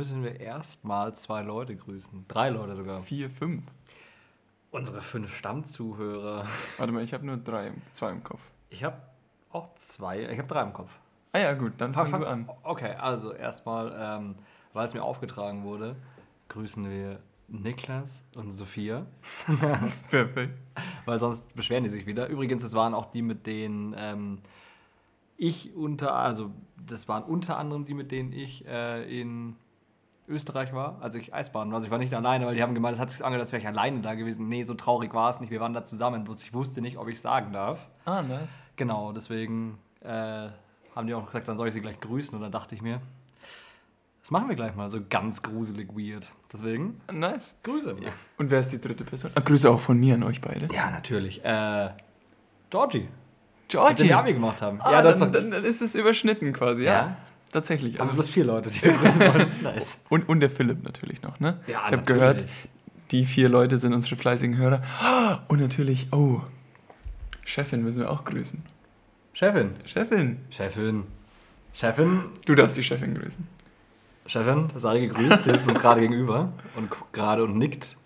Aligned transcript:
müssen 0.00 0.24
wir 0.24 0.40
erstmal 0.40 1.14
zwei 1.14 1.42
Leute 1.42 1.76
grüßen. 1.76 2.24
Drei 2.26 2.48
Leute 2.48 2.74
sogar. 2.74 3.00
Vier, 3.00 3.28
fünf. 3.28 3.64
Unsere 4.70 5.02
fünf 5.02 5.36
Stammzuhörer. 5.36 6.46
Warte 6.78 6.90
mal, 6.90 7.02
ich 7.02 7.12
habe 7.12 7.26
nur 7.26 7.36
drei, 7.36 7.72
zwei 7.92 8.10
im 8.12 8.24
Kopf. 8.24 8.40
Ich 8.70 8.82
habe 8.82 8.96
auch 9.50 9.74
zwei, 9.74 10.22
ich 10.22 10.38
habe 10.38 10.48
drei 10.48 10.62
im 10.62 10.72
Kopf. 10.72 10.90
Ah 11.32 11.40
ja, 11.40 11.52
gut, 11.52 11.74
dann 11.76 11.92
fang, 11.92 12.06
fang 12.06 12.22
du 12.22 12.26
an. 12.26 12.50
Okay, 12.62 12.94
also 12.94 13.34
erstmal, 13.34 13.94
ähm, 13.94 14.36
weil 14.72 14.86
es 14.86 14.94
mir 14.94 15.02
aufgetragen 15.02 15.64
wurde, 15.64 15.96
grüßen 16.48 16.88
wir 16.88 17.20
Niklas 17.48 18.24
und 18.36 18.52
Sophia. 18.52 19.04
Perfekt. 20.10 20.56
Weil 21.04 21.18
sonst 21.18 21.54
beschweren 21.54 21.84
die 21.84 21.90
sich 21.90 22.06
wieder. 22.06 22.28
Übrigens, 22.28 22.62
es 22.62 22.72
waren 22.72 22.94
auch 22.94 23.12
die, 23.12 23.20
mit 23.20 23.46
denen 23.46 23.94
ähm, 23.98 24.38
ich 25.36 25.74
unter, 25.76 26.14
also 26.14 26.52
das 26.86 27.06
waren 27.06 27.22
unter 27.22 27.58
anderem 27.58 27.84
die, 27.84 27.92
mit 27.92 28.10
denen 28.10 28.32
ich 28.32 28.66
äh, 28.66 29.20
in 29.20 29.56
Österreich 30.30 30.72
war, 30.72 30.98
als 31.00 31.14
ich 31.14 31.34
Eisbahn 31.34 31.68
war. 31.68 31.74
Also 31.76 31.86
ich 31.86 31.90
war 31.90 31.98
nicht 31.98 32.14
alleine, 32.14 32.46
weil 32.46 32.54
die 32.54 32.62
haben 32.62 32.74
gemeint, 32.74 32.94
es 32.94 33.00
hat 33.00 33.10
sich 33.10 33.24
angehört, 33.24 33.42
als 33.42 33.52
wäre 33.52 33.60
ich 33.60 33.68
alleine 33.68 34.00
da 34.00 34.14
gewesen. 34.14 34.48
Nee, 34.48 34.64
so 34.64 34.74
traurig 34.74 35.12
war 35.12 35.30
es 35.30 35.40
nicht. 35.40 35.50
Wir 35.50 35.60
waren 35.60 35.74
da 35.74 35.84
zusammen, 35.84 36.24
bloß 36.24 36.42
ich 36.42 36.54
wusste 36.54 36.80
nicht, 36.80 36.96
ob 36.96 37.08
ich 37.08 37.20
sagen 37.20 37.52
darf. 37.52 37.88
Ah, 38.04 38.22
nice. 38.22 38.58
Genau, 38.76 39.12
deswegen 39.12 39.78
äh, 40.02 40.48
haben 40.94 41.06
die 41.06 41.14
auch 41.14 41.26
gesagt, 41.26 41.48
dann 41.48 41.56
soll 41.56 41.68
ich 41.68 41.74
sie 41.74 41.80
gleich 41.80 42.00
grüßen. 42.00 42.34
Und 42.34 42.42
dann 42.42 42.52
dachte 42.52 42.74
ich 42.74 42.82
mir, 42.82 43.00
das 44.22 44.30
machen 44.30 44.48
wir 44.48 44.56
gleich 44.56 44.74
mal, 44.76 44.88
so 44.88 45.00
ganz 45.08 45.42
gruselig 45.42 45.88
weird. 45.90 46.30
Deswegen, 46.52 47.00
nice. 47.12 47.56
Grüße. 47.62 47.96
Ja. 48.00 48.10
Und 48.38 48.50
wer 48.50 48.60
ist 48.60 48.72
die 48.72 48.80
dritte 48.80 49.04
Person? 49.04 49.30
Ah, 49.34 49.40
Grüße 49.40 49.70
auch 49.70 49.80
von 49.80 49.98
mir 49.98 50.14
an 50.14 50.22
euch 50.22 50.40
beide. 50.40 50.68
Ja, 50.72 50.90
natürlich. 50.90 51.44
Äh, 51.44 51.90
Georgie. 52.70 53.08
Georgie. 53.68 54.04
Die 54.04 54.14
Abi 54.14 54.34
gemacht 54.34 54.62
haben. 54.62 54.80
Ah, 54.80 54.92
ja, 54.92 55.02
das 55.02 55.18
dann, 55.18 55.32
dann, 55.32 55.50
dann, 55.50 55.64
ist 55.64 55.80
es 55.80 55.94
überschnitten 55.94 56.52
quasi, 56.52 56.84
ja. 56.84 56.92
ja. 56.92 57.16
Tatsächlich. 57.52 58.00
Also, 58.00 58.12
also 58.12 58.14
bloß 58.14 58.28
vier 58.28 58.44
Leute, 58.44 58.70
die 58.70 58.82
wir 58.82 58.92
grüßen 58.92 59.20
wollen. 59.20 59.52
nice. 59.62 59.98
Und, 60.08 60.28
und 60.28 60.40
der 60.40 60.50
Philipp 60.50 60.84
natürlich 60.84 61.22
noch, 61.22 61.40
ne? 61.40 61.60
Ja, 61.66 61.82
ich 61.86 61.92
habe 61.92 62.04
gehört, 62.04 62.44
die 63.10 63.24
vier 63.24 63.48
Leute 63.48 63.78
sind 63.78 63.92
unsere 63.92 64.16
fleißigen 64.16 64.56
Hörer. 64.56 64.82
Und 65.48 65.60
natürlich, 65.60 66.08
oh, 66.12 66.42
Chefin 67.44 67.82
müssen 67.82 68.00
wir 68.00 68.10
auch 68.10 68.24
grüßen. 68.24 68.62
Chefin. 69.32 69.72
Chefin. 69.84 70.38
Chefin. 70.50 71.04
Chefin. 71.74 72.24
Du 72.46 72.54
darfst 72.54 72.76
die 72.76 72.82
Chefin 72.82 73.14
grüßen. 73.14 73.46
Chefin, 74.26 74.68
sei 74.76 75.00
gegrüßt, 75.00 75.44
die 75.44 75.50
sitzt 75.50 75.68
uns 75.68 75.80
gerade 75.80 76.00
gegenüber 76.00 76.52
und 76.76 76.88
guckt 76.88 77.12
gerade 77.12 77.42
und 77.42 77.58
nickt 77.58 77.96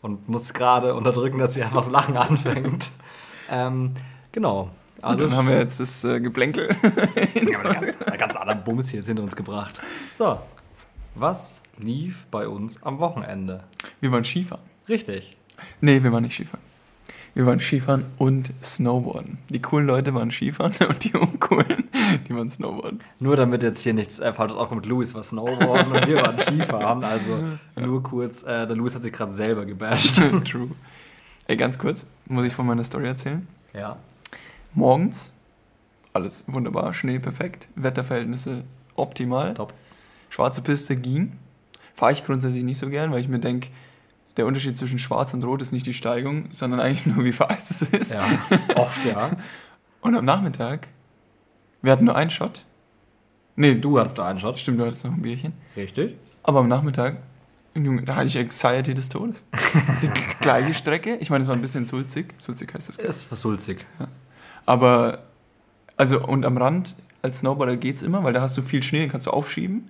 und 0.00 0.28
muss 0.28 0.52
gerade 0.52 0.94
unterdrücken, 0.94 1.38
dass 1.38 1.54
sie 1.54 1.62
einfach 1.62 1.78
das 1.78 1.90
Lachen 1.90 2.16
anfängt. 2.16 2.90
Ähm, 3.50 3.94
genau. 4.30 4.70
Also 5.02 5.24
und 5.24 5.30
dann 5.30 5.38
haben 5.38 5.48
wir 5.48 5.58
jetzt 5.58 5.80
das 5.80 6.04
äh, 6.04 6.20
Geplänkel. 6.20 6.68
ja, 7.34 7.80
der 7.80 8.18
ganz 8.18 8.34
andere 8.36 8.56
Bums 8.56 8.88
hier 8.88 9.00
jetzt 9.00 9.06
hinter 9.06 9.22
uns 9.22 9.36
gebracht. 9.36 9.80
So, 10.12 10.40
was 11.14 11.60
lief 11.78 12.24
bei 12.30 12.48
uns 12.48 12.82
am 12.82 12.98
Wochenende? 12.98 13.64
Wir 14.00 14.10
waren 14.12 14.24
Skifahren. 14.24 14.64
Richtig. 14.88 15.36
Nee, 15.80 16.02
wir 16.02 16.12
waren 16.12 16.22
nicht 16.22 16.34
Skifahren. 16.34 16.64
Wir 17.36 17.44
waren 17.44 17.60
Skifahren 17.60 18.06
und 18.16 18.50
Snowboarden. 18.62 19.36
Die 19.50 19.60
coolen 19.60 19.86
Leute 19.86 20.14
waren 20.14 20.30
Skifahren 20.30 20.72
und 20.88 21.04
die 21.04 21.12
uncoolen, 21.12 21.86
die 22.26 22.34
waren 22.34 22.48
Snowboarden. 22.48 23.00
Nur 23.18 23.36
damit 23.36 23.62
jetzt 23.62 23.82
hier 23.82 23.92
nichts 23.92 24.18
äh, 24.18 24.32
falsches 24.32 24.56
aufkommt, 24.56 24.86
Louis 24.86 25.14
war 25.14 25.22
Snowboarden 25.22 25.92
und 25.92 26.06
wir 26.06 26.16
waren 26.16 26.40
Skifahren. 26.40 27.04
Also 27.04 27.32
ja. 27.76 27.86
nur 27.86 28.02
kurz, 28.02 28.42
äh, 28.42 28.66
der 28.66 28.74
Louis 28.74 28.94
hat 28.94 29.02
sich 29.02 29.12
gerade 29.12 29.34
selber 29.34 29.66
gebasht. 29.66 30.16
True. 30.50 30.70
Ey, 31.46 31.58
ganz 31.58 31.78
kurz, 31.78 32.06
muss 32.24 32.46
ich 32.46 32.54
von 32.54 32.64
meiner 32.64 32.84
Story 32.84 33.06
erzählen? 33.06 33.46
Ja. 33.74 33.98
Morgens, 34.76 35.32
alles 36.12 36.44
wunderbar, 36.48 36.92
Schnee 36.92 37.18
perfekt, 37.18 37.68
Wetterverhältnisse 37.76 38.64
optimal. 38.94 39.54
Top. 39.54 39.72
Schwarze 40.28 40.60
Piste 40.60 40.96
ging. 40.96 41.32
Fahre 41.94 42.12
ich 42.12 42.24
grundsätzlich 42.24 42.62
nicht 42.62 42.76
so 42.76 42.90
gern, 42.90 43.10
weil 43.10 43.20
ich 43.20 43.28
mir 43.28 43.38
denke, 43.38 43.70
der 44.36 44.44
Unterschied 44.44 44.76
zwischen 44.76 44.98
Schwarz 44.98 45.32
und 45.32 45.42
Rot 45.44 45.62
ist 45.62 45.72
nicht 45.72 45.86
die 45.86 45.94
Steigung, 45.94 46.48
sondern 46.50 46.80
eigentlich 46.80 47.06
nur, 47.06 47.24
wie 47.24 47.32
vereist 47.32 47.70
es 47.70 47.80
ist. 47.80 48.12
Ja, 48.12 48.28
oft, 48.74 49.02
ja. 49.06 49.30
und 50.02 50.14
am 50.14 50.26
Nachmittag, 50.26 50.88
wir 51.80 51.90
hatten 51.90 52.04
nur 52.04 52.16
einen 52.16 52.28
Shot. 52.28 52.66
Nee, 53.54 53.76
du 53.76 53.98
hattest 53.98 54.18
nur 54.18 54.26
einen 54.26 54.40
Shot. 54.40 54.58
Stimmt, 54.58 54.78
du 54.78 54.84
hattest 54.84 55.06
noch 55.06 55.14
ein 55.14 55.22
Bierchen. 55.22 55.54
Richtig. 55.74 56.16
Aber 56.42 56.60
am 56.60 56.68
Nachmittag, 56.68 57.16
da 57.74 58.14
hatte 58.14 58.26
ich 58.26 58.36
Anxiety 58.36 58.92
des 58.92 59.08
Todes. 59.08 59.42
die 60.02 60.10
gleiche 60.40 60.74
Strecke. 60.74 61.16
Ich 61.16 61.30
meine, 61.30 61.42
es 61.42 61.48
war 61.48 61.56
ein 61.56 61.62
bisschen 61.62 61.86
sulzig. 61.86 62.34
Sulzig 62.36 62.74
heißt 62.74 62.90
das. 62.90 62.98
Es 62.98 63.30
war 63.30 63.38
sulzig. 63.38 63.86
Ja. 63.98 64.08
Aber, 64.66 65.20
also, 65.96 66.20
und 66.20 66.44
am 66.44 66.56
Rand 66.58 66.96
als 67.22 67.40
Snowboarder 67.40 67.76
geht 67.76 67.96
es 67.96 68.02
immer, 68.02 68.22
weil 68.24 68.32
da 68.32 68.40
hast 68.40 68.56
du 68.56 68.62
viel 68.62 68.82
Schnee, 68.82 69.00
den 69.00 69.10
kannst 69.10 69.26
du 69.26 69.30
aufschieben. 69.30 69.88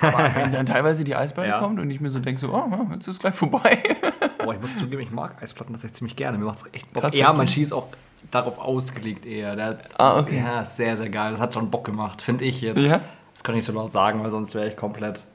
Aber 0.00 0.30
wenn 0.34 0.50
dann 0.52 0.66
teilweise 0.66 1.04
die 1.04 1.16
Eisplatte 1.16 1.48
ja. 1.48 1.58
kommt 1.58 1.80
und 1.80 1.90
ich 1.90 2.00
mir 2.00 2.10
so 2.10 2.18
denke, 2.18 2.40
so, 2.40 2.52
oh, 2.52 2.86
jetzt 2.92 3.08
ist 3.08 3.14
es 3.14 3.18
gleich 3.18 3.34
vorbei. 3.34 3.78
Boah, 4.44 4.54
ich 4.54 4.60
muss 4.60 4.76
zugeben, 4.76 5.02
ich 5.02 5.10
mag 5.10 5.42
Eisplatten 5.42 5.72
tatsächlich 5.72 5.96
ziemlich 5.96 6.16
gerne. 6.16 6.38
Mir 6.38 6.44
macht 6.44 6.58
es 6.58 6.68
echt 6.72 6.92
Bock. 6.92 7.14
Ja, 7.14 7.32
man 7.32 7.48
schießt 7.48 7.72
auch 7.72 7.88
darauf 8.30 8.58
ausgelegt 8.58 9.26
eher. 9.26 9.78
Ah, 9.98 10.18
okay. 10.18 10.38
Ja, 10.38 10.64
sehr, 10.64 10.96
sehr 10.96 11.08
geil. 11.08 11.32
Das 11.32 11.40
hat 11.40 11.54
schon 11.54 11.70
Bock 11.70 11.84
gemacht, 11.84 12.22
finde 12.22 12.44
ich 12.44 12.60
jetzt. 12.60 12.78
Ja? 12.78 13.00
Das 13.34 13.42
kann 13.42 13.56
ich 13.56 13.64
so 13.64 13.72
laut 13.72 13.92
sagen, 13.92 14.22
weil 14.22 14.30
sonst 14.30 14.54
wäre 14.54 14.68
ich 14.68 14.76
komplett 14.76 15.26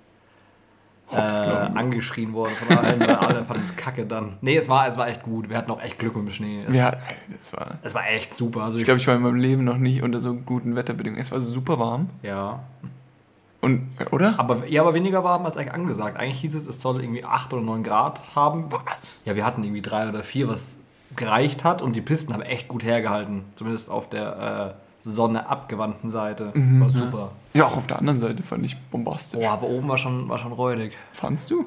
äh, 1.18 1.78
angeschrien 1.78 2.34
worden 2.34 2.54
von 2.56 2.78
allen, 2.78 3.02
alle 3.02 3.46
fanden 3.46 3.64
es 3.64 3.76
kacke 3.76 4.06
dann. 4.06 4.34
Nee, 4.42 4.58
es 4.58 4.70
war, 4.70 4.88
es 4.88 4.98
war 4.98 5.08
echt 5.08 5.24
gut. 5.24 5.50
Wir 5.50 5.58
hatten 5.58 5.72
auch 5.72 5.82
echt 5.82 6.00
Glück 6.00 6.16
mit 6.16 6.28
dem 6.28 6.32
Schnee. 6.32 6.64
Es, 6.68 6.76
ja, 6.76 6.92
das 7.40 7.54
war, 7.54 7.78
es 7.82 7.94
war 7.94 8.10
echt 8.10 8.34
super. 8.34 8.64
Also 8.64 8.78
ich 8.78 8.86
glaube, 8.86 9.00
ich 9.00 9.08
war 9.08 9.16
in 9.16 9.22
meinem 9.22 9.36
Leben 9.36 9.64
noch 9.64 9.78
nicht 9.78 10.04
unter 10.04 10.22
so 10.22 10.34
guten 10.34 10.76
Wetterbedingungen. 10.76 11.20
Es 11.20 11.32
war 11.32 11.42
super 11.42 11.80
warm. 11.80 12.10
Ja. 12.24 12.60
Und, 13.62 13.90
oder? 14.12 14.40
Aber, 14.40 14.68
ja, 14.68 14.82
aber 14.82 14.94
weniger 14.94 15.24
warm 15.24 15.46
als 15.46 15.56
eigentlich 15.56 15.74
angesagt. 15.74 16.18
Eigentlich 16.18 16.42
hieß 16.42 16.56
es, 16.56 16.68
es 16.68 16.82
soll 16.82 17.02
irgendwie 17.02 17.24
8 17.24 17.54
oder 17.54 17.62
9 17.62 17.84
Grad 17.84 18.24
haben. 18.36 18.72
Was? 18.72 19.22
Ja, 19.26 19.36
wir 19.36 19.46
hatten 19.46 19.64
irgendwie 19.64 19.84
3 19.84 20.10
oder 20.10 20.24
4, 20.24 20.48
was 20.48 20.78
gereicht 21.16 21.64
hat 21.64 21.82
und 21.82 21.96
die 21.96 22.02
Pisten 22.02 22.34
haben 22.34 22.42
echt 22.42 22.68
gut 22.68 22.84
hergehalten. 22.84 23.44
Zumindest 23.56 23.90
auf 23.90 24.10
der 24.10 24.76
äh, 25.06 25.08
Sonne 25.08 25.48
abgewandten 25.48 26.10
Seite. 26.10 26.52
Mhm, 26.54 26.82
war 26.82 26.90
super. 26.90 27.18
Ja, 27.18 27.32
auch 27.60 27.78
auf 27.78 27.88
der 27.88 28.00
anderen 28.00 28.20
Seite 28.20 28.44
fand 28.44 28.66
ich 28.66 28.78
bombastisch. 28.78 29.40
Boah, 29.40 29.52
aber 29.52 29.68
oben 29.68 29.88
war 29.90 29.98
schon, 29.98 30.30
war 30.30 30.38
schon 30.38 30.54
räudig. 30.54 30.98
Fandst 31.12 31.52
du? 31.52 31.66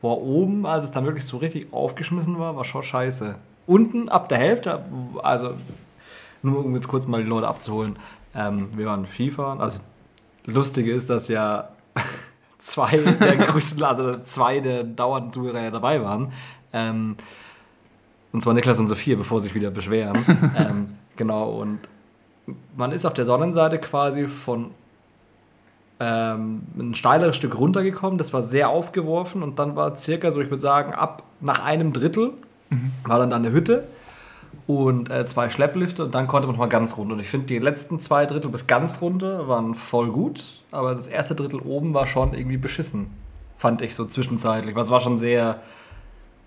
Boah, 0.00 0.20
oben, 0.20 0.66
als 0.66 0.84
es 0.84 0.90
dann 0.90 1.04
wirklich 1.04 1.24
so 1.24 1.38
richtig 1.38 1.72
aufgeschmissen 1.72 2.38
war, 2.38 2.56
war 2.56 2.64
schon 2.64 2.82
scheiße. 2.82 3.36
Unten 3.66 4.08
ab 4.08 4.28
der 4.28 4.38
Hälfte, 4.38 4.84
also 5.22 5.54
nur 6.42 6.64
um 6.64 6.74
jetzt 6.74 6.88
kurz 6.88 7.06
mal 7.06 7.22
die 7.22 7.28
Leute 7.28 7.48
abzuholen, 7.48 7.96
ähm, 8.34 8.68
wir 8.76 8.86
waren 8.86 9.06
Skifahren, 9.06 9.60
also 9.60 9.80
Lustige 10.46 10.92
ist, 10.92 11.08
dass 11.08 11.28
ja 11.28 11.70
zwei 12.58 12.98
der 12.98 13.36
größten, 13.46 13.82
also 13.82 14.18
zwei 14.18 14.60
der 14.60 14.84
dauernden 14.84 15.32
Zuhörer 15.32 15.62
ja 15.62 15.70
dabei 15.70 16.02
waren. 16.02 16.32
Ähm, 16.72 17.16
und 18.32 18.40
zwar 18.40 18.52
Niklas 18.52 18.78
und 18.78 18.88
Sophia, 18.88 19.16
bevor 19.16 19.40
sie 19.40 19.46
sich 19.46 19.54
wieder 19.54 19.70
beschweren. 19.70 20.18
ähm, 20.58 20.96
genau, 21.16 21.50
und 21.50 21.78
man 22.76 22.92
ist 22.92 23.06
auf 23.06 23.14
der 23.14 23.24
Sonnenseite 23.24 23.78
quasi 23.78 24.26
von 24.26 24.72
ähm, 26.00 26.62
ein 26.76 26.94
steileres 26.94 27.36
Stück 27.36 27.58
runtergekommen. 27.58 28.18
Das 28.18 28.32
war 28.32 28.42
sehr 28.42 28.68
aufgeworfen 28.68 29.42
und 29.42 29.58
dann 29.58 29.76
war 29.76 29.96
circa 29.96 30.32
so, 30.32 30.40
ich 30.40 30.50
würde 30.50 30.60
sagen, 30.60 30.92
ab 30.92 31.22
nach 31.40 31.64
einem 31.64 31.92
Drittel 31.92 32.32
mhm. 32.70 32.92
war 33.04 33.18
dann 33.18 33.30
da 33.30 33.36
eine 33.36 33.52
Hütte 33.52 33.84
und 34.66 35.10
äh, 35.10 35.26
zwei 35.26 35.50
Schlepplifte 35.50 36.04
und 36.04 36.14
dann 36.14 36.26
konnte 36.26 36.46
man 36.46 36.56
noch 36.56 36.60
mal 36.60 36.68
ganz 36.68 36.96
runter. 36.96 37.14
Und 37.14 37.20
ich 37.20 37.28
finde, 37.28 37.46
die 37.46 37.58
letzten 37.58 38.00
zwei 38.00 38.26
Drittel 38.26 38.50
bis 38.50 38.66
ganz 38.66 39.00
runter 39.00 39.46
waren 39.46 39.74
voll 39.74 40.10
gut, 40.10 40.42
aber 40.70 40.94
das 40.94 41.06
erste 41.06 41.34
Drittel 41.34 41.60
oben 41.60 41.94
war 41.94 42.06
schon 42.06 42.34
irgendwie 42.34 42.56
beschissen, 42.56 43.06
fand 43.56 43.82
ich 43.82 43.94
so 43.94 44.04
zwischenzeitlich. 44.04 44.76
Es 44.76 44.90
war 44.90 45.00
schon 45.00 45.18
sehr, 45.18 45.60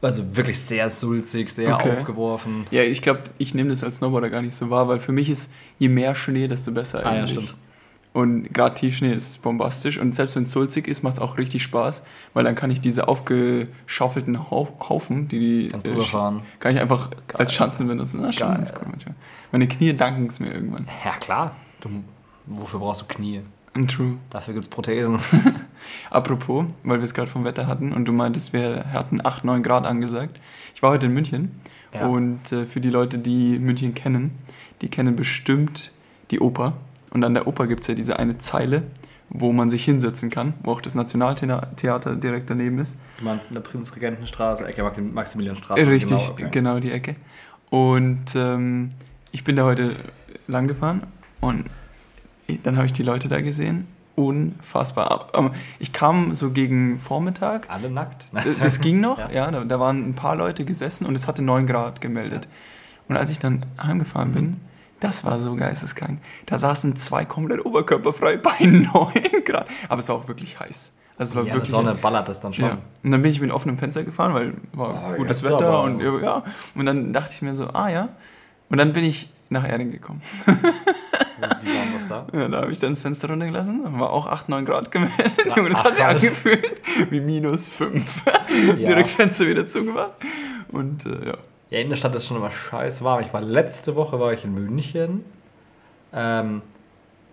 also 0.01 0.35
wirklich 0.35 0.59
sehr 0.59 0.89
sulzig, 0.89 1.51
sehr 1.51 1.75
okay. 1.75 1.91
aufgeworfen. 1.91 2.65
Ja, 2.71 2.81
ich 2.81 3.01
glaube, 3.01 3.21
ich 3.37 3.53
nehme 3.53 3.69
das 3.69 3.83
als 3.83 3.97
Snowboarder 3.97 4.29
gar 4.29 4.41
nicht 4.41 4.55
so 4.55 4.69
wahr, 4.69 4.87
weil 4.87 4.99
für 4.99 5.11
mich 5.11 5.29
ist, 5.29 5.51
je 5.77 5.89
mehr 5.89 6.15
Schnee, 6.15 6.47
desto 6.47 6.71
besser 6.71 7.05
eigentlich. 7.05 7.13
Ah, 7.13 7.19
ja, 7.19 7.27
stimmt. 7.27 7.55
Und 8.17 8.51
gerade 8.51 8.73
Tiefschnee 8.73 9.13
ist 9.13 9.43
bombastisch. 9.43 9.99
Und 9.99 10.15
selbst 10.15 10.35
wenn 10.35 10.41
es 10.41 10.51
sulzig 10.51 10.87
ist, 10.87 11.03
macht 11.03 11.17
es 11.17 11.19
auch 11.19 11.37
richtig 11.37 11.61
Spaß, 11.61 12.01
weil 12.33 12.43
dann 12.43 12.55
kann 12.55 12.71
ich 12.71 12.81
diese 12.81 13.07
aufgeschaufelten 13.07 14.49
Haufen, 14.49 15.27
die 15.27 15.37
die. 15.37 15.67
Kannst 15.67 15.85
äh, 15.85 16.01
fahren. 16.01 16.41
Kann 16.57 16.73
ich 16.73 16.81
einfach 16.81 17.11
Geil. 17.11 17.41
als 17.41 17.53
Schanzen 17.53 17.85
benutzen. 17.85 18.21
Na, 18.23 18.31
schon 18.31 18.55
ganz 18.55 18.73
cool 18.73 18.87
manchmal. 18.89 19.13
Meine 19.51 19.67
Knie 19.67 19.93
danken 19.93 20.25
es 20.25 20.39
mir 20.39 20.51
irgendwann. 20.51 20.87
Ja, 21.05 21.11
klar. 21.17 21.55
Du, 21.79 21.89
wofür 22.47 22.79
brauchst 22.79 23.01
du 23.01 23.05
Knie? 23.05 23.41
True. 23.87 24.17
Dafür 24.31 24.55
gibt 24.55 24.65
es 24.65 24.69
Prothesen. 24.71 25.19
Apropos, 26.09 26.65
weil 26.81 26.97
wir 26.97 27.05
es 27.05 27.13
gerade 27.13 27.29
vom 27.29 27.43
Wetter 27.43 27.67
hatten 27.67 27.93
und 27.93 28.05
du 28.05 28.13
meintest, 28.13 28.51
wir 28.51 28.85
hatten 28.93 29.23
8, 29.23 29.43
9 29.43 29.61
Grad 29.61 29.85
angesagt. 29.85 30.41
Ich 30.73 30.81
war 30.81 30.89
heute 30.89 31.05
in 31.05 31.13
München 31.13 31.51
ja. 31.93 32.07
und 32.07 32.51
äh, 32.51 32.65
für 32.65 32.81
die 32.81 32.89
Leute, 32.89 33.19
die 33.19 33.59
München 33.59 33.93
kennen, 33.93 34.31
die 34.81 34.89
kennen 34.89 35.15
bestimmt 35.15 35.91
die 36.31 36.39
Oper. 36.39 36.73
Und 37.17 37.23
an 37.23 37.33
der 37.33 37.47
Oper 37.47 37.65
gibt 37.65 37.81
es 37.81 37.87
ja 37.87 37.95
diese 37.95 38.19
eine 38.19 38.37
Zeile, 38.37 38.83
wo 39.29 39.51
man 39.51 39.71
sich 39.71 39.83
hinsetzen 39.83 40.29
kann, 40.29 40.53
wo 40.61 40.73
auch 40.73 40.81
das 40.81 40.93
Nationaltheater 40.93 42.15
direkt 42.15 42.47
daneben 42.51 42.77
ist. 42.77 42.95
Du 43.17 43.25
meinst 43.25 43.47
in 43.47 43.55
der 43.55 43.61
Prinzregentenstraße, 43.61 44.67
Ecke 44.67 44.83
Maximilianstraße? 45.01 45.87
Richtig, 45.87 46.09
genau, 46.09 46.31
okay. 46.31 46.47
genau 46.51 46.79
die 46.79 46.91
Ecke. 46.91 47.15
Und 47.71 48.35
ähm, 48.35 48.89
ich 49.31 49.43
bin 49.43 49.55
da 49.55 49.63
heute 49.63 49.95
lang 50.47 50.67
gefahren 50.67 51.07
und 51.41 51.65
dann 52.61 52.77
habe 52.77 52.85
ich 52.85 52.93
die 52.93 53.01
Leute 53.01 53.27
da 53.29 53.41
gesehen 53.41 53.87
unfassbar. 54.13 55.31
Aber 55.33 55.53
Ich 55.79 55.91
kam 55.91 56.35
so 56.35 56.51
gegen 56.51 56.99
Vormittag. 56.99 57.67
Alle 57.67 57.89
nackt. 57.89 58.27
Das, 58.31 58.59
das 58.59 58.79
ging 58.79 59.01
noch, 59.01 59.17
Ja. 59.31 59.31
ja, 59.31 59.49
da, 59.49 59.63
da 59.63 59.79
waren 59.79 60.07
ein 60.07 60.13
paar 60.13 60.35
Leute 60.35 60.65
gesessen 60.65 61.07
und 61.07 61.15
es 61.15 61.27
hatte 61.27 61.41
9 61.41 61.65
Grad 61.65 61.99
gemeldet. 61.99 62.47
Und 63.07 63.17
als 63.17 63.31
ich 63.31 63.39
dann 63.39 63.65
heimgefahren 63.81 64.33
bin, 64.33 64.57
das 64.99 65.23
war 65.25 65.39
so 65.39 65.55
geisteskrank. 65.55 66.19
Da 66.45 66.59
saßen 66.59 66.95
zwei 66.95 67.25
komplett 67.25 67.65
oberkörperfrei 67.65 68.37
bei 68.43 68.65
9 68.65 68.85
Grad. 69.45 69.67
Aber 69.89 69.99
es 69.99 70.09
war 70.09 70.15
auch 70.15 70.27
wirklich 70.27 70.59
heiß. 70.59 70.91
Also 71.19 71.31
es 71.31 71.35
war 71.35 71.43
Ja, 71.45 71.49
die 71.49 71.55
wirklich 71.57 71.71
Sonne 71.71 71.95
ballert 71.95 72.27
das 72.29 72.39
dann 72.41 72.53
schon. 72.53 72.65
ja. 72.65 72.77
Und 73.03 73.11
dann 73.11 73.21
bin 73.21 73.31
ich 73.31 73.41
mit 73.41 73.51
offenem 73.51 73.77
Fenster 73.77 74.03
gefahren, 74.03 74.33
weil 74.33 74.53
war 74.73 75.13
Oh, 75.13 75.17
gutes 75.17 75.43
Wetter 75.43 75.67
aber. 75.67 75.83
und 75.83 75.99
ja. 76.21 76.43
Und 76.75 76.85
dann 76.85 77.11
dachte 77.13 77.31
ich 77.33 77.41
mir 77.41 77.55
so, 77.55 77.67
ah 77.69 77.89
ja. 77.89 78.09
Und 78.69 78.77
dann 78.77 78.93
bin 78.93 79.03
ich 79.03 79.29
nach 79.49 79.67
Erding 79.67 79.91
gekommen. 79.91 80.21
Wie 81.61 81.69
warm 81.75 81.87
das 81.95 82.07
da? 82.07 82.27
Ja, 82.33 82.47
da 82.47 82.61
habe 82.61 82.71
ich 82.71 82.79
dann 82.79 82.91
das 82.91 83.01
Fenster 83.01 83.29
runtergelassen, 83.29 83.99
war 83.99 84.11
auch 84.11 84.25
8, 84.27 84.49
9 84.49 84.65
Grad 84.65 84.91
gemeldet. 84.91 85.31
Ja, 85.47 85.55
Junge, 85.57 85.69
das 85.69 85.83
hat 85.83 85.95
sich 85.95 86.03
angefühlt 86.03 86.81
wie 87.11 87.21
minus 87.21 87.67
5. 87.67 88.23
Direkt 88.77 89.07
Fenster 89.09 89.47
wieder 89.47 89.67
zugemacht. 89.67 90.13
Und 90.69 91.05
äh, 91.05 91.27
ja. 91.27 91.37
Ja, 91.69 91.79
in 91.79 91.89
der 91.89 91.97
Stadt 91.97 92.15
ist 92.15 92.25
schon 92.27 92.37
immer 92.37 92.51
scheiß 92.51 93.03
warm. 93.03 93.21
Ich 93.23 93.33
war 93.33 93.41
letzte 93.41 93.95
Woche 93.95 94.19
war 94.19 94.31
ich 94.33 94.43
in 94.45 94.53
München. 94.53 95.25
Ähm, 96.13 96.61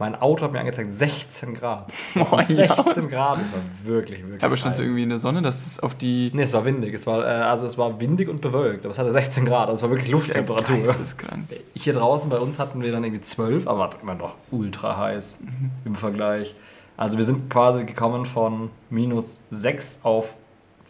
mein 0.01 0.17
Auto 0.21 0.43
hat 0.45 0.53
mir 0.53 0.59
angezeigt 0.59 0.93
16 0.93 1.55
Grad. 1.55 1.87
Oh, 2.17 2.37
16 2.37 2.57
ja. 2.59 2.67
Grad, 2.75 2.89
das 3.39 3.53
war 3.53 3.61
wirklich, 3.85 4.23
wirklich. 4.25 4.43
Aber 4.43 4.57
stand 4.57 4.75
so 4.75 4.83
irgendwie 4.83 5.05
in 5.05 5.09
der 5.09 5.21
Sonne, 5.21 5.41
dass 5.41 5.65
es 5.67 5.79
auf 5.79 5.95
die. 5.95 6.33
Nee, 6.35 6.43
es 6.43 6.53
war 6.53 6.65
windig. 6.65 6.93
Es 6.95 7.07
war, 7.07 7.25
äh, 7.25 7.43
also 7.43 7.67
es 7.67 7.79
war 7.79 8.01
windig 8.01 8.29
und 8.29 8.41
bewölkt, 8.41 8.85
aber 8.85 8.91
es 8.91 8.99
hatte 8.99 9.11
16 9.13 9.45
Grad. 9.45 9.69
Also 9.69 9.77
es 9.77 9.83
war 9.83 9.91
wirklich 9.91 10.11
Lufttemperatur. 10.11 10.79
Geisteskrank. 10.79 11.45
Hier 11.75 11.93
draußen 11.93 12.29
bei 12.29 12.39
uns 12.39 12.59
hatten 12.59 12.83
wir 12.83 12.91
dann 12.91 13.05
irgendwie 13.05 13.21
12, 13.21 13.69
aber 13.69 13.79
war 13.79 13.91
immer 14.03 14.15
noch 14.17 14.37
ultra 14.51 14.97
heiß 14.97 15.41
Mhm. 15.43 15.71
im 15.85 15.95
Vergleich. 15.95 16.55
Also 16.97 17.17
wir 17.19 17.25
sind 17.25 17.49
quasi 17.51 17.85
gekommen 17.85 18.27
von 18.27 18.71
minus 18.91 19.43
6 19.51 20.01
auf 20.03 20.29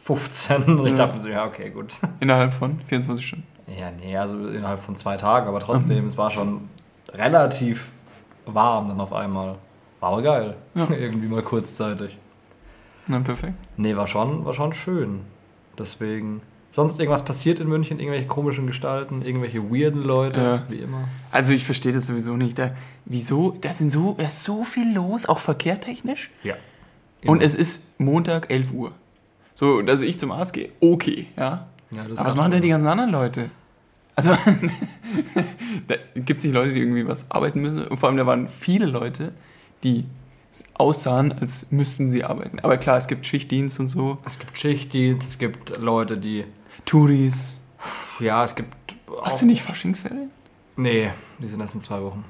15. 0.04 0.78
Und 0.78 0.86
ich 0.86 0.94
dachte 0.94 1.14
mir 1.14 1.20
so, 1.20 1.28
ja, 1.28 1.46
okay, 1.46 1.70
gut. 1.70 1.94
Innerhalb 2.20 2.52
von 2.52 2.78
24 2.86 3.26
Stunden. 3.26 3.46
Ja, 3.66 3.90
nee, 3.90 4.14
also 4.16 4.48
innerhalb 4.48 4.82
von 4.82 4.96
zwei 4.96 5.16
Tagen, 5.16 5.48
aber 5.48 5.60
trotzdem, 5.60 6.06
es 6.06 6.18
war 6.18 6.30
schon 6.30 6.68
relativ 7.14 7.90
warm 8.44 8.88
dann 8.88 9.00
auf 9.00 9.14
einmal. 9.14 9.56
War 10.00 10.12
aber 10.12 10.22
geil. 10.22 10.56
Ja. 10.74 10.88
Irgendwie 10.98 11.26
mal 11.26 11.40
kurzzeitig. 11.40 12.18
Na, 13.06 13.20
perfekt. 13.20 13.54
Nee, 13.78 13.96
war 13.96 14.06
schon, 14.06 14.44
war 14.44 14.52
schon 14.52 14.74
schön. 14.74 15.20
Deswegen. 15.78 16.42
Sonst 16.70 16.98
irgendwas 16.98 17.24
passiert 17.24 17.58
in 17.58 17.68
München? 17.68 17.98
Irgendwelche 17.98 18.26
komischen 18.26 18.66
Gestalten? 18.66 19.22
Irgendwelche 19.22 19.70
weirden 19.70 20.02
Leute? 20.02 20.40
Ja. 20.40 20.62
Wie 20.68 20.80
immer. 20.80 21.08
Also 21.30 21.54
ich 21.54 21.64
verstehe 21.64 21.92
das 21.92 22.08
sowieso 22.08 22.36
nicht. 22.36 22.58
Da, 22.58 22.72
wieso? 23.06 23.56
Da 23.60 23.72
sind 23.72 23.90
so, 23.90 24.16
da 24.18 24.24
ist 24.24 24.42
so 24.44 24.64
viel 24.64 24.92
los, 24.92 25.24
auch 25.26 25.38
verkehrtechnisch. 25.38 26.30
Ja. 26.42 26.56
Und 27.24 27.42
es 27.42 27.54
ist 27.54 27.98
Montag 27.98 28.50
11 28.50 28.72
Uhr. 28.72 28.92
So, 29.54 29.82
dass 29.82 30.02
ich 30.02 30.18
zum 30.18 30.32
Arzt 30.32 30.52
gehe, 30.52 30.70
okay, 30.80 31.28
ja. 31.36 31.68
Ja, 31.90 32.04
das 32.08 32.18
Aber 32.18 32.30
was 32.30 32.36
machen 32.36 32.50
denn 32.50 32.62
die 32.62 32.68
ganzen 32.68 32.88
anderen 32.88 33.10
Leute? 33.12 33.50
Also, 34.16 34.30
da 35.88 35.94
gibt 36.14 36.38
es 36.38 36.44
nicht 36.44 36.52
Leute, 36.52 36.72
die 36.72 36.80
irgendwie 36.80 37.06
was 37.06 37.30
arbeiten 37.30 37.60
müssen. 37.62 37.86
Und 37.86 37.96
vor 37.96 38.08
allem, 38.08 38.18
da 38.18 38.26
waren 38.26 38.48
viele 38.48 38.86
Leute, 38.86 39.32
die 39.82 40.04
aussahen, 40.74 41.32
als 41.32 41.72
müssten 41.72 42.10
sie 42.10 42.24
arbeiten. 42.24 42.60
Aber 42.60 42.76
klar, 42.76 42.96
es 42.98 43.08
gibt 43.08 43.26
Schichtdienst 43.26 43.80
und 43.80 43.88
so. 43.88 44.18
Es 44.24 44.38
gibt 44.38 44.56
Schichtdienst, 44.56 45.28
es 45.28 45.38
gibt 45.38 45.76
Leute, 45.78 46.18
die. 46.18 46.44
Touris. 46.84 47.56
Ja, 48.20 48.44
es 48.44 48.54
gibt. 48.54 48.72
Hast 49.22 49.42
du 49.42 49.46
nicht 49.46 49.62
Faschingsferien? 49.62 50.30
Nee, 50.76 51.10
die 51.38 51.46
sind 51.46 51.60
erst 51.60 51.74
in 51.74 51.80
zwei 51.80 52.00
Wochen, 52.02 52.24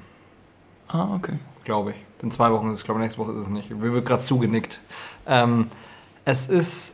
Ah, 0.87 1.15
okay. 1.15 1.39
glaube 1.63 1.91
ich. 1.91 1.95
In 2.23 2.29
zwei 2.31 2.51
Wochen 2.51 2.69
ist 2.69 2.79
es, 2.79 2.83
glaube 2.83 2.99
ich, 2.99 3.03
nächste 3.05 3.19
Woche 3.19 3.31
ist 3.33 3.41
es 3.41 3.47
nicht. 3.49 3.69
Mir 3.71 3.91
wird 3.91 4.05
gerade 4.05 4.21
zugenickt. 4.21 4.79
Ähm, 5.27 5.67
es 6.25 6.47
ist 6.47 6.93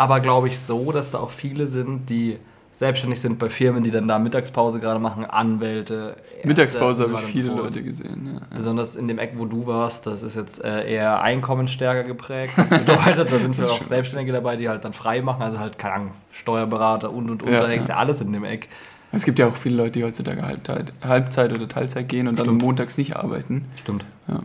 aber, 0.00 0.20
glaube 0.20 0.48
ich, 0.48 0.58
so, 0.58 0.92
dass 0.92 1.10
da 1.10 1.18
auch 1.18 1.30
viele 1.30 1.66
sind, 1.66 2.08
die 2.08 2.38
selbstständig 2.72 3.20
sind 3.20 3.38
bei 3.38 3.50
Firmen, 3.50 3.82
die 3.82 3.90
dann 3.90 4.08
da 4.08 4.18
Mittagspause 4.18 4.80
gerade 4.80 4.98
machen, 4.98 5.26
Anwälte. 5.26 6.16
Ärzte 6.36 6.48
Mittagspause 6.48 7.02
habe 7.02 7.12
ich 7.16 7.20
viele. 7.20 7.50
Leute 7.52 7.82
gesehen. 7.82 8.30
Ja. 8.32 8.56
Besonders 8.56 8.96
in 8.96 9.08
dem 9.08 9.18
Eck, 9.18 9.32
wo 9.36 9.44
du 9.44 9.66
warst, 9.66 10.06
das 10.06 10.22
ist 10.22 10.36
jetzt 10.36 10.64
äh, 10.64 10.90
eher 10.90 11.20
einkommensstärker 11.20 12.04
geprägt. 12.04 12.54
Das 12.56 12.70
bedeutet, 12.70 13.30
da 13.30 13.38
sind 13.40 13.58
wir 13.58 13.70
auch 13.70 13.84
Selbstständige 13.84 14.32
dabei, 14.32 14.56
die 14.56 14.70
halt 14.70 14.86
dann 14.86 14.94
frei 14.94 15.20
machen, 15.20 15.42
also 15.42 15.58
halt 15.58 15.78
keine 15.78 16.12
Steuerberater 16.32 17.10
und 17.10 17.28
und 17.28 17.42
und, 17.42 17.52
Ja, 17.52 17.60
da 17.60 17.66
ist 17.66 17.90
ja. 17.90 17.96
ja 17.96 18.00
alles 18.00 18.22
in 18.22 18.32
dem 18.32 18.44
Eck. 18.44 18.70
Es 19.12 19.26
gibt 19.26 19.38
ja 19.38 19.48
auch 19.48 19.56
viele 19.56 19.76
Leute, 19.76 19.98
die 19.98 20.04
heutzutage 20.04 20.40
Halbzeit, 20.40 20.94
Halbzeit 21.04 21.52
oder 21.52 21.68
Teilzeit 21.68 22.08
gehen 22.08 22.26
und 22.26 22.38
dann 22.38 22.46
Stimmt. 22.46 22.62
montags 22.62 22.96
nicht 22.96 23.16
arbeiten. 23.16 23.66
Stimmt. 23.76 24.06
Ja. 24.28 24.38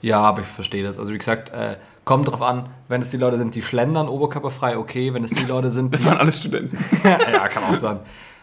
Ja, 0.00 0.20
aber 0.20 0.40
ich 0.40 0.48
verstehe 0.48 0.82
das. 0.82 0.98
Also 0.98 1.12
wie 1.12 1.18
gesagt, 1.18 1.50
äh, 1.50 1.76
kommt 2.06 2.28
drauf 2.28 2.40
an, 2.40 2.70
wenn 2.88 3.02
es 3.02 3.10
die 3.10 3.16
Leute 3.18 3.36
sind, 3.36 3.54
die 3.54 3.62
schlendern, 3.62 4.08
oberkörperfrei, 4.08 4.78
okay. 4.78 5.12
Wenn 5.12 5.24
es 5.24 5.32
die 5.32 5.44
Leute 5.44 5.70
sind, 5.70 5.92
Das 5.92 6.06
waren 6.06 6.16
alles 6.16 6.38
Studenten. 6.38 6.78
ja, 7.04 7.48
kann 7.48 7.64
auch 7.64 7.74
sein. 7.74 7.98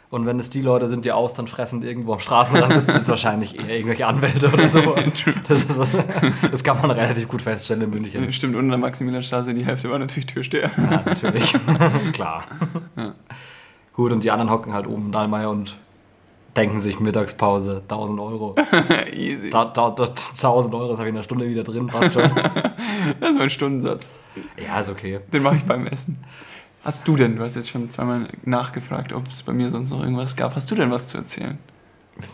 Und 0.10 0.28
wenn 0.28 0.38
es 0.38 0.52
die 0.52 0.62
Leute 0.62 0.88
sind, 0.88 1.06
die 1.06 1.12
austern 1.12 1.48
fressend 1.48 1.84
irgendwo 1.84 2.14
am 2.14 2.20
Straßenrand 2.20 2.72
sitzen, 2.74 2.92
sind 2.92 3.02
es 3.02 3.08
wahrscheinlich 3.08 3.58
eher 3.58 3.78
irgendwelche 3.78 4.06
Anwälte 4.06 4.52
oder 4.52 4.70
sowas. 4.70 5.12
Das, 5.48 5.64
ist 5.64 5.80
was, 5.80 5.90
das 6.52 6.64
kann 6.64 6.80
man 6.80 6.92
relativ 6.92 7.28
gut 7.28 7.42
feststellen 7.42 7.82
in 7.84 7.90
München. 7.90 8.32
Stimmt, 8.32 8.56
unten 8.56 8.72
an 8.72 8.80
der 8.80 8.90
Maximilianstraße, 8.90 9.56
die 9.56 9.66
Hälfte 9.66 9.90
war 9.90 9.98
natürlich 9.98 10.28
Türsteher. 10.28 10.70
Ja, 10.78 11.02
natürlich. 11.04 11.56
Klar. 12.12 12.44
Gut, 13.94 14.12
und 14.12 14.24
die 14.24 14.30
anderen 14.30 14.52
hocken 14.52 14.74
halt 14.74 14.86
oben 14.86 15.08
in 15.08 15.12
Dallmayr 15.12 15.50
und 15.50 15.78
denken 16.56 16.82
sich 16.82 17.00
Mittagspause, 17.00 17.82
1000 17.84 18.20
Euro. 18.20 18.56
Easy. 19.14 19.50
Da, 19.50 19.66
da, 19.66 19.92
da, 19.92 20.04
1000 20.04 20.76
Euro 20.76 20.94
ist 20.94 21.00
habe 21.00 21.10
ich 21.10 21.14
in 21.14 21.18
einer 21.18 21.24
Stunde 21.24 21.48
wieder 21.48 21.64
drin, 21.64 21.88
passt 21.88 22.14
schon. 22.14 22.32
Das 23.20 23.32
ist 23.32 23.38
mein 23.38 23.50
Stundensatz. 23.50 24.12
Ja, 24.58 24.80
ist 24.80 24.90
okay. 24.90 25.20
Den 25.32 25.44
mache 25.44 25.58
ich 25.58 25.64
beim 25.64 25.86
Essen. 25.88 26.24
Hast 26.84 27.08
du 27.08 27.16
denn, 27.16 27.36
du 27.36 27.44
hast 27.44 27.56
jetzt 27.56 27.70
schon 27.70 27.90
zweimal 27.90 28.28
nachgefragt, 28.44 29.14
ob 29.14 29.28
es 29.28 29.44
bei 29.44 29.54
mir 29.54 29.70
sonst 29.70 29.92
noch 29.92 30.02
irgendwas 30.02 30.36
gab. 30.36 30.56
Hast 30.56 30.70
du 30.72 30.76
denn 30.76 30.92
was 30.92 31.08
zu 31.08 31.18
erzählen? 31.18 31.58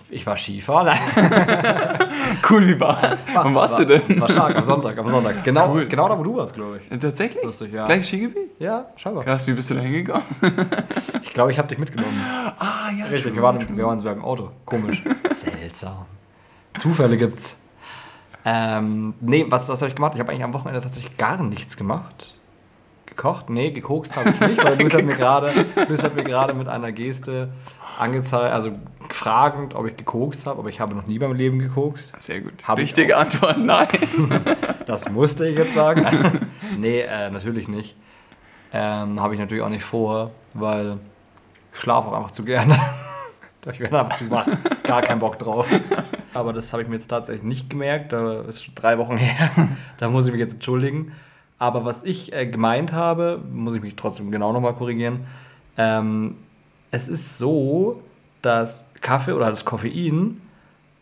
Ich 0.10 0.26
war 0.26 0.36
Skifahren. 0.38 0.98
Cool, 2.50 2.68
wie 2.68 2.80
war's? 2.80 3.26
Wann 3.34 3.54
warst 3.56 3.80
war, 3.80 3.86
du 3.86 4.00
denn? 4.00 4.22
War 4.22 4.30
stark, 4.30 4.56
am 4.56 4.64
Sonntag, 4.64 4.98
am 4.98 5.08
Sonntag. 5.08 5.44
Genau, 5.44 5.74
Cool. 5.74 5.88
genau 5.88 6.08
da, 6.08 6.18
wo 6.18 6.24
du 6.24 6.36
warst, 6.36 6.54
glaube 6.54 6.80
ich. 6.80 6.92
Äh, 6.92 6.98
Tatsächlich? 6.98 7.44
Lustig, 7.44 7.74
ja. 7.74 7.86
Gleich 7.86 8.06
Skigebiet? 8.06 8.60
Ja, 8.60 8.88
scheinbar. 8.96 9.24
Krass, 9.24 9.48
wie 9.48 9.54
bist 9.54 9.70
du 9.70 9.76
da 9.76 9.82
hingekommen? 9.82 10.24
Ich 11.24 11.34
glaube, 11.34 11.52
ich 11.52 11.58
habe 11.60 11.68
dich 11.68 11.78
mitgenommen. 11.78 12.20
Ah, 12.60 12.90
ja. 12.98 13.06
Richtig, 13.06 13.36
wir 13.36 13.42
waren, 13.42 13.78
wir 13.78 13.86
waren 13.86 14.00
sogar 14.00 14.14
im 14.16 14.24
Auto. 14.24 14.52
Komisch. 14.66 15.04
Seltsam. 15.32 16.06
Zufälle 16.76 17.18
gibt's. 17.18 17.56
Ähm, 18.46 19.14
nee, 19.22 19.46
was, 19.48 19.70
was 19.70 19.82
habe 19.82 19.90
ich 19.90 19.96
gemacht? 19.96 20.14
Ich 20.16 20.20
habe 20.20 20.32
eigentlich 20.32 20.44
am 20.44 20.54
Wochenende 20.54 20.82
tatsächlich 20.82 21.16
gar 21.18 21.42
nichts 21.42 21.78
gemacht. 21.78 22.34
Gekocht? 23.20 23.50
Nee, 23.50 23.72
gekokst 23.72 24.16
habe 24.16 24.30
ich 24.30 24.40
nicht, 24.40 24.64
weil 24.64 24.80
Luis 24.80 24.94
hat 24.96 25.04
mir 25.04 25.18
gerade 25.18 25.66
Luis 25.90 26.06
hat 26.06 26.16
mir 26.16 26.24
gerade 26.24 26.54
mit 26.54 26.70
einer 26.70 26.94
Geste 26.94 27.50
angezeigt, 27.98 28.54
also 28.54 28.72
fragend, 29.10 29.76
ob 29.76 29.88
ich 29.88 29.98
gekokst 29.98 30.46
habe, 30.46 30.58
aber 30.58 30.70
ich 30.70 30.80
habe 30.80 30.96
noch 30.96 31.06
nie 31.06 31.20
beim 31.20 31.34
Leben 31.34 31.60
gekokst. 31.60 32.14
Sehr 32.18 32.40
gut. 32.40 32.66
Hab 32.66 32.78
ich 32.78 32.84
Richtige 32.86 33.18
Antwort, 33.18 33.58
nice. 33.58 34.26
Das 34.86 35.10
musste 35.10 35.50
ich 35.50 35.58
jetzt 35.58 35.74
sagen. 35.74 36.08
nee, 36.78 37.02
äh, 37.02 37.30
natürlich 37.30 37.68
nicht. 37.68 37.98
Ähm, 38.72 39.20
habe 39.20 39.34
ich 39.34 39.40
natürlich 39.42 39.64
auch 39.64 39.70
nicht 39.70 39.84
vor, 39.84 40.32
weil 40.54 40.98
ich 41.74 41.80
schlafe 41.80 42.08
auch 42.08 42.14
einfach 42.14 42.32
zu 42.32 42.46
gerne. 42.46 42.80
ich 43.70 43.80
bin 43.80 43.94
ab 43.96 44.16
zu 44.16 44.32
wach. 44.32 44.48
Gar 44.84 45.02
keinen 45.02 45.20
Bock 45.20 45.38
drauf. 45.38 45.68
Aber 46.34 46.54
das 46.54 46.72
habe 46.72 46.84
ich 46.84 46.88
mir 46.88 46.96
jetzt 46.96 47.08
tatsächlich 47.08 47.44
nicht 47.44 47.70
gemerkt. 47.70 48.14
Da 48.14 48.44
ist 48.44 48.64
schon 48.64 48.76
drei 48.76 48.98
Wochen 48.98 49.18
her. 49.18 49.50
da 49.98 50.08
muss 50.08 50.26
ich 50.26 50.32
mich 50.32 50.40
jetzt 50.40 50.54
entschuldigen. 50.54 51.12
Aber 51.60 51.86
was 51.86 52.04
ich 52.04 52.34
äh, 52.34 52.48
gemeint 52.48 52.94
habe, 52.94 53.42
muss 53.54 53.76
ich 53.76 53.82
mich 53.82 53.96
trotzdem 53.96 54.32
genau 54.32 54.54
nochmal 54.54 54.74
korrigieren. 54.74 55.28
Ähm, 55.78 56.36
es 56.90 57.08
ist 57.08 57.38
so, 57.38 58.02
dass 58.42 58.86
Kaffee 59.02 59.34
oder 59.34 59.50
das 59.50 59.66
Koffein 59.66 60.42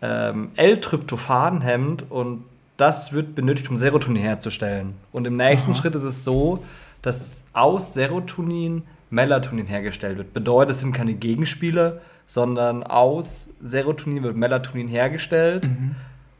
ähm, 0.01 0.49
L-Tryptophan 0.55 1.61
hemmt 1.61 2.09
und 2.09 2.43
das 2.75 3.13
wird 3.13 3.35
benötigt, 3.35 3.69
um 3.69 3.77
Serotonin 3.77 4.21
herzustellen. 4.21 4.95
Und 5.11 5.25
im 5.25 5.37
nächsten 5.37 5.73
Schritt 5.73 5.95
ist 5.95 6.03
es 6.03 6.23
so, 6.23 6.63
dass 7.01 7.43
aus 7.53 7.93
Serotonin 7.93 8.83
Melatonin 9.09 9.65
hergestellt 9.65 10.17
wird. 10.17 10.33
Bedeutet, 10.33 10.71
es 10.71 10.81
sind 10.81 10.93
keine 10.93 11.13
Gegenspieler, 11.13 12.01
sondern 12.25 12.83
aus 12.83 13.53
Serotonin 13.61 14.23
wird 14.23 14.35
Melatonin 14.35 14.87
hergestellt. 14.87 15.67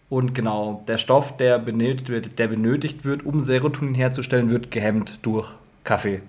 Und 0.09 0.33
genau, 0.33 0.83
der 0.87 0.97
Stoff, 0.97 1.35
der 1.35 1.59
benötigt, 1.59 2.09
wird, 2.09 2.39
der 2.39 2.47
benötigt 2.47 3.03
wird, 3.03 3.25
um 3.25 3.41
Serotonin 3.41 3.93
herzustellen, 3.93 4.49
wird 4.49 4.71
gehemmt 4.71 5.19
durch 5.23 5.49
Kaffee. 5.83 6.21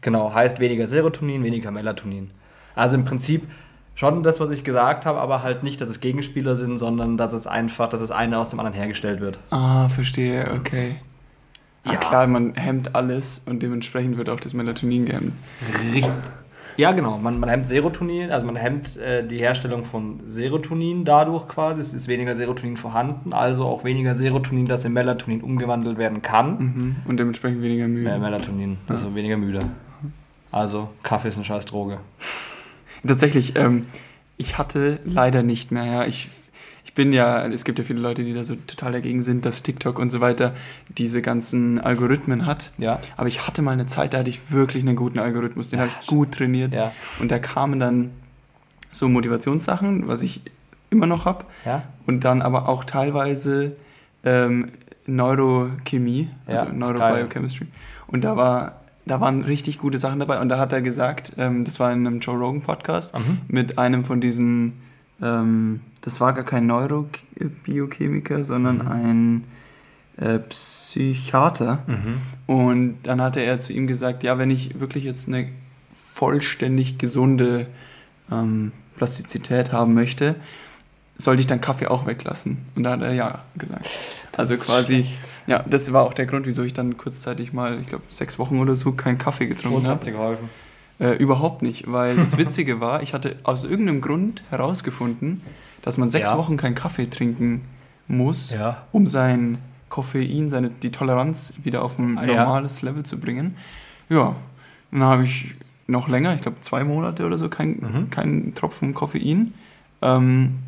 Genau, 0.00 0.34
heißt 0.34 0.58
weniger 0.60 0.86
Serotonin, 0.86 1.44
weniger 1.44 1.70
Melatonin. 1.70 2.30
Also 2.74 2.96
im 2.96 3.04
Prinzip 3.04 3.46
schon 3.94 4.22
das, 4.24 4.40
was 4.40 4.50
ich 4.50 4.64
gesagt 4.64 5.06
habe, 5.06 5.20
aber 5.20 5.42
halt 5.42 5.62
nicht, 5.62 5.80
dass 5.80 5.88
es 5.88 6.00
Gegenspieler 6.00 6.56
sind, 6.56 6.78
sondern 6.78 7.16
dass 7.16 7.32
es 7.32 7.46
einfach, 7.46 7.88
dass 7.88 8.00
das 8.00 8.10
eine 8.10 8.38
aus 8.38 8.50
dem 8.50 8.58
anderen 8.60 8.76
hergestellt 8.76 9.20
wird. 9.20 9.38
Ah, 9.50 9.88
verstehe, 9.88 10.52
okay. 10.58 10.96
Ah, 11.84 11.92
Ja. 11.92 11.98
klar, 11.98 12.26
man 12.26 12.54
hemmt 12.56 12.94
alles 12.96 13.42
und 13.46 13.62
dementsprechend 13.62 14.18
wird 14.18 14.28
auch 14.28 14.40
das 14.40 14.52
Melatonin 14.52 15.06
gehemmt. 15.06 15.32
Richtig. 15.94 16.10
Ja, 16.76 16.92
genau. 16.92 17.18
Man, 17.18 17.40
man 17.40 17.48
hemmt 17.48 17.66
Serotonin, 17.66 18.30
also 18.30 18.44
man 18.44 18.56
hemmt 18.56 18.96
äh, 18.96 19.26
die 19.26 19.38
Herstellung 19.38 19.84
von 19.84 20.20
Serotonin 20.26 21.04
dadurch 21.04 21.48
quasi. 21.48 21.80
Es 21.80 21.94
ist 21.94 22.08
weniger 22.08 22.34
Serotonin 22.34 22.76
vorhanden, 22.76 23.32
also 23.32 23.64
auch 23.64 23.84
weniger 23.84 24.14
Serotonin, 24.14 24.66
das 24.66 24.84
in 24.84 24.92
Melatonin 24.92 25.40
umgewandelt 25.40 25.98
werden 25.98 26.22
kann. 26.22 26.58
Mhm. 26.58 26.96
Und 27.06 27.18
dementsprechend 27.18 27.62
weniger 27.62 27.88
müde. 27.88 28.04
Mehr 28.04 28.18
Melatonin, 28.18 28.78
also 28.88 29.08
ja. 29.08 29.14
weniger 29.14 29.36
müde. 29.36 29.60
Also 30.52 30.90
Kaffee 31.02 31.28
ist 31.28 31.36
eine 31.36 31.44
scheiß 31.44 31.64
Droge. 31.66 31.98
Tatsächlich, 33.06 33.56
ähm, 33.56 33.86
ich 34.36 34.58
hatte 34.58 35.00
leider 35.04 35.42
nicht 35.42 35.72
mehr, 35.72 35.84
ja, 35.84 36.04
ich 36.04 36.28
bin 36.96 37.12
ja, 37.12 37.46
es 37.46 37.64
gibt 37.64 37.78
ja 37.78 37.84
viele 37.84 38.00
Leute, 38.00 38.24
die 38.24 38.32
da 38.32 38.42
so 38.42 38.56
total 38.56 38.90
dagegen 38.92 39.20
sind, 39.20 39.46
dass 39.46 39.62
TikTok 39.62 39.98
und 39.98 40.10
so 40.10 40.20
weiter 40.20 40.54
diese 40.88 41.22
ganzen 41.22 41.78
Algorithmen 41.78 42.46
hat. 42.46 42.72
Ja. 42.78 42.98
Aber 43.16 43.28
ich 43.28 43.46
hatte 43.46 43.62
mal 43.62 43.72
eine 43.72 43.86
Zeit, 43.86 44.14
da 44.14 44.18
hatte 44.18 44.30
ich 44.30 44.50
wirklich 44.50 44.82
einen 44.82 44.96
guten 44.96 45.18
Algorithmus, 45.18 45.68
den 45.68 45.78
ja. 45.78 45.84
habe 45.84 45.94
ich 46.00 46.06
gut 46.08 46.32
trainiert. 46.32 46.72
Ja. 46.72 46.92
Und 47.20 47.30
da 47.30 47.38
kamen 47.38 47.78
dann 47.78 48.10
so 48.90 49.08
Motivationssachen, 49.08 50.08
was 50.08 50.22
ich 50.22 50.40
immer 50.90 51.06
noch 51.06 51.26
habe. 51.26 51.44
Ja. 51.64 51.84
Und 52.06 52.24
dann 52.24 52.40
aber 52.42 52.68
auch 52.68 52.82
teilweise 52.82 53.76
ähm, 54.24 54.66
Neurochemie, 55.06 56.30
also 56.46 56.66
Neurobiochemistry. 56.72 57.66
Und 58.08 58.24
da 58.24 58.36
war 58.36 58.80
da 59.04 59.20
waren 59.20 59.42
richtig 59.42 59.78
gute 59.78 59.98
Sachen 59.98 60.18
dabei. 60.18 60.40
Und 60.40 60.48
da 60.48 60.58
hat 60.58 60.72
er 60.72 60.82
gesagt, 60.82 61.34
ähm, 61.38 61.64
das 61.64 61.78
war 61.78 61.92
in 61.92 62.06
einem 62.06 62.18
Joe 62.18 62.36
Rogan 62.36 62.62
Podcast, 62.62 63.16
mhm. 63.16 63.38
mit 63.46 63.78
einem 63.78 64.04
von 64.04 64.20
diesen 64.20 64.72
ähm, 65.22 65.80
das 66.02 66.20
war 66.20 66.32
gar 66.32 66.44
kein 66.44 66.66
Neurobiochemiker, 66.66 68.44
sondern 68.44 68.78
mhm. 68.78 68.88
ein 68.88 69.44
äh, 70.18 70.38
Psychiater. 70.38 71.82
Mhm. 71.86 72.16
Und 72.46 72.98
dann 73.02 73.20
hatte 73.20 73.40
er 73.40 73.60
zu 73.60 73.72
ihm 73.72 73.86
gesagt, 73.86 74.22
ja, 74.22 74.38
wenn 74.38 74.50
ich 74.50 74.80
wirklich 74.80 75.04
jetzt 75.04 75.28
eine 75.28 75.48
vollständig 75.92 76.98
gesunde 76.98 77.66
ähm, 78.30 78.72
Plastizität 78.96 79.72
haben 79.72 79.94
möchte, 79.94 80.36
sollte 81.16 81.40
ich 81.40 81.46
dann 81.46 81.60
Kaffee 81.60 81.86
auch 81.86 82.06
weglassen? 82.06 82.58
Und 82.74 82.84
da 82.84 82.92
hat 82.92 83.02
er 83.02 83.12
ja 83.12 83.42
gesagt. 83.56 83.86
Das 84.32 84.50
also 84.50 84.56
quasi, 84.56 85.06
ja, 85.46 85.64
das 85.66 85.92
war 85.92 86.04
auch 86.04 86.14
der 86.14 86.26
Grund, 86.26 86.46
wieso 86.46 86.62
ich 86.62 86.74
dann 86.74 86.96
kurzzeitig 86.96 87.52
mal, 87.52 87.80
ich 87.80 87.86
glaube, 87.86 88.04
sechs 88.08 88.38
Wochen 88.38 88.58
oder 88.58 88.76
so 88.76 88.92
keinen 88.92 89.18
Kaffee 89.18 89.46
getrunken 89.46 89.86
habe. 89.86 89.94
hat 89.94 90.06
dir 90.06 90.12
geholfen? 90.12 90.48
Äh, 90.98 91.12
überhaupt 91.16 91.62
nicht, 91.62 91.90
weil 91.90 92.16
das 92.16 92.36
Witzige 92.38 92.80
war, 92.80 93.02
ich 93.02 93.12
hatte 93.12 93.36
aus 93.42 93.64
irgendeinem 93.64 94.00
Grund 94.00 94.42
herausgefunden, 94.50 95.42
dass 95.82 95.98
man 95.98 96.08
sechs 96.08 96.30
ja. 96.30 96.38
Wochen 96.38 96.56
keinen 96.56 96.74
Kaffee 96.74 97.06
trinken 97.06 97.62
muss, 98.08 98.52
ja. 98.52 98.82
um 98.92 99.06
sein 99.06 99.58
Koffein, 99.88 100.48
seine, 100.48 100.70
die 100.70 100.90
Toleranz 100.90 101.54
wieder 101.62 101.82
auf 101.82 101.98
ein 101.98 102.16
ah, 102.18 102.26
normales 102.26 102.80
ja. 102.80 102.88
Level 102.88 103.02
zu 103.04 103.20
bringen. 103.20 103.56
Ja, 104.08 104.34
dann 104.90 105.02
habe 105.02 105.24
ich 105.24 105.54
noch 105.86 106.08
länger, 106.08 106.34
ich 106.34 106.42
glaube 106.42 106.60
zwei 106.60 106.82
Monate 106.82 107.26
oder 107.26 107.38
so, 107.38 107.48
keinen 107.48 107.80
mhm. 107.80 108.10
kein 108.10 108.54
Tropfen 108.54 108.94
Koffein 108.94 109.52
ähm, 110.02 110.58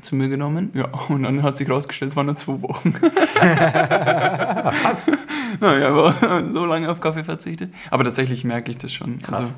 zu 0.00 0.16
mir 0.16 0.28
genommen. 0.28 0.70
Ja, 0.74 0.88
und 1.08 1.24
dann 1.24 1.42
hat 1.42 1.56
sich 1.56 1.68
rausgestellt, 1.68 2.12
es 2.12 2.16
waren 2.16 2.26
nur 2.26 2.36
zwei 2.36 2.60
Wochen. 2.62 2.94
Was? 4.84 5.10
Naja, 5.60 5.90
aber 5.90 6.46
so 6.48 6.64
lange 6.64 6.90
auf 6.90 7.00
Kaffee 7.00 7.24
verzichtet. 7.24 7.72
Aber 7.90 8.04
tatsächlich 8.04 8.42
merke 8.42 8.70
ich 8.70 8.78
das 8.78 8.90
schon. 8.90 9.20
Krass. 9.20 9.40
Also, 9.40 9.52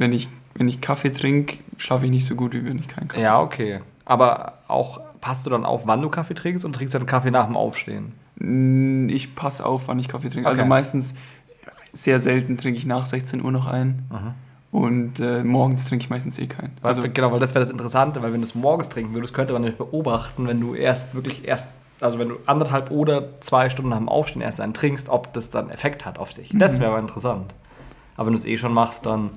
wenn 0.00 0.12
ich, 0.12 0.28
wenn 0.54 0.66
ich 0.66 0.80
Kaffee 0.80 1.10
trinke, 1.10 1.58
schlafe 1.76 2.06
ich 2.06 2.10
nicht 2.10 2.24
so 2.24 2.34
gut, 2.34 2.54
wie 2.54 2.64
wenn 2.64 2.78
ich 2.78 2.88
keinen 2.88 3.08
Kaffee 3.08 3.22
Ja, 3.22 3.38
okay. 3.38 3.80
Aber 4.06 4.54
auch, 4.66 5.00
passt 5.20 5.44
du 5.44 5.50
dann 5.50 5.66
auf, 5.66 5.86
wann 5.86 6.00
du 6.00 6.08
Kaffee 6.08 6.34
trinkst 6.34 6.64
und 6.64 6.72
trinkst 6.72 6.94
du 6.94 6.98
dann 6.98 7.06
Kaffee 7.06 7.30
nach 7.30 7.46
dem 7.46 7.56
Aufstehen? 7.56 8.14
Ich 9.10 9.36
passe 9.36 9.64
auf, 9.64 9.88
wann 9.88 9.98
ich 9.98 10.08
Kaffee 10.08 10.30
trinke. 10.30 10.48
Also 10.48 10.62
okay. 10.62 10.62
Also 10.62 10.68
meistens, 10.68 11.14
sehr 11.92 12.18
selten 12.18 12.56
trinke 12.56 12.78
ich 12.78 12.86
nach 12.86 13.04
16 13.04 13.44
Uhr 13.44 13.52
noch 13.52 13.66
einen. 13.66 14.08
Mhm. 14.10 14.34
Und 14.72 15.20
äh, 15.20 15.44
morgens 15.44 15.86
trinke 15.86 16.04
ich 16.04 16.10
meistens 16.10 16.38
eh 16.38 16.46
keinen. 16.46 16.72
Also, 16.80 17.02
genau, 17.02 17.30
weil 17.30 17.40
das 17.40 17.54
wäre 17.54 17.60
das 17.60 17.70
Interessante, 17.70 18.22
weil 18.22 18.32
wenn 18.32 18.40
du 18.40 18.46
es 18.46 18.54
morgens 18.54 18.88
trinken 18.88 19.12
würdest, 19.12 19.34
könnte 19.34 19.52
man 19.52 19.62
nicht 19.62 19.76
beobachten, 19.76 20.46
wenn 20.46 20.60
du 20.60 20.74
erst 20.74 21.14
wirklich 21.14 21.46
erst, 21.46 21.68
also 22.00 22.18
wenn 22.18 22.30
du 22.30 22.36
anderthalb 22.46 22.90
oder 22.90 23.40
zwei 23.40 23.68
Stunden 23.68 23.90
nach 23.90 23.98
dem 23.98 24.08
Aufstehen 24.08 24.40
erst 24.40 24.62
einen 24.62 24.72
trinkst, 24.72 25.10
ob 25.10 25.34
das 25.34 25.50
dann 25.50 25.68
Effekt 25.68 26.06
hat 26.06 26.18
auf 26.18 26.32
sich. 26.32 26.54
Das 26.54 26.78
mhm. 26.78 26.82
wäre 26.82 26.92
aber 26.92 27.00
interessant. 27.00 27.52
Aber 28.16 28.28
wenn 28.28 28.34
du 28.34 28.38
es 28.38 28.46
eh 28.46 28.56
schon 28.56 28.72
machst, 28.72 29.04
dann 29.04 29.30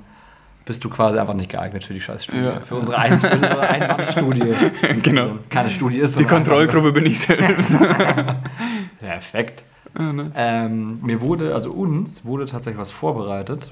bist 0.65 0.84
du 0.84 0.89
quasi 0.89 1.17
einfach 1.17 1.34
nicht 1.34 1.50
geeignet 1.50 1.84
für 1.84 1.93
die 1.93 2.01
Scheißstudie. 2.01 2.39
Ja. 2.39 2.62
Für 2.62 2.75
unsere, 2.75 2.98
Ein 2.98 3.13
unsere 3.13 3.60
Einwandstudie. 3.60 4.53
genau. 5.01 5.32
Keine 5.50 5.70
Studie 5.70 5.98
ist. 6.00 6.20
Die 6.20 6.25
Kontrollgruppe 6.25 6.91
bin 6.91 7.05
ich 7.05 7.20
selbst. 7.20 7.77
Perfekt. 9.00 9.65
Ah, 9.96 10.12
nice. 10.13 10.34
ähm, 10.38 11.00
mir 11.03 11.22
wurde, 11.22 11.53
also 11.53 11.72
uns 11.72 12.25
wurde 12.25 12.46
tatsächlich 12.46 12.79
was 12.79 12.91
vorbereitet. 12.91 13.72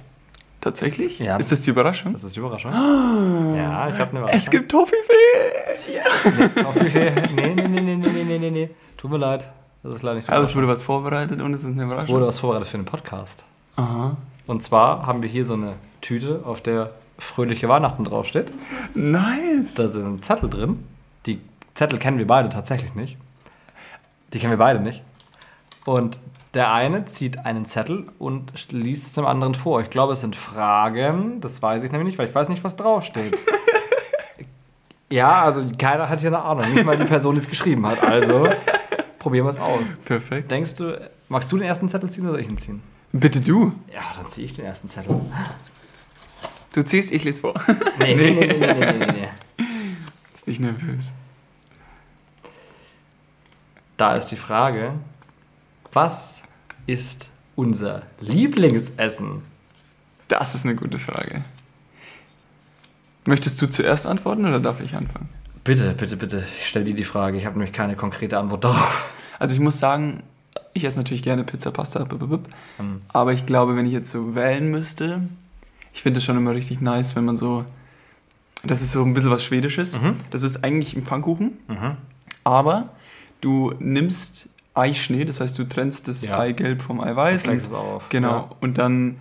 Tatsächlich? 0.60 1.18
Ja. 1.18 1.38
Ist 1.38 1.52
das 1.52 1.62
die 1.62 1.72
Überraschung? 1.72 2.14
Das 2.14 2.24
ist 2.24 2.36
die 2.36 2.40
Überraschung. 2.40 2.72
Oh. 2.72 3.56
Ja, 3.58 3.90
ich 3.90 3.98
habe 3.98 4.12
eine 4.12 4.20
Überraschung. 4.20 4.38
Es 4.38 4.50
gibt 4.52 4.72
Toffifee! 4.72 5.12
Ja. 5.94 6.04
Nee, 6.56 6.62
Toffifee? 6.62 7.12
Nee, 7.34 7.56
nee, 7.56 7.68
nee, 7.68 7.82
nee, 7.82 7.96
nee, 7.96 8.24
nee, 8.24 8.38
nee, 8.38 8.52
nee. 8.52 8.70
Tut 8.98 9.10
mir 9.10 9.18
leid. 9.18 9.50
Das 9.84 9.96
ist 9.96 10.04
leider 10.04 10.18
nicht 10.18 10.30
Aber 10.30 10.44
es 10.44 10.56
wurde 10.56 10.68
was 10.68 10.84
vorbereitet 10.84 11.42
und 11.42 11.54
es 11.54 11.62
ist 11.62 11.72
eine 11.72 11.84
Überraschung. 11.84 12.08
Es 12.08 12.14
wurde 12.14 12.28
was 12.28 12.38
vorbereitet 12.38 12.68
für 12.68 12.78
den 12.78 12.86
Podcast. 12.86 13.44
Aha. 13.78 14.16
Und 14.46 14.62
zwar 14.62 15.08
haben 15.08 15.24
wir 15.24 15.30
hier 15.30 15.46
so 15.46 15.56
eine 15.56 15.74
Tüte, 16.02 16.42
auf 16.46 16.62
der 16.62 16.92
fröhliche 17.18 17.70
Weihnachten 17.70 18.04
draufsteht. 18.04 18.52
Nice. 18.96 19.76
Da 19.76 19.88
sind 19.88 20.26
Zettel 20.26 20.50
drin. 20.50 20.84
Die 21.26 21.40
Zettel 21.74 22.00
kennen 22.00 22.18
wir 22.18 22.28
beide 22.28 22.50
tatsächlich 22.50 22.96
nicht. 22.96 23.18
Die 24.34 24.40
kennen 24.40 24.52
wir 24.52 24.58
beide 24.58 24.80
nicht. 24.80 25.02
Und 25.86 26.20
der 26.54 26.72
eine 26.72 27.06
zieht 27.06 27.46
einen 27.46 27.66
Zettel 27.66 28.08
und 28.20 28.72
liest 28.72 29.08
es 29.08 29.14
dem 29.14 29.26
anderen 29.26 29.56
vor. 29.56 29.82
Ich 29.82 29.90
glaube, 29.90 30.14
es 30.14 30.22
sind 30.22 30.36
Fragen. 30.36 31.40
Das 31.40 31.62
weiß 31.62 31.84
ich 31.84 31.92
nämlich 31.92 32.08
nicht, 32.08 32.18
weil 32.18 32.28
ich 32.28 32.36
weiß 32.36 32.50
nicht, 32.50 32.64
was 32.64 32.76
draufsteht. 32.76 33.38
ja, 35.10 35.44
also 35.44 35.64
keiner 35.78 36.10
hat 36.10 36.20
hier 36.20 36.30
eine 36.30 36.42
Ahnung. 36.42 36.74
Nicht 36.74 36.86
mal 36.86 36.98
die 36.98 37.06
Person, 37.06 37.36
die 37.36 37.42
es 37.42 37.48
geschrieben 37.48 37.86
hat. 37.86 38.04
Also 38.04 38.50
probieren 39.20 39.46
wir 39.46 39.52
es 39.52 39.60
aus. 39.60 39.98
Perfekt. 40.04 40.52
Denkst 40.52 40.76
du, 40.76 41.10
magst 41.30 41.52
du 41.52 41.58
den 41.58 41.68
ersten 41.68 41.88
Zettel 41.88 42.10
ziehen 42.10 42.24
oder 42.24 42.34
soll 42.34 42.42
ich 42.42 42.50
ihn 42.50 42.58
ziehen? 42.58 42.84
Bitte 43.14 43.40
du. 43.40 43.74
Ja, 43.94 44.02
dann 44.16 44.28
ziehe 44.28 44.46
ich 44.46 44.54
den 44.54 44.66
ersten 44.66 44.88
Zettel. 44.88 45.22
Du 46.74 46.84
ziehst, 46.84 47.12
ich 47.12 47.24
lese 47.24 47.42
vor. 47.42 47.54
Nee, 48.00 48.16
nee, 48.16 48.32
nee, 48.32 48.48
nee, 48.48 48.58
nee, 48.58 48.94
nee, 48.94 49.06
nee. 49.06 49.30
Jetzt 50.30 50.46
bin 50.46 50.54
ich 50.54 50.60
nervös. 50.60 51.14
Da 53.98 54.14
ist 54.14 54.28
die 54.28 54.36
Frage, 54.38 54.94
was 55.92 56.44
ist 56.88 57.28
unser 57.56 58.04
Lieblingsessen? 58.20 59.44
Das 60.28 60.56
ist 60.56 60.66
eine 60.66 60.76
gute 60.76 60.98
Frage. 60.98 61.44
Möchtest 63.26 63.62
du 63.62 63.70
zuerst 63.70 64.08
antworten 64.08 64.46
oder 64.46 64.60
darf 64.60 64.80
ich 64.82 64.96
anfangen? 64.96 65.30
Bitte, 65.64 65.94
bitte, 65.94 66.18
bitte. 66.18 66.44
Ich 66.60 66.70
stelle 66.70 66.86
dir 66.86 66.96
die 66.96 67.04
Frage. 67.04 67.38
Ich 67.38 67.46
habe 67.46 67.60
nämlich 67.60 67.74
keine 67.74 67.96
konkrete 67.96 68.40
Antwort 68.40 68.64
darauf. 68.64 69.14
Also 69.38 69.54
ich 69.54 69.60
muss 69.60 69.78
sagen, 69.78 70.24
ich 70.74 70.86
esse 70.86 70.98
natürlich 70.98 71.22
gerne 71.22 71.44
Pizza, 71.44 71.72
Pasta, 71.72 72.06
mhm. 72.10 73.02
aber 73.10 73.34
ich 73.34 73.46
glaube, 73.46 73.76
wenn 73.76 73.86
ich 73.86 73.92
jetzt 73.92 74.10
so 74.10 74.34
wählen 74.34 74.72
müsste, 74.72 75.22
ich 75.94 76.02
finde 76.02 76.20
es 76.20 76.24
schon 76.24 76.38
immer 76.38 76.54
richtig 76.54 76.82
nice, 76.82 77.16
wenn 77.16 77.26
man 77.26 77.38
so. 77.38 77.66
Das 78.64 78.82
ist 78.82 78.92
so 78.92 79.04
ein 79.04 79.14
bisschen 79.14 79.32
was 79.32 79.44
Schwedisches. 79.44 80.00
Mhm. 80.00 80.16
Das 80.30 80.44
ist 80.44 80.64
eigentlich 80.64 80.96
ein 80.96 81.04
Pfannkuchen. 81.04 81.58
Mhm. 81.68 81.98
Aber 82.44 82.90
du 83.42 83.74
nimmst 83.80 84.50
Eischnee, 84.74 85.26
das 85.26 85.42
heißt, 85.42 85.58
du 85.58 85.64
trennst 85.66 86.08
das 86.08 86.28
ja. 86.28 86.40
Eigelb 86.40 86.82
vom 86.82 87.02
Eiweiß. 87.02 87.46
Und, 87.46 87.56
es 87.56 87.74
auf. 87.74 88.10
Genau. 88.10 88.30
Ja. 88.30 88.50
Und 88.60 88.78
dann 88.78 89.18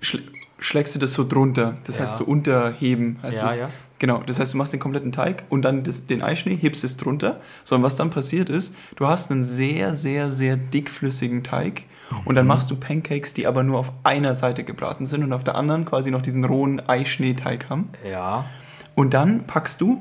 schl 0.00 0.22
schlägst 0.58 0.94
du 0.94 1.00
das 1.00 1.14
so 1.14 1.26
drunter. 1.26 1.76
Das 1.84 1.96
ja. 1.96 2.02
heißt, 2.02 2.18
so 2.18 2.24
unterheben 2.24 3.18
heißt 3.20 3.42
ja, 3.42 3.48
das. 3.48 3.58
Ja. 3.58 3.70
Genau. 3.98 4.22
Das 4.24 4.38
heißt, 4.38 4.54
du 4.54 4.58
machst 4.58 4.72
den 4.72 4.78
kompletten 4.78 5.10
Teig 5.10 5.44
und 5.48 5.62
dann 5.62 5.82
das, 5.82 6.06
den 6.06 6.22
Eischnee, 6.22 6.56
hebst 6.56 6.84
es 6.84 6.96
drunter. 6.96 7.40
So, 7.64 7.74
und 7.74 7.82
was 7.82 7.96
dann 7.96 8.10
passiert 8.10 8.48
ist, 8.48 8.74
du 8.94 9.08
hast 9.08 9.32
einen 9.32 9.42
sehr, 9.42 9.94
sehr, 9.94 10.30
sehr 10.30 10.56
dickflüssigen 10.56 11.42
Teig 11.42 11.84
und 12.24 12.34
dann 12.34 12.46
machst 12.46 12.70
du 12.70 12.76
Pancakes, 12.76 13.34
die 13.34 13.46
aber 13.46 13.62
nur 13.62 13.78
auf 13.78 13.92
einer 14.04 14.34
Seite 14.34 14.64
gebraten 14.64 15.06
sind 15.06 15.22
und 15.22 15.32
auf 15.32 15.44
der 15.44 15.54
anderen 15.54 15.84
quasi 15.84 16.10
noch 16.10 16.22
diesen 16.22 16.44
rohen 16.44 16.80
Eischneeteig 16.80 17.70
haben. 17.70 17.90
Ja. 18.08 18.46
Und 18.94 19.14
dann 19.14 19.44
packst 19.44 19.80
du 19.80 20.00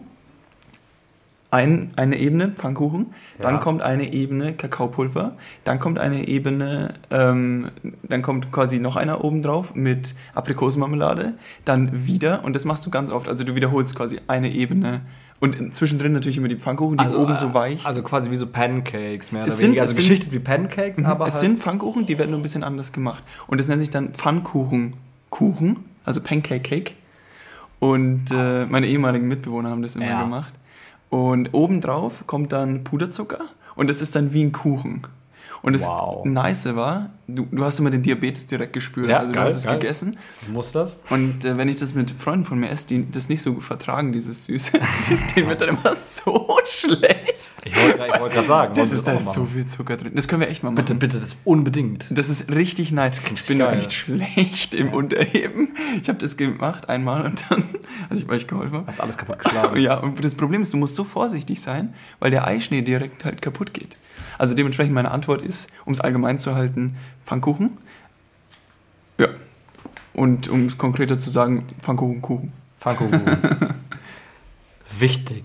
ein, 1.52 1.92
eine 1.98 2.18
Ebene 2.18 2.50
Pfannkuchen, 2.50 3.08
ja. 3.38 3.42
dann 3.42 3.60
kommt 3.60 3.82
eine 3.82 4.14
Ebene 4.14 4.54
Kakaopulver, 4.54 5.34
dann 5.66 5.80
kommt 5.80 6.00
eine 6.00 6.28
Ebene, 6.28 6.94
ähm, 7.12 7.70
dann 8.04 8.22
kommt 8.22 8.52
quasi 8.52 8.80
noch 8.80 8.96
einer 8.96 9.24
oben 9.24 9.42
drauf 9.42 9.76
mit 9.76 10.16
Aprikosenmarmelade, 10.34 11.34
dann 11.66 12.08
wieder, 12.08 12.46
und 12.46 12.56
das 12.56 12.64
machst 12.64 12.86
du 12.86 12.90
ganz 12.90 13.12
oft, 13.12 13.28
also 13.28 13.44
du 13.44 13.54
wiederholst 13.54 13.96
quasi 13.96 14.20
eine 14.28 14.50
Ebene 14.50 15.02
und 15.42 15.74
zwischendrin 15.74 16.14
natürlich 16.14 16.38
immer 16.38 16.48
die 16.48 16.56
Pfannkuchen, 16.56 16.98
die 16.98 17.04
also, 17.04 17.20
oben 17.20 17.36
so 17.36 17.54
weich. 17.54 17.86
Also 17.86 18.04
quasi 18.04 18.32
wie 18.32 18.36
so 18.38 18.48
Pancakes, 18.48 19.34
mehr 19.34 19.44
oder 19.44 19.52
es 19.52 19.58
sind, 19.58 19.70
weniger. 19.70 19.82
Also 19.82 19.94
sind, 19.96 20.02
geschichtet 20.04 20.32
wie 20.32 20.40
Pancakes, 20.40 21.00
mhm, 21.00 21.06
aber. 21.08 21.28
Es 21.28 21.34
halt 21.34 21.42
sind 21.42 21.60
Pfannkuchen, 21.60 22.06
die 22.06 22.18
werden 22.18 22.30
nur 22.30 22.40
ein 22.40 22.44
bisschen 22.44 22.64
anders 22.64 22.94
gemacht. 22.94 23.24
Und 23.48 23.60
das 23.60 23.68
nennt 23.68 23.82
sich 23.82 23.90
dann 23.90 24.14
Pfannkuchen. 24.14 24.92
Kuchen, 25.32 25.86
also 26.06 26.22
Pancake 26.22 26.60
Cake. 26.60 26.94
Und 27.80 28.26
äh, 28.32 28.68
meine 28.68 28.86
ehemaligen 28.86 29.28
Mitbewohner 29.28 29.72
haben 29.72 29.82
das 29.82 29.96
immer 29.96 30.06
ja. 30.06 30.22
gemacht. 30.22 30.54
Und 31.10 31.54
obendrauf 31.54 32.28
kommt 32.28 32.54
dann 32.54 32.84
Puderzucker 32.84 33.46
und 33.76 33.90
das 33.90 34.04
ist 34.04 34.16
dann 34.16 34.32
wie 34.34 34.44
ein 34.44 34.52
Kuchen. 34.52 35.02
Und 35.62 35.74
das 35.74 35.86
wow. 35.86 36.26
Nice 36.26 36.76
war, 36.76 37.12
du, 37.28 37.48
du 37.52 37.64
hast 37.64 37.80
immer 37.80 37.92
den 37.92 38.02
Diabetes 38.02 38.48
direkt 38.48 38.74
gespürt. 38.74 39.10
Ja, 39.10 39.20
also 39.20 39.32
geil, 39.32 39.42
du 39.42 39.48
hast 39.48 39.58
es 39.58 39.64
geil. 39.64 39.80
gegessen. 39.80 40.18
Du 40.46 40.52
musst 40.52 40.74
das. 40.74 40.98
Und 41.10 41.46
äh, 41.46 41.56
wenn 41.58 41.70
ich 41.70 41.76
das 41.76 41.94
mit 41.94 42.12
Freunden 42.12 42.46
von 42.46 42.60
mir 42.60 42.70
esse, 42.70 42.88
die 42.88 43.12
das 43.12 43.30
nicht 43.30 43.42
so 43.42 43.54
gut 43.54 43.64
vertragen, 43.64 44.12
dieses 44.12 44.46
Süße, 44.46 44.80
denen 45.36 45.50
wird 45.50 45.62
dann 45.62 45.70
immer 45.70 45.96
so 45.96 46.48
schlecht. 46.66 47.52
Ich 47.64 47.76
wollte 47.76 48.20
wollt 48.20 48.48
sagen, 48.48 48.74
das 48.74 48.92
ist, 48.92 49.06
da 49.06 49.14
ist 49.14 49.34
so 49.34 49.46
viel 49.46 49.66
Zucker 49.66 49.98
drin. 49.98 50.14
Das 50.16 50.28
können 50.28 50.42
wir 50.42 50.50
echt 50.50 50.64
mal 50.64 50.72
machen. 50.72 50.84
Bitte, 50.84 50.96
bitte, 50.96 51.20
das 51.20 51.36
unbedingt. 51.44 52.06
Das 52.10 52.30
ist 52.30 52.50
richtig 52.52 52.92
nice. 52.92 53.22
Ich 53.34 53.46
bin 53.46 53.60
geil. 53.60 53.78
echt 53.78 53.94
schlecht 53.94 54.74
im 54.74 54.88
ja. 54.88 54.94
Unterheben. 54.94 55.76
Ich 56.02 56.10
habe 56.10 56.18
das 56.18 56.38
gemacht 56.38 56.90
einmal 56.90 57.24
und 57.26 57.46
dann, 57.50 57.66
also 58.10 58.24
ich 58.24 58.30
echt 58.32 58.48
geholfen. 58.48 58.84
Hast 58.88 59.00
alles 59.00 59.18
kaputt 59.18 59.40
geschlagen. 59.40 59.80
ja, 59.80 59.98
und 59.98 60.24
das 60.24 60.34
Problem 60.34 60.64
ist, 60.64 60.74
du 60.74 60.78
musst 60.78 60.96
so 60.96 61.04
vorsichtig 61.04 61.62
sein, 61.62 61.94
weil 62.20 62.32
der 62.32 62.48
Eischnee 62.48 62.82
direkt 62.82 63.26
halt 63.26 63.42
kaputt 63.42 63.74
geht. 63.74 63.98
Also 64.42 64.56
dementsprechend 64.56 64.96
meine 64.96 65.12
Antwort 65.12 65.46
ist, 65.46 65.70
um 65.86 65.94
es 65.94 66.02
allgemein 66.02 66.40
zu 66.40 66.56
halten, 66.56 66.98
Pfannkuchen. 67.24 67.78
Ja. 69.20 69.28
Und 70.16 70.50
um 70.50 70.66
es 70.66 70.80
konkreter 70.80 71.20
zu 71.20 71.30
sagen, 71.30 71.68
Pfannkuchen, 71.80 72.24
Kuchen. 72.24 72.50
Pfannkuchen. 72.80 73.22
Wichtig. 74.98 75.44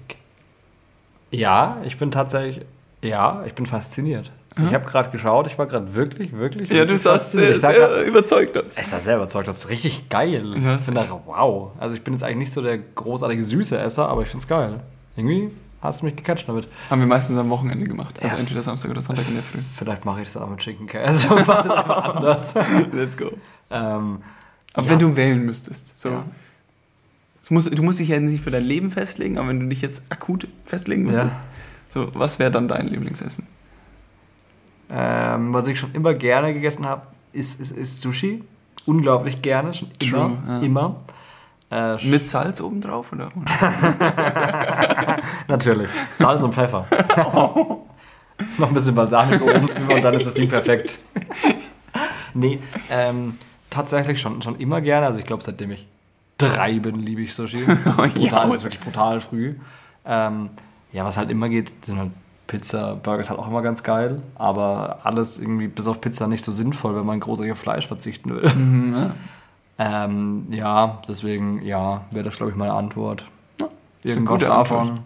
Ja, 1.31 1.76
ich 1.85 1.99
bin 1.99 2.11
tatsächlich, 2.11 2.65
ja, 3.03 3.45
ich 3.45 3.53
bin 3.53 3.67
fasziniert. 3.67 4.31
Ich 4.67 4.73
habe 4.73 4.87
gerade 4.87 5.11
geschaut, 5.11 5.47
ich 5.47 5.59
war 5.59 5.67
gerade 5.67 5.95
wirklich, 5.95 6.33
wirklich. 6.33 6.71
Ja, 6.71 6.87
du 6.87 6.97
sahst 6.97 7.33
sehr, 7.33 7.50
ich 7.50 7.61
sehr 7.61 7.75
grad, 7.75 8.07
überzeugt 8.07 8.57
aus. 8.57 8.79
Ich 8.81 8.87
sah 8.87 9.00
sehr 9.00 9.17
überzeugt, 9.17 9.47
das 9.47 9.59
ist 9.59 9.69
richtig 9.69 10.09
geil. 10.09 10.55
Ja, 10.59 10.76
ich 10.76 10.81
finde 10.81 11.05
wow. 11.26 11.73
Also 11.79 11.97
ich 11.97 12.03
bin 12.03 12.15
jetzt 12.15 12.23
eigentlich 12.23 12.38
nicht 12.38 12.53
so 12.53 12.62
der 12.62 12.79
großartige 12.79 13.43
süße 13.43 13.79
Esser, 13.79 14.09
aber 14.09 14.23
ich 14.23 14.29
finde 14.29 14.43
es 14.45 14.49
geil. 14.49 14.81
Irgendwie 15.17 15.50
hast 15.87 16.02
du 16.02 16.07
mich 16.07 16.16
gecatcht 16.16 16.49
damit. 16.49 16.69
Haben 16.90 17.00
wir 17.00 17.07
meistens 17.07 17.38
am 17.38 17.50
Wochenende 17.50 17.87
gemacht. 17.87 18.23
Also 18.23 18.37
ja. 18.37 18.40
entweder 18.40 18.62
Samstag 18.62 18.90
oder 18.90 19.00
Sonntag 19.00 19.26
in 19.28 19.35
der 19.35 19.43
Früh. 19.43 19.59
Vielleicht 19.76 20.05
mache 20.05 20.21
ich 20.21 20.28
es 20.28 20.35
dann 20.35 20.43
auch 20.43 20.50
mit 20.50 20.59
Chicken 20.61 20.87
Käse. 20.87 21.28
Also 21.37 21.45
anders. 21.45 22.55
Let's 22.93 23.16
go. 23.16 23.33
Ähm, 23.71 24.19
aber 24.75 24.87
ja. 24.87 24.93
wenn 24.93 24.99
du 24.99 25.16
wählen 25.16 25.45
müsstest, 25.45 25.99
so. 25.99 26.11
Ja. 26.11 26.25
Muss, 27.49 27.71
du 27.71 27.83
musst 27.83 28.00
dich 28.00 28.09
ja 28.09 28.19
nicht 28.19 28.43
für 28.43 28.50
dein 28.50 28.64
Leben 28.64 28.90
festlegen, 28.90 29.38
aber 29.38 29.49
wenn 29.49 29.61
du 29.61 29.66
dich 29.69 29.81
jetzt 29.81 30.11
akut 30.11 30.49
festlegen 30.64 31.05
müsstest, 31.05 31.40
so, 31.88 32.11
was 32.12 32.40
wäre 32.40 32.50
dann 32.50 32.66
dein 32.66 32.88
Lieblingsessen? 32.88 33.47
Ähm, 34.90 35.55
was 35.55 35.69
ich 35.69 35.78
schon 35.78 35.93
immer 35.95 36.14
gerne 36.14 36.52
gegessen 36.55 36.87
habe, 36.87 37.02
ist, 37.33 37.61
ist, 37.61 37.71
ist, 37.71 38.00
Sushi. 38.00 38.43
Unglaublich 38.85 39.43
gerne, 39.43 39.75
schon 39.75 39.90
immer. 40.00 40.38
True, 40.45 40.64
immer. 40.64 40.97
Äh, 41.71 41.97
Mit 42.07 42.29
Salz 42.29 42.61
obendrauf 42.61 43.13
oder? 43.13 43.31
Natürlich. 45.49 45.89
Salz 46.15 46.43
und 46.43 46.55
Pfeffer. 46.55 46.87
Noch 48.59 48.69
ein 48.69 48.75
bisschen 48.75 48.95
Balsamico 48.95 49.45
oben 49.45 49.69
und 49.89 50.05
dann 50.05 50.15
ist 50.15 50.27
das 50.27 50.35
Ding 50.35 50.49
perfekt. 50.49 50.99
nee, 52.35 52.61
ähm, 52.91 53.39
tatsächlich 53.71 54.21
schon, 54.21 54.43
schon 54.43 54.57
immer 54.57 54.81
gerne. 54.81 55.07
Also 55.07 55.19
ich 55.19 55.27
glaube, 55.27 55.43
seitdem 55.43 55.71
ich 55.73 55.87
drei 56.39 56.79
bin, 56.79 56.97
liebe 57.01 57.23
ich 57.23 57.35
Sushi. 57.35 57.65
Das 57.85 57.99
ist, 57.99 58.15
brutal, 58.15 58.49
das 58.49 58.59
ist 58.59 58.65
wirklich 58.65 58.83
brutal 58.83 59.21
früh. 59.21 59.55
Ähm, 60.05 60.51
ja, 60.93 61.05
was 61.05 61.17
halt 61.17 61.31
immer 61.31 61.49
geht, 61.49 61.73
sind 61.85 61.99
halt 61.99 62.11
Pizza, 62.47 62.95
Burger 62.95 63.21
ist 63.21 63.31
halt 63.31 63.41
auch 63.41 63.49
immer 63.49 63.63
ganz 63.63 63.83
geil, 63.83 64.23
aber 64.37 65.01
alles 65.03 65.39
irgendwie 65.39 65.67
bis 65.67 65.89
auf 65.89 66.01
Pizza 66.01 66.29
nicht 66.29 66.45
so 66.45 66.53
sinnvoll, 66.53 66.95
wenn 66.95 67.05
man 67.05 67.19
großartig 67.19 67.53
auf 67.53 67.59
Fleisch 67.59 67.89
verzichten 67.89 68.31
will. 68.31 68.49
Mhm, 68.55 68.95
ja. 68.95 69.15
Ähm, 69.78 70.47
ja, 70.50 71.00
deswegen, 71.09 71.62
ja, 71.62 72.04
wäre 72.11 72.25
das, 72.25 72.37
glaube 72.37 72.52
ich, 72.52 72.56
meine 72.56 72.73
Antwort. 72.73 73.25
Ja, 73.61 73.68
Irgendwas 74.04 74.42
davon. 74.42 75.00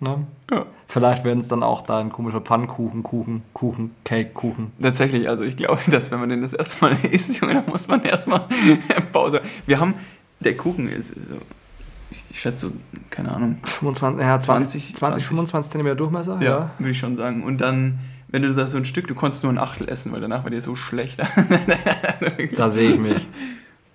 Ne? 0.00 0.26
Ja. 0.50 0.66
Vielleicht 0.88 1.24
werden 1.24 1.38
es 1.40 1.48
dann 1.48 1.62
auch 1.62 1.82
da 1.82 1.98
ein 1.98 2.10
komischer 2.10 2.40
Pfannkuchen, 2.40 3.02
Kuchen, 3.02 3.42
Kuchen, 3.52 3.94
Cake, 4.04 4.30
Kuchen. 4.32 4.72
Tatsächlich, 4.80 5.28
also 5.28 5.44
ich 5.44 5.56
glaube, 5.56 5.80
dass 5.90 6.10
wenn 6.10 6.20
man 6.20 6.28
den 6.28 6.42
das 6.42 6.52
erste 6.52 6.84
Mal 6.84 6.96
isst, 7.10 7.40
Junge, 7.40 7.54
dann 7.54 7.66
muss 7.66 7.88
man 7.88 8.02
erstmal 8.02 8.46
Pause. 9.12 9.40
Wir 9.66 9.80
haben, 9.80 9.94
der 10.40 10.56
Kuchen 10.56 10.88
ist 10.88 11.08
so, 11.08 11.36
ich 12.30 12.40
schätze, 12.40 12.72
keine 13.10 13.32
Ahnung. 13.32 13.58
25, 13.64 14.20
ja, 14.20 14.38
20, 14.38 14.94
20, 14.94 14.96
20 14.96 15.26
25 15.26 15.72
cm 15.72 15.96
Durchmesser? 15.96 16.38
Ja, 16.40 16.48
ja. 16.48 16.70
würde 16.78 16.90
ich 16.90 16.98
schon 16.98 17.16
sagen. 17.16 17.42
Und 17.42 17.60
dann, 17.60 17.98
wenn 18.28 18.42
du 18.42 18.52
da 18.52 18.66
so 18.66 18.76
ein 18.76 18.84
Stück, 18.84 19.08
du 19.08 19.14
konntest 19.14 19.42
nur 19.42 19.52
ein 19.52 19.58
Achtel 19.58 19.88
essen, 19.88 20.12
weil 20.12 20.20
danach 20.20 20.44
war 20.44 20.50
dir 20.50 20.60
so 20.60 20.76
schlecht. 20.76 21.18
da 22.56 22.68
sehe 22.68 22.90
ich 22.90 22.98
mich. 23.00 23.26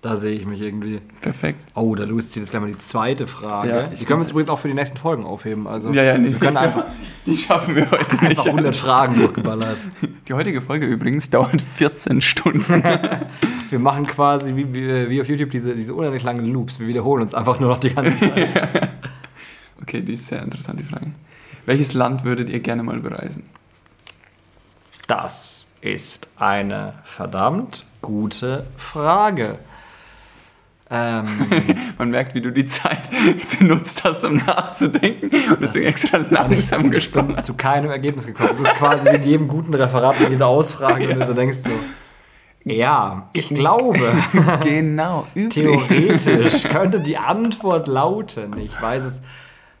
Da 0.02 0.16
sehe 0.16 0.34
ich 0.34 0.46
mich 0.46 0.60
irgendwie. 0.60 1.00
Perfekt. 1.20 1.60
Oh, 1.76 1.94
da 1.94 2.02
Louis 2.02 2.28
zieht 2.32 2.42
jetzt 2.42 2.50
gleich 2.50 2.60
mal 2.60 2.72
die 2.72 2.78
zweite 2.78 3.28
Frage. 3.28 3.68
Ja, 3.68 3.82
die 3.84 4.04
können 4.04 4.18
wir 4.18 4.22
uns 4.22 4.30
übrigens 4.32 4.48
auch 4.48 4.58
für 4.58 4.66
die 4.66 4.74
nächsten 4.74 4.96
Folgen 4.96 5.24
aufheben. 5.24 5.68
Also 5.68 5.92
ja, 5.92 6.02
ja, 6.02 6.18
nee, 6.18 6.32
wir 6.32 6.40
können 6.40 6.56
einfach, 6.56 6.86
die 7.24 7.36
schaffen 7.36 7.76
wir 7.76 7.88
heute 7.88 8.00
einfach 8.00 8.20
nicht. 8.22 8.30
Einfach 8.32 8.46
100 8.46 8.74
Fragen 8.74 9.14
durchgeballert. 9.14 9.78
Die 10.28 10.34
heutige 10.34 10.60
Folge 10.60 10.86
übrigens 10.86 11.30
dauert 11.30 11.60
14 11.60 12.20
Stunden. 12.20 12.82
wir 13.70 13.78
machen 13.78 14.06
quasi 14.06 14.56
wie, 14.56 14.72
wie, 14.74 15.08
wie 15.08 15.20
auf 15.20 15.28
YouTube 15.28 15.50
diese, 15.50 15.74
diese 15.74 15.94
unendlich 15.94 16.22
langen 16.22 16.46
Loops. 16.46 16.80
Wir 16.80 16.86
wiederholen 16.88 17.22
uns 17.22 17.34
einfach 17.34 17.60
nur 17.60 17.70
noch 17.70 17.80
die 17.80 17.94
ganze 17.94 18.18
Zeit. 18.18 18.90
okay, 19.82 20.00
die 20.00 20.12
ist 20.12 20.26
sehr 20.26 20.42
interessant, 20.42 20.80
die 20.80 20.84
Frage. 20.84 21.12
Welches 21.66 21.94
Land 21.94 22.24
würdet 22.24 22.50
ihr 22.50 22.60
gerne 22.60 22.82
mal 22.82 22.98
bereisen? 22.98 23.44
Das 25.06 25.68
ist 25.80 26.28
eine 26.36 26.94
verdammt 27.04 27.84
gute 28.00 28.66
Frage. 28.76 29.58
Ähm, 30.94 31.24
Man 31.98 32.10
merkt, 32.10 32.34
wie 32.34 32.42
du 32.42 32.52
die 32.52 32.66
Zeit 32.66 33.10
benutzt 33.58 34.04
hast, 34.04 34.24
um 34.26 34.36
nachzudenken 34.36 35.30
und 35.50 35.62
deswegen 35.62 35.86
extra 35.86 36.18
langsam 36.18 36.90
gesprochen. 36.90 37.30
Ich 37.30 37.36
bin 37.36 37.44
zu 37.44 37.54
keinem 37.54 37.90
Ergebnis 37.90 38.26
gekommen. 38.26 38.50
Das 38.60 38.72
ist 38.72 38.76
quasi 38.78 39.10
wie 39.10 39.16
in 39.16 39.24
jedem 39.24 39.48
guten 39.48 39.72
Referat, 39.72 40.20
in 40.20 40.32
jeder 40.32 40.48
Ausfrage, 40.48 41.04
ja. 41.04 41.08
wenn 41.08 41.20
du 41.20 41.26
so 41.26 41.32
denkst, 41.32 41.58
so, 41.58 41.70
ja, 42.64 43.30
ich 43.32 43.48
glaube. 43.48 44.12
genau, 44.62 45.26
üblich. 45.34 45.54
Theoretisch 45.54 46.64
könnte 46.64 47.00
die 47.00 47.16
Antwort 47.16 47.88
lauten. 47.88 48.58
Ich 48.58 48.80
weiß 48.80 49.04
es 49.04 49.22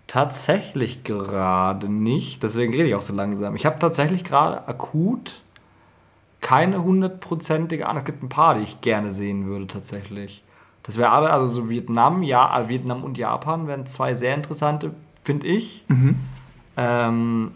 tatsächlich 0.06 1.04
gerade 1.04 1.88
nicht. 1.90 2.42
Deswegen 2.42 2.72
rede 2.72 2.88
ich 2.88 2.94
auch 2.94 3.02
so 3.02 3.14
langsam. 3.14 3.54
Ich 3.54 3.66
habe 3.66 3.78
tatsächlich 3.78 4.24
gerade 4.24 4.66
akut 4.66 5.42
keine 6.40 6.82
hundertprozentige 6.82 7.86
Ahnung. 7.86 7.98
Es 7.98 8.04
gibt 8.04 8.22
ein 8.22 8.28
paar, 8.28 8.56
die 8.56 8.62
ich 8.62 8.80
gerne 8.80 9.12
sehen 9.12 9.46
würde, 9.46 9.68
tatsächlich. 9.68 10.42
Das 10.82 10.98
wäre 10.98 11.10
alle, 11.10 11.30
also 11.30 11.46
so 11.46 11.68
Vietnam, 11.68 12.22
ja, 12.22 12.48
also 12.48 12.68
Vietnam 12.68 13.04
und 13.04 13.16
Japan 13.16 13.68
wären 13.68 13.86
zwei 13.86 14.14
sehr 14.14 14.34
interessante, 14.34 14.92
finde 15.22 15.46
ich. 15.46 15.84
Mhm. 15.88 16.16
Ähm, 16.76 17.52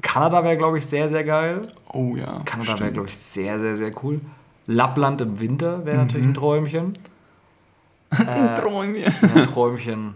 Kanada 0.00 0.44
wäre, 0.44 0.56
glaube 0.56 0.78
ich, 0.78 0.86
sehr, 0.86 1.08
sehr 1.08 1.24
geil. 1.24 1.62
Oh 1.92 2.16
ja. 2.16 2.40
Kanada 2.44 2.78
wäre, 2.78 2.92
glaube 2.92 3.08
ich, 3.08 3.16
sehr, 3.16 3.58
sehr, 3.58 3.76
sehr 3.76 3.92
cool. 4.02 4.20
Lappland 4.66 5.20
im 5.20 5.40
Winter 5.40 5.84
wäre 5.84 5.96
mhm. 5.96 6.02
natürlich 6.02 6.26
ein 6.26 6.34
Träumchen. 6.34 6.98
ein 8.10 8.54
Träumchen. 8.54 9.04
Äh, 9.04 9.40
ein 9.40 9.46
Träumchen. 9.46 10.14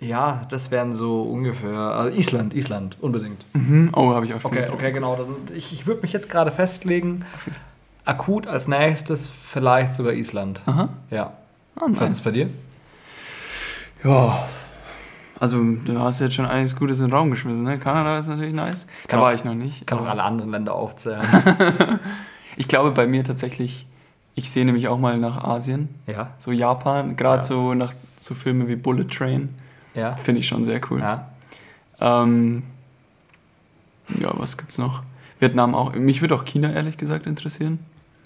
Ja, 0.00 0.42
das 0.48 0.70
wären 0.70 0.92
so 0.92 1.22
ungefähr. 1.22 1.76
Also 1.76 2.16
Island, 2.16 2.54
Island, 2.54 2.96
unbedingt. 3.00 3.44
Mhm. 3.54 3.90
Oh, 3.94 4.14
habe 4.14 4.24
ich 4.26 4.34
auch 4.34 4.44
Okay, 4.44 4.68
okay, 4.72 4.92
genau. 4.92 5.16
Dann, 5.16 5.56
ich 5.56 5.72
ich 5.72 5.86
würde 5.86 6.02
mich 6.02 6.12
jetzt 6.12 6.30
gerade 6.30 6.52
festlegen. 6.52 7.24
Akut 8.04 8.46
als 8.46 8.68
nächstes 8.68 9.26
vielleicht 9.28 9.94
sogar 9.94 10.12
Island. 10.12 10.60
Aha. 10.66 10.90
Ja. 11.10 11.32
Oh, 11.80 11.88
nice. 11.88 12.00
Was 12.00 12.10
ist 12.10 12.24
bei 12.24 12.30
dir? 12.30 12.50
Ja, 14.04 14.48
also 15.40 15.62
du 15.62 15.98
hast 16.00 16.20
jetzt 16.20 16.34
schon 16.34 16.46
einiges 16.46 16.74
Gutes 16.74 16.98
in 17.00 17.06
den 17.06 17.12
Raum 17.12 17.30
geschmissen. 17.30 17.64
Ne? 17.64 17.78
Kanada 17.78 18.18
ist 18.18 18.26
natürlich 18.26 18.54
nice. 18.54 18.86
Kann 19.06 19.20
da 19.20 19.26
war 19.26 19.34
ich 19.34 19.44
noch 19.44 19.54
nicht. 19.54 19.86
Kann 19.86 20.00
auch 20.00 20.06
alle 20.06 20.22
anderen 20.22 20.50
Länder 20.50 20.74
aufzählen. 20.74 21.22
ich 22.56 22.66
glaube 22.66 22.90
bei 22.90 23.06
mir 23.06 23.22
tatsächlich, 23.24 23.86
ich 24.34 24.50
sehe 24.50 24.64
nämlich 24.64 24.88
auch 24.88 24.98
mal 24.98 25.18
nach 25.18 25.44
Asien. 25.44 25.88
Ja. 26.06 26.30
So 26.38 26.50
Japan, 26.50 27.16
gerade 27.16 27.38
ja. 27.38 27.44
so 27.44 27.74
nach 27.74 27.92
so 28.20 28.34
Filmen 28.34 28.66
wie 28.66 28.76
Bullet 28.76 29.04
Train. 29.04 29.54
Ja. 29.94 30.16
Finde 30.16 30.40
ich 30.40 30.48
schon 30.48 30.64
sehr 30.64 30.80
cool. 30.90 31.00
Ja. 31.00 31.28
Ähm, 32.00 32.64
ja, 34.20 34.32
was 34.34 34.56
gibt's 34.56 34.78
noch? 34.78 35.02
Vietnam 35.38 35.74
auch. 35.74 35.94
Mich 35.94 36.20
würde 36.20 36.34
auch 36.34 36.44
China 36.44 36.72
ehrlich 36.72 36.96
gesagt 36.96 37.26
interessieren. 37.26 37.78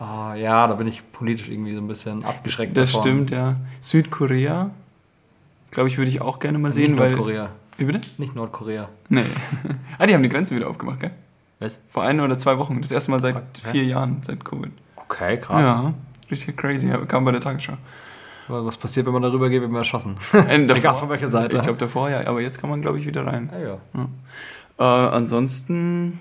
Oh, 0.03 0.35
ja, 0.35 0.67
da 0.67 0.75
bin 0.75 0.89
ich 0.89 1.01
politisch 1.13 1.49
irgendwie 1.49 1.75
so 1.75 1.81
ein 1.81 1.87
bisschen 1.87 2.25
abgeschreckt. 2.25 2.77
Das 2.77 2.91
davon. 2.91 3.03
stimmt, 3.03 3.31
ja. 3.31 3.57
Südkorea, 3.81 4.73
glaube 5.71 5.89
ich, 5.89 5.97
würde 5.97 6.11
ich 6.11 6.21
auch 6.21 6.41
gerne 6.41 6.59
mal 6.59 6.73
sehen. 6.73 6.97
Nicht 6.97 7.01
Nordkorea. 7.01 7.51
Wie 7.77 7.85
bitte? 7.85 8.01
Nicht 8.19 8.35
Nordkorea. 8.35 8.89
Nee. 9.09 9.23
ah, 9.99 10.07
die 10.07 10.15
haben 10.15 10.25
die 10.25 10.29
Grenzen 10.29 10.57
wieder 10.57 10.69
aufgemacht, 10.69 10.99
gell? 10.99 11.13
Was? 11.61 11.79
Vor 11.89 12.03
ein 12.03 12.19
oder 12.19 12.37
zwei 12.37 12.59
Wochen. 12.59 12.81
Das 12.81 12.91
erste 12.91 13.13
Mal 13.13 13.21
seit 13.21 13.37
okay. 13.37 13.71
vier 13.71 13.85
Jahren, 13.85 14.19
seit 14.23 14.45
Covid. 14.45 14.73
Okay, 14.97 15.39
krass. 15.39 15.63
Ja, 15.63 15.95
richtig 16.29 16.57
crazy. 16.57 16.91
Kam 17.07 17.25
bei 17.25 17.31
der 17.31 17.41
Tagesschau. 17.41 17.75
Was 18.49 18.77
passiert, 18.77 19.07
wenn 19.07 19.13
man 19.13 19.23
darüber 19.23 19.49
geht, 19.49 19.61
wird 19.61 19.71
man 19.71 19.83
erschossen? 19.83 20.17
Davor, 20.33 20.51
Egal 20.77 20.95
von 20.97 21.09
welcher 21.11 21.29
Seite. 21.29 21.59
Ich 21.59 21.63
glaube 21.63 21.79
davor, 21.79 22.11
ja. 22.11 22.27
Aber 22.27 22.41
jetzt 22.41 22.61
kann 22.61 22.69
man, 22.69 22.83
glaube 22.83 22.99
ich, 22.99 23.07
wieder 23.07 23.25
rein. 23.25 23.51
Ah, 23.53 23.59
ja. 23.59 23.79
ja. 23.95 24.09
Äh, 24.79 25.11
ansonsten 25.15 26.21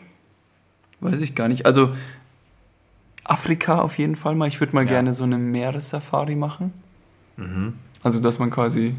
weiß 0.99 1.19
ich 1.19 1.33
gar 1.33 1.47
nicht. 1.47 1.65
Also 1.65 1.89
Afrika 3.23 3.79
auf 3.79 3.97
jeden 3.97 4.15
Fall 4.15 4.35
mal. 4.35 4.47
Ich 4.47 4.59
würde 4.59 4.73
mal 4.75 4.85
ja. 4.85 4.89
gerne 4.89 5.13
so 5.13 5.23
eine 5.23 5.37
Meeressafari 5.37 6.35
machen. 6.35 6.73
Mhm. 7.37 7.73
Also, 8.03 8.19
dass 8.19 8.39
man 8.39 8.49
quasi 8.49 8.95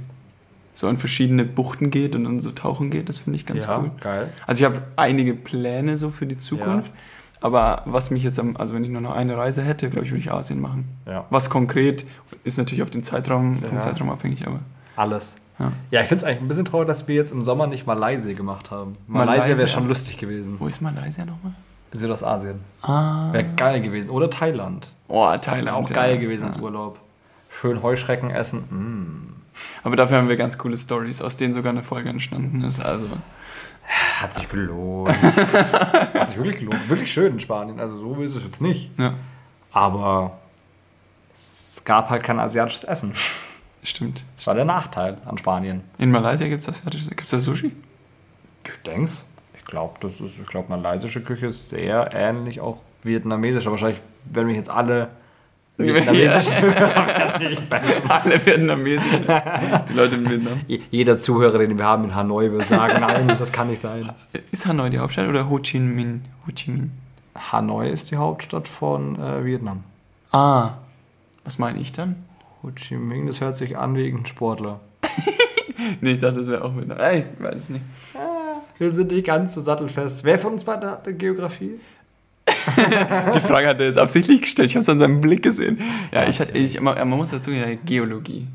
so 0.75 0.89
in 0.89 0.97
verschiedene 0.97 1.45
Buchten 1.45 1.91
geht 1.91 2.15
und 2.15 2.25
dann 2.25 2.41
so 2.41 2.51
tauchen 2.51 2.91
geht, 2.91 3.09
das 3.09 3.19
finde 3.19 3.37
ich 3.37 3.47
ganz 3.47 3.67
ja, 3.67 3.79
cool. 3.79 3.91
geil. 4.01 4.31
Also 4.47 4.61
ich 4.61 4.65
habe 4.65 4.83
einige 4.97 5.35
Pläne 5.35 5.97
so 5.99 6.11
für 6.11 6.27
die 6.27 6.39
Zukunft, 6.39 6.93
ja. 6.95 7.03
Aber 7.43 7.83
was 7.87 8.11
mich 8.11 8.23
jetzt 8.23 8.39
am, 8.39 8.57
also 8.57 8.73
wenn 8.75 8.85
ich 8.85 8.91
nur 8.91 9.01
noch 9.01 9.15
eine 9.15 9.37
Reise 9.37 9.63
hätte, 9.63 9.91
glaube 9.91 10.07
ich, 10.07 10.13
würde 10.13 10.21
ich 10.21 10.31
Asien 10.31 10.61
machen. 10.61 10.89
Ja. 11.07 11.27
Was 11.29 11.51
konkret 11.51 12.07
ist 12.45 12.57
natürlich 12.57 12.83
auf 12.83 12.91
den 12.91 13.03
Zeitraum, 13.03 13.61
vom. 13.63 13.81
Zeitraum 13.81 14.11
abhängig, 14.11 14.47
aber. 14.47 14.61
Alles. 14.95 15.35
Ja. 15.59 15.73
Ich 16.03 16.09
finde 16.09 16.15
es 16.15 16.25
eigentlich 16.25 16.41
ein 16.41 16.49
bisschen 16.49 16.65
traurig, 16.65 16.87
dass 16.87 17.09
wir 17.09 17.17
jetzt 17.17 17.33
im 17.33 17.43
Sommer 17.43 17.67
nicht 17.67 17.87
Malaysia 17.87 18.33
gemacht 18.33 18.71
haben. 18.71 18.95
Malaysia, 19.07 19.43
Malaysia, 19.43 19.59
wäre 19.59 19.69
schon 19.69 19.89
lustig 19.89 20.19
gewesen. 20.19 20.55
Wo 20.59 20.69
ist 20.69 20.81
Malaysia 20.81 21.25
nochmal? 21.25 21.55
Südostasien. 21.93 22.61
Ah. 22.83 23.33
Wäre 23.33 23.45
geil 23.57 23.81
gewesen. 23.81 24.11
Oder 24.11 24.31
Thailand. 24.31 24.91
Oh, 25.09 25.29
Wäre 25.29 25.41
Thailand. 25.41 25.77
auch 25.77 25.89
ja. 25.91 25.95
geil 25.95 26.19
gewesen 26.19 26.45
als 26.47 26.57
Ja. 26.57 26.63
Urlaub. 26.63 26.99
Schön 27.51 27.83
Heuschrecken 27.83 28.31
essen. 28.31 28.59
Mm. 28.71 29.33
Aber 29.85 29.97
dafür 29.97 30.17
haben 30.17 30.29
wir 30.29 30.37
ganz 30.37 30.57
coole 30.57 30.77
Stories, 30.79 31.21
aus 31.21 31.37
denen 31.37 31.53
sogar 31.53 31.71
eine 31.71 31.83
Folge 31.83 32.09
entstanden 32.09 32.63
ist. 32.65 32.81
Also. 32.81 33.07
Hat 34.21 34.33
sich 34.33 34.49
gelohnt. 34.49 35.11
Hat 36.15 36.29
sich 36.29 36.39
wirklich 36.39 36.59
gelohnt. 36.61 36.89
Wirklich 36.89 37.13
schön 37.13 37.33
in 37.35 37.41
Spanien. 37.41 37.79
Also 37.79 37.99
so 37.99 38.15
ist 38.23 38.35
es 38.37 38.45
jetzt 38.45 38.61
nicht. 38.63 38.91
Ja, 38.99 39.15
Aber 39.73 40.39
es 41.35 41.83
gab 41.85 42.09
halt 42.09 42.23
kein 42.23 42.39
asiatisches 42.41 42.85
Essen. 42.85 43.13
stimmt. 43.83 44.25
Das 44.37 44.47
war 44.47 44.55
der 44.55 44.65
Nachteil 44.65 45.19
an 45.27 45.37
Spanien. 45.37 45.83
In 45.99 46.11
Malaysia 46.11 46.49
gibt 46.49 46.63
es 46.63 46.69
asiatisches. 46.69 47.11
Gibt 47.11 47.25
es 47.25 47.31
da 47.31 47.41
Sushi? 47.41 47.73
Ich 48.65 48.83
denk's. 48.85 49.27
Ich 49.63 49.71
glaube, 49.71 49.95
das 50.01 50.21
ist, 50.21 50.39
ich 50.39 50.47
glaube, 50.47 50.69
malaysische 50.69 51.23
Küche 51.23 51.47
ist 51.47 51.69
sehr 51.69 52.11
ähnlich 52.13 52.61
auch 52.61 52.79
vietnamesisch. 53.03 53.65
Aber 53.65 53.73
wahrscheinlich 53.73 54.01
werden 54.25 54.49
mich 54.49 54.57
jetzt 54.57 54.69
alle 54.71 55.09
vietnamesischen 55.79 56.55
Hörer 56.61 57.39
nicht. 57.39 57.63
Alle 58.09 58.47
Vietnamesisch. 58.47 59.05
Die 59.89 59.93
Leute 59.95 60.17
in 60.17 60.31
Vietnam. 60.31 60.61
Jeder 60.91 61.17
Zuhörer, 61.17 61.59
den 61.59 61.79
wir 61.79 61.85
haben 61.85 62.05
in 62.05 62.15
Hanoi, 62.15 62.51
will 62.53 62.67
sagen, 62.67 63.01
nein, 63.01 63.29
das 63.39 63.53
kann 63.53 63.69
nicht 63.69 63.81
sein. 63.81 64.13
Ist 64.51 64.67
Hanoi 64.67 64.91
die 64.91 64.99
Hauptstadt 64.99 65.29
oder 65.29 65.49
Ho 65.49 65.59
Chi 65.59 65.79
Minh? 65.79 66.23
Ho 66.47 66.51
Chi 66.55 66.71
Minh. 66.71 66.91
Hanoi 67.35 67.89
ist 67.89 68.11
die 68.11 68.17
Hauptstadt 68.17 68.69
von 68.69 69.19
äh, 69.19 69.45
Vietnam. 69.45 69.85
Ah, 70.33 70.75
was 71.45 71.59
meine 71.59 71.81
ich 71.81 71.93
dann? 71.93 72.17
Ho 72.63 72.71
Chi 72.75 72.97
Minh, 72.97 73.27
das 73.27 73.41
hört 73.41 73.57
sich 73.57 73.79
an 73.79 73.95
wie 73.97 74.05
irgendein 74.05 74.27
Sportler. 74.27 74.81
Nee, 76.01 76.13
ich 76.13 76.21
dachte, 76.21 76.39
das 76.39 76.47
wäre 76.47 76.65
auch 76.65 76.77
Vietnam. 76.77 76.97
Ey, 77.01 77.25
ich 77.37 77.43
weiß 77.43 77.55
es 77.57 77.71
nicht. 77.71 77.85
Wir 78.83 78.91
sind 78.91 79.13
nicht 79.13 79.25
ganz 79.29 79.55
so 79.55 79.61
sattelfest. 79.61 80.25
Wer 80.25 80.41
von 80.41 80.55
uns 80.55 80.65
beiden 80.65 80.91
hatte 80.91 81.15
Geografie? 81.15 81.79
Die 83.33 83.39
Frage 83.39 83.69
hat 83.69 83.81
er 83.81 83.87
jetzt 83.87 83.99
absichtlich 83.99 84.43
gestellt. 84.43 84.71
Ich 84.71 84.75
habe 84.75 84.83
es 84.83 84.89
an 84.89 84.99
seinem 84.99 85.21
Blick 85.21 85.41
gesehen. 85.45 85.81
Ja, 86.11 86.27
ich 86.27 86.41
hatte, 86.41 86.51
ich, 86.59 86.81
man, 86.81 86.97
man 86.97 87.11
muss 87.17 87.31
dazu 87.31 87.53
sagen, 87.53 87.79
Geologie. 87.85 88.49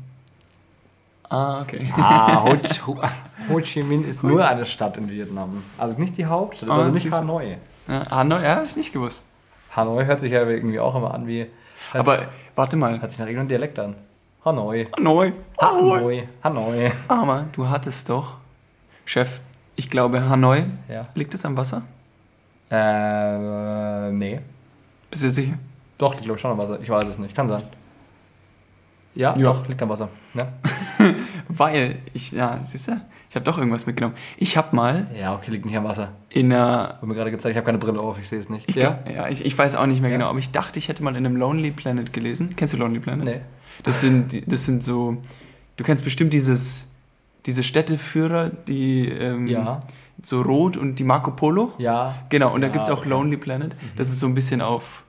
Ah, 1.30 1.62
okay. 1.62 1.90
Ah, 1.96 2.42
Ho, 2.44 2.56
Chi- 2.56 2.80
Ho, 2.86 3.00
Ho 3.48 3.60
Chi 3.60 3.82
Minh 3.82 4.04
ist 4.06 4.22
nur 4.22 4.46
eine 4.46 4.66
Stadt 4.66 4.98
in 4.98 5.08
Vietnam. 5.08 5.62
Also 5.78 5.98
nicht 5.98 6.18
die 6.18 6.26
Hauptstadt, 6.26 6.68
Ah, 6.68 6.76
also 6.76 6.90
nicht. 6.90 7.10
Hanoi. 7.10 7.56
Ja, 7.88 8.10
Hanoi, 8.10 8.42
ja, 8.42 8.56
hab 8.56 8.64
ich 8.64 8.76
nicht 8.76 8.92
gewusst. 8.92 9.26
Hanoi 9.74 10.04
hört 10.04 10.20
sich 10.20 10.32
ja 10.32 10.46
irgendwie 10.46 10.78
auch 10.78 10.94
immer 10.94 11.14
an 11.14 11.26
wie. 11.26 11.46
Aber 11.94 12.18
sich, 12.18 12.26
warte 12.54 12.76
mal. 12.76 13.00
hört 13.00 13.10
sich 13.10 13.18
nach 13.18 13.26
irgendeinem 13.26 13.48
Dialekt 13.48 13.78
an. 13.78 13.94
Hanoi. 14.44 14.88
Hanoi. 14.94 15.32
Hanoi. 15.58 16.28
Hanoi. 16.44 16.92
Aber 17.08 17.46
du 17.52 17.66
hattest 17.66 18.10
doch, 18.10 18.34
Chef, 19.06 19.40
ich 19.78 19.88
glaube 19.90 20.28
Hanoi. 20.28 20.64
Ja. 20.92 21.02
Liegt 21.14 21.32
es 21.34 21.44
am 21.44 21.56
Wasser? 21.56 21.82
Äh, 22.70 24.10
nee. 24.12 24.40
Bist 25.10 25.22
du 25.22 25.30
sicher? 25.30 25.54
Doch, 25.96 26.12
liegt 26.12 26.24
glaube 26.24 26.36
ich 26.36 26.42
schon 26.42 26.50
am 26.50 26.58
Wasser. 26.58 26.78
Ich 26.80 26.88
weiß 26.90 27.06
es 27.08 27.18
nicht. 27.18 27.34
Kann 27.34 27.48
sein. 27.48 27.62
Ja, 29.14 29.36
Ja. 29.36 29.52
doch, 29.52 29.66
liegt 29.68 29.80
am 29.82 29.88
Wasser. 29.88 30.08
Ja, 30.34 30.46
Weil 31.48 31.96
ich, 32.12 32.30
ja, 32.32 32.60
siehst 32.62 32.88
du, 32.88 33.00
ich 33.30 33.34
habe 33.36 33.44
doch 33.44 33.58
irgendwas 33.58 33.86
mitgenommen. 33.86 34.14
Ich 34.36 34.56
habe 34.56 34.76
mal 34.76 35.08
ja 35.18 35.34
okay, 35.34 35.50
liegt 35.50 35.64
nicht 35.64 35.76
am 35.76 35.84
Wasser. 35.84 36.12
in 36.28 36.52
einer, 36.52 36.96
Wurde 37.00 37.06
mir 37.06 37.14
gerade 37.14 37.30
gezeigt, 37.30 37.52
ich 37.52 37.56
habe 37.56 37.66
keine 37.66 37.78
Brille 37.78 37.98
auf, 38.00 38.18
ich 38.18 38.28
sehe 38.28 38.38
es 38.38 38.48
nicht. 38.48 38.68
ich, 38.68 38.76
ja, 38.76 38.98
ja 39.12 39.28
ich, 39.28 39.44
ich 39.44 39.56
weiß 39.58 39.76
auch 39.76 39.86
nicht 39.86 40.00
mehr 40.02 40.10
Ja. 40.10 40.18
genau, 40.18 40.28
aber 40.30 40.38
ich 40.38 40.52
dachte, 40.52 40.78
ich 40.78 40.88
hätte 40.88 41.02
mal 41.02 41.16
in 41.16 41.24
einem 41.26 41.36
Lonely 41.36 41.70
Planet 41.72 42.12
gelesen. 42.12 42.54
Kennst 42.54 42.74
du 42.74 42.78
Lonely 42.78 43.00
Planet? 43.00 43.24
Nee. 43.24 43.40
Das 43.82 44.00
sind, 44.00 44.52
das 44.52 44.66
sind 44.66 44.84
so, 44.84 45.16
du 45.76 45.84
kennst 45.84 46.04
bestimmt 46.04 46.32
dieses, 46.32 46.88
diese 47.48 47.62
Städteführer, 47.64 48.50
die 48.68 49.08
ähm, 49.08 49.46
Ja. 49.48 49.80
so 50.22 50.42
rot 50.42 50.76
und 50.76 50.96
die 51.00 51.04
Marco 51.04 51.30
Polo. 51.32 51.72
Ja. 51.78 52.14
Genau, 52.28 52.52
und 52.54 52.60
da 52.60 52.66
Ja, 52.68 52.72
gibt 52.74 52.84
es 52.84 52.90
auch. 52.90 53.04
Lonely 53.06 53.38
Planet. 53.38 53.74
Das 53.96 54.08
ist 54.10 54.20
so 54.20 54.26
ein 54.26 54.34
bisschen 54.34 54.60
auf, 54.60 55.02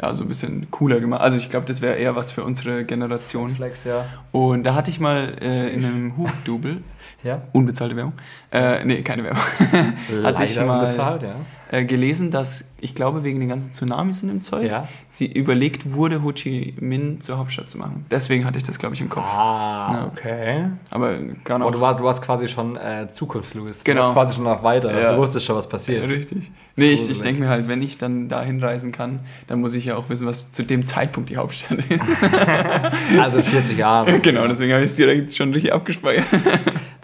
ja, 0.00 0.14
so 0.14 0.22
ein 0.24 0.28
bisschen 0.28 0.70
cooler 0.70 1.00
gemacht. 1.00 1.20
Also 1.20 1.36
ich 1.38 1.50
glaube, 1.50 1.66
das 1.66 1.80
wäre 1.82 1.96
eher 1.96 2.14
was 2.16 2.30
für 2.30 2.44
unsere 2.44 2.84
Generation. 2.84 3.50
Flex, 3.50 3.84
ja. 3.84 4.06
Und 4.32 4.62
da 4.64 4.74
hatte 4.76 4.90
ich 4.90 5.00
mal 5.00 5.34
äh, 5.42 5.74
in 5.74 5.84
einem 5.84 6.16
Hub-Double, 6.16 6.78
Ja. 7.24 7.42
unbezahlte 7.52 7.96
Werbung, 7.96 8.12
äh, 8.52 8.84
nee, 8.84 9.02
keine 9.02 9.24
Werbung, 9.24 9.42
hatte 10.24 10.44
ich 10.44 10.56
mal 10.56 10.80
unbezahlt, 10.80 11.22
ja. 11.24 11.34
Äh, 11.72 11.84
gelesen, 11.84 12.32
dass, 12.32 12.68
ich 12.80 12.96
glaube, 12.96 13.22
wegen 13.22 13.38
den 13.38 13.48
ganzen 13.48 13.72
Tsunamis 13.72 14.22
und 14.22 14.28
dem 14.28 14.40
Zeug, 14.40 14.68
Ja. 14.70 14.88
sie 15.08 15.26
überlegt 15.30 15.92
wurde, 15.92 16.22
Ho 16.24 16.32
Chi 16.32 16.74
Minh 16.80 17.20
zur 17.20 17.38
Hauptstadt 17.38 17.68
zu 17.68 17.78
machen. 17.78 18.04
Deswegen 18.10 18.44
hatte 18.44 18.58
ich 18.58 18.64
das, 18.64 18.78
glaube 18.80 18.96
ich, 18.96 19.00
im 19.00 19.08
Kopf. 19.08 19.24
Ah, 19.26 19.90
Ja. 19.92 20.06
okay. 20.12 20.64
Aber 20.90 21.14
gar 21.44 21.58
noch. 21.60 21.70
du, 21.70 21.80
war, 21.80 21.96
du 21.96 22.02
warst 22.02 22.22
quasi 22.22 22.48
schon 22.48 22.76
äh, 22.76 23.08
Zukunftslouis. 23.10 23.84
Genau. 23.84 24.00
Du 24.00 24.06
warst 24.08 24.14
quasi 24.14 24.34
schon 24.34 24.44
noch 24.44 24.62
weiter. 24.64 25.00
Ja. 25.00 25.12
Du 25.14 25.18
wusstest 25.22 25.46
schon, 25.46 25.54
was 25.54 25.68
passiert. 25.68 26.08
richtig. 26.08 26.50
Nee, 26.76 26.92
ich, 26.92 27.10
ich 27.10 27.20
denke 27.20 27.40
mir 27.42 27.48
halt, 27.48 27.68
wenn 27.68 27.82
ich 27.82 27.98
dann 27.98 28.28
da 28.28 28.42
hinreisen 28.42 28.90
kann, 28.90 29.20
dann 29.48 29.60
muss 29.60 29.74
ich 29.74 29.84
ja 29.84 29.96
auch 29.96 30.08
wissen, 30.08 30.26
was 30.26 30.50
zu 30.50 30.62
dem 30.62 30.86
Zeitpunkt 30.86 31.28
die 31.30 31.36
Hauptstadt 31.36 31.78
ist. 31.88 32.02
Also 33.20 33.38
in 33.38 33.44
40 33.44 33.76
Jahren. 33.78 34.22
genau, 34.22 34.46
deswegen 34.48 34.72
habe 34.72 34.82
ich 34.82 34.90
es 34.90 34.96
direkt 34.96 35.34
schon 35.34 35.52
richtig 35.52 35.72
abgespeichert. 35.72 36.24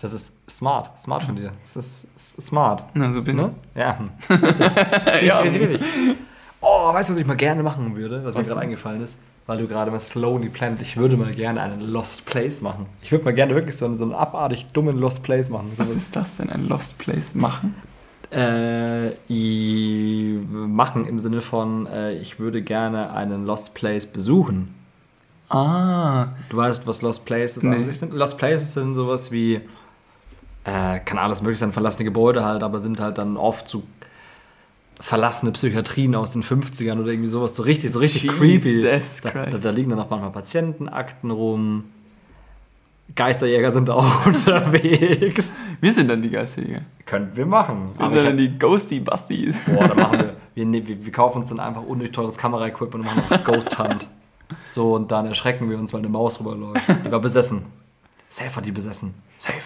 Das 0.01 0.13
ist 0.13 0.33
smart. 0.57 0.99
Smart 1.01 1.25
von 1.25 1.37
dir. 1.37 1.53
Das 1.63 1.77
ist 1.77 2.07
smart. 2.43 2.85
Na, 2.95 3.11
so 3.11 3.23
bin 3.23 3.37
Ne? 3.37 3.51
Ja. 3.75 3.99
ich. 5.21 5.23
ja. 5.23 5.41
Richtig, 5.41 5.61
richtig. 5.69 5.87
Oh, 6.61 6.93
weißt 6.93 7.09
du, 7.11 7.13
was 7.15 7.21
ich 7.21 7.27
mal 7.27 7.37
gerne 7.37 7.63
machen 7.63 7.95
würde, 7.97 8.25
was, 8.25 8.35
Was 8.35 8.43
mir 8.47 8.49
gerade 8.55 8.61
eingefallen 8.63 9.03
ist? 9.03 9.17
Weil 9.47 9.59
du 9.59 9.69
gerade 9.69 9.93
mal 9.93 10.01
Slowly 10.01 10.49
Planet, 10.49 10.81
ich 10.81 10.97
würde 10.97 11.17
mal 11.17 11.31
gerne 11.33 11.61
einen 11.61 11.81
Lost 11.81 12.27
Place 12.27 12.61
machen. 12.63 12.87
Ich 13.03 13.13
würde 13.13 13.25
mal 13.25 13.35
gerne 13.35 13.55
wirklich 13.55 13.77
so 13.77 13.85
einen, 13.85 13.97
so 13.97 14.05
einen 14.05 14.15
abartig 14.15 14.67
dummen 14.73 14.99
Lost 14.99 15.23
Place 15.23 15.49
machen. 15.51 15.71
So 15.75 15.79
Was 15.79 15.95
ist 15.95 16.17
das 16.17 16.39
denn, 16.39 16.51
ein 16.51 16.67
Lost 16.69 16.99
Place 16.99 17.35
machen? 17.37 17.77
Äh, 18.33 19.11
machen 20.67 21.07
im 21.07 21.21
Sinne 21.21 21.43
von, 21.43 21.87
äh, 21.87 22.15
ich 22.15 22.41
würde 22.41 22.61
gerne 22.63 23.13
einen 23.13 23.47
Lost 23.47 23.75
Place 23.75 24.07
besuchen. 24.07 24.75
Ah, 25.49 26.29
Du 26.49 26.57
weißt, 26.57 26.87
was 26.89 27.03
Lost 27.03 27.25
Places 27.25 27.63
Nee. 27.63 27.77
an 27.77 27.85
sich 27.85 27.99
sind? 27.99 28.13
Lost 28.13 28.37
Places 28.37 28.75
sind 28.75 28.97
sowas 28.97 29.31
wie, 29.31 29.61
äh, 30.67 30.99
kann 31.01 31.17
alles 31.19 31.41
möglich 31.43 31.59
sein, 31.59 31.73
verlassene 31.73 32.05
Gebäude 32.05 32.45
halt, 32.45 32.63
aber 32.63 32.81
sind 32.81 33.01
halt 33.01 33.19
dann 33.19 33.37
oft 33.37 33.69
so 33.69 33.83
verlassene 35.01 35.53
Psychiatrien 35.53 36.15
aus 36.15 36.33
den 36.33 36.43
50ern 36.43 36.99
oder 37.01 37.09
irgendwie 37.13 37.29
sowas, 37.29 37.55
so 37.55 37.63
richtig, 37.63 37.93
so 37.93 37.99
richtig 37.99 38.23
Jesus 38.25 38.39
creepy. 38.39 38.81
Christ. 38.83 39.25
Da, 39.25 39.31
da, 39.31 39.59
da 39.59 39.71
liegen 39.71 39.91
dann 39.91 40.01
auch 40.01 40.09
manchmal 40.11 40.31
Patientenakten 40.33 41.31
rum. 41.31 41.85
Geisterjäger 43.15 43.71
sind 43.71 43.89
auch 43.91 44.27
unterwegs. 44.27 45.53
wir 45.81 45.93
sind 45.93 46.09
dann 46.09 46.23
die 46.23 46.31
Geisterjäger. 46.31 46.81
Könnten 47.05 47.37
wir 47.37 47.47
machen. 47.47 47.91
Wir 47.99 48.11
sind 48.11 48.25
dann 48.25 48.37
die 48.37 48.59
Ghosty 48.59 49.01
Busties. 49.01 49.57
Boah, 49.67 49.89
da 49.89 49.95
machen 49.95 50.19
wir. 50.19 50.37
Wir, 50.57 50.65
ne- 50.65 50.89
wir, 50.89 51.05
wir 51.05 51.13
kaufen 51.13 51.41
uns 51.41 51.51
dann 51.51 51.61
einfach 51.61 51.83
unnötig 51.83 52.15
teures 52.15 52.39
Kameraequipment 52.39 52.95
und 53.07 53.15
machen 53.15 53.25
noch 53.29 53.45
Ghost 53.45 53.79
Hunt. 53.79 54.09
So, 54.65 54.95
und 54.95 55.11
dann 55.11 55.27
erschrecken 55.27 55.69
wir 55.69 55.79
uns, 55.79 55.93
weil 55.93 56.01
eine 56.01 56.09
Maus 56.09 56.41
rüberläuft. 56.41 56.81
Die 57.05 57.11
war 57.13 57.21
besessen. 57.21 57.67
Safe 58.31 58.57
hat 58.57 58.65
die 58.65 58.73
besessen. 58.73 59.13
Safe. 59.37 59.61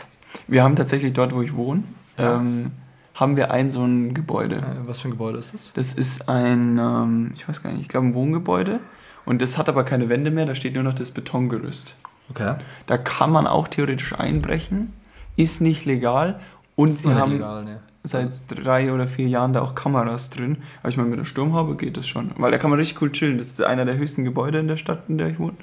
Wir 0.48 0.62
haben 0.62 0.76
tatsächlich 0.76 1.12
dort, 1.12 1.34
wo 1.34 1.42
ich 1.42 1.54
wohne, 1.54 1.82
Ja. 2.18 2.36
ähm, 2.36 2.72
haben 3.14 3.36
wir 3.36 3.50
ein 3.50 3.70
so 3.70 3.84
ein 3.84 4.14
Gebäude. 4.14 4.56
Äh, 4.56 4.86
was 4.88 5.00
für 5.00 5.08
ein 5.08 5.12
Gebäude 5.12 5.38
ist 5.38 5.52
das? 5.52 5.72
Das 5.74 5.92
ist 5.94 6.28
ein, 6.28 6.78
ähm, 6.78 7.32
ich 7.34 7.46
weiß 7.48 7.62
gar 7.62 7.70
nicht, 7.70 7.82
ich 7.82 7.88
glaube 7.88 8.06
ein 8.06 8.14
Wohngebäude. 8.14 8.80
Und 9.26 9.42
das 9.42 9.58
hat 9.58 9.68
aber 9.68 9.84
keine 9.84 10.08
Wände 10.08 10.30
mehr, 10.30 10.46
da 10.46 10.54
steht 10.54 10.74
nur 10.74 10.82
noch 10.82 10.94
das 10.94 11.10
Betongerüst. 11.10 11.96
Okay. 12.30 12.54
Da 12.86 12.96
kann 12.98 13.30
man 13.30 13.46
auch 13.46 13.68
theoretisch 13.68 14.18
einbrechen, 14.18 14.92
ist 15.36 15.60
nicht 15.60 15.84
legal. 15.84 16.40
Und 16.76 16.92
sie 16.92 17.12
haben 17.14 17.32
legal, 17.32 17.64
ne? 17.64 17.80
seit 18.04 18.30
drei 18.48 18.92
oder 18.94 19.06
vier 19.06 19.28
Jahren 19.28 19.52
da 19.52 19.60
auch 19.60 19.74
Kameras 19.74 20.30
drin. 20.30 20.56
Aber 20.80 20.88
ich 20.88 20.96
meine, 20.96 21.10
mit 21.10 21.18
der 21.18 21.26
Sturmhaube 21.26 21.76
geht 21.76 21.98
das 21.98 22.08
schon. 22.08 22.30
Weil 22.38 22.50
da 22.50 22.56
kann 22.56 22.70
man 22.70 22.78
richtig 22.78 23.02
cool 23.02 23.12
chillen. 23.12 23.36
Das 23.36 23.48
ist 23.48 23.60
einer 23.62 23.84
der 23.84 23.96
höchsten 23.98 24.24
Gebäude 24.24 24.58
in 24.58 24.68
der 24.68 24.76
Stadt, 24.78 25.02
in 25.08 25.18
der 25.18 25.28
ich 25.28 25.38
wohne. 25.38 25.56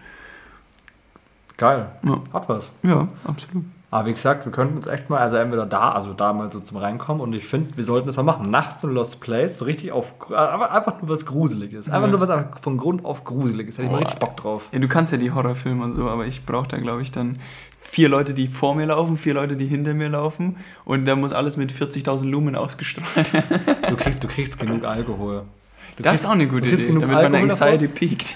Geil. 1.57 1.87
Ja, 2.03 2.21
Hat 2.33 2.47
was. 2.49 2.71
ja 2.83 3.07
absolut. 3.23 3.65
Aber 3.89 4.05
wie 4.05 4.13
gesagt, 4.13 4.43
wir 4.45 4.51
könnten 4.51 4.75
uns 4.75 4.85
echt 4.85 5.09
mal, 5.09 5.19
also 5.19 5.37
entweder 5.37 5.65
da, 5.65 5.91
also 5.93 6.11
da 6.13 6.33
mal 6.33 6.51
so 6.51 6.59
zum 6.59 6.75
Reinkommen 6.75 7.21
und 7.21 7.31
ich 7.33 7.45
finde, 7.47 7.77
wir 7.77 7.85
sollten 7.85 8.05
das 8.07 8.17
mal 8.17 8.23
machen. 8.23 8.49
Nachts 8.51 8.83
im 8.83 8.89
Lost 8.89 9.21
Place, 9.21 9.59
so 9.59 9.65
richtig 9.65 9.93
auf, 9.93 10.13
aber 10.29 10.71
einfach 10.73 11.01
nur 11.01 11.07
was 11.15 11.25
gruselig 11.25 11.71
ist. 11.71 11.87
Einfach 11.87 12.01
Ja. 12.01 12.07
nur 12.07 12.19
was 12.19 12.29
einfach 12.29 12.59
von 12.59 12.77
Grund 12.77 13.05
auf 13.05 13.23
gruselig 13.23 13.69
ist. 13.69 13.77
Hätte 13.77 13.85
ich 13.85 13.91
mal 13.93 13.99
richtig 13.99 14.19
Bock 14.19 14.35
drauf. 14.35 14.67
Ja, 14.73 14.79
du 14.79 14.89
kannst 14.89 15.13
ja 15.13 15.17
die 15.17 15.31
Horrorfilme 15.31 15.81
und 15.85 15.93
so, 15.93 16.09
aber 16.09 16.25
ich 16.25 16.45
brauche 16.45 16.67
da, 16.67 16.77
glaube 16.77 17.01
ich, 17.01 17.11
dann 17.11 17.33
vier 17.79 18.09
Leute, 18.09 18.33
die 18.33 18.47
vor 18.47 18.75
mir 18.75 18.87
laufen, 18.87 19.15
vier 19.15 19.35
Leute, 19.35 19.55
die 19.55 19.67
hinter 19.67 19.93
mir 19.93 20.09
laufen. 20.09 20.57
Und 20.83 21.05
da 21.05 21.15
muss 21.15 21.31
alles 21.31 21.55
mit 21.55 21.71
40.000 21.71 22.25
Lumen 22.29 22.57
ausgestrahlt 22.57 23.31
werden. 23.33 23.61
Du 23.87 23.95
kriegst, 23.95 24.21
du 24.21 24.27
kriegst 24.27 24.59
genug 24.59 24.83
Alkohol. 24.83 25.43
Du 25.97 26.03
das 26.03 26.11
kriegst- 26.11 26.23
ist 26.25 26.29
auch 26.29 26.33
eine 26.33 26.47
gute 26.47 26.69
Idee, 26.69 26.85
genug 26.85 27.01
damit 27.01 27.15
meine 27.15 27.37
Alkohol 27.37 27.49
davon. 27.49 27.67
Anxiety 27.69 27.87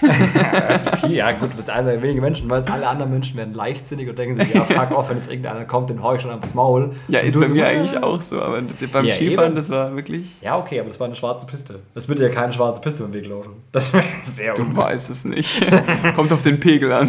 Also, 0.68 1.06
ja 1.06 1.30
gut, 1.30 1.52
du 1.52 1.56
bist 1.56 1.70
einer 1.70 1.92
der 1.92 2.02
wenigen 2.02 2.20
Menschen, 2.20 2.50
weil 2.50 2.62
alle 2.64 2.88
anderen 2.88 3.12
Menschen 3.12 3.36
werden 3.36 3.54
leichtsinnig 3.54 4.08
und 4.08 4.18
denken 4.18 4.34
sich, 4.34 4.52
ja, 4.52 4.64
fuck 4.64 4.90
off, 4.90 5.08
wenn 5.10 5.16
jetzt 5.18 5.28
irgendeiner 5.30 5.64
kommt, 5.64 5.88
den 5.88 6.02
hau 6.02 6.14
ich 6.14 6.22
schon 6.22 6.32
aufs 6.32 6.54
Maul. 6.54 6.90
ja, 7.06 7.20
Und 7.20 7.26
ist 7.28 7.38
bei 7.40 7.46
so, 7.46 7.54
mir 7.54 7.64
"Ah." 7.64 7.68
eigentlich 7.68 7.96
auch 8.02 8.20
so, 8.20 8.42
aber 8.42 8.60
beim 8.92 9.04
Ja, 9.04 9.14
Skifahren, 9.14 9.50
eben. 9.50 9.56
das 9.56 9.70
war 9.70 9.94
wirklich... 9.94 10.26
Ja, 10.42 10.58
okay, 10.58 10.80
aber 10.80 10.88
das 10.88 10.98
war 10.98 11.06
eine 11.06 11.14
schwarze 11.14 11.46
Piste. 11.46 11.78
Das 11.94 12.08
würde 12.08 12.24
ja 12.24 12.30
keine 12.30 12.52
schwarze 12.52 12.80
Piste 12.80 13.04
im 13.04 13.12
Weg 13.12 13.26
laufen. 13.28 13.50
Das 13.70 13.92
wäre 13.92 14.04
sehr 14.24 14.54
Du 14.54 14.62
unfair. 14.62 14.84
weißt 14.86 15.10
es 15.10 15.24
nicht. 15.24 15.62
Kommt 16.16 16.32
auf 16.32 16.42
den 16.42 16.58
Pegel 16.58 16.90
an. 16.92 17.08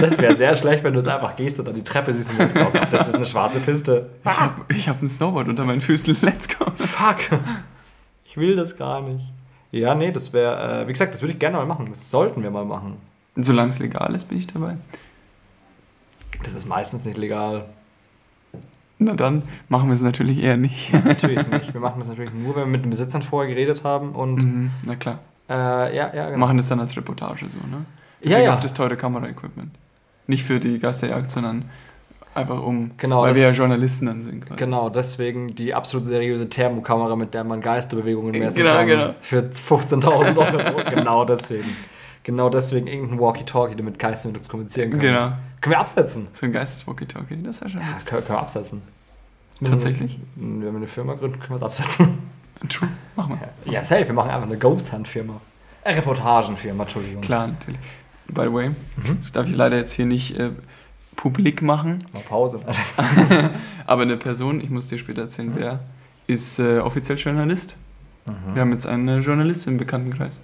Das 0.00 0.18
wäre 0.18 0.36
sehr 0.36 0.54
schlecht, 0.54 0.84
wenn 0.84 0.92
du 0.92 1.00
jetzt 1.00 1.08
einfach 1.08 1.34
gehst 1.34 1.58
und 1.58 1.66
dann 1.66 1.74
die 1.76 1.82
Treppe 1.84 2.12
siehst 2.12 2.30
und 2.30 2.38
denkst, 2.38 2.56
oh, 2.60 2.66
das 2.90 3.08
ist 3.08 3.14
eine 3.14 3.24
schwarze 3.24 3.58
Piste. 3.58 4.10
Ich 4.22 4.30
habe 4.38 4.54
hab 4.86 5.02
ein 5.02 5.08
Snowboard 5.08 5.48
unter 5.48 5.64
meinen 5.64 5.80
Füßen. 5.80 6.14
Let's 6.20 6.46
go. 6.48 6.66
Fuck. 6.76 7.38
Ich 8.26 8.36
will 8.36 8.54
das 8.56 8.76
gar 8.76 9.00
nicht. 9.00 9.32
Ja, 9.74 9.94
nee, 9.94 10.12
das 10.12 10.32
wäre, 10.32 10.82
äh, 10.82 10.88
wie 10.88 10.92
gesagt, 10.92 11.14
das 11.14 11.22
würde 11.22 11.32
ich 11.32 11.38
gerne 11.38 11.56
mal 11.56 11.66
machen. 11.66 11.86
Das 11.88 12.10
sollten 12.10 12.42
wir 12.42 12.50
mal 12.50 12.64
machen. 12.64 12.96
Solange 13.36 13.70
es 13.70 13.80
legal 13.80 14.14
ist, 14.14 14.26
bin 14.28 14.38
ich 14.38 14.46
dabei. 14.46 14.76
Das 16.44 16.54
ist 16.54 16.66
meistens 16.68 17.04
nicht 17.04 17.16
legal. 17.16 17.64
Na 18.98 19.14
dann 19.14 19.42
machen 19.68 19.88
wir 19.88 19.94
es 19.94 20.02
natürlich 20.02 20.42
eher 20.42 20.56
nicht. 20.56 20.92
Natürlich 21.04 21.44
nicht. 21.48 21.74
Wir 21.74 21.80
machen 21.80 21.98
das 21.98 22.08
natürlich 22.08 22.32
nur, 22.32 22.54
wenn 22.54 22.62
wir 22.62 22.66
mit 22.70 22.84
den 22.84 22.90
Besitzern 22.90 23.22
vorher 23.22 23.52
geredet 23.52 23.82
haben 23.82 24.12
und 24.12 24.36
Mhm, 24.36 24.70
Na 24.86 24.94
klar. 24.94 25.18
äh, 25.48 25.96
ja, 25.96 26.14
ja, 26.14 26.26
genau. 26.26 26.38
machen 26.38 26.56
das 26.58 26.68
dann 26.68 26.78
als 26.78 26.96
Reportage 26.96 27.48
so, 27.48 27.58
ne? 27.58 27.84
Ja, 28.20 28.28
Deswegen 28.30 28.44
ja. 28.44 28.54
auch 28.54 28.60
das 28.60 28.72
teure 28.72 28.96
Kameraequipment. 28.96 29.70
Nicht 30.28 30.44
für 30.44 30.60
die 30.60 30.78
Geisterjagd, 30.78 31.30
sondern 31.30 31.64
einfach 32.34 32.60
um, 32.62 32.90
Genau, 32.96 33.22
weil 33.22 33.28
das- 33.30 33.36
wir 33.36 33.44
ja 33.44 33.50
Journalisten 33.50 34.06
dann 34.06 34.22
sind. 34.22 34.46
Quasi. 34.46 34.56
Genau, 34.58 34.88
deswegen 34.90 35.54
die 35.54 35.74
absolut 35.74 36.06
seriöse 36.06 36.48
Thermokamera, 36.48 37.16
mit 37.16 37.34
der 37.34 37.44
man 37.44 37.60
Geisterbewegungen 37.60 38.32
messen 38.38 38.58
Genau, 38.58 38.74
kann. 38.74 38.86
genau. 38.86 39.14
Für 39.20 39.42
15.000 39.50 40.36
Euro. 40.38 40.82
genau 40.90 41.24
deswegen. 41.24 41.76
Genau 42.24 42.48
deswegen 42.48 42.86
irgendein 42.86 43.20
Walkie-Talkie, 43.20 43.76
der 43.76 43.84
mit 43.84 43.98
Geistern 43.98 44.32
mit 44.32 44.40
uns 44.40 44.48
kommunizieren 44.48 44.90
kann. 44.90 45.00
Genau. 45.00 45.32
Können 45.60 45.72
wir 45.74 45.78
absetzen? 45.80 46.28
So 46.32 46.46
ein 46.46 46.52
Geisteswalkie-Talkie, 46.52 47.42
das 47.42 47.60
wäre 47.60 47.70
schon 47.70 47.80
Ja, 47.80 47.86
das 47.92 48.04
können, 48.06 48.24
können 48.24 48.38
wir 48.38 48.42
absetzen. 48.42 48.82
Tatsächlich? 49.64 50.18
Wenn 50.36 50.62
wir 50.62 50.68
eine 50.70 50.88
Firma 50.88 51.14
gründen, 51.14 51.38
können 51.38 51.50
wir 51.50 51.56
es 51.56 51.62
absetzen. 51.62 52.18
True, 52.68 52.88
mach 53.16 53.28
mal. 53.28 53.38
Ja, 53.66 53.82
safe, 53.84 54.06
wir 54.06 54.14
machen 54.14 54.30
einfach 54.30 54.46
eine 54.48 54.56
Ghost 54.58 54.92
Hunt 54.92 55.06
Firma. 55.06 55.40
Eine 55.84 55.98
Reportagenfirma, 55.98 56.84
Entschuldigung. 56.84 57.20
Klar, 57.20 57.48
natürlich. 57.48 57.78
By 58.28 58.42
the 58.44 58.52
way, 58.52 58.68
Mhm. 58.70 59.16
das 59.18 59.32
darf 59.32 59.46
ich 59.48 59.54
leider 59.54 59.76
jetzt 59.76 59.92
hier 59.92 60.06
nicht 60.06 60.38
äh, 60.38 60.50
publik 61.16 61.62
machen, 61.62 62.04
Mal 62.12 62.22
Pause. 62.22 62.60
aber 63.86 64.02
eine 64.02 64.16
Person, 64.16 64.60
ich 64.60 64.70
muss 64.70 64.88
dir 64.88 64.98
später 64.98 65.22
erzählen, 65.22 65.52
wer, 65.54 65.80
ist 66.26 66.58
äh, 66.58 66.78
offiziell 66.78 67.18
Journalist. 67.18 67.76
Wir 68.54 68.62
haben 68.62 68.72
jetzt 68.72 68.86
eine 68.86 69.18
Journalistin 69.18 69.74
im 69.74 69.78
Bekanntenkreis. 69.78 70.40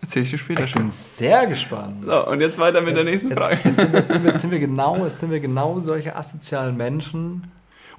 Erzähle 0.00 0.24
ich 0.24 0.30
dir 0.30 0.38
später 0.38 0.64
Ich 0.64 0.70
schon. 0.70 0.82
bin 0.82 0.90
sehr 0.90 1.46
gespannt. 1.46 2.04
So, 2.04 2.28
und 2.28 2.40
jetzt 2.40 2.58
weiter 2.58 2.80
mit 2.80 2.94
der 2.94 3.04
nächsten 3.04 3.30
jetzt, 3.30 3.38
Frage. 3.38 3.58
Jetzt, 3.64 3.78
jetzt, 3.78 4.10
sind 4.10 4.22
wir, 4.22 4.30
jetzt, 4.30 4.40
sind 4.42 4.50
wir 4.50 4.58
genau, 4.60 5.04
jetzt 5.06 5.18
sind 5.18 5.30
wir 5.30 5.40
genau 5.40 5.80
solche 5.80 6.14
asozialen 6.14 6.76
Menschen. 6.76 7.50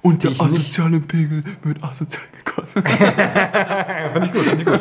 Und 0.06 0.22
der 0.24 0.30
ich 0.32 0.40
nicht- 0.40 0.50
asoziale 0.50 1.00
Pegel 1.00 1.42
wird 1.62 1.82
asozial 1.82 2.24
gekostet. 2.44 2.86
Finde 4.12 4.26
ich 4.26 4.32
gut, 4.32 4.42
finde 4.42 4.62
ich 4.62 4.64
gut. 4.66 4.80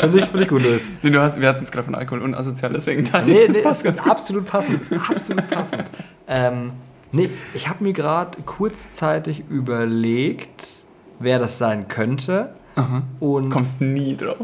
Finde 0.00 0.18
ich, 0.18 0.24
finde 0.26 0.42
ich 0.42 0.48
gut, 0.48 0.62
Luis. 0.62 0.82
nee, 1.02 1.10
du 1.10 1.20
hast, 1.20 1.40
wir 1.40 1.48
hatten 1.48 1.62
es 1.64 1.70
gerade 1.70 1.84
von 1.84 1.94
Alkohol 1.94 2.22
und 2.22 2.34
asozial, 2.34 2.72
deswegen 2.72 3.04
dachte 3.04 3.30
Nee, 3.30 3.36
ich, 3.36 3.46
das 3.46 3.56
nee, 3.56 3.62
passt 3.62 3.84
ganz 3.84 3.96
ist 3.96 4.02
gut. 4.02 4.12
absolut 4.12 4.46
passend. 4.46 4.80
Ist 4.80 4.92
absolut 5.10 5.48
passend. 5.50 5.84
ähm, 6.28 6.72
nee, 7.12 7.30
ich 7.54 7.68
habe 7.68 7.84
mir 7.84 7.92
gerade 7.92 8.38
kurzzeitig 8.44 9.44
überlegt, 9.48 10.66
wer 11.18 11.38
das 11.38 11.58
sein 11.58 11.88
könnte. 11.88 12.54
Aha. 12.74 13.02
Und 13.20 13.50
Kommst 13.50 13.80
nie 13.80 14.16
drauf. 14.16 14.38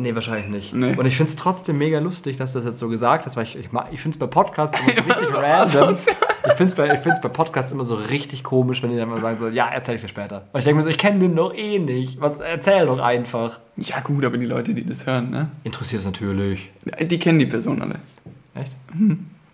Nee, 0.00 0.14
wahrscheinlich 0.14 0.48
nicht. 0.48 0.74
Nee. 0.74 0.96
Und 0.96 1.04
ich 1.06 1.16
finde 1.16 1.30
es 1.30 1.36
trotzdem 1.36 1.78
mega 1.78 1.98
lustig, 1.98 2.36
dass 2.36 2.52
du 2.52 2.58
das 2.58 2.66
jetzt 2.66 2.78
so 2.78 2.88
gesagt 2.88 3.26
hast, 3.26 3.36
weil 3.36 3.44
ich, 3.44 3.56
ich, 3.56 3.68
ich 3.90 4.00
finde 4.00 4.14
es 4.14 4.18
bei 4.18 4.26
Podcasts 4.26 4.78
immer 4.80 4.94
so 4.94 5.02
richtig 5.08 5.34
random. 5.34 5.96
Ich 6.46 6.52
finde 6.54 6.64
es 6.64 6.74
bei, 6.74 6.94
ich 6.94 7.00
find's 7.00 7.20
bei 7.20 7.28
Podcasts 7.28 7.70
immer 7.70 7.84
so 7.84 7.94
richtig 7.94 8.42
komisch, 8.42 8.82
wenn 8.82 8.90
die 8.90 8.96
dann 8.96 9.10
mal 9.10 9.20
sagen 9.20 9.38
so, 9.38 9.48
ja, 9.48 9.68
erzähl 9.68 9.96
ich 9.96 10.00
dir 10.00 10.08
später. 10.08 10.46
Und 10.52 10.58
ich 10.58 10.64
denke 10.64 10.78
mir 10.78 10.82
so, 10.82 10.88
ich 10.88 10.96
kenne 10.98 11.18
den 11.18 11.36
doch 11.36 11.54
eh 11.54 11.78
nicht. 11.78 12.20
Was, 12.20 12.40
erzähl 12.40 12.86
doch 12.86 12.98
einfach. 12.98 13.60
Ja 13.76 14.00
gut, 14.00 14.24
aber 14.24 14.38
die 14.38 14.46
Leute, 14.46 14.74
die 14.74 14.86
das 14.86 15.06
hören, 15.06 15.30
ne? 15.30 15.50
Interessiert 15.64 16.00
es 16.00 16.06
natürlich. 16.06 16.72
Die 17.00 17.18
kennen 17.18 17.38
die 17.38 17.46
Person 17.46 17.82
alle. 17.82 17.96
Echt? 18.54 18.74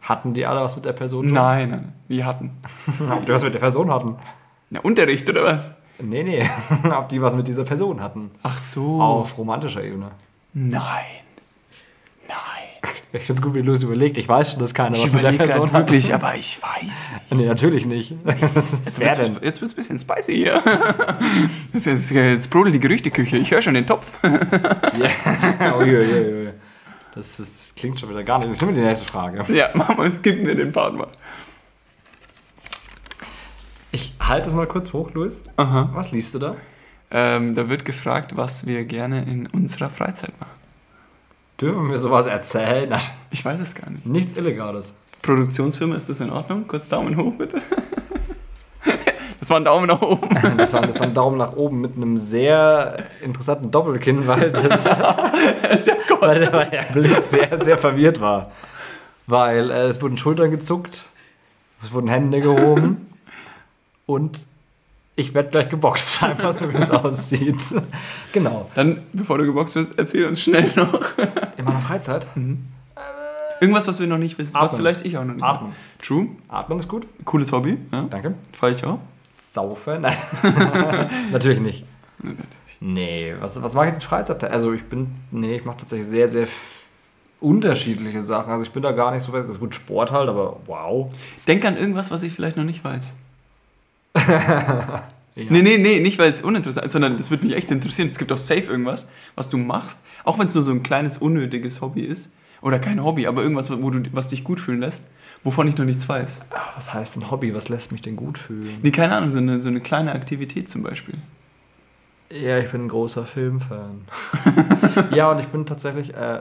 Hatten 0.02 0.34
die 0.34 0.46
alle 0.46 0.60
was 0.60 0.76
mit 0.76 0.84
der 0.84 0.92
Person? 0.92 1.32
Nein, 1.32 1.70
nein, 1.70 1.92
wir 2.06 2.24
hatten. 2.24 2.52
Ob 3.10 3.26
die 3.26 3.32
was 3.32 3.42
mit 3.42 3.54
der 3.54 3.60
Person 3.60 3.90
hatten? 3.90 4.14
Na, 4.70 4.80
Unterricht 4.80 5.28
oder 5.28 5.42
was? 5.42 5.72
Nee, 5.98 6.22
nee. 6.22 6.48
Ob 6.96 7.08
die 7.08 7.20
was 7.20 7.34
mit 7.34 7.48
dieser 7.48 7.64
Person 7.64 8.00
hatten. 8.00 8.30
Ach 8.42 8.58
so. 8.58 9.00
Auf 9.00 9.36
romantischer 9.38 9.82
Ebene. 9.82 10.10
Nein. 10.58 11.04
Nein. 12.26 12.92
Ich 13.12 13.24
finde 13.24 13.40
es 13.40 13.42
gut, 13.42 13.54
wie 13.54 13.60
Luis 13.60 13.82
überlegt. 13.82 14.16
Ich 14.16 14.26
weiß 14.26 14.52
schon, 14.52 14.58
dass 14.60 14.72
keiner 14.72 14.96
Ich 14.96 15.04
was 15.04 15.12
mit 15.12 15.22
der 15.22 15.32
Person 15.32 15.70
hat. 15.70 15.82
wirklich, 15.82 16.14
aber 16.14 16.34
ich 16.34 16.58
weiß 16.62 17.10
nicht. 17.28 17.34
Nee, 17.34 17.44
natürlich 17.44 17.84
nicht. 17.84 18.14
Jetzt 18.24 18.98
jetzt 19.42 19.60
wird's 19.60 19.72
ein 19.74 19.76
bisschen 19.76 19.98
spicy 19.98 20.32
hier. 20.32 20.62
Das 21.74 21.86
ist 21.86 22.10
jetzt, 22.10 22.10
jetzt 22.10 22.50
brodelt 22.50 22.74
die 22.74 22.80
Gerüchteküche. 22.80 23.36
Ich 23.36 23.50
höre 23.50 23.60
schon 23.60 23.74
den 23.74 23.86
Topf. 23.86 24.18
Ja. 24.22 25.76
Uiuiui. 25.76 26.54
Das, 27.14 27.38
ist, 27.38 27.76
klingt 27.76 28.00
schon 28.00 28.08
wieder 28.08 28.24
gar 28.24 28.38
nicht. 28.38 28.50
Das 28.50 28.62
ist 28.62 28.74
die 28.74 28.80
nächste 28.80 29.04
Frage. 29.04 29.44
Ja, 29.52 29.68
Mama, 29.74 30.08
gib 30.22 30.42
mir 30.42 30.54
den 30.54 30.72
Part 30.72 30.96
mal. 30.96 31.08
Ich 33.92 34.14
halte 34.20 34.48
es 34.48 34.54
mal 34.54 34.66
kurz 34.66 34.94
hoch, 34.94 35.10
Luis. 35.12 35.44
Aha. 35.56 35.90
Was 35.92 36.12
liest 36.12 36.32
du 36.32 36.38
da? 36.38 36.56
Ähm, 37.10 37.54
da 37.54 37.68
wird 37.68 37.84
gefragt, 37.84 38.36
was 38.36 38.66
wir 38.66 38.84
gerne 38.84 39.22
in 39.24 39.46
unserer 39.46 39.90
Freizeit 39.90 40.38
machen. 40.40 40.56
Dürfen 41.60 41.90
wir 41.90 41.98
sowas 41.98 42.26
erzählen? 42.26 42.94
Ich 43.30 43.44
weiß 43.44 43.60
es 43.60 43.74
gar 43.74 43.90
nicht. 43.90 44.06
Nichts 44.06 44.36
Illegales. 44.36 44.94
Produktionsfirma, 45.22 45.96
ist 45.96 46.08
das 46.08 46.20
in 46.20 46.30
Ordnung? 46.30 46.66
Kurz 46.66 46.88
Daumen 46.88 47.16
hoch, 47.16 47.34
bitte. 47.36 47.60
Das 49.38 49.50
war 49.50 49.58
ein 49.58 49.64
Daumen 49.64 49.86
nach 49.86 50.02
oben. 50.02 50.28
Das 50.56 50.72
war, 50.72 50.80
das 50.80 50.98
war 50.98 51.06
ein 51.06 51.14
Daumen 51.14 51.38
nach 51.38 51.52
oben 51.52 51.80
mit 51.80 51.94
einem 51.94 52.18
sehr 52.18 53.04
interessanten 53.22 53.70
Doppelkinn, 53.70 54.26
weil, 54.26 54.50
das, 54.50 54.80
ist 54.80 55.86
ja 55.86 55.94
weil, 56.18 56.40
der, 56.40 56.52
weil 56.52 56.68
der 56.68 56.82
Blick 56.92 57.16
sehr, 57.22 57.56
sehr 57.62 57.78
verwirrt 57.78 58.20
war. 58.20 58.50
Weil 59.28 59.70
äh, 59.70 59.84
es 59.84 60.02
wurden 60.02 60.18
Schultern 60.18 60.50
gezuckt, 60.50 61.04
es 61.80 61.92
wurden 61.92 62.08
Hände 62.08 62.40
gehoben 62.40 63.06
und 64.06 64.40
ich 65.16 65.32
werde 65.34 65.48
gleich 65.48 65.68
geboxt, 65.68 66.14
scheinbar 66.20 66.52
so 66.52 66.72
wie 66.72 66.76
es 66.76 66.90
aussieht. 66.90 67.56
Genau. 68.32 68.70
Dann, 68.74 69.02
bevor 69.12 69.38
du 69.38 69.46
geboxt 69.46 69.74
wirst, 69.74 69.94
erzähl 69.96 70.26
uns 70.26 70.40
schnell 70.40 70.70
noch. 70.76 71.00
In 71.56 71.64
meiner 71.64 71.80
Freizeit? 71.80 72.26
Irgendwas, 73.60 73.88
was 73.88 73.98
wir 73.98 74.06
noch 74.06 74.18
nicht 74.18 74.38
wissen, 74.38 74.54
was 74.54 74.72
Atmen. 74.72 74.78
vielleicht 74.78 75.06
ich 75.06 75.16
auch 75.16 75.24
noch 75.24 75.34
nicht 75.34 75.42
Atmen. 75.42 75.70
weiß. 75.70 76.06
True. 76.06 76.28
Atmen 76.48 76.78
ist 76.78 76.88
gut. 76.88 77.06
Cooles 77.24 77.50
Hobby. 77.50 77.78
Ja. 77.90 78.02
Danke. 78.02 78.34
Fahre 78.52 78.72
ich 78.72 78.84
auch. 78.84 78.98
Saufen? 79.30 80.02
Nein. 80.02 80.16
Natürlich 81.32 81.60
nicht. 81.60 81.84
Nee, 82.80 83.34
was, 83.40 83.60
was 83.60 83.74
mache 83.74 83.88
ich 83.88 83.94
in 83.94 84.00
Freizeit? 84.02 84.44
Also 84.44 84.72
ich 84.74 84.84
bin, 84.84 85.14
nee, 85.30 85.56
ich 85.56 85.64
mache 85.64 85.78
tatsächlich 85.78 86.06
sehr, 86.06 86.28
sehr 86.28 86.46
unterschiedliche 87.40 88.22
Sachen. 88.22 88.52
Also 88.52 88.64
ich 88.64 88.72
bin 88.72 88.82
da 88.82 88.92
gar 88.92 89.12
nicht 89.12 89.22
so 89.22 89.32
weit, 89.32 89.46
also 89.46 89.58
gut 89.58 89.74
Sport 89.74 90.10
halt, 90.10 90.28
aber 90.28 90.60
wow. 90.66 91.10
Denk 91.46 91.64
an 91.64 91.78
irgendwas, 91.78 92.10
was 92.10 92.22
ich 92.22 92.34
vielleicht 92.34 92.58
noch 92.58 92.64
nicht 92.64 92.84
weiß. 92.84 93.14
Ja. 94.16 95.08
Nee, 95.36 95.60
nee, 95.60 95.76
nee, 95.76 96.00
nicht 96.00 96.18
weil 96.18 96.32
es 96.32 96.40
uninteressant 96.40 96.86
ist, 96.86 96.92
sondern 96.92 97.18
das 97.18 97.30
würde 97.30 97.44
mich 97.44 97.54
echt 97.54 97.70
interessieren. 97.70 98.08
Es 98.08 98.16
gibt 98.16 98.32
auch 98.32 98.38
safe 98.38 98.62
irgendwas, 98.70 99.06
was 99.34 99.50
du 99.50 99.58
machst, 99.58 100.02
auch 100.24 100.38
wenn 100.38 100.46
es 100.46 100.54
nur 100.54 100.64
so 100.64 100.70
ein 100.70 100.82
kleines, 100.82 101.18
unnötiges 101.18 101.82
Hobby 101.82 102.00
ist. 102.00 102.32
Oder 102.62 102.78
kein 102.78 103.04
Hobby, 103.04 103.26
aber 103.26 103.42
irgendwas, 103.42 103.70
wo 103.70 103.90
du, 103.90 104.02
was 104.12 104.28
dich 104.28 104.44
gut 104.44 104.60
fühlen 104.60 104.80
lässt, 104.80 105.04
wovon 105.44 105.68
ich 105.68 105.76
noch 105.76 105.84
nichts 105.84 106.08
weiß. 106.08 106.40
Ah, 106.50 106.72
Was 106.74 106.94
heißt 106.94 107.16
ein 107.18 107.30
Hobby? 107.30 107.54
Was 107.54 107.68
lässt 107.68 107.92
mich 107.92 108.00
denn 108.00 108.16
gut 108.16 108.38
fühlen? 108.38 108.78
Nee, 108.82 108.90
keine 108.92 109.14
Ahnung, 109.14 109.28
so 109.28 109.36
eine, 109.36 109.60
so 109.60 109.68
eine 109.68 109.80
kleine 109.80 110.12
Aktivität 110.12 110.70
zum 110.70 110.82
Beispiel. 110.82 111.16
Ja, 112.32 112.58
ich 112.58 112.70
bin 112.70 112.86
ein 112.86 112.88
großer 112.88 113.26
Filmfan. 113.26 114.06
ja, 115.12 115.30
und 115.30 115.38
ich 115.38 115.46
bin 115.48 115.66
tatsächlich 115.66 116.14
äh, 116.14 116.40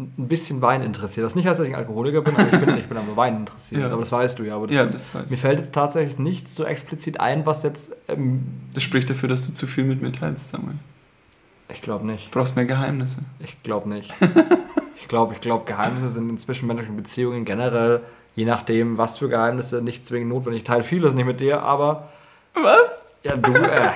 ein 0.00 0.28
bisschen 0.28 0.60
Wein 0.62 0.82
interessiert. 0.82 1.24
Das 1.26 1.34
nicht 1.34 1.46
heißt, 1.46 1.60
dass 1.60 1.66
ich 1.66 1.72
ein 1.74 1.78
Alkoholiker 1.78 2.22
bin, 2.22 2.34
aber 2.34 2.44
ich 2.52 2.58
bin, 2.64 2.76
ich 2.78 2.86
bin 2.86 2.96
am 2.96 3.16
Wein 3.16 3.36
interessiert. 3.36 3.82
Ja. 3.82 3.88
Aber 3.88 3.98
das 3.98 4.10
weißt 4.12 4.38
du 4.38 4.44
ja. 4.44 4.56
Aber 4.56 4.66
das 4.66 4.74
Ja, 4.76 4.82
ist, 4.84 4.94
das 4.94 5.14
weiß 5.14 5.30
mir 5.30 5.36
fällt 5.36 5.58
jetzt 5.60 5.72
tatsächlich 5.72 6.18
nichts 6.18 6.54
so 6.56 6.64
explizit 6.64 7.20
ein, 7.20 7.44
was 7.46 7.62
jetzt. 7.62 7.94
Ähm, 8.08 8.42
Das 8.74 8.82
spricht 8.82 9.10
dafür, 9.10 9.28
dass 9.28 9.46
du 9.46 9.52
zu 9.52 9.66
viel 9.66 9.84
mit 9.84 10.00
mir 10.02 10.12
teilst, 10.12 10.48
Samuel. 10.48 10.74
ich 11.72 11.82
glaube 11.82 12.06
nicht. 12.06 12.26
Du 12.34 12.38
brauchst 12.38 12.56
mehr 12.56 12.64
Geheimnisse. 12.64 13.20
Ich 13.40 13.62
glaube 13.62 13.88
nicht. 13.88 14.12
ich 14.96 15.08
glaube, 15.08 15.34
ich 15.34 15.40
glaube, 15.40 15.64
Geheimnisse 15.66 16.08
sind 16.10 16.28
in 16.30 16.38
zwischenmenschlichen 16.38 16.96
Beziehungen 16.96 17.44
generell, 17.44 18.00
je 18.34 18.44
nachdem, 18.44 18.96
was 18.98 19.18
für 19.18 19.28
Geheimnisse, 19.28 19.82
nicht 19.82 20.04
zwingend 20.04 20.30
notwendig. 20.30 20.62
Ich 20.62 20.66
teile 20.66 20.82
vieles 20.82 21.14
nicht 21.14 21.26
mit 21.26 21.40
dir, 21.40 21.62
aber. 21.62 22.08
Was? 22.54 23.02
Ja, 23.22 23.36
du, 23.36 23.52
äh, 23.52 23.90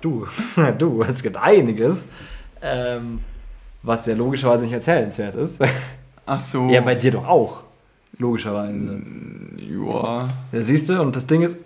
du, 0.00 0.26
du, 0.78 1.02
es 1.02 1.22
gibt 1.22 1.36
einiges, 1.36 2.04
ähm, 2.62 3.20
was 3.82 4.06
ja 4.06 4.14
logischerweise 4.14 4.64
nicht 4.64 4.72
erzählenswert 4.72 5.34
ist. 5.34 5.60
Ach 6.26 6.40
so. 6.40 6.68
Ja, 6.68 6.80
bei 6.80 6.94
dir 6.94 7.12
doch 7.12 7.26
auch. 7.26 7.62
Logischerweise. 8.18 9.00
Ja. 9.56 10.28
Ja, 10.52 10.62
siehst 10.62 10.88
du, 10.88 11.00
und 11.00 11.14
das 11.14 11.26
Ding 11.26 11.42
ist, 11.42 11.56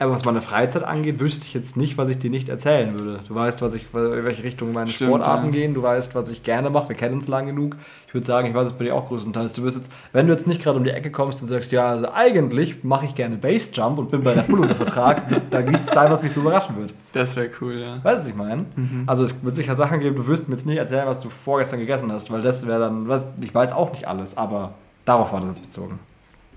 Aber 0.00 0.12
was 0.12 0.24
meine 0.24 0.40
Freizeit 0.40 0.82
angeht, 0.82 1.20
wüsste 1.20 1.44
ich 1.44 1.52
jetzt 1.52 1.76
nicht, 1.76 1.98
was 1.98 2.08
ich 2.08 2.18
dir 2.18 2.30
nicht 2.30 2.48
erzählen 2.48 2.98
würde. 2.98 3.20
Du 3.28 3.34
weißt, 3.34 3.60
was 3.60 3.74
ich, 3.74 3.82
in 3.92 4.24
welche 4.24 4.42
Richtung 4.42 4.72
meine 4.72 4.88
Stimmt, 4.88 5.10
Sportarten 5.10 5.48
ja. 5.48 5.52
gehen, 5.52 5.74
du 5.74 5.82
weißt, 5.82 6.14
was 6.14 6.30
ich 6.30 6.42
gerne 6.42 6.70
mache, 6.70 6.88
wir 6.88 6.96
kennen 6.96 7.16
uns 7.16 7.28
lang 7.28 7.44
genug. 7.44 7.76
Ich 8.08 8.14
würde 8.14 8.26
sagen, 8.26 8.48
ich 8.48 8.54
weiß 8.54 8.68
es 8.68 8.72
bei 8.72 8.84
dir 8.84 8.94
auch 8.94 9.08
größtenteils. 9.08 9.52
Du 9.52 9.62
wirst 9.62 9.76
jetzt, 9.76 9.92
wenn 10.12 10.26
du 10.26 10.32
jetzt 10.32 10.46
nicht 10.46 10.62
gerade 10.62 10.78
um 10.78 10.84
die 10.84 10.90
Ecke 10.90 11.10
kommst 11.10 11.42
und 11.42 11.48
sagst, 11.48 11.70
ja, 11.70 11.90
also 11.90 12.10
eigentlich 12.14 12.82
mache 12.82 13.04
ich 13.04 13.14
gerne 13.14 13.36
Bassjump 13.36 13.98
und 13.98 14.10
bin 14.10 14.22
bei 14.22 14.32
der 14.32 14.40
Bull 14.40 14.60
unter 14.60 14.74
Vertrag, 14.74 15.22
da 15.50 15.60
gibt 15.60 15.86
es 15.86 15.92
sein, 15.92 16.10
was 16.10 16.22
mich 16.22 16.32
so 16.32 16.40
überraschen 16.40 16.78
wird. 16.78 16.94
Das 17.12 17.36
wäre 17.36 17.50
cool, 17.60 17.78
ja. 17.78 18.02
Weißt 18.02 18.04
du, 18.04 18.06
was 18.06 18.26
ich 18.26 18.34
meine? 18.34 18.62
Mhm. 18.76 19.02
Also 19.06 19.24
es 19.24 19.44
wird 19.44 19.54
sicher 19.54 19.74
Sachen 19.74 20.00
geben, 20.00 20.16
du 20.16 20.26
wirst 20.26 20.48
mir 20.48 20.54
jetzt 20.54 20.64
nicht 20.64 20.78
erzählen, 20.78 21.06
was 21.06 21.20
du 21.20 21.28
vorgestern 21.28 21.78
gegessen 21.78 22.10
hast, 22.10 22.30
weil 22.30 22.40
das 22.40 22.66
wäre 22.66 22.80
dann, 22.80 23.06
was, 23.06 23.26
ich 23.38 23.54
weiß 23.54 23.74
auch 23.74 23.92
nicht 23.92 24.08
alles, 24.08 24.34
aber 24.38 24.72
darauf 25.04 25.30
war 25.34 25.40
das 25.40 25.50
jetzt 25.50 25.62
bezogen. 25.62 25.98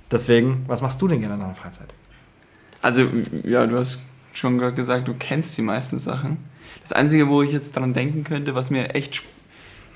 Deswegen, 0.10 0.64
was 0.68 0.82
machst 0.82 1.02
du 1.02 1.10
denn 1.10 1.20
gerne 1.20 1.34
in 1.34 1.42
deiner 1.42 1.56
Freizeit? 1.56 1.90
Also, 2.84 3.08
ja, 3.44 3.66
du 3.66 3.80
hast 3.80 4.00
schon 4.34 4.58
gerade 4.58 4.74
gesagt, 4.74 5.08
du 5.08 5.14
kennst 5.18 5.58
die 5.58 5.62
meisten 5.62 6.00
Sachen. 6.00 6.38
Das 6.82 6.92
Einzige, 6.92 7.30
wo 7.30 7.42
ich 7.42 7.52
jetzt 7.52 7.76
dran 7.76 7.94
denken 7.94 8.24
könnte, 8.24 8.56
was 8.56 8.70
mir 8.70 8.94
echt 8.94 9.24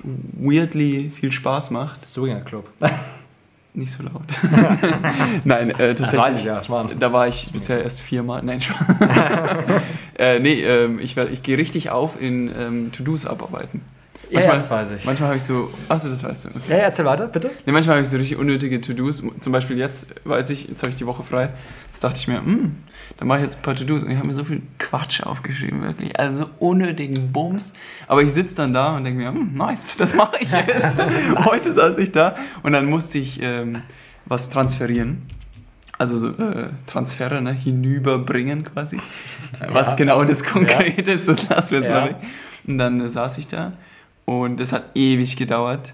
weirdly 0.03 1.11
viel 1.11 1.31
Spaß 1.31 1.71
macht. 1.71 2.01
Swinger 2.01 2.41
Club. 2.41 2.69
Nicht 3.73 3.91
so 3.91 4.03
laut. 4.03 4.23
Nein, 5.43 5.71
äh, 5.71 5.93
tatsächlich. 5.93 6.11
Das 6.11 6.17
weiß 6.17 6.39
ich 6.39 6.45
ja, 6.45 6.63
Schmarrn. 6.63 6.97
Da 6.97 7.11
war 7.11 7.27
ich 7.27 7.51
bisher 7.51 7.83
erst 7.83 8.01
viermal. 8.01 8.41
Nein, 8.41 8.61
Schmarrn. 8.61 9.81
äh, 10.17 10.39
nee, 10.39 10.63
ähm, 10.63 10.99
ich, 10.99 11.17
ich 11.17 11.43
gehe 11.43 11.57
richtig 11.57 11.89
auf 11.89 12.19
in 12.19 12.49
ähm, 12.57 12.91
To-Dos 12.93 13.25
abarbeiten. 13.25 13.81
Manchmal, 14.31 14.55
ja, 14.55 14.61
das 14.61 14.69
weiß 14.69 14.91
ich. 14.91 15.05
Manchmal 15.05 15.29
habe 15.29 15.37
ich 15.37 15.43
so, 15.43 15.71
achso, 15.87 16.09
das 16.09 16.23
weißt 16.23 16.45
du. 16.45 16.49
Okay. 16.49 16.59
Ja, 16.69 16.77
ja, 16.77 16.83
erzähl 16.83 17.05
weiter, 17.05 17.27
bitte. 17.27 17.49
Nee, 17.65 17.71
manchmal 17.71 17.95
habe 17.95 18.03
ich 18.03 18.09
so 18.09 18.17
richtig 18.17 18.37
unnötige 18.37 18.81
To-Dos. 18.81 19.23
Zum 19.39 19.53
Beispiel 19.53 19.77
jetzt, 19.77 20.07
weiß 20.25 20.49
ich, 20.49 20.67
jetzt 20.67 20.81
habe 20.81 20.89
ich 20.89 20.95
die 20.95 21.05
Woche 21.05 21.23
frei. 21.23 21.49
Jetzt 21.85 22.03
dachte 22.03 22.19
ich 22.19 22.27
mir, 22.27 22.37
hm, 22.37 22.75
dann 23.17 23.27
mache 23.27 23.39
ich 23.39 23.45
jetzt 23.45 23.57
ein 23.57 23.61
paar 23.61 23.75
To-Dos. 23.75 24.03
Und 24.03 24.11
ich 24.11 24.17
habe 24.17 24.27
mir 24.27 24.33
so 24.33 24.43
viel 24.43 24.61
Quatsch 24.79 25.23
aufgeschrieben, 25.23 25.81
wirklich. 25.81 26.19
Also 26.19 26.45
so 26.45 26.49
unnötigen 26.59 27.31
Bums. 27.31 27.73
Aber 28.07 28.21
ich 28.21 28.33
sitze 28.33 28.55
dann 28.55 28.73
da 28.73 28.97
und 28.97 29.05
denke 29.05 29.19
mir, 29.19 29.29
hm, 29.29 29.53
nice, 29.53 29.95
das 29.97 30.13
mache 30.13 30.35
ich 30.41 30.51
jetzt. 30.51 30.99
Heute 31.45 31.71
saß 31.71 31.97
ich 31.99 32.11
da 32.11 32.35
und 32.63 32.73
dann 32.73 32.85
musste 32.85 33.17
ich 33.17 33.41
ähm, 33.41 33.81
was 34.25 34.49
transferieren. 34.49 35.21
Also 35.97 36.17
so 36.17 36.27
äh, 36.27 36.69
Transfere 36.85 37.41
ne, 37.41 37.53
hinüberbringen 37.53 38.63
quasi. 38.63 38.99
Ja. 39.61 39.73
Was 39.73 39.95
genau 39.95 40.25
das 40.25 40.43
konkret 40.43 41.07
ja. 41.07 41.13
ist, 41.13 41.29
das 41.29 41.47
lassen 41.47 41.71
wir 41.71 41.79
jetzt 41.79 41.89
ja. 41.89 42.01
mal 42.01 42.09
weg. 42.09 42.15
Und 42.67 42.77
dann 42.79 42.99
äh, 42.99 43.07
saß 43.07 43.37
ich 43.37 43.47
da 43.47 43.71
und 44.27 44.59
es 44.59 44.73
hat 44.73 44.91
ewig 44.93 45.37
gedauert. 45.37 45.93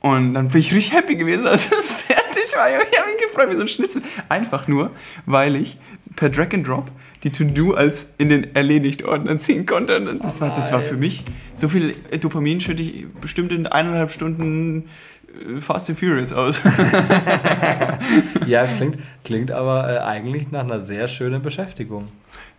Und 0.00 0.34
dann 0.34 0.48
bin 0.48 0.60
ich 0.60 0.72
richtig 0.72 0.94
happy 0.94 1.16
gewesen, 1.16 1.48
als 1.48 1.70
es 1.72 1.90
fertig 2.06 2.54
war. 2.56 2.68
Ich 2.68 2.98
habe 2.98 3.10
mich 3.10 3.26
gefreut 3.26 3.50
wie 3.50 3.56
so 3.56 3.62
ein 3.62 3.68
Schnitzel. 3.68 4.02
Einfach 4.28 4.68
nur, 4.68 4.92
weil 5.26 5.56
ich 5.56 5.76
per 6.14 6.30
Drag 6.30 6.54
and 6.54 6.66
Drop 6.66 6.88
die 7.24 7.30
To-Do 7.30 7.74
als 7.74 8.14
in 8.18 8.28
den 8.28 8.54
Erledigt-Ordner 8.54 9.40
ziehen 9.40 9.66
konnte. 9.66 9.96
Und 9.96 10.24
das, 10.24 10.40
war, 10.40 10.54
das 10.54 10.70
war 10.70 10.82
für 10.82 10.96
mich 10.96 11.24
so 11.56 11.66
viel 11.68 11.96
Dopamin 12.20 12.60
schütte 12.60 12.80
ich 12.80 13.08
bestimmt 13.20 13.50
in 13.50 13.66
eineinhalb 13.66 14.12
Stunden 14.12 14.84
äh, 15.26 15.60
Fast 15.60 15.90
and 15.90 15.98
Furious 15.98 16.32
aus. 16.32 16.60
ja, 18.46 18.62
es 18.62 18.76
klingt, 18.76 18.98
klingt 19.24 19.50
aber 19.50 19.92
äh, 19.92 19.98
eigentlich 19.98 20.52
nach 20.52 20.62
einer 20.62 20.78
sehr 20.78 21.08
schönen 21.08 21.42
Beschäftigung. 21.42 22.04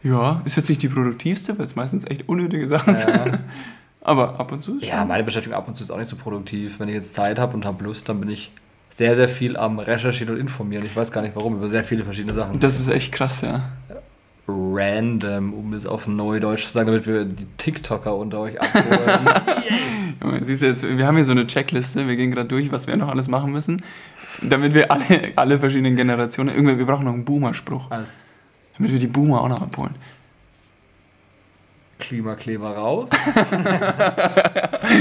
Ja, 0.04 0.42
ist 0.44 0.58
jetzt 0.58 0.68
nicht 0.68 0.84
die 0.84 0.90
produktivste, 0.90 1.58
weil 1.58 1.68
es 1.68 1.78
meistens 1.78 2.06
echt 2.06 2.28
unnötige 2.28 2.68
Sachen 2.68 2.96
ja. 2.96 3.40
Aber 4.02 4.40
ab 4.40 4.52
und 4.52 4.62
zu 4.62 4.78
ist 4.78 4.86
Ja, 4.86 5.04
meine 5.06 5.24
Beschäftigung 5.24 5.58
ab 5.58 5.68
und 5.68 5.76
zu 5.76 5.84
ist 5.84 5.92
auch 5.92 5.98
nicht 5.98 6.10
so 6.10 6.16
produktiv. 6.16 6.80
Wenn 6.80 6.88
ich 6.88 6.96
jetzt 6.96 7.14
Zeit 7.14 7.38
habe 7.38 7.54
und 7.54 7.66
habe 7.66 7.84
Lust, 7.84 8.08
dann 8.08 8.20
bin 8.20 8.30
ich 8.30 8.52
sehr, 8.90 9.16
sehr 9.16 9.30
viel 9.30 9.58
am 9.58 9.80
Recherchieren 9.80 10.36
und 10.36 10.42
informieren. 10.42 10.86
Ich 10.86 10.96
weiß 10.96 11.12
gar 11.12 11.22
nicht 11.22 11.36
warum, 11.36 11.56
über 11.56 11.70
sehr 11.70 11.84
viele 11.84 12.04
verschiedene 12.04 12.34
Sachen. 12.34 12.60
Das 12.60 12.80
ist 12.80 12.90
echt 12.90 13.12
krass, 13.12 13.42
ja. 13.42 13.70
Random, 14.48 15.54
um 15.54 15.74
es 15.74 15.86
auf 15.86 16.08
Neudeutsch 16.08 16.66
zu 16.66 16.72
sagen, 16.72 16.88
damit 16.88 17.06
wir 17.06 17.24
die 17.26 17.46
TikToker 17.58 18.16
unter 18.16 18.40
euch 18.40 18.60
abholen. 18.60 19.30
Siehst 20.42 20.64
du 20.64 20.66
jetzt, 20.66 20.98
wir 20.98 21.06
haben 21.06 21.16
hier 21.16 21.26
so 21.26 21.32
eine 21.32 21.46
Checkliste, 21.46 22.08
wir 22.08 22.16
gehen 22.16 22.32
gerade 22.32 22.48
durch, 22.48 22.72
was 22.72 22.88
wir 22.88 22.98
noch 22.98 23.10
alles 23.10 23.28
machen 23.28 23.52
müssen, 23.52 23.82
damit 24.42 24.74
wir 24.74 24.92
alle, 24.92 25.04
alle 25.36 25.60
verschiedenen 25.60 25.96
Generationen, 25.96 26.54
irgendwie, 26.54 26.78
wir 26.78 26.86
brauchen 26.86 27.06
noch 27.06 27.14
einen 27.14 27.26
Boomer-Spruch. 27.26 27.92
Alles. 27.92 28.10
Damit 28.78 28.92
wir 28.92 29.00
die 29.00 29.08
Boomer 29.08 29.42
auch 29.42 29.50
noch 29.50 29.62
abholen. 29.62 29.96
Klimakleber 32.00 32.78
raus. 32.78 33.10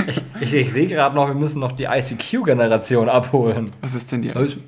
ich, 0.09 0.23
ich, 0.41 0.55
ich 0.55 0.73
sehe 0.73 0.87
gerade 0.87 1.15
noch, 1.15 1.29
wir 1.29 1.35
müssen 1.35 1.61
noch 1.61 1.73
die 1.73 1.85
ICQ-Generation 1.85 3.09
abholen. 3.09 3.71
Was 3.81 3.95
ist 3.95 4.11
denn 4.13 4.21
die 4.23 4.31
ICQ? 4.31 4.59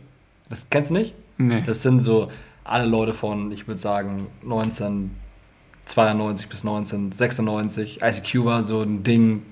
Das 0.48 0.66
kennst 0.70 0.90
du 0.90 0.94
nicht? 0.94 1.14
Nee. 1.36 1.62
Das 1.66 1.82
sind 1.82 2.00
so 2.00 2.30
alle 2.64 2.86
Leute 2.86 3.12
von, 3.14 3.52
ich 3.52 3.68
würde 3.68 3.80
sagen, 3.80 4.26
1992 4.42 6.48
bis 6.48 6.64
1996. 6.64 8.00
ICQ 8.02 8.44
war 8.44 8.62
so 8.62 8.82
ein 8.82 9.02
Ding. 9.02 9.42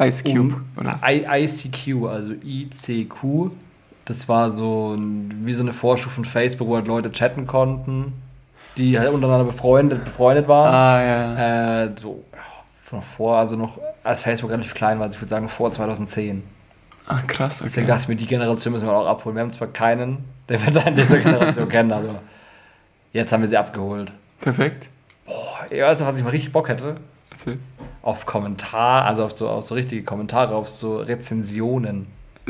Ice 0.00 0.24
Cube? 0.24 0.54
Um, 0.54 0.64
oder 0.76 0.94
was? 0.94 1.02
ICQ, 1.04 2.06
also 2.06 2.32
ICQ. 2.32 3.50
Das 4.04 4.28
war 4.28 4.50
so 4.50 4.96
wie 4.98 5.52
so 5.52 5.62
eine 5.62 5.72
Vorstufe 5.72 6.14
von 6.14 6.24
Facebook, 6.24 6.66
wo 6.68 6.74
halt 6.76 6.88
Leute 6.88 7.12
chatten 7.12 7.46
konnten 7.46 8.12
die 8.76 8.98
halt 8.98 9.10
untereinander 9.10 9.44
befreundet, 9.44 10.04
befreundet 10.04 10.48
waren. 10.48 10.74
Ah, 10.74 11.02
ja. 11.02 11.84
Äh, 11.84 11.90
so 11.96 12.24
noch 12.92 13.02
vor, 13.02 13.38
also 13.38 13.56
noch 13.56 13.78
als 14.04 14.22
Facebook 14.22 14.50
relativ 14.50 14.74
klein 14.74 14.98
war, 14.98 15.04
also 15.04 15.14
ich 15.16 15.20
würde 15.20 15.30
sagen 15.30 15.48
vor 15.48 15.72
2010. 15.72 16.42
Ach 17.06 17.26
krass, 17.26 17.60
okay. 17.60 17.68
Deswegen 17.68 17.86
dachte 17.88 18.02
ich 18.02 18.08
mir, 18.08 18.16
die 18.16 18.26
Generation 18.26 18.72
müssen 18.72 18.86
wir 18.86 18.92
auch 18.92 19.06
abholen. 19.06 19.34
Wir 19.36 19.42
haben 19.42 19.50
zwar 19.50 19.68
keinen, 19.68 20.24
den 20.48 20.64
wir 20.64 20.72
da 20.72 20.82
in 20.82 20.96
dieser 20.96 21.18
Generation 21.18 21.68
kennen, 21.68 21.92
aber 21.92 22.20
jetzt 23.12 23.32
haben 23.32 23.40
wir 23.40 23.48
sie 23.48 23.56
abgeholt. 23.56 24.12
Perfekt. 24.40 24.88
Boah, 25.26 25.66
ich 25.70 25.80
weiß 25.80 26.00
noch, 26.00 26.06
was 26.06 26.16
ich 26.16 26.22
mal 26.22 26.30
richtig 26.30 26.52
Bock 26.52 26.68
hätte. 26.68 26.96
Erzähl. 27.30 27.58
Auf 28.02 28.26
Kommentar, 28.26 29.04
also 29.04 29.24
auf 29.24 29.36
so, 29.36 29.48
auf 29.48 29.64
so 29.64 29.74
richtige 29.74 30.02
Kommentare, 30.04 30.54
auf 30.54 30.68
so 30.68 30.98
Rezensionen. 30.98 32.06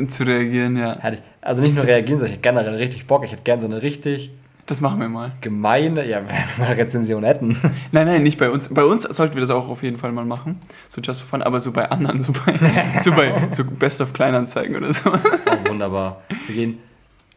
Zu 0.08 0.24
reagieren, 0.24 0.78
ja. 0.78 0.98
Hätte 0.98 1.16
ich, 1.16 1.22
also 1.42 1.62
nicht 1.62 1.74
nur 1.74 1.82
das 1.82 1.90
reagieren, 1.90 2.18
sondern 2.18 2.32
ich 2.32 2.38
hätte 2.38 2.42
generell 2.42 2.74
richtig 2.76 3.06
Bock. 3.06 3.24
Ich 3.24 3.32
hätte 3.32 3.42
gerne 3.42 3.60
so 3.60 3.68
eine 3.68 3.82
richtig 3.82 4.32
das 4.66 4.80
machen 4.80 5.00
wir 5.00 5.08
mal. 5.08 5.32
Gemeine, 5.40 6.06
ja, 6.06 6.18
wenn 6.26 6.28
wir 6.28 6.66
mal 6.66 6.72
Rezension 6.74 7.24
hätten. 7.24 7.56
Nein, 7.90 8.06
nein, 8.06 8.22
nicht 8.22 8.38
bei 8.38 8.50
uns. 8.50 8.68
Bei 8.68 8.84
uns 8.84 9.02
sollten 9.02 9.34
wir 9.34 9.40
das 9.40 9.50
auch 9.50 9.68
auf 9.68 9.82
jeden 9.82 9.96
Fall 9.96 10.12
mal 10.12 10.24
machen. 10.24 10.58
So 10.88 11.00
just 11.00 11.20
for 11.20 11.28
fun, 11.28 11.42
aber 11.42 11.60
so 11.60 11.72
bei 11.72 11.90
anderen, 11.90 12.22
so 12.22 12.32
bei, 12.32 12.54
so 13.00 13.12
bei 13.12 13.48
so 13.50 13.64
Best 13.64 14.00
of 14.00 14.12
Kleinanzeigen 14.12 14.76
oder 14.76 14.94
so. 14.94 15.12
Oh, 15.12 15.68
wunderbar. 15.68 16.22
Wir 16.46 16.54
gehen. 16.54 16.78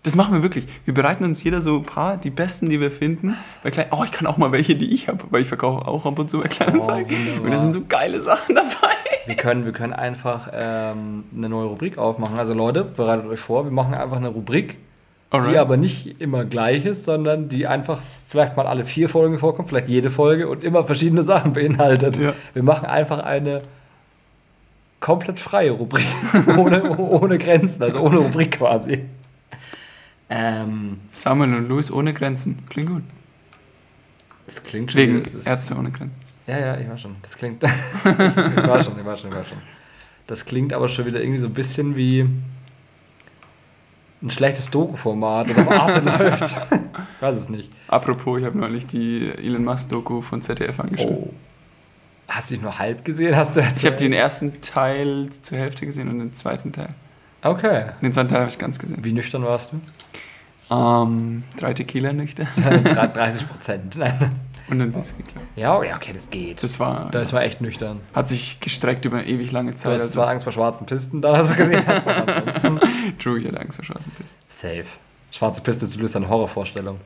Das 0.04 0.16
machen 0.16 0.36
wir 0.36 0.44
wirklich. 0.44 0.68
Wir 0.86 0.94
bereiten 0.94 1.24
uns 1.24 1.44
jeder 1.44 1.62
so 1.62 1.78
ein 1.78 1.84
paar, 1.84 2.18
die 2.18 2.30
besten, 2.30 2.70
die 2.70 2.80
wir 2.80 2.92
finden. 2.92 3.36
Bei 3.64 3.72
Klein 3.72 3.88
oh, 3.90 4.04
ich 4.04 4.12
kann 4.12 4.28
auch 4.28 4.38
mal 4.38 4.52
welche, 4.52 4.76
die 4.76 4.94
ich 4.94 5.08
habe, 5.08 5.24
weil 5.32 5.42
ich 5.42 5.48
verkaufe 5.48 5.88
auch 5.88 6.06
ab 6.06 6.20
und 6.20 6.30
zu 6.30 6.42
bei 6.42 6.48
Kleinanzeigen. 6.48 7.18
Oh, 7.40 7.44
und 7.44 7.52
da 7.52 7.58
sind 7.58 7.74
so 7.74 7.82
geile 7.90 8.22
Sachen 8.22 8.54
dabei. 8.54 8.94
Wir 9.26 9.36
können, 9.36 9.66
wir 9.66 9.72
können 9.72 9.94
einfach 9.94 10.50
ähm, 10.54 11.24
eine 11.36 11.50
neue 11.50 11.66
Rubrik 11.66 11.98
aufmachen. 11.98 12.38
Also 12.38 12.54
Leute, 12.54 12.84
bereitet 12.84 13.26
euch 13.26 13.40
vor, 13.40 13.66
wir 13.66 13.72
machen 13.72 13.96
einfach 13.96 14.18
eine 14.18 14.28
Rubrik 14.28 14.78
Alright. 15.36 15.54
die 15.54 15.58
aber 15.58 15.78
nicht 15.78 16.21
immer 16.21 16.45
gleich 16.45 16.86
ist, 16.86 17.04
sondern 17.04 17.50
die 17.50 17.67
einfach 17.67 18.02
vielleicht 18.28 18.58
mal 18.58 18.67
alle 18.67 18.86
vier 18.86 19.10
Folgen 19.10 19.39
vorkommt, 19.39 19.69
vielleicht 19.69 19.89
jede 19.89 20.12
Folge 20.12 20.48
und 20.48 20.63
immer 20.63 20.84
verschiedene 20.86 21.24
Sachen 21.24 21.54
beinhaltet. 21.54 22.17
Ja. 22.17 22.34
Wir 22.54 22.63
machen 22.63 22.86
einfach 22.86 23.19
eine 23.19 23.62
komplett 25.00 25.39
freie 25.39 25.71
Rubrik, 25.71 26.06
ohne, 26.58 26.98
ohne 26.98 27.38
Grenzen, 27.38 27.84
also 27.84 28.00
ohne 28.00 28.17
Rubrik 28.17 28.52
quasi. 28.52 29.06
Ähm, 30.30 31.00
Samuel 31.12 31.54
und 31.54 31.69
Louis 31.69 31.91
ohne 31.91 32.13
Grenzen, 32.13 32.63
klingt 32.69 32.89
gut. 32.89 33.04
Das 34.48 34.63
klingt 34.63 34.91
schon. 34.91 35.02
Wegen 35.02 35.24
das, 35.34 35.45
Ärzte 35.45 35.76
ohne 35.76 35.91
Grenzen. 35.91 36.19
Ja, 36.48 36.60
ja, 36.60 36.78
ich 36.78 36.88
war 36.88 36.98
schon. 36.98 37.15
Das 37.21 37.38
klingt. 37.38 37.63
ich 37.63 37.69
war 38.04 38.84
schon, 38.84 39.00
ich 39.00 39.06
war 39.06 39.17
schon, 39.17 39.30
ich 39.30 39.36
war 39.36 39.45
schon. 39.45 39.58
Das 40.28 40.45
klingt 40.45 40.74
aber 40.74 40.89
schon 40.89 41.06
wieder 41.06 41.21
irgendwie 41.21 41.39
so 41.39 41.48
ein 41.48 41.54
bisschen 41.54 41.95
wie 41.95 42.28
ein 44.26 44.30
schlechtes 44.32 44.70
Doku-Format, 44.72 45.50
das 45.50 45.58
auf 45.60 45.72
Arte 45.72 46.00
läuft. 46.06 46.44
Ich 46.44 47.22
weiß 47.22 47.36
es 47.36 47.50
nicht. 47.50 47.72
Apropos, 47.88 48.40
ich 48.40 48.46
habe 48.46 48.58
neulich 48.58 48.88
die 48.88 49.32
Elon 49.38 49.64
Musk-Doku 49.64 50.22
von 50.22 50.42
ZDF 50.42 50.80
angeschaut. 50.80 51.12
Oh. 51.12 51.34
Hast 52.28 52.50
du 52.50 52.56
dich 52.56 52.64
nur 52.64 52.78
halb 52.80 53.06
gesehen? 53.06 53.36
Hast 53.36 53.56
du 53.56 53.62
ich 53.62 53.86
habe 53.86 53.96
den 53.96 54.14
ersten 54.14 54.60
Teil 54.62 55.30
zur 55.30 55.58
Hälfte 55.60 55.86
gesehen 55.86 56.10
und 56.10 56.20
den 56.20 56.34
zweiten 56.34 56.72
Teil. 56.72 56.89
Okay. 57.43 57.91
Den 58.02 58.12
zweiten 58.12 58.30
Teil 58.30 58.39
habe 58.39 58.49
ich 58.49 58.58
ganz 58.58 58.80
gesehen. 58.80 59.04
Wie 59.04 59.14
nüchtern 59.14 59.45
warst 59.45 59.72
du? 59.72 60.76
Ähm, 60.76 61.43
drei 61.58 61.74
Tequila 61.76 62.12
nüchtern. 62.12 62.47
30 63.14 63.47
Prozent. 63.49 63.99
Und 64.68 64.82
ein 64.82 64.95
Whisky, 64.95 65.22
klar. 65.22 65.43
Ja, 65.55 65.84
ja, 65.84 65.95
okay, 65.95 66.11
das 66.13 66.30
geht. 66.30 66.63
Das 66.63 66.80
war. 66.80 67.09
Da 67.11 67.22
ist 67.22 67.34
man 67.34 67.43
echt 67.43 67.61
nüchtern. 67.61 68.01
Hat 68.13 68.28
sich 68.28 68.59
gestreckt 68.59 69.05
über 69.05 69.18
eine 69.18 69.28
ewig 69.28 69.51
lange 69.51 69.76
Zeit. 69.76 69.91
Du 69.91 69.95
hast 69.95 70.01
also. 70.01 70.13
zwar 70.13 70.30
Angst 70.30 70.43
vor 70.43 70.53
schwarzen 70.53 70.86
Pisten, 70.86 71.22
da 71.22 71.38
hast 71.38 71.53
du 71.53 71.57
gesehen 71.57 71.84
hast, 71.86 72.07
ansonsten. 72.07 72.80
True, 73.20 73.39
ich 73.39 73.47
hatte 73.47 73.59
Angst 73.59 73.76
vor 73.76 73.86
schwarzen 73.86 74.11
Pisten. 74.11 74.38
Safe. 74.49 74.86
Schwarze 75.32 75.61
Piste 75.61 75.86
ist 75.86 75.95
löst 75.97 76.16
eine 76.16 76.30
Horrorvorstellung. 76.30 76.99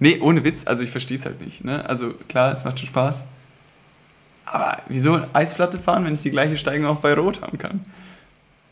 Nee, 0.00 0.18
ohne 0.20 0.44
Witz, 0.44 0.66
also 0.66 0.82
ich 0.82 0.90
verstehe 0.90 1.18
es 1.18 1.26
halt 1.26 1.40
nicht. 1.40 1.64
Ne? 1.64 1.88
Also 1.88 2.14
klar, 2.28 2.52
es 2.52 2.64
macht 2.64 2.78
schon 2.78 2.88
Spaß. 2.88 3.24
Aber 4.46 4.78
wieso 4.88 5.20
Eisplatte 5.32 5.78
fahren, 5.78 6.04
wenn 6.04 6.14
ich 6.14 6.22
die 6.22 6.30
gleiche 6.30 6.56
Steigung 6.56 6.86
auch 6.86 7.00
bei 7.00 7.14
Rot 7.14 7.42
haben 7.42 7.58
kann? 7.58 7.84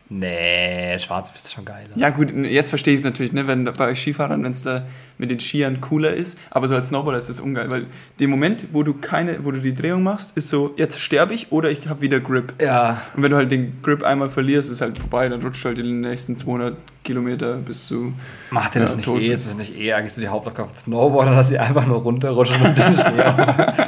Nee, 0.09 0.99
schwarz 1.01 1.33
ist 1.35 1.53
schon 1.53 1.65
geil. 1.65 1.89
Ja, 1.97 2.11
gut, 2.11 2.33
jetzt 2.33 2.69
verstehe 2.69 2.95
ich 2.95 3.01
es 3.01 3.05
natürlich, 3.05 3.33
ne, 3.33 3.49
wenn 3.49 3.65
bei 3.65 3.89
euch 3.89 4.01
Skifahrern, 4.01 4.45
wenn 4.45 4.53
es 4.53 4.63
da 4.63 4.87
mit 5.19 5.31
den 5.31 5.41
Skiern 5.41 5.81
cooler 5.81 6.15
ist, 6.15 6.39
aber 6.51 6.69
so 6.69 6.77
als 6.77 6.89
Snowboarder 6.89 7.19
ist 7.19 7.29
das 7.29 7.41
ungeil, 7.41 7.71
weil 7.71 7.87
der 8.21 8.29
Moment, 8.29 8.69
wo 8.73 8.85
du 8.85 8.95
keine, 8.95 9.45
wo 9.45 9.51
du 9.51 9.61
die 9.61 9.75
Drehung 9.75 10.05
machst, 10.05 10.37
ist 10.37 10.49
so, 10.49 10.75
jetzt 10.77 11.01
sterbe 11.01 11.35
ich 11.35 11.51
oder 11.51 11.71
ich 11.71 11.89
habe 11.89 12.03
wieder 12.03 12.21
Grip. 12.21 12.55
Ja. 12.63 13.03
Und 13.17 13.25
wenn 13.25 13.33
du 13.33 13.37
halt 13.37 13.51
den 13.51 13.83
Grip 13.83 14.05
einmal 14.05 14.31
verlierst, 14.31 14.71
ist 14.71 14.81
halt 14.81 14.97
vorbei, 14.97 15.29
dann 15.29 15.43
rutscht 15.43 15.65
halt 15.65 15.79
in 15.79 15.87
den 15.87 16.01
nächsten 16.03 16.37
200 16.37 16.77
Kilometer 17.07 17.55
bis 17.55 17.87
zu. 17.87 18.13
Macht 18.51 18.75
ihr 18.75 18.83
das 18.83 18.91
ja, 18.91 18.97
nicht 18.97 19.09
eh? 19.09 19.33
Ist 19.33 19.47
das 19.47 19.57
nicht 19.57 19.75
eh 19.77 19.93
eigentlich 19.93 20.13
so 20.13 20.21
die 20.21 20.29
Hauptaufgabe 20.29 20.69
von 20.69 20.77
Snowboarder, 20.77 21.35
dass 21.35 21.49
sie 21.49 21.59
einfach 21.59 21.87
nur 21.87 21.99
runterrutschen 21.99 22.61
und 22.61 22.77
den 22.77 22.95
Schnee 22.97 23.23
auf? 23.23 23.37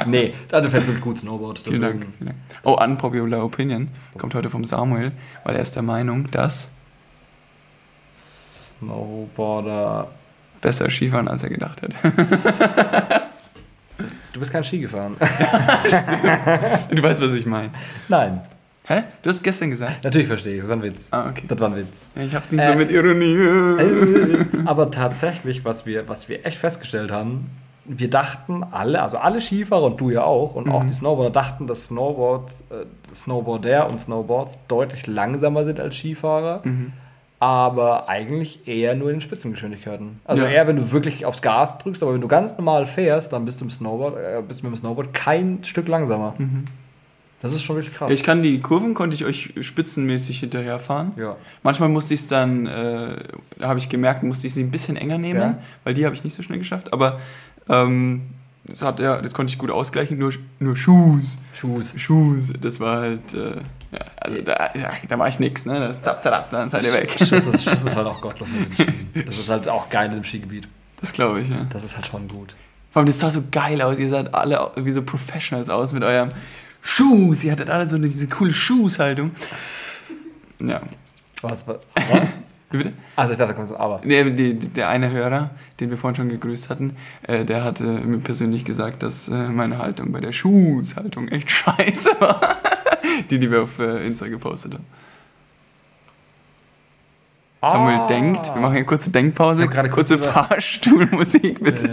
Nee, 0.07 0.33
da 0.47 0.61
du 0.61 0.69
fährst 0.69 0.87
mit 0.87 1.01
gut 1.01 1.19
Snowboard. 1.19 1.59
Vielen 1.59 1.81
Dank, 1.81 2.07
vielen 2.17 2.27
Dank. 2.27 2.39
Oh, 2.63 2.77
unpopular 2.81 3.43
opinion 3.43 3.89
kommt 4.17 4.33
heute 4.33 4.49
vom 4.49 4.63
Samuel, 4.63 5.11
weil 5.43 5.55
er 5.55 5.61
ist 5.61 5.75
der 5.75 5.83
Meinung, 5.83 6.25
dass 6.31 6.69
Snowboarder 8.79 10.07
besser 10.61 10.89
Skifahren, 10.89 11.27
als 11.27 11.43
er 11.43 11.49
gedacht 11.49 11.81
hat. 11.81 11.95
du 14.33 14.39
bist 14.39 14.51
kein 14.51 14.63
Ski 14.63 14.79
gefahren. 14.79 15.15
du 16.89 17.03
weißt, 17.03 17.21
was 17.21 17.33
ich 17.33 17.45
meine. 17.45 17.71
Nein. 18.07 18.41
Hä? 18.89 19.03
Du 19.21 19.29
hast 19.29 19.43
gestern 19.43 19.69
gesagt? 19.69 20.03
Natürlich 20.03 20.27
verstehe 20.27 20.55
ich, 20.55 20.61
das 20.61 20.69
war 20.69 20.77
ein 20.77 20.81
Witz. 20.81 21.09
Ah, 21.11 21.29
okay. 21.29 21.43
Das 21.47 21.59
war 21.59 21.69
ein 21.69 21.75
Witz. 21.75 22.01
Ich 22.15 22.33
hab's 22.33 22.51
nicht 22.51 22.63
äh, 22.63 22.71
so 22.71 22.75
mit 22.75 22.89
Ironie. 22.89 23.35
Äh, 23.35 24.45
aber 24.65 24.89
tatsächlich, 24.89 25.63
was 25.63 25.85
wir, 25.85 26.09
was 26.09 26.27
wir 26.27 26.43
echt 26.43 26.57
festgestellt 26.57 27.11
haben, 27.11 27.51
wir 27.85 28.09
dachten 28.09 28.63
alle, 28.63 29.03
also 29.03 29.19
alle 29.19 29.41
Skifahrer 29.41 29.83
und 29.83 30.01
du 30.01 30.09
ja 30.09 30.23
auch, 30.23 30.55
und 30.55 30.65
mhm. 30.65 30.71
auch 30.71 30.83
die 30.83 30.93
Snowboarder 30.93 31.29
dachten, 31.29 31.67
dass 31.67 31.85
Snowboards, 31.85 32.63
äh, 32.71 33.13
Snowboarder 33.13 33.91
und 33.91 34.01
Snowboards 34.01 34.57
deutlich 34.67 35.05
langsamer 35.05 35.65
sind 35.65 35.79
als 35.79 35.95
Skifahrer. 35.95 36.61
Mhm 36.63 36.93
aber 37.41 38.09
eigentlich 38.09 38.67
eher 38.67 38.95
nur 38.95 39.07
in 39.07 39.15
den 39.15 39.21
Spitzengeschwindigkeiten. 39.21 40.19
Also 40.25 40.43
ja. 40.43 40.49
eher, 40.49 40.67
wenn 40.67 40.75
du 40.75 40.91
wirklich 40.91 41.25
aufs 41.25 41.41
Gas 41.41 41.77
drückst, 41.77 42.03
aber 42.03 42.13
wenn 42.13 42.19
du 42.19 42.27
ganz 42.27 42.57
normal 42.57 42.85
fährst, 42.85 43.31
dann 43.31 43.45
bist 43.45 43.61
du 43.61 43.65
im 43.65 43.71
Snowboard, 43.71 44.17
äh, 44.17 44.41
bist 44.45 44.61
mit 44.61 44.73
dem 44.73 44.75
Snowboard 44.75 45.13
kein 45.13 45.63
Stück 45.63 45.87
langsamer. 45.87 46.33
Mhm. 46.37 46.65
Das 47.41 47.53
ist 47.53 47.63
schon 47.63 47.77
wirklich 47.77 47.95
krass. 47.95 48.11
Ich 48.11 48.23
kann 48.23 48.41
die 48.43 48.59
Kurven, 48.59 48.93
konnte 48.93 49.15
ich 49.15 49.23
euch 49.23 49.53
spitzenmäßig 49.61 50.41
hinterherfahren. 50.41 51.13
Ja. 51.15 51.37
Manchmal 51.63 51.87
musste 51.87 52.13
ich 52.13 52.21
es 52.21 52.27
dann, 52.27 52.65
äh, 52.67 53.15
habe 53.61 53.79
ich 53.79 53.87
gemerkt, 53.87 54.23
musste 54.23 54.47
ich 54.47 54.53
sie 54.53 54.63
ein 54.63 54.71
bisschen 54.71 54.97
enger 54.97 55.17
nehmen, 55.17 55.39
ja. 55.39 55.59
weil 55.85 55.93
die 55.93 56.05
habe 56.05 56.15
ich 56.15 56.23
nicht 56.23 56.35
so 56.35 56.43
schnell 56.43 56.57
geschafft. 56.57 56.91
Aber 56.91 57.19
ähm, 57.69 58.23
das, 58.65 58.81
hat, 58.81 58.99
ja, 58.99 59.21
das 59.21 59.33
konnte 59.33 59.51
ich 59.51 59.57
gut 59.57 59.71
ausgleichen. 59.71 60.17
Nur, 60.17 60.33
nur 60.59 60.75
Schuss. 60.75 61.37
Schuss. 61.53 61.93
Schuss. 61.95 62.51
Das 62.59 62.79
war 62.79 63.01
halt. 63.01 63.33
Äh, 63.33 63.57
ja, 63.91 63.99
also 64.21 64.41
da, 64.41 64.53
ja, 64.75 64.91
da 65.07 65.17
mache 65.17 65.29
ich 65.29 65.39
nichts, 65.39 65.65
ne? 65.65 65.79
Das 65.79 65.97
ist 65.97 66.03
zap, 66.03 66.21
zap, 66.21 66.51
dann 66.51 66.69
seid 66.69 66.83
ihr 66.83 66.93
weg. 66.93 67.09
Schuss 67.11 67.31
ist, 67.31 67.63
Schuss 67.63 67.83
ist 67.83 67.95
halt 67.95 68.05
auch 68.05 68.21
gottlos 68.21 68.49
mit 68.49 68.67
dem 68.67 68.73
Ski. 68.73 69.23
Das 69.25 69.37
ist 69.37 69.49
halt 69.49 69.67
auch 69.67 69.89
geil 69.89 70.11
im 70.13 70.23
Skigebiet. 70.23 70.67
Das 70.99 71.13
glaube 71.13 71.39
ich, 71.41 71.49
ja. 71.49 71.65
Das 71.71 71.83
ist 71.83 71.95
halt 71.95 72.05
schon 72.05 72.27
gut. 72.27 72.55
Vor 72.91 72.99
allem, 72.99 73.07
das 73.07 73.19
sah 73.19 73.31
so 73.31 73.43
geil 73.49 73.81
aus. 73.81 73.97
Ihr 73.97 74.09
seid 74.09 74.33
alle 74.33 74.71
wie 74.75 74.91
so 74.91 75.01
Professionals 75.01 75.69
aus 75.69 75.93
mit 75.93 76.03
eurem 76.03 76.29
Schuss. 76.81 77.43
Ihr 77.43 77.51
hattet 77.51 77.69
alle 77.69 77.87
so 77.87 77.97
diese 77.97 78.27
coole 78.27 78.53
Schusshaltung. 78.53 79.31
Ja. 80.59 80.81
Was? 81.41 81.65
was? 81.67 81.77
Wie 82.71 82.77
bitte? 82.77 82.93
Also 83.15 83.33
ich 83.33 83.39
dachte, 83.39 83.53
da 83.53 83.59
kommt 83.59 83.79
aber. 83.79 84.01
Nee, 84.03 84.29
die, 84.29 84.53
der 84.53 84.89
eine 84.89 85.09
Hörer, 85.09 85.49
den 85.79 85.89
wir 85.89 85.97
vorhin 85.97 86.15
schon 86.15 86.29
gegrüßt 86.29 86.69
hatten, 86.69 86.95
äh, 87.23 87.43
der 87.43 87.63
hatte 87.63 87.83
mir 87.83 88.19
persönlich 88.19 88.63
gesagt, 88.63 89.01
dass 89.01 89.27
äh, 89.27 89.49
meine 89.49 89.79
Haltung 89.79 90.11
bei 90.11 90.19
der 90.19 90.31
Schusshaltung 90.31 91.29
echt 91.29 91.49
scheiße 91.51 92.11
war. 92.19 92.39
die, 93.29 93.39
die 93.39 93.49
wir 93.49 93.63
auf 93.63 93.79
äh, 93.79 94.05
Insta 94.05 94.27
gepostet 94.27 94.75
haben. 94.75 94.85
Ah. 97.61 97.71
Samuel 97.71 98.07
denkt, 98.07 98.53
wir 98.53 98.61
machen 98.61 98.75
eine 98.75 98.85
kurze 98.85 99.09
Denkpause, 99.09 99.67
gerade 99.67 99.89
kurze 99.89 100.17
Fahrstuhlmusik, 100.17 101.61
bitte. 101.61 101.89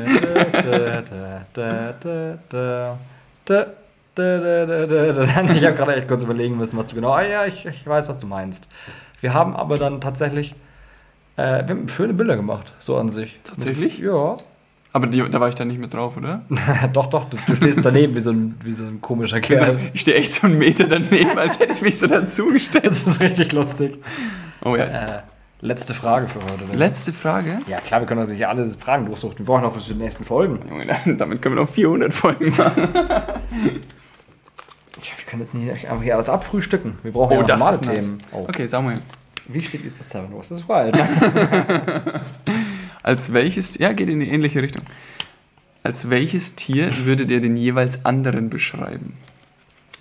ich 4.18 5.64
habe 5.64 5.74
gerade 5.74 5.96
echt 5.96 6.08
kurz 6.08 6.22
überlegen 6.22 6.56
müssen, 6.56 6.76
was 6.78 6.86
du 6.86 6.94
genau. 6.94 7.12
Ah 7.12 7.22
ja, 7.22 7.46
ich, 7.46 7.66
ich 7.66 7.86
weiß, 7.86 8.08
was 8.08 8.18
du 8.18 8.26
meinst. 8.26 8.66
Wir 9.20 9.34
haben 9.34 9.56
aber 9.56 9.78
dann 9.78 10.00
tatsächlich 10.00 10.54
äh, 11.36 11.66
wir 11.66 11.76
haben 11.76 11.88
schöne 11.88 12.14
Bilder 12.14 12.36
gemacht, 12.36 12.72
so 12.80 12.96
an 12.96 13.10
sich. 13.10 13.38
Tatsächlich? 13.44 13.98
Ja. 13.98 14.36
Aber 14.92 15.06
die, 15.06 15.22
da 15.28 15.40
war 15.40 15.48
ich 15.48 15.54
dann 15.54 15.68
nicht 15.68 15.78
mit 15.78 15.92
drauf, 15.92 16.16
oder? 16.16 16.42
doch, 16.94 17.06
doch, 17.06 17.26
du, 17.26 17.36
du, 17.46 17.56
stehst 17.56 17.84
daneben 17.84 18.14
wie 18.14 18.20
so 18.20 18.30
ein, 18.30 18.58
wie 18.64 18.72
so 18.72 18.86
ein 18.86 19.02
komischer 19.02 19.40
Kerl. 19.42 19.78
ich 19.92 20.00
stehe 20.00 20.16
echt 20.16 20.32
so 20.32 20.46
einen 20.46 20.56
Meter 20.56 20.88
daneben, 20.88 21.36
als 21.38 21.58
hätte 21.58 21.72
ich 21.72 21.82
mich 21.82 21.98
so 21.98 22.06
dazugestellt. 22.06 22.86
Das 22.86 23.06
ist 23.06 23.20
richtig 23.20 23.52
lustig. 23.52 23.98
Oh 24.64 24.74
ja. 24.74 24.84
Äh, 24.84 25.22
letzte 25.60 25.92
Frage 25.92 26.28
für 26.28 26.40
heute. 26.40 26.64
Oder? 26.64 26.74
Letzte 26.74 27.12
Frage? 27.12 27.58
Ja, 27.68 27.78
klar, 27.80 28.00
wir 28.00 28.06
können 28.06 28.22
uns 28.22 28.30
nicht 28.30 28.46
alle 28.46 28.64
Fragen 28.70 29.04
durchsuchen. 29.04 29.38
Wir 29.38 29.44
brauchen 29.44 29.62
noch 29.62 29.74
für 29.74 29.80
die 29.80 29.98
nächsten 29.98 30.24
Folgen. 30.24 30.60
Damit 31.18 31.42
können 31.42 31.56
wir 31.56 31.62
noch 31.62 31.68
400 31.68 32.14
Folgen 32.14 32.56
machen. 32.56 32.88
Ja, 35.08 35.16
wir 35.16 35.24
können 35.26 35.42
jetzt 35.42 35.54
nicht 35.54 35.88
einfach 35.88 36.02
hier 36.02 36.14
alles 36.14 36.28
abfrühstücken. 36.28 36.98
Wir 37.02 37.12
brauchen 37.12 37.36
oh, 37.36 37.40
ja 37.42 37.56
normale 37.56 37.80
Themen. 37.80 38.18
Oh. 38.32 38.44
Okay, 38.48 38.66
Samuel. 38.66 39.00
Wie 39.48 39.60
steht 39.60 39.84
ihr 39.84 39.94
zu 39.94 40.02
Seven 40.02 40.34
Wars? 40.34 40.48
Das 40.48 40.68
war 40.68 40.90
Als 43.02 43.32
welches, 43.32 43.78
ja, 43.78 43.92
geht 43.92 44.08
in 44.08 44.20
die 44.20 44.28
ähnliche 44.28 44.60
Richtung. 44.62 44.82
Als 45.84 46.10
welches 46.10 46.56
Tier 46.56 46.90
würdet 47.04 47.30
ihr 47.30 47.40
den 47.40 47.56
jeweils 47.56 48.04
anderen 48.04 48.50
beschreiben? 48.50 49.14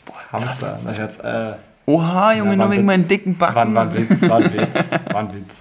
Boah, 0.05 0.15
Hamster. 0.31 0.79
Na, 0.83 0.93
jetzt, 0.93 1.23
äh, 1.23 1.53
Oha, 1.85 2.33
Junge, 2.33 2.51
ja, 2.51 2.55
nur 2.55 2.71
wegen 2.71 2.85
meinen 2.85 3.07
dicken 3.07 3.37
Backen. 3.37 3.55
Wann, 3.55 3.75
wann 3.75 3.93
Witz, 3.93 4.21
wann 4.21 4.51
Witz, 4.51 4.89
wann 5.11 5.33
Witz. 5.35 5.55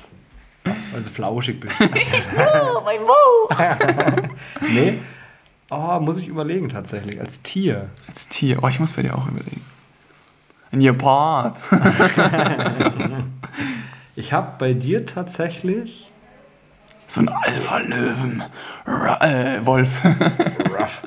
Du 0.95 1.11
flauschig 1.11 1.61
bist. 1.61 1.75
oh, 1.81 2.83
mein 2.85 3.01
Mo! 3.03 4.73
nee. 4.73 4.99
Oh, 5.71 5.99
muss 6.01 6.19
ich 6.19 6.29
überlegen 6.29 6.69
tatsächlich. 6.69 7.21
Als 7.21 7.43
Tier. 7.43 7.89
Als 8.07 8.29
Tier. 8.29 8.63
Oh, 8.63 8.69
ich 8.69 8.81
muss 8.81 8.93
bei 8.93 9.03
dir 9.03 9.17
auch 9.17 9.27
überlegen. 9.27 9.63
Ein 10.71 10.81
Gepard. 10.81 11.57
ich 14.17 14.33
habe 14.33 14.55
bei 14.59 14.73
dir 14.75 15.07
tatsächlich. 15.07 16.09
So 17.07 17.21
ein 17.21 17.29
Alpha-Löwen. 17.29 18.43
Äh, 19.21 19.65
Wolf. 19.65 20.01
Ruff. 20.79 21.03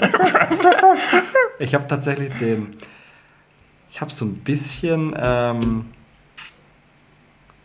ich 1.58 1.74
habe 1.74 1.86
tatsächlich 1.88 2.34
den. 2.36 2.76
Ich 3.90 4.00
habe 4.00 4.10
so 4.10 4.24
ein 4.24 4.34
bisschen. 4.36 5.14
Ähm, 5.18 5.86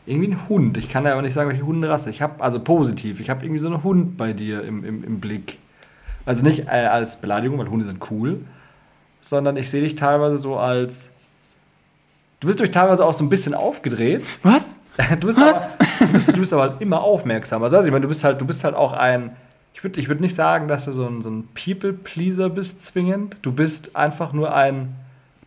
irgendwie 0.05 0.29
ein 0.29 0.49
Hund. 0.49 0.77
Ich 0.77 0.89
kann 0.89 1.05
ja 1.05 1.13
aber 1.13 1.21
nicht 1.21 1.33
sagen, 1.33 1.49
welche 1.49 1.65
Hunderasse. 1.65 2.09
Ich 2.09 2.21
habe, 2.21 2.43
also 2.43 2.59
positiv, 2.59 3.19
ich 3.19 3.29
habe 3.29 3.45
irgendwie 3.45 3.59
so 3.59 3.67
einen 3.67 3.83
Hund 3.83 4.17
bei 4.17 4.33
dir 4.33 4.63
im, 4.63 4.83
im, 4.83 5.03
im 5.03 5.19
Blick. 5.19 5.59
Also 6.25 6.43
nicht 6.43 6.67
äh, 6.67 6.85
als 6.85 7.15
Beleidigung, 7.15 7.57
weil 7.59 7.69
Hunde 7.69 7.85
sind 7.85 7.99
cool, 8.11 8.41
sondern 9.21 9.57
ich 9.57 9.69
sehe 9.69 9.81
dich 9.81 9.95
teilweise 9.95 10.37
so 10.37 10.57
als 10.57 11.09
Du 12.41 12.47
bist 12.47 12.59
durch 12.59 12.71
teilweise 12.71 13.05
auch 13.05 13.13
so 13.13 13.23
ein 13.23 13.29
bisschen 13.29 13.53
aufgedreht. 13.53 14.25
Was? 14.43 14.67
Du 15.21 15.27
bist, 15.27 15.39
Was? 15.39 15.55
Aber, 15.55 15.69
du, 15.99 16.07
bist, 16.07 16.27
du 16.27 16.33
bist 16.33 16.53
aber 16.53 16.61
halt 16.63 16.81
immer 16.81 17.01
aufmerksam. 17.01 17.63
Also, 17.63 17.79
ich 17.79 17.91
meine, 17.91 18.01
du 18.01 18.07
bist 18.09 18.25
halt, 18.25 18.41
du 18.41 18.45
bist 18.45 18.65
halt 18.65 18.75
auch 18.75 18.91
ein. 18.91 19.31
Ich 19.73 19.83
würde 19.83 19.99
ich 19.99 20.09
würd 20.09 20.19
nicht 20.19 20.35
sagen, 20.35 20.67
dass 20.67 20.83
du 20.83 20.91
so 20.91 21.07
ein, 21.07 21.21
so 21.21 21.29
ein 21.29 21.47
People-Pleaser 21.53 22.49
bist, 22.49 22.81
zwingend. 22.81 23.37
Du 23.41 23.53
bist 23.53 23.95
einfach 23.95 24.33
nur 24.33 24.53
ein. 24.53 24.95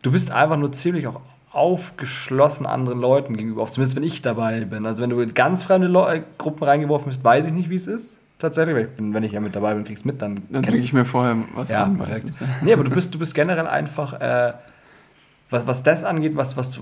Du 0.01 0.13
bist 0.13 0.31
einfach 0.31 0.57
nur 0.57 0.73
ziemlich 0.73 1.07
auch 1.07 1.21
aufgeschlossen 1.53 2.65
anderen 2.65 3.01
Leuten 3.01 3.37
gegenüber. 3.37 3.63
Auch 3.63 3.71
zumindest, 3.71 3.97
wenn 3.97 4.03
ich 4.03 4.23
dabei 4.23 4.65
bin. 4.65 4.87
Also, 4.87 5.03
wenn 5.03 5.11
du 5.11 5.21
in 5.21 5.35
ganz 5.35 5.63
fremde 5.63 5.89
Le 5.89 6.25
Gruppen 6.39 6.65
reingeworfen 6.65 7.09
bist, 7.09 7.23
weiß 7.23 7.47
ich 7.47 7.53
nicht, 7.53 7.69
wie 7.69 7.77
es 7.77 7.87
ist. 7.87 8.19
Tatsächlich, 8.39 8.75
weil 8.75 8.87
ich 8.87 8.93
bin, 8.93 9.15
wenn 9.15 9.23
ich 9.23 9.33
ja 9.33 9.41
mit 9.41 9.55
dabei 9.55 9.75
bin, 9.75 9.85
kriegst 9.85 10.05
mit, 10.05 10.21
dann. 10.21 10.43
Dann 10.51 10.63
trinke 10.63 10.83
ich 10.83 10.93
mir 10.93 11.05
vorher 11.05 11.37
was 11.55 11.71
ja, 11.71 11.85
an. 11.85 11.97
Meistens. 11.97 12.41
Nee, 12.63 12.73
aber 12.73 12.85
du 12.85 12.91
bist, 12.91 13.15
du 13.15 13.19
bist 13.19 13.35
generell 13.35 13.67
einfach. 13.67 14.21
Äh, 14.21 14.55
was, 15.51 15.67
was 15.67 15.83
das 15.83 16.05
angeht, 16.05 16.37
was, 16.37 16.57
was 16.57 16.79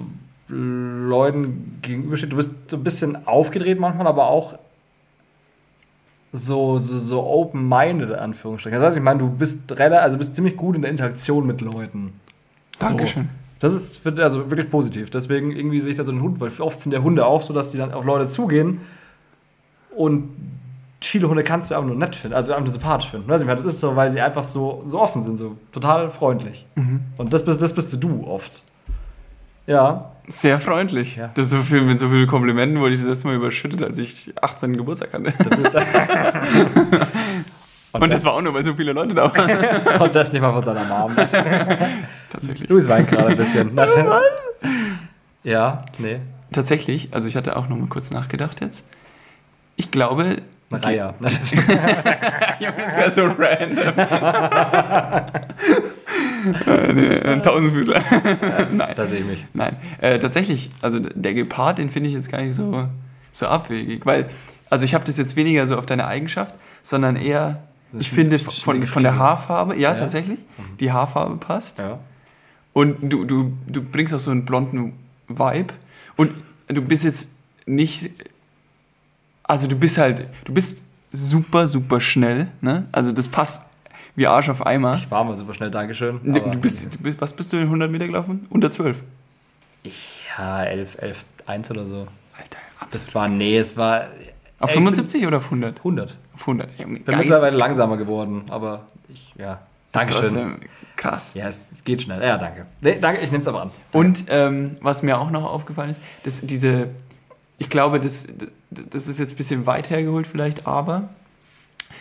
Leuten 0.49 1.79
gegenübersteht, 1.83 2.33
du 2.33 2.37
bist 2.37 2.55
so 2.69 2.77
ein 2.77 2.85
bisschen 2.85 3.27
aufgedreht 3.27 3.79
manchmal, 3.79 4.07
aber 4.07 4.27
auch 4.27 4.59
so, 6.33 6.79
so, 6.79 6.99
so 6.99 7.23
open-minded, 7.25 8.13
Anführungsstrichen. 8.13 8.79
Das 8.79 8.89
heißt, 8.89 8.97
ich 8.97 9.03
meine, 9.03 9.21
du 9.21 9.29
bist 9.29 9.71
relativ, 9.73 10.03
also 10.03 10.19
bist 10.19 10.35
ziemlich 10.35 10.57
gut 10.57 10.77
in 10.77 10.83
der 10.83 10.91
Interaktion 10.91 11.47
mit 11.47 11.61
Leuten. 11.61 12.13
Dankeschön. 12.79 13.25
So. 13.25 13.31
Das 13.61 13.75
ist 13.75 14.05
also 14.19 14.51
wirklich 14.51 14.69
positiv. 14.71 15.11
Deswegen 15.11 15.53
irgendwie 15.53 15.79
sehe 15.79 15.93
ich 15.93 15.97
da 15.97 16.05
so 16.05 16.11
einen 16.11 16.23
Hund, 16.23 16.41
weil 16.41 16.51
oft 16.59 16.81
sind 16.81 16.91
der 16.91 17.03
Hunde 17.03 17.27
auch 17.27 17.43
so, 17.43 17.53
dass 17.53 17.71
die 17.71 17.77
dann 17.77 17.93
auf 17.93 18.05
Leute 18.05 18.27
zugehen 18.27 18.81
und 19.95 20.31
viele 21.05 21.29
Hunde 21.29 21.45
kannst 21.45 21.71
du 21.71 21.75
einfach 21.75 21.87
nur 21.87 21.97
nett 21.97 22.17
finden, 22.17 22.37
also 22.37 22.53
einfach 22.53 22.65
nur 22.65 22.73
sympathisch 22.73 23.11
finden. 23.11 23.29
Weiß 23.29 23.43
ich 23.43 23.49
das 23.49 23.65
ist 23.65 23.81
so, 23.81 23.97
weil 23.97 24.11
sie 24.11 24.21
einfach 24.21 24.45
so, 24.45 24.83
so 24.85 25.01
offen 25.01 25.23
sind, 25.23 25.39
so 25.39 25.57
total 25.73 26.11
freundlich. 26.11 26.67
Mhm. 26.75 27.01
Und 27.17 27.33
das 27.33 27.45
bist, 27.45 27.61
das 27.61 27.73
bist 27.73 28.03
du 28.03 28.27
oft. 28.27 28.63
Ja. 29.67 30.13
Sehr 30.29 30.61
freundlich. 30.61 31.17
Ja. 31.17 31.31
Das 31.35 31.51
so 31.51 31.59
viel, 31.59 31.83
mit 31.83 31.99
so 31.99 32.09
vielen 32.09 32.27
Komplimenten 32.27 32.81
wurde 32.81 32.93
ich 32.93 32.99
das 33.01 33.09
letzte 33.09 33.29
Mal 33.29 33.37
überschüttet, 33.37 33.83
als 33.83 33.99
ich 33.99 34.33
18 34.41 34.77
Geburtstag 34.77 35.13
hatte. 35.13 35.33
Und, 37.93 38.03
Und 38.03 38.13
das, 38.13 38.23
das, 38.23 38.25
war 38.25 38.35
auch 38.35 38.43
nur, 38.43 38.55
weil 38.55 38.65
so 38.65 38.75
viele 38.75 38.93
Leute 38.93 39.15
da 39.15 39.35
waren. 39.35 40.01
Und 40.03 40.15
das 40.15 40.33
nicht 40.33 40.41
mal 40.41 40.53
von 40.53 40.65
seiner 40.65 40.85
Mom. 40.85 41.15
Tatsächlich. 42.31 42.71
Luis 42.71 42.89
weint 42.89 43.09
gerade 43.09 43.29
ein 43.29 43.37
bisschen. 43.37 43.79
ja, 45.43 45.85
nee. 45.99 46.21
tatsächlich, 46.53 47.11
also 47.13 47.29
ich 47.29 47.37
hatte 47.37 47.55
auch 47.55 47.69
noch 47.69 47.77
mal 47.77 47.89
kurz 47.89 48.11
nachgedacht 48.11 48.63
jetzt. 48.63 48.87
Ich 49.77 49.91
glaube. 49.91 50.37
Maria. 50.73 51.15
das 51.21 51.53
wäre 52.97 53.11
so 53.11 53.25
random. 53.27 53.95
Äh, 56.67 57.21
ein 57.29 57.41
Tausendfüßler. 57.41 58.03
Nein. 58.73 58.95
Da 58.97 59.07
sehe 59.07 59.21
ich 59.21 59.27
mich. 59.27 59.45
Nein. 59.55 59.77
Äh, 60.01 60.19
tatsächlich, 60.19 60.71
also 60.81 60.99
der 60.99 61.35
Gepard, 61.35 61.79
den 61.79 61.89
finde 61.89 62.09
ich 62.09 62.17
jetzt 62.17 62.33
gar 62.33 62.41
nicht 62.41 62.55
so, 62.55 62.85
so 63.31 63.47
abwegig, 63.47 64.05
weil, 64.07 64.29
also 64.69 64.85
ich 64.85 64.95
habe 64.95 65.05
das 65.05 65.19
jetzt 65.19 65.37
weniger 65.37 65.69
so 65.69 65.77
auf 65.77 65.87
deine 65.87 66.07
Eigenschaft, 66.07 66.57
sondern 66.83 67.15
eher, 67.15 67.63
ich 67.97 68.11
finde 68.11 68.41
von, 68.41 68.85
von 68.87 69.03
der 69.05 69.19
Haarfarbe, 69.19 69.75
ja, 69.77 69.91
ja. 69.91 69.95
tatsächlich, 69.95 70.41
mhm. 70.41 70.77
die 70.81 70.91
Haarfarbe 70.91 71.37
passt. 71.37 71.79
Ja. 71.79 72.01
Und 72.73 72.97
du, 73.03 73.25
du, 73.25 73.53
du 73.69 73.83
bringst 73.83 74.13
auch 74.13 74.21
so 74.21 74.33
einen 74.33 74.45
blonden 74.45 74.95
Vibe. 75.29 75.75
Und 76.17 76.33
du 76.69 76.83
bist 76.83 77.05
jetzt 77.05 77.31
nicht. 77.67 78.11
Also 79.45 79.69
du 79.69 79.77
bist 79.77 79.99
halt. 79.99 80.27
Du 80.45 80.53
bist 80.53 80.83
super, 81.13 81.67
super 81.67 82.01
schnell. 82.01 82.49
Ne? 82.61 82.87
Also 82.93 83.13
das 83.13 83.29
passt 83.29 83.63
wie 84.15 84.27
Arsch 84.27 84.49
auf 84.49 84.65
Eimer. 84.67 84.97
Ich 84.97 85.11
war 85.11 85.25
mal 85.25 85.37
super 85.37 85.55
schnell, 85.55 85.71
Dankeschön. 85.71 86.21
Du 86.23 86.59
bist, 86.59 86.95
du 86.95 86.99
bist, 86.99 87.21
was 87.21 87.33
bist 87.33 87.53
du 87.53 87.57
in 87.57 87.65
100 87.65 87.91
Meter 87.91 88.07
gelaufen? 88.07 88.47
Unter 88.51 88.71
12? 88.71 89.03
Ich, 89.85 90.09
ja, 90.37 90.65
11, 90.65 90.99
11, 91.01 91.25
1 91.47 91.71
oder 91.71 91.87
so. 91.87 91.97
Alter, 91.97 92.59
absolut. 92.79 92.93
Das 92.93 93.15
war, 93.15 93.29
nee, 93.29 93.57
es 93.57 93.77
war. 93.77 94.09
Auf 94.59 94.71
75 94.71 95.27
oder 95.27 95.39
auf 95.39 95.47
100? 95.47 95.79
100. 95.79 96.17
Auf 96.35 96.41
100. 96.43 96.71
Ich 96.71 96.85
bin 96.85 96.93
mittlerweile 96.93 97.57
langsamer 97.57 97.97
geworden, 97.97 98.45
aber 98.49 98.87
ich, 99.09 99.35
ja. 99.37 99.61
Dankeschön. 99.91 100.61
Krass. 100.97 101.35
Ja, 101.35 101.49
es, 101.49 101.83
geht 101.85 102.03
schnell. 102.03 102.23
Ja, 102.23 102.39
danke. 102.39 102.67
Nee, 102.81 102.99
danke, 103.01 103.23
ich 103.23 103.31
nehme 103.31 103.41
es 103.41 103.49
aber 103.49 103.63
an. 103.63 103.71
Und 103.93 104.25
ähm, 104.29 104.77
was 104.81 105.03
mir 105.03 105.19
auch 105.19 105.31
noch 105.31 105.45
aufgefallen 105.45 105.91
ist, 105.91 106.01
dass 106.23 106.41
diese, 106.43 106.91
ich 107.63 107.71
glaube, 107.71 108.01
das, 108.01 108.27
das 108.71 109.07
ist 109.07 109.21
jetzt 109.21 109.35
ein 109.35 109.37
bisschen 109.37 109.67
weit 109.67 109.89
hergeholt 109.89 110.27
vielleicht, 110.27 110.67
aber 110.67 111.11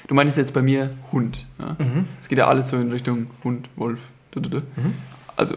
du 0.08 0.16
meintest 0.16 0.40
jetzt 0.40 0.56
bei 0.56 0.64
mir 0.64 0.90
Hund. 1.12 1.46
Ja? 1.60 1.76
Mhm. 1.78 2.08
Es 2.20 2.30
geht 2.30 2.40
ja 2.40 2.48
alles 2.48 2.70
so 2.70 2.78
in 2.78 2.92
Richtung 2.92 3.28
Hund, 3.44 3.70
Wolf. 3.76 4.10
Mhm. 4.36 4.96
Also 5.36 5.56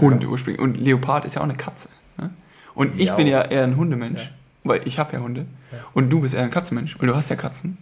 Hund 0.00 0.24
ja. 0.24 0.28
ursprünglich. 0.28 0.60
Und 0.60 0.78
Leopard 0.78 1.24
ist 1.24 1.36
ja 1.36 1.42
auch 1.42 1.44
eine 1.44 1.54
Katze. 1.54 1.90
Ja? 2.18 2.30
Und 2.74 3.00
ich 3.00 3.12
bin 3.12 3.28
ja 3.28 3.42
eher 3.42 3.62
ein 3.62 3.76
Hundemensch, 3.76 4.32
weil 4.64 4.80
ich 4.84 4.98
habe 4.98 5.12
ja 5.12 5.20
Hunde. 5.20 5.46
Und 5.94 6.10
du 6.10 6.22
bist 6.22 6.34
eher 6.34 6.42
ein 6.42 6.50
Katzenmensch, 6.50 6.98
weil 6.98 7.06
du 7.06 7.14
hast 7.14 7.28
ja 7.28 7.36
Katzen. 7.36 7.78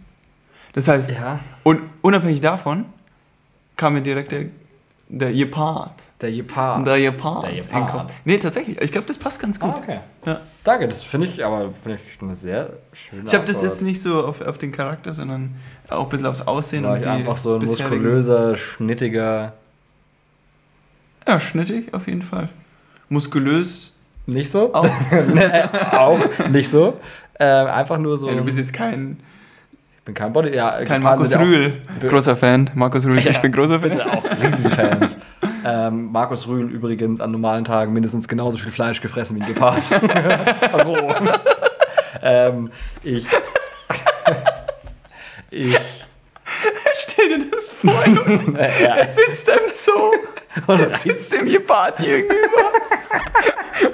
Das 0.73 0.87
heißt, 0.87 1.17
und 1.63 1.81
unabhängig 2.03 2.41
davon 2.41 2.85
kam 3.75 3.93
mir 3.93 4.01
direkt 4.01 4.31
der 4.31 4.45
der 5.07 5.31
Gepard. 5.31 5.91
Der 6.19 6.31
Gepard. 6.31 6.87
Der 6.87 6.99
Gepard. 6.99 7.45
Der 7.45 7.53
Gepard. 7.53 8.13
Nee, 8.23 8.37
tatsächlich. 8.39 8.81
Ich 8.81 8.91
glaube, 8.91 9.07
das 9.07 9.17
passt 9.17 9.39
ganz 9.39 9.59
gut. 9.59 9.75
Ah, 9.75 9.79
okay. 9.79 9.99
Ja. 10.25 10.41
Danke, 10.63 10.87
das 10.87 11.03
finde 11.03 11.27
ich 11.27 11.45
aber 11.45 11.71
find 11.83 11.99
ich 11.99 12.21
eine 12.21 12.35
sehr 12.35 12.73
schöne 12.93 13.23
Ich 13.25 13.33
habe 13.35 13.45
das 13.45 13.61
jetzt 13.61 13.83
nicht 13.83 14.01
so 14.01 14.25
auf, 14.25 14.41
auf 14.41 14.57
den 14.57 14.71
Charakter, 14.71 15.13
sondern 15.13 15.55
auch 15.89 16.05
ein 16.05 16.09
bisschen 16.09 16.25
aufs 16.25 16.41
Aussehen. 16.41 16.85
War 16.85 16.95
und 16.95 17.05
die 17.05 17.09
einfach 17.09 17.37
so 17.37 17.55
ein 17.55 17.65
muskulöser, 17.65 18.55
schnittiger. 18.55 19.53
Ja, 21.27 21.39
schnittig 21.39 21.93
auf 21.93 22.07
jeden 22.07 22.23
Fall. 22.23 22.49
Muskulös. 23.09 23.95
Nicht 24.25 24.51
so? 24.51 24.73
Auch, 24.73 24.89
auch 25.91 26.19
nicht 26.49 26.69
so. 26.69 26.99
Äh, 27.35 27.45
einfach 27.45 27.99
nur 27.99 28.17
so. 28.17 28.27
Ja, 28.27 28.35
du 28.35 28.43
bist 28.43 28.57
jetzt 28.57 28.73
kein 28.73 29.19
bin 30.05 30.13
kein 30.13 30.31
Body. 30.31 30.55
Ja, 30.55 30.83
kein 30.83 31.01
Markus 31.01 31.37
Rühl. 31.37 31.81
Großer 31.99 32.35
Fan. 32.35 32.69
Markus 32.75 33.05
Rühl, 33.05 33.19
ja, 33.19 33.31
ich 33.31 33.41
bin 33.41 33.51
großer 33.51 33.79
Fan. 33.79 33.89
Bitte 33.89 34.11
auch 34.11 34.23
riesige 34.41 34.69
Fans. 34.69 35.17
ähm, 35.65 36.11
Markus 36.11 36.47
Rühl 36.47 36.69
übrigens 36.71 37.19
an 37.19 37.31
normalen 37.31 37.65
Tagen 37.65 37.91
mindestens 37.91 38.27
genauso 38.27 38.57
viel 38.57 38.71
Fleisch 38.71 39.01
gefressen 39.01 39.37
wie 39.37 39.41
ein 39.41 39.47
Gepard. 39.47 39.81
Ähm, 42.25 42.71
ich. 43.03 43.27
ich. 45.51 45.79
Stell 46.97 47.39
dir 47.39 47.45
das 47.51 47.67
vor, 47.67 47.91
ja. 48.55 48.95
er 48.95 49.07
sitzt 49.13 49.49
im 49.49 49.73
Zoo 49.73 50.13
und 50.67 50.79
er 50.79 50.97
sitzt 50.97 51.33
dem 51.33 51.45
Gepard 51.49 51.97
gegenüber. 51.97 52.71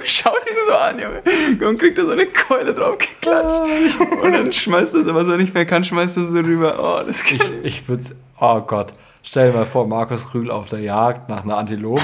Schaut 0.04 0.46
ihn 0.46 0.56
so 0.66 0.72
an, 0.72 0.98
Junge. 0.98 1.68
Und 1.68 1.80
kriegt 1.80 1.98
da 1.98 2.04
so 2.04 2.12
eine 2.12 2.26
Keule 2.26 2.72
drauf 2.72 2.98
geklatscht. 2.98 4.00
Und 4.00 4.32
dann 4.32 4.52
schmeißt 4.52 4.94
er 4.94 5.00
es, 5.00 5.08
aber 5.08 5.24
so 5.24 5.36
nicht 5.36 5.52
mehr 5.52 5.66
kann, 5.66 5.82
schmeißt 5.82 6.16
er 6.16 6.24
so 6.26 6.34
rüber. 6.34 6.76
Oh, 6.78 7.04
das 7.04 7.22
Ich, 7.22 7.40
ich 7.64 7.88
würde 7.88 8.04
Oh 8.38 8.60
Gott. 8.60 8.92
Stell 9.24 9.50
dir 9.50 9.58
mal 9.58 9.66
vor, 9.66 9.86
Markus 9.86 10.34
Rühl 10.34 10.50
auf 10.50 10.68
der 10.68 10.80
Jagd 10.80 11.28
nach 11.28 11.44
einer 11.44 11.58
Antilope. 11.58 12.02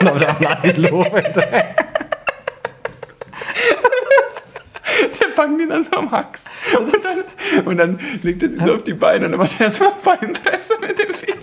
nach 0.00 0.38
einer 0.38 0.50
Antilope. 0.50 1.22
Der 1.22 1.74
packen 5.30 5.58
die 5.58 5.66
dann 5.66 5.84
so 5.84 5.92
am 5.92 6.10
Hax. 6.10 6.44
Und 6.78 6.92
dann, 7.04 7.66
und 7.66 7.76
dann 7.78 8.00
legt 8.22 8.42
er 8.42 8.50
sich 8.50 8.62
so 8.62 8.74
auf 8.74 8.82
die 8.82 8.94
Beine 8.94 9.26
und 9.26 9.32
dann 9.32 9.40
macht 9.40 9.58
er 9.60 9.66
erstmal 9.66 9.92
Beinpresse 10.04 10.74
mit 10.80 10.98
dem 10.98 11.14
Viech. 11.14 11.34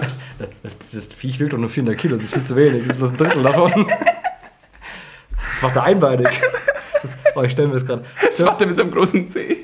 Das, 0.00 0.18
das, 0.62 0.76
das 0.92 1.06
Viech 1.14 1.40
wiegt 1.40 1.52
doch 1.52 1.58
nur 1.58 1.70
400 1.70 1.98
Kilo, 1.98 2.16
das 2.16 2.24
ist 2.24 2.34
viel 2.34 2.44
zu 2.44 2.56
wenig. 2.56 2.86
Das 2.86 2.96
ist 2.96 2.98
bloß 2.98 3.10
ein 3.10 3.16
Drittel 3.16 3.42
davon. 3.42 3.86
Das 3.86 5.62
macht 5.62 5.76
er 5.76 5.82
einbeinig. 5.84 6.28
Das, 7.02 7.16
oh, 7.36 7.42
ich 7.42 7.52
stelle 7.52 7.68
mir 7.68 7.74
das 7.74 7.86
gerade. 7.86 8.04
Das 8.30 8.40
macht 8.40 8.60
er 8.60 8.66
mit 8.66 8.76
seinem 8.76 8.90
großen 8.90 9.28
Zeh. 9.28 9.58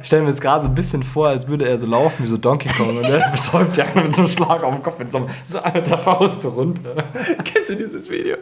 Ich 0.00 0.06
stelle 0.06 0.22
mir 0.22 0.30
das 0.30 0.40
gerade 0.40 0.64
so 0.64 0.68
ein 0.70 0.74
bisschen 0.74 1.02
vor, 1.02 1.28
als 1.28 1.46
würde 1.46 1.68
er 1.68 1.78
so 1.78 1.86
laufen 1.86 2.24
wie 2.24 2.28
so 2.28 2.36
Donkey 2.36 2.68
Kong 2.68 2.96
und 2.96 3.04
er 3.04 3.30
betäubt 3.30 3.76
die 3.76 3.82
einen 3.82 4.06
mit 4.06 4.16
so 4.16 4.22
einem 4.22 4.30
Schlag 4.30 4.62
auf 4.62 4.74
den 4.74 4.82
Kopf 4.82 4.98
mit 4.98 5.12
so, 5.12 5.18
einem, 5.18 5.28
so 5.44 5.60
mit 5.74 5.90
der 5.90 5.98
Faust 5.98 6.40
so 6.40 6.50
runter. 6.50 7.04
Kennst 7.44 7.70
du 7.70 7.76
dieses 7.76 8.10
Video? 8.10 8.38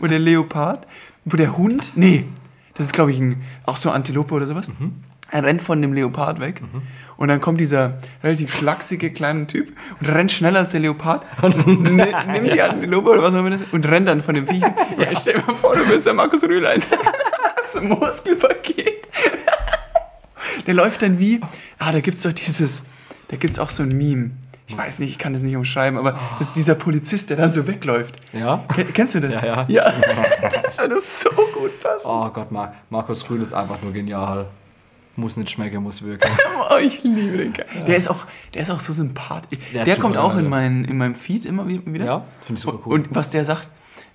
Wo 0.00 0.06
der 0.06 0.18
Leopard, 0.18 0.86
wo 1.24 1.36
der 1.36 1.56
Hund, 1.56 1.92
nee, 1.94 2.24
das 2.78 2.86
ist 2.86 2.92
glaube 2.92 3.12
ich 3.12 3.20
ein, 3.20 3.42
auch 3.66 3.76
so 3.76 3.90
Antilope 3.90 4.34
oder 4.34 4.46
sowas. 4.46 4.68
Mhm. 4.68 5.02
Er 5.30 5.44
rennt 5.44 5.60
von 5.60 5.82
dem 5.82 5.92
Leopard 5.92 6.40
weg 6.40 6.62
mhm. 6.62 6.80
und 7.18 7.28
dann 7.28 7.40
kommt 7.40 7.60
dieser 7.60 7.98
relativ 8.22 8.54
schlachsige 8.54 9.10
kleine 9.10 9.46
Typ 9.46 9.76
und 10.00 10.08
rennt 10.08 10.32
schneller 10.32 10.60
als 10.60 10.70
der 10.70 10.80
Leopard 10.80 11.26
und 11.42 11.66
nimmt 11.94 12.54
die 12.54 12.62
Antilope 12.62 13.10
oder 13.10 13.22
was 13.22 13.34
auch 13.34 13.40
immer 13.40 13.50
das 13.50 13.60
ist 13.60 13.72
und 13.72 13.86
rennt 13.86 14.08
dann 14.08 14.22
von 14.22 14.34
dem 14.34 14.46
Viech. 14.46 14.62
ja. 14.98 15.14
Stell 15.14 15.34
dir 15.34 15.46
mal 15.46 15.54
vor, 15.54 15.76
du 15.76 15.86
bist 15.86 16.06
der 16.06 16.14
Markus 16.14 16.42
Rühle. 16.44 16.74
so 17.68 17.80
ein 17.80 17.88
Muskelpaket. 17.88 19.06
der 20.66 20.74
läuft 20.74 21.02
dann 21.02 21.18
wie, 21.18 21.40
ah, 21.78 21.92
da 21.92 22.00
gibt 22.00 22.16
es 22.16 22.22
doch 22.22 22.32
dieses, 22.32 22.80
da 23.28 23.36
gibt 23.36 23.52
es 23.52 23.58
auch 23.58 23.70
so 23.70 23.82
ein 23.82 23.96
Meme. 23.96 24.30
Ich 24.68 24.76
weiß 24.76 24.98
nicht, 24.98 25.10
ich 25.10 25.18
kann 25.18 25.32
das 25.32 25.42
nicht 25.42 25.56
umschreiben, 25.56 25.98
aber 25.98 26.14
oh. 26.14 26.34
das 26.38 26.48
ist 26.48 26.56
dieser 26.56 26.74
Polizist, 26.74 27.30
der 27.30 27.38
dann 27.38 27.52
so 27.52 27.66
wegläuft. 27.66 28.16
Ja? 28.34 28.64
Kennst 28.92 29.14
du 29.14 29.20
das? 29.20 29.42
Ja, 29.42 29.66
ja. 29.66 29.66
ja. 29.68 29.92
Das 30.68 30.78
würde 30.78 31.00
so 31.00 31.30
gut 31.58 31.80
passen. 31.80 32.08
Oh 32.08 32.28
Gott, 32.30 32.48
Markus 32.90 33.28
Rühl 33.28 33.42
ist 33.42 33.52
einfach 33.52 33.80
nur 33.82 33.92
genial. 33.92 34.46
Muss 35.16 35.36
nicht 35.36 35.50
schmecken, 35.50 35.82
muss 35.82 36.02
wirken. 36.02 36.30
oh, 36.70 36.76
ich 36.76 37.02
liebe 37.02 37.38
den 37.38 37.52
Kerl. 37.52 37.66
Ja. 37.74 37.82
Der, 37.82 37.96
ist 37.96 38.08
auch, 38.08 38.26
der 38.54 38.62
ist 38.62 38.70
auch 38.70 38.78
so 38.78 38.92
sympathisch. 38.92 39.58
Der, 39.74 39.84
der 39.84 39.96
kommt 39.96 40.16
auch 40.16 40.36
in, 40.36 40.48
mein, 40.48 40.84
in 40.84 40.96
meinem 40.96 41.16
Feed 41.16 41.44
immer 41.44 41.66
wieder. 41.66 42.04
Ja, 42.04 42.24
finde 42.46 42.58
ich 42.58 42.60
super 42.60 42.78
cool. 42.86 42.94
Und 42.94 43.08
was 43.10 43.30
der 43.30 43.44
sagt, 43.44 43.68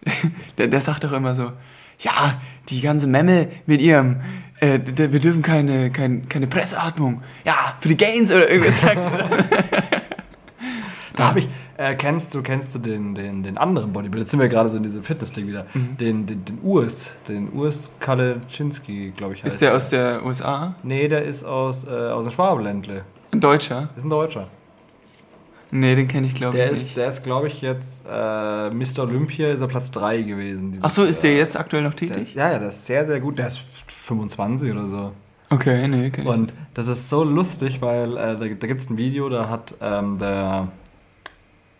der, 0.57 0.69
der 0.69 0.79
sagt 0.79 1.03
doch 1.03 1.11
immer 1.11 1.35
so, 1.35 1.51
ja, 1.99 2.41
die 2.69 2.79
ganze 2.79 3.07
Memme 3.07 3.49
mit 3.65 3.81
ihrem, 3.81 4.21
äh, 4.61 4.79
wir 4.85 5.19
dürfen 5.19 5.41
keine, 5.41 5.91
kein, 5.91 6.29
keine 6.29 6.47
Presseatmung. 6.47 7.21
Ja, 7.45 7.75
für 7.79 7.89
die 7.89 7.97
Gains 7.97 8.31
oder 8.31 8.49
irgendwas 8.49 8.79
sagt 8.79 9.01
Da 11.15 11.27
habe 11.29 11.39
ich, 11.39 11.49
äh, 11.83 11.95
kennst 11.95 12.33
du, 12.33 12.41
kennst 12.41 12.73
du 12.73 12.79
den, 12.79 13.13
den, 13.15 13.43
den 13.43 13.57
anderen 13.57 13.91
Bodybuilder? 13.91 14.19
Jetzt 14.21 14.31
sind 14.31 14.39
wir 14.39 14.47
gerade 14.47 14.69
so 14.69 14.77
in 14.77 14.83
diesem 14.83 15.03
Fitness-Ding 15.03 15.47
wieder. 15.47 15.65
Mhm. 15.73 15.97
Den, 15.97 16.25
den, 16.25 16.45
den 16.45 16.59
Urs, 16.61 17.13
den 17.27 17.51
Urs 17.51 17.91
Kaleczynski, 17.99 19.13
glaube 19.15 19.33
ich. 19.35 19.43
Ist 19.43 19.61
der, 19.61 19.69
der 19.69 19.77
aus 19.77 19.89
der 19.89 20.25
USA? 20.25 20.75
Nee, 20.83 21.07
der 21.07 21.23
ist 21.23 21.43
aus, 21.43 21.85
äh, 21.85 21.89
aus 21.89 22.25
dem 22.25 22.33
Schwabenländle. 22.33 23.03
Ein 23.31 23.39
Deutscher? 23.39 23.89
Ist 23.97 24.05
ein 24.05 24.09
Deutscher. 24.09 24.47
Nee, 25.71 25.95
den 25.95 26.07
kenne 26.07 26.27
ich 26.27 26.35
glaube 26.35 26.57
ich 26.57 26.71
nicht. 26.71 26.97
Der 26.97 27.07
ist, 27.07 27.23
glaube 27.23 27.47
ich, 27.47 27.61
jetzt 27.61 28.05
äh, 28.07 28.69
Mr. 28.69 28.99
Olympia, 28.99 29.51
ist 29.51 29.61
er 29.61 29.67
Platz 29.67 29.89
3 29.89 30.21
gewesen. 30.21 30.77
Ach 30.81 30.91
so, 30.91 31.03
ist 31.03 31.23
der 31.23 31.33
jetzt 31.33 31.57
aktuell 31.59 31.81
noch 31.81 31.95
tätig? 31.95 32.21
Ist, 32.21 32.35
ja, 32.35 32.51
ja, 32.51 32.59
der 32.59 32.67
ist 32.67 32.85
sehr, 32.85 33.05
sehr 33.07 33.19
gut. 33.19 33.39
Der 33.39 33.47
ist 33.47 33.59
25 33.87 34.71
oder 34.71 34.87
so. 34.87 35.11
Okay, 35.49 35.87
nee, 35.87 36.11
kenn 36.11 36.25
ich 36.25 36.29
Und 36.29 36.53
das 36.75 36.87
ist 36.87 37.09
so 37.09 37.23
lustig, 37.23 37.81
weil 37.81 38.17
äh, 38.17 38.35
da, 38.35 38.47
da 38.47 38.67
gibt 38.67 38.81
es 38.81 38.89
ein 38.89 38.97
Video, 38.97 39.29
da 39.29 39.49
hat 39.49 39.73
ähm, 39.81 40.19
der 40.19 40.67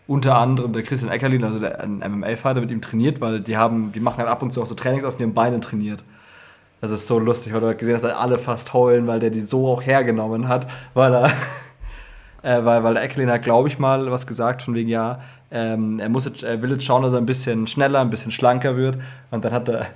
unter 0.06 0.36
anderem 0.36 0.72
der 0.72 0.82
Christian 0.82 1.12
Eckerlin, 1.12 1.44
also 1.44 1.58
der, 1.58 1.80
ein 1.80 1.98
MMA-Fighter, 1.98 2.60
mit 2.60 2.70
ihm 2.70 2.80
trainiert, 2.80 3.20
weil 3.20 3.40
die 3.40 3.56
haben, 3.56 3.92
die 3.92 4.00
machen 4.00 4.18
halt 4.18 4.28
ab 4.28 4.42
und 4.42 4.52
zu 4.52 4.60
auch 4.60 4.66
so 4.66 4.74
Trainings 4.74 5.04
aus 5.04 5.18
ihren 5.18 5.34
Beinen 5.34 5.60
trainiert. 5.60 6.04
Das 6.80 6.92
ist 6.92 7.06
so 7.06 7.18
lustig, 7.18 7.54
weil 7.54 7.60
du 7.60 7.74
gesehen 7.74 7.94
hast, 7.94 8.04
dass 8.04 8.14
alle 8.14 8.38
fast 8.38 8.74
heulen, 8.74 9.06
weil 9.06 9.20
der 9.20 9.30
die 9.30 9.40
so 9.40 9.68
auch 9.68 9.82
hergenommen 9.82 10.48
hat, 10.48 10.68
weil 10.92 11.14
er, 11.14 11.26
äh, 12.42 12.64
weil, 12.64 12.84
weil 12.84 12.94
der 12.94 13.02
Eckerlin 13.02 13.30
hat, 13.30 13.42
glaube 13.42 13.68
ich, 13.68 13.78
mal 13.78 14.10
was 14.10 14.26
gesagt 14.26 14.62
von 14.62 14.74
wegen, 14.74 14.90
ja, 14.90 15.20
ähm, 15.50 15.98
er, 16.00 16.10
muss 16.10 16.26
jetzt, 16.26 16.42
er 16.42 16.60
will 16.60 16.72
jetzt 16.72 16.84
schauen, 16.84 17.02
dass 17.02 17.12
er 17.12 17.18
ein 17.18 17.26
bisschen 17.26 17.66
schneller, 17.66 18.00
ein 18.00 18.10
bisschen 18.10 18.32
schlanker 18.32 18.76
wird. 18.76 18.98
Und 19.30 19.44
dann 19.44 19.52
hat 19.52 19.68
er 19.68 19.86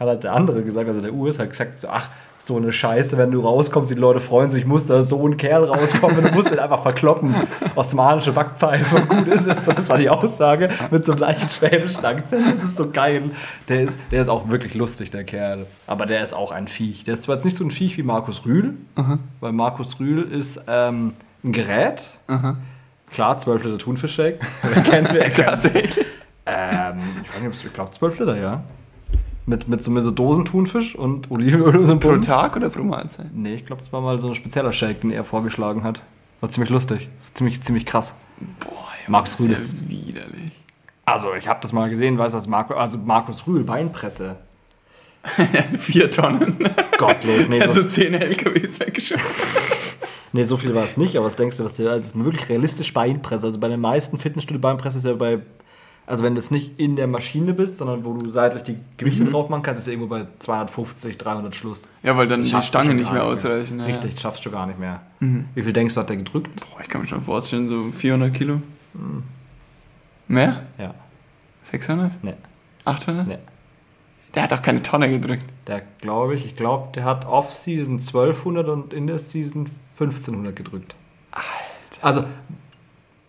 hat 0.00 0.08
halt 0.08 0.24
der 0.24 0.32
andere 0.32 0.62
gesagt, 0.62 0.88
also 0.88 1.00
der 1.00 1.12
Urs 1.12 1.38
hat 1.38 1.50
gesagt, 1.50 1.78
so, 1.78 1.88
ach, 1.88 2.08
so 2.38 2.56
eine 2.56 2.72
Scheiße, 2.72 3.18
wenn 3.18 3.30
du 3.30 3.40
rauskommst, 3.42 3.90
die 3.90 3.94
Leute 3.96 4.18
freuen 4.18 4.50
sich, 4.50 4.64
muss 4.64 4.86
da 4.86 5.02
so 5.02 5.26
ein 5.28 5.36
Kerl 5.36 5.64
rauskommen, 5.64 6.22
du 6.24 6.30
musst 6.30 6.50
den 6.50 6.58
einfach 6.58 6.82
verkloppen. 6.82 7.34
Osmanische 7.74 8.32
Backpfeife, 8.32 9.02
gut 9.08 9.28
ist 9.28 9.46
es. 9.46 9.62
Das 9.66 9.90
war 9.90 9.98
die 9.98 10.08
Aussage 10.08 10.70
mit 10.90 11.04
so 11.04 11.12
einem 11.12 11.20
leicht 11.20 11.52
schwäbischen 11.52 12.02
Akzent. 12.02 12.46
Das 12.54 12.64
ist 12.64 12.78
so 12.78 12.88
geil. 12.90 13.24
Der 13.68 13.82
ist, 13.82 13.98
der 14.10 14.22
ist 14.22 14.28
auch 14.28 14.48
wirklich 14.48 14.74
lustig, 14.74 15.10
der 15.10 15.24
Kerl. 15.24 15.66
Aber 15.86 16.06
der 16.06 16.22
ist 16.24 16.32
auch 16.32 16.50
ein 16.50 16.66
Viech. 16.66 17.04
Der 17.04 17.12
ist 17.12 17.24
zwar 17.24 17.34
jetzt 17.36 17.44
nicht 17.44 17.58
so 17.58 17.64
ein 17.64 17.70
Viech 17.70 17.98
wie 17.98 18.02
Markus 18.02 18.46
Rühl, 18.46 18.72
Aha. 18.94 19.18
weil 19.40 19.52
Markus 19.52 20.00
Rühl 20.00 20.22
ist 20.22 20.62
ähm, 20.66 21.12
ein 21.44 21.52
Gerät. 21.52 22.10
Aha. 22.26 22.56
Klar, 23.12 23.36
12 23.36 23.64
Liter 23.64 23.78
Thunfischshake. 23.78 24.38
Wer 24.62 24.82
kennt, 24.82 25.12
wer 25.12 25.24
kennt. 25.30 25.46
Tatsächlich. 25.46 26.06
Ähm, 26.46 27.00
ich 27.22 27.28
weiß 27.34 27.38
nicht, 27.40 27.48
ob 27.48 27.52
es- 27.52 27.64
ich 27.66 27.72
glaube 27.74 27.90
12 27.90 28.18
Liter, 28.20 28.36
ja. 28.40 28.62
Mit, 29.50 29.66
mit 29.66 29.82
so, 29.82 29.90
mit 29.90 30.04
so 30.04 30.12
Dosen-Thunfisch 30.12 30.94
und 30.94 31.28
Olivenöl 31.28 31.76
und 31.76 31.86
so 31.86 31.98
Pro. 31.98 32.16
Tag 32.18 32.54
oder 32.54 32.68
pro 32.68 32.84
Mahlzeit? 32.84 33.34
Nee, 33.34 33.54
ich 33.54 33.66
glaube, 33.66 33.82
es 33.82 33.92
war 33.92 34.00
mal 34.00 34.16
so 34.20 34.28
ein 34.28 34.36
spezieller 34.36 34.72
Shake, 34.72 35.00
den 35.00 35.10
er 35.10 35.24
vorgeschlagen 35.24 35.82
hat. 35.82 36.02
War 36.40 36.50
ziemlich 36.50 36.70
lustig. 36.70 37.08
Ziemlich, 37.34 37.60
ziemlich 37.60 37.84
krass. 37.84 38.14
Boah, 38.60 38.70
Max 39.08 39.32
das 39.32 39.40
Rühl 39.40 39.50
ist 39.50 39.72
ja 39.72 39.90
widerlich. 39.90 40.52
Also, 41.04 41.34
ich 41.34 41.48
habe 41.48 41.58
das 41.62 41.72
mal 41.72 41.90
gesehen, 41.90 42.16
weiß 42.16 42.30
das 42.30 42.46
Marco, 42.46 42.74
also 42.74 42.98
Markus 42.98 43.44
Rühl, 43.48 43.64
Beinpresse. 43.64 44.36
Vier 45.80 46.12
Tonnen. 46.12 46.56
Gottlos. 46.96 47.48
Nee, 47.48 47.58
Der 47.58 47.66
hat 47.66 47.74
so, 47.74 47.82
zehn 47.82 48.14
LKWs 48.14 48.78
weggeschoben. 48.78 49.24
nee, 50.32 50.44
so 50.44 50.58
viel 50.58 50.76
war 50.76 50.84
es 50.84 50.96
nicht, 50.96 51.16
aber 51.16 51.26
was 51.26 51.34
denkst 51.34 51.56
du, 51.56 51.64
was 51.64 51.74
der, 51.74 51.96
das 51.96 52.06
ist 52.06 52.24
wirklich 52.24 52.48
realistisch 52.48 52.94
Beinpresse. 52.94 53.48
Also 53.48 53.58
bei 53.58 53.66
den 53.66 53.80
meisten 53.80 54.16
Fitnessstudio 54.16 54.60
Beinpresse 54.60 54.98
ist 54.98 55.06
ja 55.06 55.14
bei, 55.14 55.40
also 56.06 56.24
wenn 56.24 56.34
du 56.34 56.40
jetzt 56.40 56.50
nicht 56.50 56.78
in 56.80 56.96
der 56.96 57.06
Maschine 57.06 57.52
bist, 57.54 57.76
sondern 57.76 58.04
wo 58.04 58.12
du 58.14 58.30
seitlich 58.30 58.62
die 58.64 58.76
Gewichte 58.96 59.22
Mhm. 59.24 59.30
drauf 59.30 59.48
machen 59.48 59.62
kannst, 59.62 59.80
ist 59.82 59.86
ja 59.86 59.92
irgendwo 59.92 60.08
bei 60.08 60.26
250, 60.40 61.16
300 61.18 61.54
Schluss. 61.54 61.88
Ja, 62.02 62.16
weil 62.16 62.26
dann 62.28 62.42
die 62.42 62.48
schaffst 62.48 62.74
du 62.74 62.78
Stange 62.78 62.94
nicht 62.94 63.12
mehr 63.12 63.24
ausreichen. 63.24 63.78
ja, 63.78 63.86
Richtig, 63.86 64.18
schaffst 64.20 64.44
du 64.44 64.50
gar 64.50 64.66
nicht 64.66 64.78
mehr. 64.78 65.00
Mhm. 65.20 65.46
Wie 65.54 65.62
viel 65.62 65.72
denkst 65.72 65.94
du, 65.94 66.00
hat 66.00 66.08
der 66.08 66.16
gedrückt? 66.16 66.50
Boah, 66.60 66.80
ich 66.80 66.88
kann 66.88 67.00
mir 67.02 67.06
schon 67.08 67.20
vorstellen, 67.22 67.66
so 67.66 67.90
400 67.92 68.34
Kilo. 68.34 68.60
Mehr? 70.28 70.62
Ja. 70.78 70.94
600? 71.62 72.12
Nee. 72.24 72.34
800? 72.84 73.26
Nee. 73.26 73.38
Der 74.34 74.44
hat 74.44 74.52
auch 74.52 74.62
keine 74.62 74.82
Tonne 74.82 75.10
gedrückt. 75.10 75.44
Der 75.66 75.82
glaube 76.00 76.36
ich, 76.36 76.46
ich 76.46 76.56
glaube, 76.56 76.88
der 76.94 77.04
hat 77.04 77.26
Off-Season 77.26 77.98
1200 77.98 78.68
und 78.68 78.92
in 78.94 79.06
der 79.08 79.18
Season 79.18 79.68
1500 79.98 80.54
gedrückt. 80.54 80.94
Alter. 81.32 81.46
Also, 82.06 82.24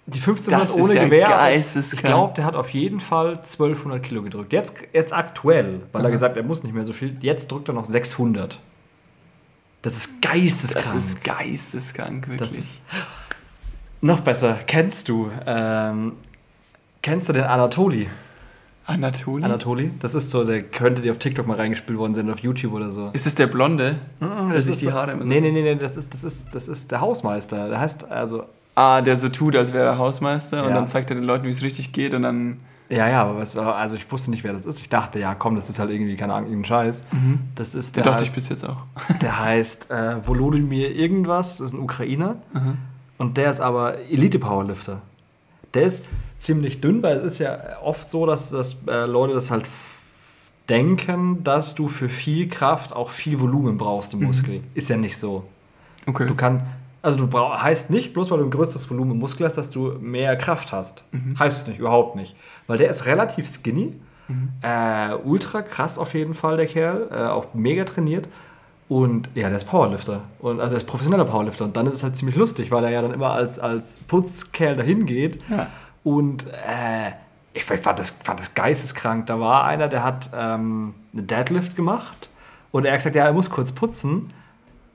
die 0.07 0.19
1500 0.19 0.61
Das 0.69 0.75
ohne 0.75 0.95
ja 0.95 1.03
Gewehr. 1.05 1.57
Ich 1.57 1.91
glaube, 1.97 2.33
der 2.35 2.45
hat 2.45 2.55
auf 2.55 2.69
jeden 2.71 2.99
Fall 2.99 3.37
1200 3.37 4.01
Kilo 4.03 4.23
gedrückt. 4.23 4.51
Jetzt, 4.51 4.75
jetzt 4.93 5.13
aktuell, 5.13 5.81
weil 5.91 6.01
er 6.01 6.05
Aha. 6.05 6.11
gesagt 6.11 6.37
er 6.37 6.43
muss 6.43 6.63
nicht 6.63 6.73
mehr 6.73 6.85
so 6.85 6.93
viel. 6.93 7.15
Jetzt 7.21 7.51
drückt 7.51 7.69
er 7.69 7.73
noch 7.73 7.85
600. 7.85 8.59
Das 9.83 9.97
ist 9.97 10.21
geisteskrank. 10.21 10.85
Das 10.85 10.95
ist 10.95 11.23
geisteskrank, 11.23 12.27
wirklich. 12.27 12.49
Das 12.49 12.57
ist 12.57 12.71
noch 14.01 14.21
besser. 14.21 14.59
Kennst 14.67 15.09
du, 15.09 15.29
ähm, 15.45 16.13
kennst 17.01 17.29
du 17.29 17.33
den 17.33 17.43
Anatoli? 17.43 18.07
Anatoli? 18.85 19.43
Anatoli? 19.43 19.91
Das 19.99 20.15
ist 20.15 20.29
so, 20.31 20.43
der 20.43 20.63
könnte 20.63 21.01
dir 21.01 21.11
auf 21.11 21.19
TikTok 21.19 21.47
mal 21.47 21.55
reingespielt 21.57 21.97
worden 21.97 22.13
sein, 22.13 22.29
auf 22.31 22.39
YouTube 22.39 22.73
oder 22.73 22.91
so. 22.91 23.09
Ist 23.13 23.27
es 23.27 23.35
der 23.35 23.47
Blonde? 23.47 23.97
der 24.19 24.61
sich 24.61 24.73
ist 24.73 24.81
die 24.81 24.91
Haare 24.91 25.17
so- 25.17 25.23
Nee, 25.23 25.39
nee, 25.39 25.51
nee, 25.51 25.61
nee, 25.61 25.75
das 25.75 25.95
ist, 25.97 26.13
das 26.13 26.23
ist, 26.23 26.47
das 26.53 26.67
ist 26.67 26.91
der 26.91 26.99
Hausmeister. 27.01 27.69
Der 27.69 27.79
heißt, 27.79 28.03
also, 28.05 28.45
Ah, 28.75 29.01
der 29.01 29.17
so 29.17 29.29
tut, 29.29 29.55
als 29.55 29.73
wäre 29.73 29.85
er 29.85 29.97
Hausmeister 29.97 30.63
und 30.63 30.69
Ja. 30.69 30.75
dann 30.75 30.87
zeigt 30.87 31.11
er 31.11 31.15
den 31.15 31.25
Leuten, 31.25 31.45
wie 31.45 31.49
es 31.49 31.61
richtig 31.61 31.91
geht 31.93 32.13
und 32.13 32.21
dann. 32.23 32.59
ja, 32.89 33.07
ja, 33.07 33.21
aber 33.23 33.37
was, 33.39 33.55
also 33.57 33.95
ich 33.95 34.09
wusste 34.11 34.31
nicht, 34.31 34.43
wer 34.43 34.53
das 34.53 34.65
ist. 34.65 34.79
Ich 34.79 34.89
dachte, 34.89 35.19
ja, 35.19 35.35
komm, 35.35 35.55
das 35.55 35.69
ist 35.69 35.77
halt 35.79 35.91
irgendwie, 35.91 36.15
keine 36.15 36.33
Ahnung, 36.33 36.49
irgendein 36.49 36.67
Scheiß. 36.69 37.05
Das 37.55 37.75
ist 37.75 37.95
Der 37.97 38.03
dachte 38.03 38.23
ich 38.23 38.29
heißt, 38.29 38.35
bis 38.35 38.49
jetzt 38.49 38.63
auch. 38.67 38.77
der 39.21 39.39
heißt 39.39 39.91
äh, 39.91 40.25
Volodymyr 40.25 40.89
irgendwas, 40.91 41.57
das 41.57 41.59
ist 41.67 41.73
ein 41.73 41.79
Ukrainer. 41.79 42.35
Aha. 42.53 42.75
Und 43.17 43.37
der 43.37 43.49
ist 43.51 43.59
aber 43.59 43.97
Elite-Powerlifter. 44.09 45.01
Der 45.73 45.83
ist 45.83 46.05
ziemlich 46.37 46.81
dünn, 46.81 47.03
weil 47.03 47.17
es 47.17 47.23
ist 47.23 47.39
ja 47.39 47.57
oft 47.83 48.09
so, 48.09 48.25
dass, 48.25 48.49
dass 48.49 48.77
äh, 48.87 49.05
Leute 49.05 49.33
das 49.33 49.51
halt 49.51 49.65
denken, 50.69 51.43
dass 51.43 51.75
du 51.75 51.87
für 51.87 52.09
viel 52.09 52.47
Kraft 52.47 52.93
auch 52.93 53.09
viel 53.09 53.39
Volumen 53.39 53.77
brauchst 53.77 54.13
im 54.13 54.23
Muskel. 54.23 54.61
Ist 54.73 54.89
ja 54.89 54.97
nicht 54.97 55.17
so. 55.17 55.43
Okay. 56.05 56.25
Du 56.27 56.35
kannst, 56.35 56.65
also 57.01 57.17
du 57.17 57.27
brauch, 57.27 57.61
heißt 57.61 57.89
nicht, 57.89 58.13
bloß 58.13 58.31
weil 58.31 58.39
du 58.39 58.45
ein 58.45 58.51
größeres 58.51 58.89
Volumen 58.89 59.17
Muskel 59.17 59.45
hast, 59.45 59.57
dass 59.57 59.69
du 59.69 59.93
mehr 59.99 60.35
Kraft 60.37 60.71
hast. 60.71 61.03
Heißt 61.39 61.61
es 61.61 61.67
nicht, 61.67 61.79
überhaupt 61.79 62.15
nicht. 62.15 62.35
Weil 62.67 62.77
der 62.77 62.89
ist 62.89 63.05
relativ 63.05 63.47
skinny, 63.47 63.99
äh, 64.61 65.13
ultra 65.23 65.61
krass 65.61 65.97
auf 65.97 66.13
jeden 66.13 66.33
Fall, 66.33 66.57
der 66.57 66.67
Kerl, 66.67 67.07
äh, 67.11 67.15
auch 67.27 67.53
mega 67.53 67.83
trainiert. 67.83 68.27
Und 68.87 69.29
ja, 69.35 69.47
der 69.47 69.57
ist 69.57 69.65
Powerlifter. 69.65 70.21
Und, 70.39 70.59
also 70.59 70.71
der 70.71 70.77
ist 70.77 70.87
professioneller 70.87 71.25
Powerlifter. 71.25 71.65
Und 71.65 71.77
dann 71.77 71.87
ist 71.87 71.95
es 71.95 72.03
halt 72.03 72.15
ziemlich 72.15 72.35
lustig, 72.35 72.71
weil 72.71 72.83
er 72.83 72.89
ja 72.89 73.01
dann 73.01 73.13
immer 73.13 73.31
als, 73.31 73.57
als 73.57 73.97
Putzkerl 74.07 74.75
dahin 74.75 75.05
geht. 75.05 75.39
Ja. 75.49 75.67
Und 76.03 76.45
äh, 76.47 77.11
ich 77.53 77.63
fand 77.63 77.99
das, 77.99 78.11
fand 78.11 78.39
das 78.39 78.53
geisteskrank. 78.53 79.27
Da 79.27 79.39
war 79.39 79.63
einer, 79.63 79.87
der 79.87 80.03
hat 80.03 80.29
ähm, 80.35 80.93
eine 81.13 81.23
Deadlift 81.23 81.75
gemacht. 81.75 82.29
Und 82.71 82.85
er 82.85 82.91
hat 82.91 82.99
gesagt, 82.99 83.15
ja, 83.15 83.25
er 83.25 83.33
muss 83.33 83.49
kurz 83.49 83.71
putzen. 83.71 84.33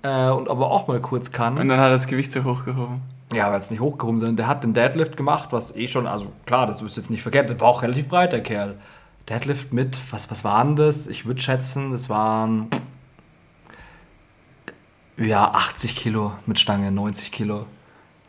Äh, 0.06 0.30
und 0.30 0.48
ob 0.48 0.60
er 0.60 0.66
auch 0.66 0.86
mal 0.86 1.00
kurz 1.00 1.32
kann. 1.32 1.58
Und 1.58 1.68
dann 1.68 1.78
hat 1.80 1.86
er 1.86 1.90
das 1.92 2.06
Gewicht 2.06 2.30
so 2.30 2.44
hochgehoben. 2.44 3.00
Ja, 3.32 3.46
aber 3.48 3.56
jetzt 3.56 3.70
nicht 3.72 3.80
hochgehoben, 3.80 4.20
sondern 4.20 4.36
der 4.36 4.46
hat 4.46 4.62
den 4.62 4.72
Deadlift 4.72 5.16
gemacht, 5.16 5.48
was 5.50 5.74
eh 5.74 5.88
schon, 5.88 6.06
also 6.06 6.26
klar, 6.46 6.66
das 6.68 6.80
ist 6.80 6.96
jetzt 6.96 7.10
nicht 7.10 7.22
verkehrt, 7.22 7.50
der 7.50 7.60
war 7.60 7.68
auch 7.68 7.82
relativ 7.82 8.06
breit, 8.08 8.32
der 8.32 8.42
Kerl. 8.42 8.76
Deadlift 9.28 9.72
mit, 9.74 9.98
was, 10.12 10.30
was 10.30 10.44
waren 10.44 10.76
das? 10.76 11.08
Ich 11.08 11.26
würde 11.26 11.40
schätzen, 11.40 11.90
das 11.90 12.08
waren 12.08 12.66
ja 15.16 15.50
80 15.50 15.96
Kilo 15.96 16.32
mit 16.46 16.60
Stange, 16.60 16.92
90 16.92 17.32
Kilo. 17.32 17.66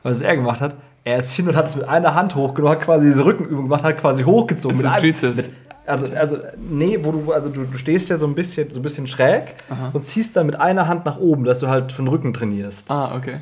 Was 0.01 0.21
er 0.21 0.35
gemacht 0.35 0.61
hat, 0.61 0.75
er 1.03 1.17
ist 1.17 1.33
hin 1.33 1.47
und 1.47 1.55
hat 1.55 1.67
es 1.67 1.75
mit 1.75 1.87
einer 1.87 2.15
Hand 2.15 2.33
hochgenommen, 2.33 2.77
hat 2.79 2.83
quasi 2.85 3.05
diese 3.07 3.23
Rückenübung 3.25 3.63
gemacht, 3.65 3.83
hat 3.83 3.99
quasi 3.99 4.23
hochgezogen. 4.23 4.77
Also 4.77 4.87
mit 4.87 4.97
einem- 4.97 5.01
Trizeps. 5.13 5.37
Mit, 5.37 5.51
also, 5.87 6.13
also, 6.13 6.37
nee, 6.57 6.99
wo 7.01 7.11
du, 7.11 7.31
also 7.31 7.49
du, 7.49 7.63
du 7.63 7.77
stehst 7.77 8.09
ja 8.09 8.17
so 8.17 8.27
ein 8.27 8.35
bisschen, 8.35 8.69
so 8.69 8.79
ein 8.79 8.83
bisschen 8.83 9.07
schräg 9.07 9.55
und 9.93 10.05
ziehst 10.05 10.35
dann 10.35 10.45
mit 10.45 10.59
einer 10.59 10.87
Hand 10.87 11.05
nach 11.05 11.17
oben, 11.17 11.45
dass 11.45 11.59
du 11.59 11.67
halt 11.67 11.91
für 11.91 12.01
den 12.01 12.09
Rücken 12.09 12.33
trainierst. 12.33 12.91
Ah, 12.91 13.15
okay. 13.15 13.41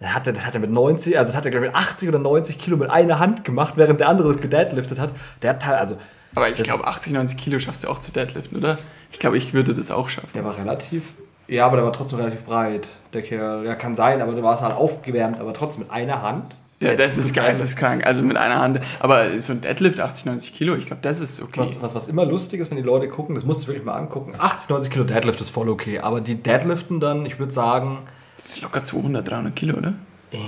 Das 0.00 0.14
hat 0.14 0.26
er, 0.26 0.32
das 0.32 0.46
hat 0.46 0.54
er 0.54 0.60
mit 0.60 0.70
90, 0.70 1.18
also 1.18 1.30
das 1.30 1.36
hat 1.36 1.44
er, 1.44 1.50
glaube 1.50 1.66
ich, 1.66 1.72
mit 1.72 1.80
80 1.80 2.08
oder 2.08 2.18
90 2.18 2.58
Kilo 2.58 2.76
mit 2.76 2.90
einer 2.90 3.18
Hand 3.18 3.44
gemacht, 3.44 3.74
während 3.76 4.00
der 4.00 4.08
andere 4.08 4.28
das 4.28 4.40
gedeadliftet 4.40 4.98
hat. 4.98 5.12
Der 5.42 5.50
hat 5.50 5.64
halt, 5.64 5.78
also, 5.78 5.98
Aber 6.34 6.48
ich 6.48 6.62
glaube, 6.62 6.86
80, 6.86 7.12
90 7.12 7.38
Kilo 7.38 7.58
schaffst 7.58 7.84
du 7.84 7.88
auch 7.88 7.98
zu 7.98 8.12
deadliften, 8.12 8.58
oder? 8.58 8.78
Ich 9.10 9.18
glaube, 9.18 9.38
ich 9.38 9.54
würde 9.54 9.72
das 9.72 9.90
auch 9.90 10.08
schaffen. 10.08 10.30
der 10.34 10.44
war 10.44 10.56
relativ, 10.58 11.14
ja, 11.48 11.66
aber 11.66 11.76
der 11.76 11.84
war 11.84 11.92
trotzdem 11.92 12.18
relativ 12.18 12.44
breit, 12.44 12.88
der 13.12 13.22
Kerl. 13.22 13.64
Ja, 13.64 13.74
kann 13.74 13.94
sein, 13.94 14.20
aber 14.20 14.32
der 14.32 14.42
war 14.42 14.54
es 14.54 14.60
halt 14.60 14.74
aufgewärmt, 14.74 15.40
aber 15.40 15.52
trotzdem 15.52 15.84
mit 15.84 15.92
einer 15.92 16.22
Hand. 16.22 16.56
Ja, 16.80 16.94
das 16.94 17.16
ist 17.16 17.34
geisteskrank. 17.34 18.06
Also 18.06 18.22
mit 18.22 18.36
einer 18.36 18.60
Hand. 18.60 18.80
Aber 19.00 19.40
so 19.40 19.52
ein 19.52 19.62
Deadlift 19.62 19.98
80, 19.98 20.26
90 20.26 20.54
Kilo, 20.54 20.74
ich 20.74 20.86
glaube, 20.86 21.00
das 21.02 21.20
ist 21.20 21.40
okay. 21.42 21.60
Was, 21.60 21.80
was, 21.80 21.94
was 21.94 22.08
immer 22.08 22.26
lustig 22.26 22.60
ist, 22.60 22.70
wenn 22.70 22.76
die 22.76 22.82
Leute 22.82 23.08
gucken, 23.08 23.34
das 23.34 23.44
musst 23.44 23.62
du 23.62 23.68
wirklich 23.68 23.84
mal 23.84 23.94
angucken. 23.94 24.34
80, 24.36 24.68
90 24.68 24.92
Kilo 24.92 25.04
Deadlift 25.04 25.40
ist 25.40 25.48
voll 25.50 25.68
okay, 25.70 25.98
aber 26.00 26.20
die 26.20 26.34
Deadliften 26.34 27.00
dann, 27.00 27.24
ich 27.24 27.38
würde 27.38 27.52
sagen, 27.52 28.00
Das 28.42 28.54
ist 28.56 28.62
locker 28.62 28.84
200, 28.84 29.26
300 29.28 29.56
Kilo, 29.56 29.78
oder? 29.78 29.94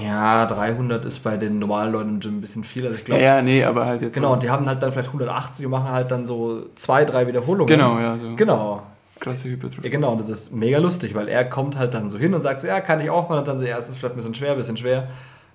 ja, 0.05 0.45
300 0.45 1.05
ist 1.07 1.20
bei 1.20 1.37
den 1.39 1.59
normalen 1.61 1.93
Leuten 1.93 2.09
im 2.11 2.20
Gym 2.20 2.39
ein 2.39 2.41
bisschen 2.43 2.64
viel. 2.64 2.85
Also 2.85 2.97
ich 2.97 3.03
Ja, 3.03 3.07
glaube, 3.07 3.22
ja, 3.22 3.41
nee, 3.43 3.64
aber 3.64 3.87
halt 3.87 4.03
jetzt. 4.03 4.12
genau, 4.14 4.29
so 4.29 4.33
und 4.35 4.43
die 4.43 4.51
haben 4.51 4.66
halt 4.66 4.83
dann 4.83 4.93
vielleicht 4.93 5.09
180 5.09 5.64
und 5.64 5.70
machen 5.70 5.91
halt 5.91 6.11
dann 6.11 6.26
so 6.26 6.66
zwei, 6.74 7.05
drei 7.07 7.26
Wiederholungen. 7.26 7.68
Genau, 7.68 7.99
ja, 7.99 8.18
so. 8.18 8.35
Genau. 8.37 8.83
krasse 9.18 9.49
Ja, 9.49 9.55
Hypertrophie. 9.55 9.89
genau, 9.89 10.12
und 10.12 10.20
das 10.20 10.29
ist 10.29 10.53
mega 10.53 10.79
lustig, 10.79 11.14
weil 11.14 11.29
er 11.29 11.45
kommt 11.45 11.79
halt 11.79 11.95
dann 11.95 12.11
so 12.11 12.18
hin 12.18 12.35
und 12.35 12.43
sagt 12.43 12.61
so, 12.61 12.66
ja, 12.66 12.81
kann 12.81 13.01
ich 13.01 13.09
auch 13.09 13.31
mal. 13.31 13.39
Und 13.39 13.49
dann 13.49 13.57
so, 13.57 13.64
ja, 13.64 13.79
es 13.79 13.89
ist 13.89 13.97
vielleicht 13.97 14.14
ein 14.14 14.16
bisschen 14.16 14.35
schwer, 14.35 14.51
ein 14.51 14.57
bisschen 14.59 14.76
schwer. 14.76 15.09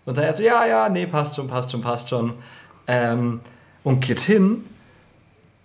Und 0.05 0.17
dann 0.17 0.25
er 0.25 0.33
so, 0.33 0.43
ja, 0.43 0.65
ja, 0.65 0.89
nee, 0.89 1.05
passt 1.05 1.35
schon, 1.35 1.47
passt 1.47 1.71
schon, 1.71 1.81
passt 1.81 2.09
schon. 2.09 2.33
Ähm, 2.87 3.41
und 3.83 4.01
geht 4.01 4.19
hin 4.19 4.63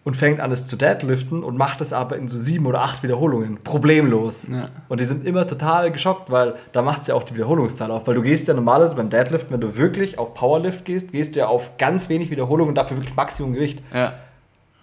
und 0.09 0.16
fängt 0.16 0.41
an, 0.41 0.51
es 0.53 0.64
zu 0.66 0.76
deadliften 0.76 1.45
und 1.45 1.59
macht 1.59 1.80
es 1.80 1.93
aber 1.93 2.16
in 2.16 2.28
so 2.28 2.39
sieben 2.39 2.66
oder 2.66 2.80
acht 2.80 3.03
Wiederholungen. 3.03 3.59
Problemlos. 3.59 4.49
Ja. 4.49 4.70
Und 4.89 5.01
die 5.01 5.05
sind 5.05 5.26
immer 5.26 5.47
total 5.47 5.93
geschockt, 5.93 6.30
weil 6.30 6.55
da 6.72 6.80
macht 6.80 7.03
es 7.03 7.09
ja 7.09 7.14
auch 7.14 7.24
die 7.24 7.34
Wiederholungszahl 7.34 7.91
auf. 7.91 8.07
Weil 8.07 8.14
du 8.14 8.22
gehst 8.22 8.49
ja 8.49 8.55
normalerweise 8.55 8.97
beim 8.97 9.11
Deadlift, 9.11 9.51
wenn 9.51 9.61
du 9.61 9.76
wirklich 9.76 10.18
auf 10.18 10.32
Powerlift 10.34 10.84
gehst, 10.84 11.12
gehst 11.12 11.34
du 11.34 11.41
ja 11.41 11.49
auf 11.49 11.76
ganz 11.76 12.09
wenig 12.09 12.30
Wiederholungen 12.30 12.70
und 12.70 12.74
dafür 12.76 12.97
wirklich 12.97 13.14
Maximum 13.14 13.53
Gewicht. 13.53 13.82
Ja. 13.93 14.14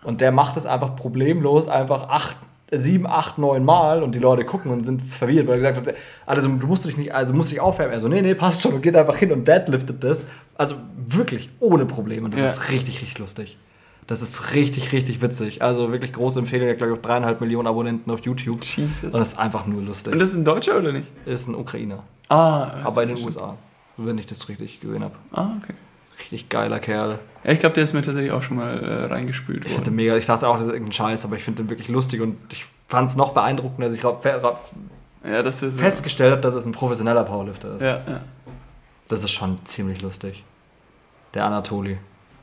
Und 0.04 0.22
der 0.22 0.32
macht 0.32 0.58
es 0.58 0.68
einfach 0.68 0.96
problemlos, 0.96 1.68
einfach 1.68 2.08
acht, 2.08 2.36
sieben, 2.72 3.06
acht, 3.08 3.38
neun 3.38 3.64
Mal 3.64 4.02
und 4.04 4.14
die 4.14 4.20
Leute 4.20 4.44
gucken 4.46 4.72
und 4.72 4.84
sind 4.86 5.02
verwirrt, 5.02 5.48
weil 5.48 5.62
er 5.64 5.72
gesagt 5.74 5.88
hat, 5.88 5.96
also 6.26 6.48
du 6.48 6.68
musst 6.68 6.86
dich 6.86 6.98
nicht, 6.98 7.14
also 7.14 7.34
musst 7.34 7.52
dich 7.52 7.60
aufwärmen. 7.60 7.94
Er 7.94 8.00
so, 8.00 8.08
nee, 8.08 8.22
nee, 8.22 8.34
passt 8.36 8.62
schon 8.64 8.74
und 8.74 8.82
geht 8.82 8.96
einfach 8.96 9.16
hin 9.16 9.32
und 9.32 9.48
deadliftet 9.48 10.04
das. 10.04 10.28
Also 10.58 10.76
wirklich 10.96 11.50
ohne 11.60 11.86
Probleme. 11.86 12.30
Das 12.30 12.40
Ja. 12.40 12.46
ist 12.48 12.70
richtig, 12.70 13.02
richtig 13.02 13.20
lustig. 13.20 13.58
Das 14.08 14.22
ist 14.22 14.54
richtig, 14.54 14.92
richtig 14.92 15.22
witzig. 15.22 15.62
Also 15.64 15.92
wirklich 15.92 16.14
große 16.14 16.38
Empfehlung. 16.40 16.70
Hat, 16.70 16.78
glaube 16.78 16.94
ich, 16.94 17.00
auch 17.00 17.02
dreieinhalb 17.02 17.42
Millionen 17.42 17.68
Abonnenten 17.68 18.12
auf 18.12 18.20
YouTube. 18.22 18.64
Jesus. 18.64 19.04
Und 19.06 19.14
das 19.16 19.30
ist 19.30 19.40
einfach 19.40 19.66
nur 19.66 19.82
lustig. 19.82 20.14
Und 20.14 20.20
das 20.20 20.30
ist 20.32 20.36
ein 20.36 20.46
Deutscher 20.46 20.78
oder 20.78 20.92
nicht? 20.92 21.08
ist 21.26 21.48
ein 21.48 21.56
Ukrainer. 21.56 22.04
Ah, 22.30 22.68
Aber 22.84 23.04
in 23.04 23.16
den 23.16 23.26
USA. 23.26 23.56
Wenn 23.98 24.18
ich 24.18 24.28
das 24.28 24.48
richtig 24.50 24.80
gesehen 24.80 25.04
habe. 25.04 25.16
Ah, 25.32 25.52
okay. 25.62 25.74
Richtig 26.20 26.50
geiler 26.50 26.80
Kerl. 26.80 27.20
Ja, 27.44 27.52
ich 27.52 27.60
glaube, 27.60 27.76
der 27.76 27.84
ist 27.84 27.94
mir 27.94 28.02
tatsächlich 28.02 28.32
auch 28.32 28.42
schon 28.42 28.58
mal 28.58 28.82
äh, 28.84 29.06
reingespült 29.06 29.66
Ich 29.66 29.74
worden. 29.74 29.84
den 29.86 29.96
mega, 29.96 30.16
ich 30.16 30.26
dachte 30.26 30.48
auch, 30.48 30.54
das 30.56 30.64
ist 30.68 30.70
irgendein 30.74 30.94
Scheiß, 30.94 31.26
aber 31.26 31.36
ich 31.36 31.44
finde 31.44 31.64
den 31.64 31.70
wirklich 31.70 31.88
lustig 31.90 32.22
und 32.22 32.38
ich 32.52 32.66
fand 32.88 33.10
es 33.10 33.16
noch 33.16 33.34
beeindruckender, 33.34 33.88
dass 33.90 33.96
ich 33.98 34.04
ra- 34.04 34.20
Ja, 35.24 35.44
das 35.44 35.62
ist. 35.62 35.80
festgestellt 35.80 36.32
habe, 36.32 36.42
dass 36.42 36.56
es 36.56 36.66
ein 36.66 36.72
professioneller 36.72 37.24
Powerlifter 37.24 37.76
ist. 37.76 37.82
ja, 37.82 38.02
ja. 38.08 38.22
Das 39.08 39.24
ist 39.24 39.32
schon 39.32 39.64
ziemlich 39.66 40.02
lustig. 40.02 40.44
Der 41.36 41.46
Anatoli. 41.46 41.98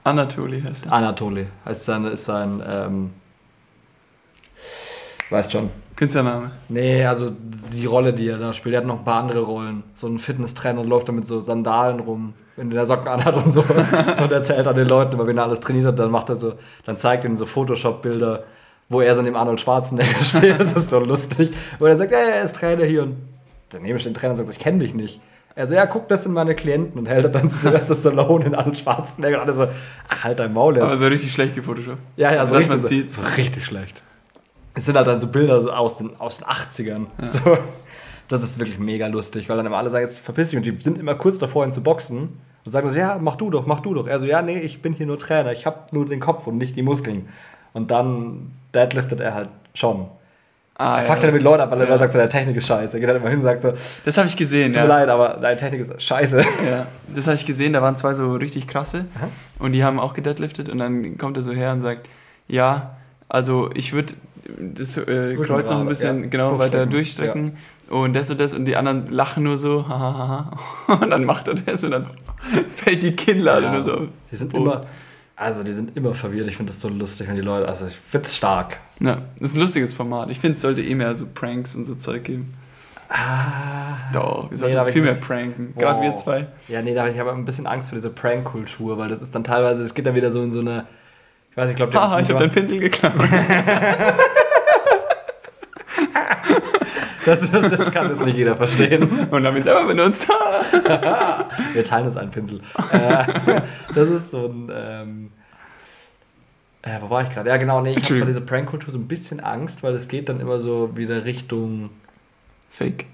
Anatoli 0.05 0.63
heißt 0.63 0.87
er. 0.87 0.93
Anatoli 0.93 1.47
heißt 1.65 1.85
sein, 1.85 2.05
ist 2.05 2.25
sein, 2.25 2.63
ähm, 2.67 3.11
weißt 5.31 5.51
schon. 5.53 5.71
Künstlername. 5.97 6.53
Nee, 6.69 7.05
also 7.05 7.31
die 7.73 7.85
Rolle, 7.87 8.13
die 8.13 8.29
er 8.29 8.39
da 8.39 8.55
spielt. 8.55 8.75
Er 8.75 8.81
hat 8.81 8.87
noch 8.87 8.99
ein 9.01 9.05
paar 9.05 9.21
andere 9.23 9.41
Rollen. 9.41 9.83
So 9.95 10.07
ein 10.07 10.19
Fitnesstrainer 10.19 10.81
und 10.81 10.89
läuft 10.89 11.09
da 11.09 11.13
mit 11.13 11.27
so 11.27 11.41
Sandalen 11.41 12.01
rum, 12.01 12.35
wenn 12.57 12.71
der 12.71 12.87
Socken 12.87 13.09
anhat 13.09 13.35
und 13.35 13.51
sowas. 13.51 13.93
und 14.23 14.33
erzählt 14.33 14.67
an 14.67 14.77
den 14.77 14.89
Leuten, 14.89 15.15
aber 15.15 15.27
wenn 15.27 15.39
er 15.39 15.45
alles 15.45 15.61
trainiert 15.61 15.87
hat, 15.87 15.99
dann 15.99 16.11
macht 16.11 16.29
er 16.29 16.37
so, 16.37 16.55
dann 16.85 16.97
zeigt 16.97 17.25
er 17.25 17.29
ihnen 17.29 17.37
so 17.37 17.47
Photoshop-Bilder, 17.47 18.45
wo 18.89 19.01
er 19.01 19.15
so 19.15 19.23
neben 19.23 19.37
Arnold 19.37 19.61
Schwarzenegger 19.61 20.21
steht. 20.23 20.61
Das 20.61 20.75
ist 20.75 20.91
so 20.91 20.99
lustig. 20.99 21.53
Wo 21.79 21.87
er 21.87 21.97
sagt, 21.97 22.13
ja, 22.13 22.19
er 22.19 22.43
ist 22.43 22.57
Trainer 22.57 22.85
hier 22.85 23.03
und 23.05 23.17
daneben 23.71 23.99
steht 23.99 24.13
ein 24.13 24.15
Trainer 24.15 24.33
und 24.33 24.37
sagt, 24.39 24.51
ich 24.51 24.59
kenne 24.59 24.79
dich 24.81 24.95
nicht. 24.95 25.21
Er 25.55 25.67
so, 25.69 25.75
ja, 25.75 25.85
guck, 25.85 26.09
das 26.09 26.23
sind 26.23 26.33
meine 26.33 26.55
Klienten 26.55 26.99
und 26.99 27.07
hält 27.07 27.35
dann 27.35 27.51
Sylvester 27.51 27.95
Stallone 27.97 28.47
in 28.47 28.55
Arnold 28.55 28.79
Schwarzenegger 28.79 29.37
und 29.37 29.43
alle 29.43 29.53
so, 29.53 29.69
ach, 30.09 30.25
halt 30.25 30.39
dein 30.39 30.53
Maul 30.53 30.75
jetzt. 30.77 30.85
Aber 30.85 30.97
so 30.97 31.07
richtig 31.07 31.33
schlecht 31.33 31.55
gefotoshoppt. 31.55 31.99
Ja, 32.17 32.33
ja, 32.33 32.41
Also, 32.41 32.55
so, 32.55 32.59
dass 32.61 32.69
man 32.69 32.81
richtig, 32.81 32.99
sieht. 33.01 33.13
so 33.13 33.23
richtig 33.37 33.67
schlecht. 33.67 34.03
Es 34.75 34.87
sind 34.87 34.97
halt 34.97 35.07
dann 35.07 35.21
so 35.21 35.27
Bilder 35.27 35.61
so 35.61 35.71
aus 35.71 35.99
den, 35.99 36.19
aus 36.19 36.39
den 36.39 36.47
80ern. 36.47 37.07
So, 37.27 37.59
das 38.33 38.43
ist 38.43 38.59
wirklich 38.59 38.79
mega 38.79 39.07
lustig, 39.07 39.49
weil 39.49 39.57
dann 39.57 39.67
immer 39.67 39.79
alle 39.79 39.91
sagen, 39.91 40.05
jetzt 40.05 40.19
verpiss 40.19 40.51
dich. 40.51 40.57
Und 40.57 40.65
die 40.65 40.77
sind 40.77 40.99
immer 40.99 41.15
kurz 41.15 41.39
davor, 41.39 41.65
ihn 41.65 41.73
zu 41.73 41.83
boxen. 41.83 42.41
Und 42.65 42.71
sagen 42.71 42.89
so, 42.89 42.99
ja, 42.99 43.19
mach 43.21 43.37
du 43.37 43.51
doch, 43.51 43.67
mach 43.67 43.81
du 43.81 43.95
doch. 43.95 44.07
Er 44.07 44.21
so, 44.21 44.27
ja, 44.27 44.41
nee, 44.41 44.59
ich 44.59 44.83
bin 44.83 44.95
hier 44.95 45.07
nur 45.07 45.19
Trainer. 45.19 45.53
Ich 45.53 45.67
habe 45.67 45.79
nur 45.93 46.07
den 46.07 46.21
Kopf 46.21 46.47
und 46.47 46.59
nicht 46.59 46.77
die 46.77 46.83
Muskeln. 46.83 47.29
Und 47.73 47.91
dann 47.91 48.53
deadliftet 48.73 49.21
er 49.21 49.35
halt 49.35 49.49
schon. 49.75 50.07
Ah, 50.75 50.99
er 50.99 51.05
fuckt 51.05 51.23
dann 51.23 51.35
mit 51.35 51.43
Leuten 51.43 51.63
ab, 51.63 51.71
weil 51.71 51.79
er 51.79 51.85
ja. 51.85 51.89
immer 51.89 51.99
sagt, 51.99 52.13
so, 52.13 52.19
deine 52.19 52.31
Technik 52.31 52.57
ist 52.57 52.67
scheiße. 52.67 52.97
Er 52.97 53.01
geht 53.01 53.09
dann 53.09 53.17
immer 53.17 53.29
hin 53.29 53.39
und 53.39 53.45
sagt 53.45 53.63
so, 53.63 53.71
tut 53.71 53.81
Das 54.05 54.17
habe 54.17 54.27
ich 54.27 54.37
gesehen, 54.37 54.73
mir 54.73 54.79
ja. 54.79 54.85
leid, 54.85 55.09
aber 55.09 55.39
deine 55.41 55.57
Technik 55.57 55.83
ist 55.83 56.03
scheiße. 56.03 56.45
Ja, 56.67 56.87
das 57.15 57.27
habe 57.27 57.35
ich 57.35 57.45
gesehen, 57.45 57.73
da 57.73 57.83
waren 57.83 57.97
zwei 57.97 58.15
so 58.15 58.35
richtig 58.35 58.69
krasse 58.69 59.07
Aha. 59.17 59.29
und 59.59 59.73
die 59.73 59.85
haben 59.85 60.01
auch 60.01 60.15
gedeadliftet 60.15 60.69
und 60.69 60.79
dann 60.79 61.19
kommt 61.19 61.37
er 61.37 61.43
so 61.43 61.53
her 61.53 61.73
und 61.73 61.81
sagt, 61.81 62.09
ja, 62.49 62.97
also 63.29 63.71
ich 63.75 63.93
würde 63.93 64.15
das 64.59 64.97
äh, 64.97 65.37
Kreuz 65.37 65.71
noch 65.71 65.81
ein 65.81 65.87
bisschen 65.87 66.23
ja. 66.25 66.29
genau 66.29 66.59
weiter 66.59 66.87
Durchstrecken, 66.87 67.51
durchstrecken 67.51 67.59
und 67.93 68.15
das 68.15 68.31
und 68.31 68.41
das 68.41 68.55
und 68.55 68.65
die 68.65 68.77
anderen 68.77 69.11
lachen 69.11 69.45
nur 69.45 69.57
so, 69.59 69.87
hahaha 69.89 70.57
und 71.01 71.11
dann 71.11 71.25
macht 71.25 71.49
er 71.49 71.55
das 71.55 71.85
und 71.85 71.91
dann 71.93 72.07
fällt 72.69 73.03
die 73.03 73.13
Kinnlade 73.15 73.67
Ja. 73.67 73.73
nur 73.73 73.83
so. 73.83 74.09
Die 74.31 74.37
sind 74.37 74.51
Boden. 74.53 74.65
immer, 74.65 74.87
also 75.37 75.63
die 75.63 75.73
sind 75.73 75.97
immer 75.97 76.15
verwirrt. 76.15 76.49
Ich 76.49 76.57
finde 76.57 76.73
das 76.73 76.81
so 76.81 76.89
lustig, 76.89 77.29
wenn 77.29 77.37
die 77.37 77.41
Leute, 77.43 77.69
also 77.69 77.87
ich 77.87 77.95
finde 77.97 78.27
es 78.27 78.37
stark. 78.37 78.79
Ja, 79.01 79.19
das 79.39 79.51
ist 79.51 79.57
ein 79.57 79.61
lustiges 79.61 79.95
Format. 79.95 80.31
Ich 80.31 80.39
finde, 80.41 80.57
es 80.57 80.61
sollte 80.63 80.83
eh 80.83 80.95
mehr 80.95 81.15
so 81.17 81.27
Pranks 81.33 81.75
und 81.77 81.85
so 81.85 81.95
Zeug 81.95 82.25
geben. 82.25 82.55
Ah. 83.09 84.11
Doch, 84.13 84.45
wir 84.45 84.51
Nee, 84.53 84.57
sollten 84.57 84.75
da 84.77 84.81
uns 84.83 84.89
viel 84.91 85.03
mehr 85.03 85.15
pranken. 85.15 85.75
Gerade 85.77 86.01
wir 86.03 86.17
zwei. 86.17 86.47
Ja, 86.69 86.81
nee, 86.81 86.95
da 86.95 87.07
ich 87.09 87.21
aber 87.21 87.33
ein 87.35 87.45
bisschen 87.45 87.67
Angst 87.67 87.91
vor 87.91 87.97
dieser 87.97 88.09
Prank-Kultur, 88.11 88.97
weil 88.97 89.09
das 89.09 89.21
ist 89.21 89.35
dann 89.35 89.45
teilweise, 89.45 89.83
es 89.83 89.93
geht 89.93 90.07
dann 90.07 90.15
wieder 90.15 90.33
so 90.33 90.43
in 90.43 90.51
so 90.51 90.61
eine, 90.61 90.87
ich 91.51 91.57
weiß 91.57 91.65
nicht, 91.69 91.73
ich 91.73 91.77
glaube, 91.77 91.93
Haha, 91.95 92.21
ich 92.21 92.29
habe 92.31 92.39
deinen 92.39 92.53
Pinsel 92.53 92.79
geklaut. 92.81 93.13
das, 97.25 97.51
das, 97.51 97.71
das 97.71 97.91
kann 97.93 98.11
jetzt 98.11 98.25
nicht 98.25 98.37
jeder 98.37 98.57
verstehen. 98.57 99.29
und 99.31 99.47
haben 99.47 99.57
ihn 99.57 99.63
selber 99.63 99.87
benutzt. 99.87 100.29
Wir 101.73 101.85
teilen 101.85 102.07
uns 102.07 102.17
einen 102.17 102.31
Pinsel. 102.31 102.61
Äh, 102.93 103.63
das 103.95 104.09
ist 104.09 104.31
so 104.31 104.47
ein, 104.47 104.71
ähm, 104.75 105.31
äh, 106.83 107.01
wo 107.01 107.11
war 107.11 107.23
ich 107.23 107.31
gerade? 107.31 107.49
Ja, 107.49 107.57
genau, 107.57 107.81
nee, 107.81 107.95
ich 107.97 108.05
habe 108.05 108.19
vor 108.19 108.27
dieser 108.27 108.41
Prank-Kultur 108.41 108.91
so 108.91 108.99
ein 108.99 109.07
bisschen 109.07 109.41
Angst, 109.41 109.83
weil 109.83 109.95
es 109.95 110.09
geht 110.09 110.29
dann 110.29 110.41
immer 110.41 110.59
so 110.61 110.97
wieder 110.97 111.25
Richtung, 111.25 111.89
Fake. 112.69 113.07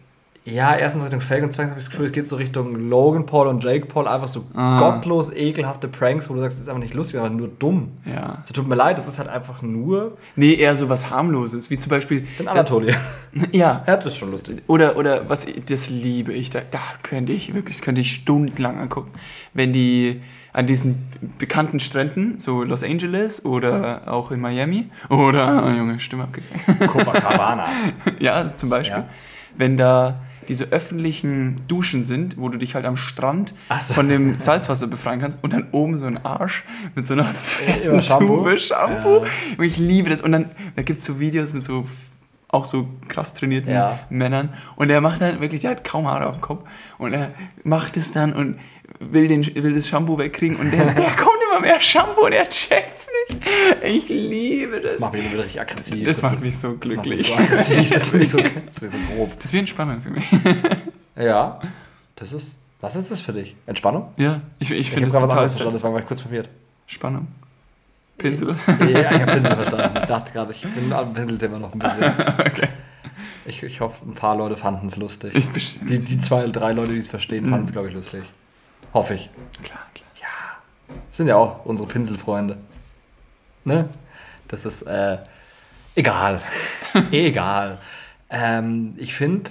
Ja, 0.45 0.75
erstens 0.77 1.05
Richtung 1.05 1.21
Fake 1.21 1.43
und 1.43 1.53
zweitens 1.53 1.71
habe 1.73 1.81
ich 1.81 1.85
das 1.87 1.91
Gefühl, 1.91 2.07
es 2.07 2.13
geht 2.13 2.27
so 2.27 2.37
Richtung 2.37 2.73
Logan 2.89 3.27
Paul 3.27 3.49
und 3.49 3.63
Jake 3.63 3.85
Paul, 3.87 4.09
einfach 4.09 4.29
so 4.29 4.45
Ah. 4.55 4.79
gottlos 4.79 5.31
ekelhafte 5.31 5.89
Pranks, 5.89 6.31
wo 6.31 6.35
du 6.35 6.41
sagst, 6.41 6.57
das 6.57 6.63
ist 6.63 6.69
einfach 6.69 6.81
nicht 6.83 6.95
lustig, 6.95 7.21
aber 7.21 7.29
nur 7.29 7.49
dumm. 7.49 7.93
Ja. 8.07 8.43
So, 8.45 8.55
tut 8.55 8.67
mir 8.67 8.75
leid, 8.75 8.97
das 8.97 9.07
ist 9.09 9.19
halt 9.19 9.29
einfach 9.29 9.61
nur 9.61 10.17
Nee, 10.37 10.55
eher 10.55 10.75
so 10.75 10.89
was 10.89 11.11
harmloses, 11.11 11.69
wie 11.71 11.77
zum 11.79 11.91
Beispiel. 11.91 12.27
den 12.39 12.49
Anatoly. 12.49 12.95
Ja. 13.53 13.85
Ja, 13.87 13.97
das 13.97 14.07
ist 14.07 14.17
schon 14.17 14.31
lustig. 14.31 14.63
Oder, 14.69 14.97
oder 14.97 15.29
was, 15.29 15.47
das 15.69 15.91
liebe 15.91 16.33
ich, 16.33 16.49
da, 16.51 16.61
da 16.71 16.81
könnte 17.03 17.33
ich 17.33 17.55
wirklich, 17.55 17.77
das 17.77 17.85
könnte 17.85 18.01
ich 18.01 18.11
stundenlang 18.11 18.79
angucken. 18.79 19.11
Wenn 19.53 19.73
die 19.75 20.23
an 20.55 20.67
diesen 20.67 21.07
bekannten 21.37 21.79
Stränden, 21.79 22.39
so 22.39 22.65
Los 22.65 22.83
Angeles 22.83 23.45
oder 23.45 24.03
auch 24.07 24.31
in 24.31 24.41
Miami, 24.41 24.87
oder, 25.11 25.63
oh 25.67 25.69
Junge, 25.71 26.01
Stimme 26.01 26.23
abgekriegt. 26.25 26.89
Copacabana. 26.91 27.67
ja, 28.19 28.47
zum 28.49 28.71
Beispiel, 28.71 29.01
Ja. 29.03 29.09
wenn 29.57 29.77
da 29.77 30.21
diese 30.49 30.67
öffentlichen 30.73 31.57
Duschen 31.69 32.05
sind, 32.05 32.39
wo 32.39 32.49
du 32.49 32.59
dich 32.59 32.75
halt 32.75 32.87
am 32.87 32.97
Strand 32.97 33.55
so. 33.81 33.95
von 33.95 34.09
dem 34.09 34.39
Salzwasser 34.39 34.87
befreien 34.87 35.21
kannst 35.21 35.39
und 35.43 35.53
dann 35.53 35.69
oben 35.73 35.99
so 35.99 36.07
ein 36.07 36.25
Arsch 36.25 36.65
mit 36.95 37.07
so 37.07 37.13
einer 37.13 37.27
fetten 37.27 38.03
Shampoo? 38.03 38.39
Tube 38.39 38.59
Shampoo. 38.59 39.27
Und 39.59 39.65
ich 39.65 39.77
liebe 39.77 40.11
das. 40.11 40.21
Und 40.23 40.33
dann, 40.33 40.51
da 40.75 40.83
gibt 40.83 41.01
es 41.01 41.05
so 41.05 41.21
Videos 41.21 41.53
mit 41.53 41.65
so 41.65 41.85
auch 42.51 42.65
so 42.65 42.89
krass 43.09 43.35
trainierten 43.35 43.71
Ja. 43.71 43.99
Männern. 44.09 44.55
Und 44.77 44.89
er 44.91 45.03
macht 45.03 45.21
dann 45.21 45.41
wirklich, 45.41 45.61
der 45.61 45.73
hat 45.73 45.85
kaum 45.85 46.09
Haare 46.09 46.27
auf 46.27 46.37
dem 46.37 46.41
Kopf. 46.41 46.67
Und 46.97 47.13
er 47.13 47.33
macht 47.63 47.99
es 47.99 48.13
dann 48.13 48.33
und 48.33 48.59
will, 49.01 49.29
den, 49.29 49.45
will 49.55 49.75
das 49.75 49.87
Shampoo 49.87 50.19
wegkriegen. 50.19 50.57
Und 50.57 50.71
der, 50.71 50.87
der 50.95 51.11
kommt 51.11 51.37
immer 51.51 51.61
mehr 51.61 51.81
Shampoo 51.81 52.25
und 52.25 52.33
er 52.33 52.49
checkt's 52.49 53.07
nicht. 53.07 53.08
Ich 53.83 54.09
liebe 54.09 54.81
das. 54.81 54.95
Das 54.95 55.01
macht 55.01 55.13
mich 55.15 55.33
richtig 55.33 55.61
aggressiv. 55.61 56.05
Das 56.05 56.23
macht 56.23 56.35
ist- 56.37 56.43
mich 56.45 56.59
so 56.59 56.69
Das 56.69 56.75
macht 56.77 56.83
glücklich. 57.05 57.19
mich 57.21 57.27
so 57.29 57.35
aggressiv, 57.35 57.91
das 57.91 58.09
finde 58.09 58.25
ich 58.25 58.31
so, 58.31 58.39
das 58.67 58.83
ich 58.83 58.91
so 58.91 58.97
grob. 59.15 59.37
Das 59.37 59.45
ist 59.47 59.53
wie 59.53 59.59
Entspannung 59.59 60.01
für 60.01 60.11
mich. 60.11 60.25
Ja, 61.17 61.61
das 62.17 62.33
ist, 62.33 62.59
was 62.81 62.97
ist 62.97 63.11
das 63.11 63.21
für 63.21 63.33
dich? 63.33 63.55
Entspannung? 63.67 64.13
Ja, 64.17 64.41
ich, 64.59 64.71
ich 64.71 64.81
Ich 64.81 64.91
finde 64.91 65.07
habe 65.07 65.13
das 65.21 65.23
total 65.23 65.49
verstanden, 65.49 65.73
deswegen 65.75 65.95
war 65.95 66.01
ich 66.01 66.07
kurz 66.07 66.21
verwirrt. 66.21 66.49
Spannung. 66.87 67.29
Pinsel. 68.19 68.57
Ja, 68.81 69.13
ich 69.13 69.21
habe 69.21 69.33
Pinsel 69.33 69.57
verstanden. 69.57 69.99
Ich 70.01 70.07
dachte 70.07 70.33
gerade, 70.33 70.53
ich 70.53 70.63
bin 70.63 70.93
am 70.93 71.15
Pinselthema 71.15 71.59
noch 71.59 71.73
ein 71.73 71.79
bisschen. 71.79 72.05
okay. 72.05 72.69
Ich, 73.47 73.63
ich 73.63 73.81
hoffe, 73.81 74.05
ein 74.07 74.15
paar 74.15 74.37
Leute 74.37 74.57
fanden 74.57 74.89
es 74.89 74.97
lustig. 74.97 75.35
Ich. 75.35 75.49
Die, 75.81 75.99
die 75.99 76.19
zwei, 76.19 76.47
drei 76.49 76.73
Leute, 76.73 76.93
die 76.93 76.99
es 76.99 77.09
verstehen, 77.09 77.49
fanden 77.49 77.65
es, 77.67 77.73
glaube 77.73 77.89
ich, 77.89 77.95
lustig. 77.95 78.23
Hoffe 78.93 79.15
ich. 79.15 79.31
Klar, 79.63 79.81
klar. 79.95 80.31
Das 81.09 81.17
sind 81.17 81.29
ja 81.29 81.37
auch 81.37 81.65
unsere 81.65 81.89
Pinselfreunde. 81.89 82.59
Ne? 83.65 83.89
Das 84.49 84.65
ist 84.65 84.83
äh, 84.83 85.19
egal. 85.95 86.41
egal. 87.11 87.79
Ähm, 88.31 88.95
ich 88.97 89.15
finde 89.15 89.51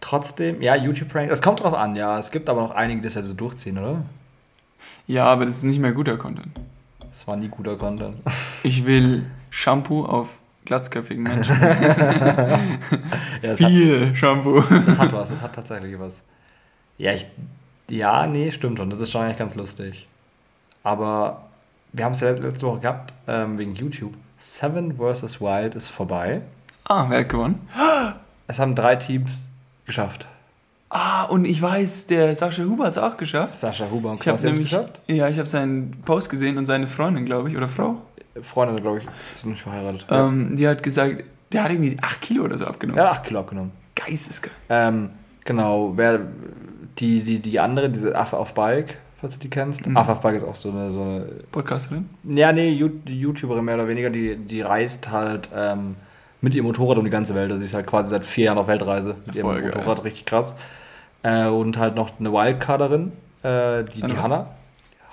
trotzdem, 0.00 0.62
ja, 0.62 0.74
YouTube-Prank, 0.74 1.30
es 1.30 1.42
kommt 1.42 1.60
drauf 1.60 1.74
an, 1.74 1.96
ja. 1.96 2.18
Es 2.18 2.30
gibt 2.30 2.48
aber 2.48 2.62
noch 2.62 2.70
einige, 2.70 3.00
die 3.00 3.06
das 3.06 3.14
ja 3.14 3.22
so 3.22 3.34
durchziehen, 3.34 3.78
oder? 3.78 4.02
Ja, 5.06 5.26
aber 5.26 5.44
das 5.44 5.58
ist 5.58 5.64
nicht 5.64 5.80
mehr 5.80 5.92
guter 5.92 6.16
Content. 6.16 6.58
Das 7.10 7.26
war 7.26 7.36
nie 7.36 7.48
guter 7.48 7.76
Content. 7.76 8.16
Ich 8.62 8.84
will 8.84 9.26
Shampoo 9.50 10.04
auf 10.04 10.38
glatzköpfigen 10.66 11.22
Menschen. 11.22 11.56
ja, 11.60 12.58
das, 13.42 13.60
hat, 13.60 13.70
Viel 13.70 14.14
Shampoo. 14.14 14.60
das 14.60 14.98
hat 14.98 15.12
was, 15.12 15.30
das 15.30 15.40
hat 15.40 15.54
tatsächlich 15.54 15.98
was. 15.98 16.22
Ja, 16.98 17.12
ich, 17.12 17.26
ja, 17.88 18.26
nee, 18.26 18.52
stimmt 18.52 18.78
schon. 18.78 18.90
Das 18.90 19.00
ist 19.00 19.10
schon 19.10 19.22
eigentlich 19.22 19.38
ganz 19.38 19.54
lustig. 19.54 20.06
Aber 20.82 21.49
wir 21.92 22.04
haben 22.04 22.12
es 22.12 22.20
ja 22.20 22.30
letzte 22.30 22.66
Woche 22.66 22.80
gehabt, 22.80 23.12
ähm, 23.26 23.58
wegen 23.58 23.74
YouTube. 23.74 24.14
Seven 24.38 24.96
vs. 24.96 25.40
Wild 25.40 25.74
ist 25.74 25.88
vorbei. 25.88 26.40
Ah, 26.84 27.06
wer 27.08 27.20
hat 27.20 27.28
gewonnen? 27.28 27.68
Es 28.46 28.58
haben 28.58 28.74
drei 28.74 28.96
Teams 28.96 29.46
geschafft. 29.84 30.26
Ah, 30.88 31.24
und 31.24 31.44
ich 31.44 31.60
weiß, 31.62 32.06
der 32.06 32.34
Sascha 32.34 32.64
Huber 32.64 32.84
hat 32.86 32.92
es 32.92 32.98
auch 32.98 33.16
geschafft. 33.16 33.58
Sascha 33.58 33.88
Huber 33.90 34.10
und 34.10 34.20
Klaus 34.20 34.32
haben 34.32 34.36
es 34.38 34.42
nämlich, 34.44 34.70
geschafft. 34.70 34.98
ja, 35.06 35.28
ich 35.28 35.38
habe 35.38 35.48
seinen 35.48 36.02
Post 36.04 36.30
gesehen 36.30 36.58
und 36.58 36.66
seine 36.66 36.86
Freundin, 36.88 37.26
glaube 37.26 37.48
ich, 37.48 37.56
oder 37.56 37.68
Frau, 37.68 38.02
Freunde, 38.42 38.80
glaube 38.82 38.98
ich, 38.98 39.04
sind 39.40 39.50
nicht 39.50 39.62
verheiratet. 39.62 40.06
ähm, 40.10 40.56
die 40.56 40.66
hat 40.66 40.82
gesagt, 40.82 41.22
der 41.52 41.64
hat 41.64 41.70
irgendwie 41.70 41.96
8 42.00 42.20
Kilo 42.20 42.44
oder 42.44 42.58
so 42.58 42.64
abgenommen. 42.66 42.98
Ja, 42.98 43.10
8 43.12 43.24
Kilo 43.24 43.40
abgenommen. 43.40 43.70
Geistesgeil. 43.94 44.52
Ähm, 44.68 45.10
genau, 45.44 45.92
wer 45.96 46.20
die, 46.98 47.20
die, 47.22 47.38
die 47.38 47.60
andere, 47.60 47.88
diese 47.90 48.16
Affe 48.16 48.36
auf 48.36 48.54
Bike, 48.54 48.96
falls 49.20 49.34
du 49.38 49.40
die 49.40 49.50
kennst. 49.50 49.86
Mhm. 49.86 49.96
Auf 49.96 50.20
Bike 50.20 50.36
ist 50.36 50.44
auch 50.44 50.56
so 50.56 50.70
eine, 50.70 50.90
so 50.92 51.00
eine 51.02 51.24
Podcasterin. 51.52 52.08
ja, 52.24 52.52
nee, 52.52 52.70
YouTuberin 52.70 53.64
mehr 53.64 53.74
oder 53.76 53.88
weniger, 53.88 54.10
die, 54.10 54.36
die 54.36 54.60
reist 54.62 55.10
halt 55.10 55.50
ähm, 55.54 55.96
mit 56.40 56.54
ihrem 56.54 56.66
Motorrad 56.66 56.98
um 56.98 57.04
die 57.04 57.10
ganze 57.10 57.34
Welt. 57.34 57.50
Also 57.50 57.60
sie 57.60 57.66
ist 57.66 57.74
halt 57.74 57.86
quasi 57.86 58.10
seit 58.10 58.24
vier 58.24 58.46
Jahren 58.46 58.58
auf 58.58 58.66
Weltreise 58.68 59.16
mit 59.26 59.36
ihrem 59.36 59.48
geil. 59.56 59.72
Motorrad, 59.74 60.04
richtig 60.04 60.24
krass. 60.26 60.56
Äh, 61.22 61.46
und 61.48 61.76
halt 61.78 61.94
noch 61.96 62.10
eine 62.18 62.32
Wildcarderin, 62.32 63.12
äh, 63.42 63.84
die, 63.84 64.02
die? 64.02 64.16
Hanna. 64.16 64.46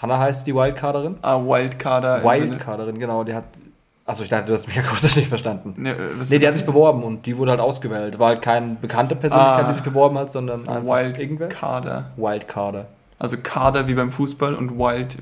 Hanna 0.02 0.20
heißt 0.20 0.46
die 0.48 0.56
Wildcarderin. 0.56 1.18
Ah, 1.22 1.38
Wildcarder. 1.40 2.24
Wildcarderin, 2.24 3.00
genau, 3.00 3.24
die 3.24 3.34
hat. 3.34 3.44
Achso, 4.06 4.24
ich 4.24 4.30
dachte, 4.30 4.46
du 4.48 4.54
hast 4.54 4.68
mich 4.68 4.80
akustisch 4.80 5.16
nicht 5.18 5.28
verstanden. 5.28 5.74
Ne, 5.76 5.90
äh, 5.92 5.96
Nee, 6.30 6.40
die 6.40 6.48
hat 6.48 6.56
sich 6.56 6.66
beworben 6.66 7.04
und 7.04 7.26
die 7.26 7.36
wurde 7.38 7.52
halt 7.52 7.60
ausgewählt. 7.60 8.18
War 8.20 8.30
halt 8.30 8.42
keine 8.42 8.78
bekannte 8.82 9.16
Persönlichkeit, 9.18 9.66
Ah. 9.66 9.68
die 9.68 9.74
sich 9.76 9.84
beworben 9.84 10.18
hat, 10.18 10.32
sondern? 10.32 10.60
So 10.60 10.70
einfach. 10.70 10.96
Wildcarder. 11.04 12.12
Wildcarder. 12.16 12.86
Also 13.20 13.38
Kader 13.42 13.88
wie 13.88 13.94
beim 13.94 14.12
Fußball 14.12 14.54
und 14.54 14.78
Wild 14.78 15.18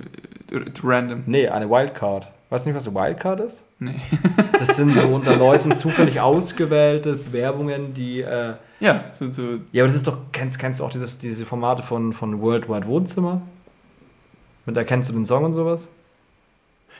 äh, 0.52 0.60
random. 0.84 1.24
Nee, 1.26 1.48
eine 1.48 1.70
Wildcard. 1.70 2.28
Weißt 2.50 2.66
du 2.66 2.70
nicht, 2.70 2.78
was 2.78 2.88
eine 2.88 2.96
Wildcard 2.96 3.40
ist? 3.42 3.64
Nee. 3.80 4.00
Das 4.60 4.78
sind 4.78 4.94
so 4.94 5.08
unter 5.08 5.36
Leuten 5.36 5.76
zufällig 5.78 6.22
ausgewählte 6.22 7.14
Bewerbungen, 7.14 7.94
die. 7.94 8.22
Äh, 8.22 8.54
Ja, 8.80 9.02
so, 9.12 9.30
so 9.30 9.42
ja, 9.72 9.84
aber 9.84 9.88
das 9.88 9.96
ist 9.98 10.08
doch. 10.08 10.18
Kennst, 10.32 10.60
kennst 10.60 10.80
du 10.80 10.86
auch 10.86 10.90
dieses, 10.90 11.20
diese 11.20 11.46
Formate 11.46 11.84
von, 11.84 12.14
von 12.14 12.42
World 12.42 12.70
Wide 12.70 12.88
Wohnzimmer? 12.88 13.42
Mit 14.66 14.78
erkennst 14.78 15.10
du 15.10 15.14
den 15.14 15.26
Song 15.26 15.44
und 15.44 15.54
sowas? 15.54 15.88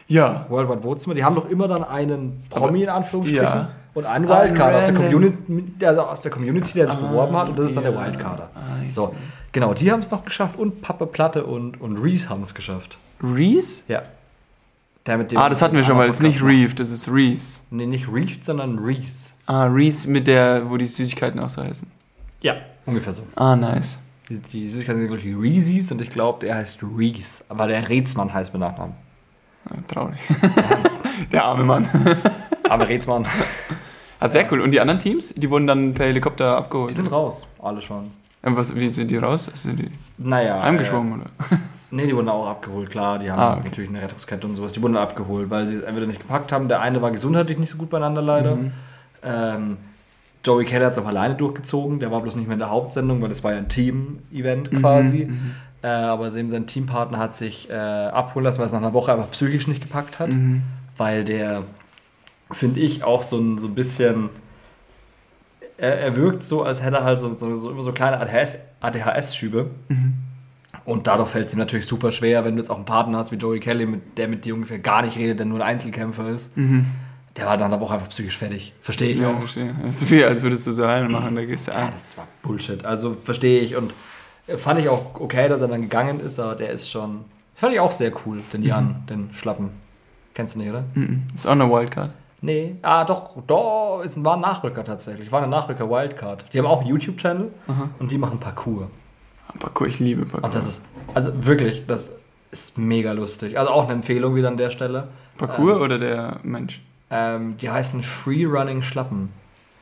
ja. 0.08 0.46
World 0.50 0.70
Wide 0.70 0.84
Wohnzimmer, 0.84 1.16
die 1.16 1.24
haben 1.24 1.36
doch 1.36 1.50
immer 1.50 1.68
dann 1.68 1.84
einen 1.84 2.44
Promi 2.50 2.84
in 2.84 2.90
Anführungsstrichen 2.90 3.44
ja. 3.44 3.70
und 3.94 4.06
einen 4.06 4.28
Wildcard 4.28 4.76
aus 4.76 4.86
der, 4.86 4.94
Community, 4.94 5.86
also 5.86 6.02
aus 6.02 6.22
der 6.22 6.32
Community, 6.32 6.74
der 6.74 6.88
sich 6.88 6.98
beworben 6.98 7.36
hat 7.36 7.50
und 7.50 7.60
das 7.60 7.68
ist 7.68 7.76
dann 7.76 7.84
der. 7.84 7.96
Wildcarder. 7.96 8.50
Ah, 8.54 8.90
So. 8.90 9.16
Genau, 9.56 9.74
die 9.74 9.92
haben 9.92 10.02
es 10.02 10.12
noch 10.12 10.26
geschafft 10.26 10.60
und 10.60 10.82
Pappe 10.82 11.08
Platte 11.08 11.46
und, 11.46 11.80
und 11.82 11.98
Reese 11.98 12.30
haben 12.30 12.42
es 12.42 12.54
geschafft. 12.54 12.98
Reese? 13.24 13.84
Ja. 13.88 14.04
Der 15.06 15.18
mit 15.18 15.32
dem 15.32 15.38
Ah, 15.38 15.50
das 15.50 15.62
hatten 15.62 15.76
wir 15.76 15.84
schon 15.84 15.96
mal. 15.96 16.08
Das 16.08 16.18
ist 16.18 16.22
nicht 16.22 16.40
Podcast 16.40 16.60
Reeve, 16.60 16.76
das 16.76 16.92
ist 16.92 17.10
Reese. 17.10 17.60
Nee, 17.70 17.86
nicht 17.86 18.08
Reese, 18.12 18.40
sondern 18.42 18.78
Reese. 18.78 19.32
Ah, 19.46 19.66
Reese 19.66 20.10
mit 20.10 20.28
der, 20.28 20.70
wo 20.70 20.78
die 20.78 20.88
Süßigkeiten 20.88 21.40
auch 21.40 21.50
so 21.50 21.64
heißen. 21.64 21.90
Ja, 22.42 22.56
ungefähr 22.86 23.14
so. 23.14 23.24
Ah, 23.36 23.56
nice. 23.56 23.98
Die, 24.28 24.40
die 24.40 24.68
Süßigkeiten 24.68 25.02
sind, 25.02 25.08
glaube 25.08 25.28
ich, 25.28 25.36
Reese's 25.36 25.92
und 25.92 26.02
ich 26.02 26.10
glaube, 26.10 26.46
der 26.46 26.56
heißt 26.56 26.80
Reese. 26.84 27.46
Aber 27.48 27.68
der 27.68 27.88
Rätsmann 27.88 28.34
heißt 28.34 28.52
mit 28.52 28.60
Nachnamen. 28.60 28.96
Ah, 29.70 29.76
traurig. 29.88 30.20
der 31.32 31.46
arme 31.46 31.64
Mann. 31.64 31.88
Aber 32.70 32.90
Rätsmann. 32.90 33.26
Ah, 34.20 34.28
sehr 34.28 34.52
cool. 34.52 34.60
Und 34.60 34.72
die 34.72 34.82
anderen 34.82 35.00
Teams? 35.00 35.34
Die 35.34 35.50
wurden 35.50 35.68
dann 35.68 35.94
per 35.94 36.08
Helikopter 36.08 36.58
abgeholt? 36.58 36.92
Die 36.92 36.96
sind 36.96 37.12
raus, 37.12 37.48
alle 37.62 37.82
schon. 37.82 38.12
Äh, 38.46 38.52
Was, 38.56 38.76
wie 38.76 38.88
sind 38.90 39.12
die 39.12 39.18
raus? 39.18 39.50
Sind 39.56 39.80
die 39.80 39.90
Naja. 40.18 40.62
heimgeschwommen, 40.64 41.14
oder? 41.22 41.26
Äh, 41.52 41.58
nee, 41.92 42.08
die 42.08 42.16
wurden 42.16 42.30
auch 42.30 42.48
abgeholt, 42.48 42.90
klar. 42.90 43.20
Die 43.20 43.30
haben 43.32 43.40
Ah, 43.40 43.54
okay. 43.56 43.64
natürlich 43.66 43.90
eine 43.90 44.02
Rettungskette 44.02 44.48
und 44.48 44.56
sowas. 44.56 44.74
Die 44.74 44.82
wurden 44.82 44.96
abgeholt, 44.98 45.50
weil 45.50 45.68
sie 45.68 45.76
es 45.76 45.82
entweder 45.82 46.08
nicht 46.08 46.22
gepackt 46.22 46.52
haben. 46.52 46.68
Der 46.70 46.80
eine 46.82 47.02
war 47.02 47.12
gesundheitlich 47.12 47.58
nicht 47.58 47.70
so 47.72 47.78
gut 47.78 47.90
beieinander, 47.90 48.22
leider. 48.22 48.56
Mhm. 48.56 48.72
Ähm, 49.24 49.78
Joey 50.44 50.66
Keller 50.66 50.86
hat 50.86 50.92
es 50.94 51.00
auch 51.00 51.08
alleine 51.08 51.34
durchgezogen. 51.36 52.00
Der 52.00 52.12
war 52.12 52.22
bloß 52.22 52.36
nicht 52.36 52.46
mehr 52.48 52.54
in 52.54 52.60
der 52.60 52.70
Hauptsendung, 52.70 53.22
weil 53.22 53.30
das 53.30 53.44
war 53.44 53.52
ja 53.54 53.58
ein 53.58 53.68
Team-Event 53.68 54.72
Mhm, 54.72 54.80
quasi. 54.80 55.26
mhm. 55.26 55.52
Äh, 55.82 55.88
aber 55.88 56.34
eben 56.34 56.50
sein 56.50 56.66
Teampartner 56.68 57.18
hat 57.18 57.36
sich 57.36 57.70
äh, 57.70 57.74
abholen 57.74 58.44
lassen, 58.44 58.60
weil 58.60 58.66
es 58.68 58.72
nach 58.72 58.80
einer 58.80 58.94
Woche 58.94 59.12
einfach 59.14 59.30
psychisch 59.32 59.68
nicht 59.68 59.82
gepackt 59.82 60.20
hat. 60.20 60.30
Mhm. 60.32 60.62
Weil 60.98 61.24
der, 61.26 61.64
finde 62.52 62.80
ich, 62.80 63.04
auch 63.04 63.22
so 63.24 63.38
ein, 63.38 63.58
so 63.58 63.68
ein 63.68 63.76
bisschen. 63.76 64.30
Er, 65.78 66.00
er 66.00 66.16
wirkt 66.16 66.44
so, 66.44 66.64
als 66.64 66.82
hätte 66.82 66.98
er 66.98 67.04
halt 67.04 67.20
so, 67.20 67.30
so, 67.32 67.54
so 67.56 67.70
immer 67.72 67.84
so 67.84 67.92
kleine 67.92 68.20
ADHS 68.20 68.58
ADHS-Schübe. 68.82 69.70
Mhm. 69.90 70.14
Und 70.86 71.08
dadurch 71.08 71.30
fällt 71.30 71.48
es 71.48 71.54
ihm 71.54 71.60
natürlich 71.60 71.88
super 71.88 72.12
schwer, 72.12 72.46
wenn 72.46 72.54
du 72.56 72.60
jetzt 72.62 72.70
auch 72.70 72.76
einen 72.78 72.86
Partner 72.86 73.18
hast 73.18 73.32
wie 73.32 73.36
Joey 73.38 73.60
Kelly, 73.60 73.86
mit, 73.88 74.18
der 74.18 74.28
mit 74.28 74.46
dir 74.46 74.54
ungefähr 74.54 74.78
gar 74.80 75.02
nicht 75.02 75.18
redet, 75.18 75.40
der 75.40 75.46
nur 75.48 75.60
ein 75.60 75.68
Einzelkämpfer 75.68 76.30
ist. 76.30 76.56
Mhm. 76.56 76.86
Der 77.36 77.48
war 77.48 77.58
dann 77.58 77.74
aber 77.74 77.86
auch 77.86 77.92
einfach 77.92 78.08
psychisch 78.10 78.38
fertig. 78.38 78.72
Verstehe 78.82 79.10
ich 79.10 79.20
Ja, 79.20 79.32
auch. 79.34 79.40
verstehe. 79.40 79.74
Es 79.88 80.04
ist 80.04 80.12
wie, 80.12 80.24
als 80.24 80.44
würdest 80.44 80.68
du 80.68 80.72
so 80.72 80.84
alleine 80.86 81.10
machen, 81.10 81.36
da 81.36 81.44
gehst 81.44 81.68
du 81.68 81.72
Ja, 81.72 81.86
ein. 81.86 81.92
das 81.92 82.16
war 82.18 82.28
Bullshit. 82.44 82.86
Also 82.86 83.14
verstehe 83.14 83.60
ich 83.62 83.76
und 83.76 83.94
fand 84.58 84.80
ich 84.80 84.88
auch 84.88 85.20
okay, 85.20 85.50
dass 85.50 85.62
er 85.62 85.68
dann 85.68 85.82
gegangen 85.82 86.20
ist, 86.20 86.40
aber 86.40 86.56
der 86.56 86.70
ist 86.70 86.90
schon. 86.90 87.26
Fand 87.56 87.74
ich 87.74 87.80
auch 87.80 87.92
sehr 87.92 88.12
cool, 88.26 88.42
den 88.54 88.64
Jan, 88.64 89.04
den 89.10 89.30
Schlappen. 89.34 89.70
Kennst 90.34 90.56
du 90.56 90.60
nicht, 90.60 90.70
oder? 90.70 90.84
Mhm. 90.94 91.24
Ist 91.34 91.48
auch 91.48 91.52
eine 91.54 91.70
Wildcard. 91.70 92.12
Nee. 92.46 92.76
Ah, 92.82 93.04
doch, 93.04 93.36
doch, 93.48 94.02
ist 94.04 94.18
ein, 94.18 94.24
war 94.24 94.36
ein 94.36 94.42
Nachrücker 94.42 94.84
tatsächlich. 94.84 95.32
War 95.32 95.42
eine 95.42 95.50
Nachrücker 95.50 95.90
Wildcard. 95.90 96.46
Die 96.54 96.60
haben 96.60 96.66
auch 96.66 96.82
einen 96.82 96.90
YouTube-Channel 96.90 97.52
und 98.00 98.12
die 98.12 98.18
machen 98.18 98.40
Parkour. 98.40 98.90
Parkour, 99.60 99.88
ich 99.88 100.00
liebe 100.00 100.26
Parkour. 100.26 100.46
Und 100.46 100.56
das 100.56 100.68
ist, 100.68 100.86
also 101.14 101.46
wirklich, 101.46 101.86
das 101.88 102.12
ist 102.52 102.78
mega 102.78 103.12
lustig. 103.12 103.58
Also 103.58 103.72
auch 103.72 103.86
eine 103.86 103.94
Empfehlung 103.94 104.36
wieder 104.36 104.48
an 104.48 104.58
der 104.58 104.70
Stelle. 104.70 105.08
Parkour 105.38 105.82
oder 105.82 106.00
der 106.00 106.40
Mensch? 106.44 106.82
Ähm, 107.10 107.58
die 107.58 107.70
heißen 107.70 108.04
Free 108.04 108.46
Running 108.46 108.82
Schlappen. 108.82 109.30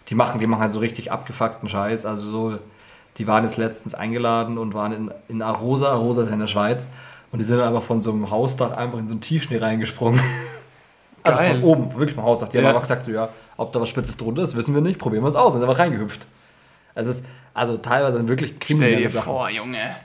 Die 0.10 0.16
machen, 0.16 0.40
die 0.40 0.48
machen 0.48 0.62
halt 0.62 0.72
so 0.72 0.80
richtig 0.80 1.12
abgefuckten 1.12 1.70
Scheiß. 1.70 2.06
Also 2.06 2.30
so, 2.30 2.60
die 3.18 3.28
waren 3.28 3.44
jetzt 3.44 3.58
letztens 3.58 3.94
eingeladen 3.94 4.58
und 4.58 4.74
waren 4.74 4.92
in, 4.92 5.12
in 5.28 5.42
Arosa. 5.42 5.92
Arosa 5.92 6.24
ist 6.24 6.30
ja 6.30 6.34
in 6.34 6.40
der 6.40 6.48
Schweiz. 6.48 6.88
Und 7.32 7.40
die 7.40 7.46
sind 7.46 7.58
dann 7.58 7.68
einfach 7.68 7.84
von 7.84 8.02
so 8.02 8.12
einem 8.12 8.30
Hausdach 8.30 8.72
einfach 8.72 9.00
in 9.00 9.08
so 9.08 9.14
einen 9.14 9.22
Tiefschnee 9.22 9.58
reingesprungen. 9.58 10.20
Also 11.24 11.40
Geil. 11.40 11.54
von 11.56 11.64
oben, 11.64 11.94
wirklich 11.96 12.14
vom 12.16 12.24
Hausdach. 12.26 12.50
Die 12.50 12.58
haben 12.58 12.64
Ja. 12.64 12.70
einfach 12.72 12.82
gesagt, 12.82 13.04
so, 13.04 13.12
ja, 13.12 13.30
ob 13.58 13.72
da 13.72 13.80
was 13.80 13.90
Spitzes 13.90 14.18
drunter 14.18 14.44
ist, 14.44 14.56
wissen 14.56 14.74
wir 14.74 14.82
nicht, 14.82 15.00
probieren 15.00 15.24
wir 15.24 15.30
es 15.30 15.36
aus. 15.36 15.54
Und 15.54 15.62
sind 15.62 15.70
einfach 15.70 15.82
reingehüpft. 15.82 16.26
Also, 16.96 17.12
es 17.12 17.18
ist, 17.20 17.26
also 17.54 17.78
teilweise 17.78 18.18
sind 18.18 18.28
wirklich 18.28 18.52
Stell 18.58 18.78
kriminelle 18.78 18.98
dir 19.04 19.10
Sachen. 19.10 19.24
vor, 19.26 19.50
Junge. 19.50 19.96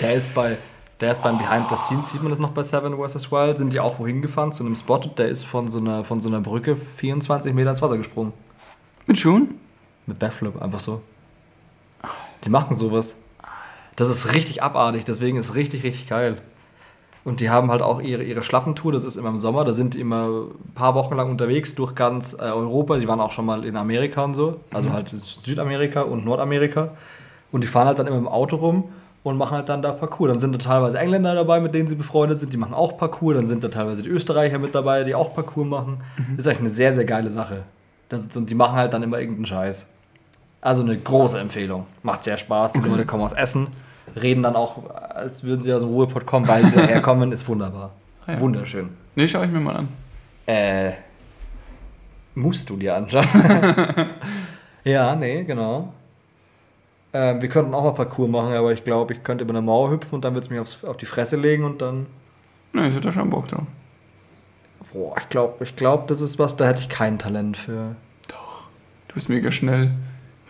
Der 0.00 0.14
ist 0.14 0.34
bei, 0.34 0.56
der 1.00 1.12
ist 1.12 1.22
beim 1.22 1.38
Behind 1.38 1.68
the 1.70 1.76
Scenes, 1.76 2.10
sieht 2.10 2.22
man 2.22 2.30
das 2.30 2.38
noch 2.38 2.50
bei 2.50 2.62
Seven 2.62 2.96
vs. 2.96 3.30
Wild, 3.30 3.56
sind 3.58 3.72
die 3.72 3.78
auch 3.80 3.98
wohin 3.98 4.20
gefahren, 4.20 4.52
zu 4.52 4.64
einem 4.64 4.74
Spot, 4.76 4.98
der 4.98 5.28
ist 5.28 5.44
von 5.44 5.68
so 5.68 5.78
einer, 5.78 6.04
von 6.04 6.20
so 6.20 6.28
einer 6.28 6.40
Brücke 6.40 6.76
24 6.76 7.54
Meter 7.54 7.70
ins 7.70 7.80
Wasser 7.82 7.96
gesprungen. 7.96 8.32
Mit 9.06 9.18
Schuhen? 9.18 9.54
Mit 10.06 10.18
Backflip, 10.18 10.60
einfach 10.60 10.80
so. 10.80 11.02
Die 12.44 12.50
machen 12.50 12.76
sowas. 12.76 13.16
Das 13.96 14.08
ist 14.08 14.32
richtig 14.34 14.62
abartig, 14.62 15.04
deswegen 15.04 15.38
ist 15.38 15.50
es 15.50 15.54
richtig, 15.54 15.82
richtig 15.84 16.08
geil. 16.08 16.38
Und 17.24 17.40
die 17.40 17.48
haben 17.48 17.70
halt 17.70 17.80
auch 17.80 18.02
ihre, 18.02 18.22
ihre 18.22 18.42
Schlappentour, 18.42 18.92
das 18.92 19.04
ist 19.04 19.16
immer 19.16 19.30
im 19.30 19.38
Sommer, 19.38 19.64
da 19.64 19.72
sind 19.72 19.94
die 19.94 20.00
immer 20.00 20.26
ein 20.28 20.74
paar 20.74 20.94
Wochen 20.94 21.16
lang 21.16 21.30
unterwegs 21.30 21.74
durch 21.74 21.94
ganz 21.94 22.34
äh, 22.34 22.42
Europa. 22.42 22.98
Sie 22.98 23.08
waren 23.08 23.20
auch 23.20 23.30
schon 23.30 23.46
mal 23.46 23.64
in 23.64 23.76
Amerika 23.76 24.24
und 24.24 24.34
so, 24.34 24.60
also 24.72 24.92
halt 24.92 25.12
in 25.12 25.22
Südamerika 25.22 26.02
und 26.02 26.24
Nordamerika. 26.24 26.90
Und 27.50 27.64
die 27.64 27.68
fahren 27.68 27.86
halt 27.86 27.98
dann 27.98 28.06
immer 28.06 28.18
im 28.18 28.28
Auto 28.28 28.56
rum 28.56 28.84
und 29.22 29.38
machen 29.38 29.56
halt 29.56 29.70
dann 29.70 29.80
da 29.80 29.92
Parcours. 29.92 30.32
Dann 30.32 30.40
sind 30.40 30.54
da 30.54 30.58
teilweise 30.58 30.98
Engländer 30.98 31.34
dabei, 31.34 31.60
mit 31.60 31.74
denen 31.74 31.88
sie 31.88 31.94
befreundet 31.94 32.40
sind, 32.40 32.52
die 32.52 32.58
machen 32.58 32.74
auch 32.74 32.98
Parcours. 32.98 33.36
Dann 33.36 33.46
sind 33.46 33.64
da 33.64 33.68
teilweise 33.68 34.02
die 34.02 34.10
Österreicher 34.10 34.58
mit 34.58 34.74
dabei, 34.74 35.02
die 35.02 35.14
auch 35.14 35.34
Parcours 35.34 35.66
machen. 35.66 36.02
Das 36.36 36.40
ist 36.40 36.46
eigentlich 36.46 36.60
eine 36.60 36.70
sehr, 36.70 36.92
sehr 36.92 37.06
geile 37.06 37.30
Sache. 37.30 37.62
Das 38.10 38.28
und 38.36 38.50
die 38.50 38.54
machen 38.54 38.76
halt 38.76 38.92
dann 38.92 39.02
immer 39.02 39.18
irgendeinen 39.18 39.46
Scheiß. 39.46 39.86
Also 40.60 40.82
eine 40.82 40.96
große 40.96 41.38
Empfehlung. 41.38 41.86
Macht 42.02 42.24
sehr 42.24 42.36
Spaß. 42.36 42.74
Die 42.74 42.80
Leute 42.80 43.06
kommen 43.06 43.22
aus 43.22 43.32
Essen, 43.32 43.68
reden 44.20 44.42
dann 44.42 44.56
auch, 44.56 44.90
als 44.90 45.42
würden 45.44 45.62
sie 45.62 45.72
aus 45.72 45.82
dem 45.82 45.90
Ruhrpott 45.90 46.26
kommen, 46.26 46.46
weil 46.48 46.64
sie 46.66 46.80
herkommen. 46.86 47.32
Ist 47.32 47.48
wunderbar. 47.48 47.90
Ah 48.26 48.32
ja. 48.32 48.40
Wunderschön. 48.40 48.90
Nee, 49.14 49.26
schau 49.26 49.42
ich 49.42 49.50
mir 49.50 49.60
mal 49.60 49.76
an. 49.76 49.88
Äh, 50.46 50.92
musst 52.34 52.68
du 52.68 52.76
dir 52.76 52.96
anschauen. 52.96 53.26
ja, 54.84 55.14
nee, 55.14 55.44
genau. 55.44 55.92
Ähm, 57.12 57.40
wir 57.40 57.48
könnten 57.48 57.74
auch 57.74 57.84
mal 57.84 57.92
Parcours 57.92 58.28
machen, 58.28 58.52
aber 58.54 58.72
ich 58.72 58.82
glaube, 58.82 59.14
ich 59.14 59.22
könnte 59.22 59.44
über 59.44 59.52
eine 59.52 59.62
Mauer 59.62 59.90
hüpfen 59.90 60.16
und 60.16 60.24
dann 60.24 60.34
würde 60.34 60.44
es 60.44 60.50
mich 60.50 60.58
aufs, 60.58 60.84
auf 60.84 60.96
die 60.96 61.06
Fresse 61.06 61.36
legen 61.36 61.64
und 61.64 61.80
dann. 61.80 62.06
Nee, 62.72 62.88
ich 62.88 62.94
hätte 62.94 63.12
schon 63.12 63.30
Bock 63.30 63.48
drauf. 63.48 63.66
Boah, 64.92 65.16
ich 65.18 65.28
glaube, 65.28 65.62
ich 65.64 65.76
glaub, 65.76 66.08
das 66.08 66.20
ist 66.20 66.38
was, 66.38 66.56
da 66.56 66.66
hätte 66.66 66.80
ich 66.80 66.88
kein 66.88 67.18
Talent 67.18 67.56
für. 67.56 67.96
Du 69.14 69.18
bist 69.18 69.28
mega 69.28 69.52
schnell. 69.52 69.92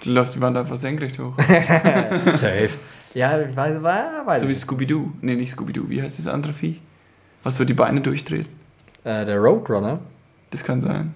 Du 0.02 0.10
läufst 0.10 0.36
die 0.36 0.40
Wand 0.40 0.56
einfach 0.56 0.78
senkrecht 0.78 1.18
hoch. 1.18 1.34
Safe. 2.32 2.70
Ja, 3.14 3.40
ich 3.40 3.54
weiß, 3.56 3.82
weiß 3.82 4.40
so 4.40 4.48
wie 4.48 4.52
ich. 4.52 4.58
Scooby-Doo. 4.58 5.06
Nee, 5.20 5.36
nicht 5.36 5.50
Scooby-Doo. 5.52 5.88
Wie 5.88 6.02
heißt 6.02 6.18
das 6.18 6.26
andere 6.26 6.52
Vieh? 6.52 6.80
Was 7.44 7.56
so 7.56 7.64
die 7.64 7.74
Beine 7.74 8.00
durchdreht. 8.00 8.48
Äh, 9.04 9.24
der 9.24 9.38
Roadrunner. 9.38 10.00
Das 10.50 10.64
kann 10.64 10.80
sein. 10.80 11.14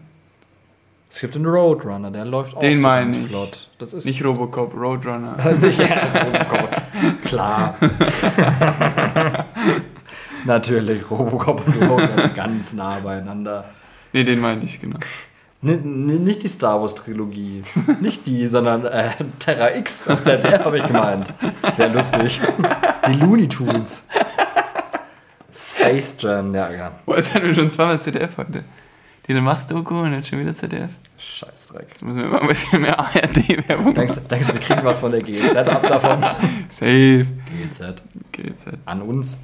Es 1.11 1.21
gibt 1.21 1.35
einen 1.37 1.47
Roadrunner, 1.47 2.11
der 2.11 2.27
läuft 2.27 2.55
auch 2.55 2.61
Den 2.61 2.77
so 2.77 2.83
meine 2.83 3.17
ich. 3.17 3.29
flott. 3.31 3.71
Das 3.79 3.95
ist 3.95 4.05
Nicht 4.05 4.23
Robocop, 4.23 4.75
Roadrunner. 4.75 5.37
Nicht, 5.61 5.79
ja, 5.81 6.23
Robocop. 6.23 6.71
Klar. 7.25 7.77
Natürlich, 10.45 11.11
Robocop 11.11 11.67
und 11.67 11.83
Roadrunner 11.89 12.29
ganz 12.29 12.75
nah 12.75 13.01
beieinander. 13.01 13.65
nee, 14.13 14.23
den 14.23 14.39
meine 14.41 14.63
ich, 14.65 14.81
genau. 14.81 14.99
Nicht 15.61 16.43
die 16.45 16.49
Star 16.49 16.81
Wars 16.81 16.95
Trilogie. 16.95 17.63
Nicht 18.01 18.27
die, 18.27 18.47
sondern 18.47 18.85
äh, 18.85 19.11
Terra 19.41 19.75
X 19.75 20.07
auf 20.07 20.23
ZDF 20.23 20.65
habe 20.65 20.79
ich 20.79 20.87
gemeint. 20.87 21.33
Sehr 21.75 21.89
lustig. 21.89 22.41
Die 23.09 23.13
Looney 23.15 23.49
Tunes. 23.49 24.05
Space 25.53 26.17
Jam, 26.21 26.55
ja, 26.55 26.71
ja. 26.71 26.93
Boah, 27.05 27.17
jetzt 27.17 27.35
hatten 27.35 27.47
wir 27.47 27.55
schon 27.55 27.71
zweimal 27.71 28.01
ZDF 28.01 28.37
heute. 28.37 28.65
Diese 29.27 29.41
Mast-Doku 29.41 30.01
und 30.01 30.13
jetzt 30.13 30.29
schon 30.29 30.39
wieder 30.39 30.55
ZDF. 30.55 30.93
Scheißdreck. 31.19 31.89
Jetzt 31.89 32.03
müssen 32.05 32.23
wir 32.23 32.29
mal 32.29 32.41
ein 32.41 32.49
bisschen 32.49 32.81
mehr 32.81 32.99
ARD-Werbung 32.99 33.93
Denkst, 33.93 34.15
denkst 34.31 34.47
du, 34.47 34.55
wir 34.55 34.61
kriegen 34.61 34.85
was 34.85 34.99
von 34.99 35.11
der 35.11 35.23
GEZ 35.23 35.55
ab 35.57 35.83
davon? 35.87 36.21
Safe. 36.71 37.27
GEZ. 37.27 38.03
Geht's 38.33 38.67
halt. 38.67 38.79
An 38.87 39.03
uns? 39.03 39.39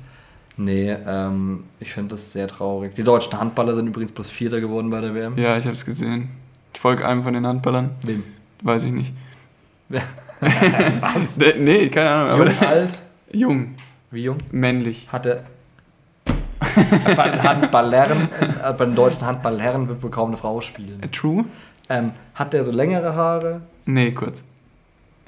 Nee, 0.57 0.91
ähm, 1.07 1.65
ich 1.81 1.93
finde 1.93 2.11
das 2.11 2.33
sehr 2.33 2.47
traurig. 2.47 2.95
Die 2.95 3.03
deutschen 3.03 3.39
Handballer 3.39 3.75
sind 3.75 3.89
übrigens 3.89 4.13
plus 4.13 4.31
Vierter 4.31 4.61
geworden 4.61 4.91
bei 4.91 5.01
der 5.01 5.15
WM. 5.15 5.37
Ja, 5.37 5.57
ich 5.59 5.67
hab's 5.67 5.85
gesehen. 5.85 6.31
Ich 6.73 6.81
folge 6.81 7.07
einem 7.07 7.23
von 7.23 7.35
den 7.35 7.47
Handballern. 7.47 7.91
Wem? 8.03 8.23
Weiß 8.63 8.85
ich 8.85 8.93
nicht. 8.93 9.13
Was? 10.41 11.37
Nee, 11.59 11.89
keine 11.89 12.11
Ahnung. 12.11 12.31
Aber 12.31 12.47
Jung, 12.47 12.59
der, 12.61 12.69
alt? 12.69 12.99
jung, 13.33 13.75
Wie 14.11 14.23
jung? 14.23 14.39
männlich. 14.51 15.09
Hatte 15.11 15.41
bei 17.17 17.29
den 17.31 17.43
Handballherren, 17.43 18.29
äh, 18.63 18.73
bei 18.73 18.85
den 18.85 18.95
deutschen 18.95 19.23
Handballherren 19.23 19.89
wird 19.89 20.03
wohl 20.03 20.11
kaum 20.11 20.29
eine 20.29 20.37
Frau 20.37 20.61
spielen. 20.61 21.03
Äh, 21.03 21.09
True? 21.09 21.45
Ähm, 21.89 22.13
hat 22.35 22.53
der 22.53 22.65
so 22.65 22.73
längere 22.73 23.15
Haare? 23.15 23.63
Nee, 23.87 24.13
kurz. 24.13 24.45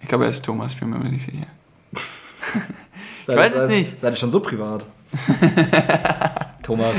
Ich 0.02 0.08
glaube, 0.08 0.24
er 0.24 0.30
ist 0.30 0.44
Thomas, 0.44 0.72
ich 0.72 0.80
bin 0.80 0.90
mir 0.90 0.96
aber 0.96 1.08
nicht 1.08 1.24
sicher. 1.24 1.46
Seid 3.26 3.36
weiß 3.36 3.54
es 3.54 3.68
nicht. 3.68 4.00
Seid 4.00 4.14
ihr 4.14 4.16
schon 4.16 4.30
so 4.30 4.40
privat? 4.40 4.86
Thomas. 6.62 6.96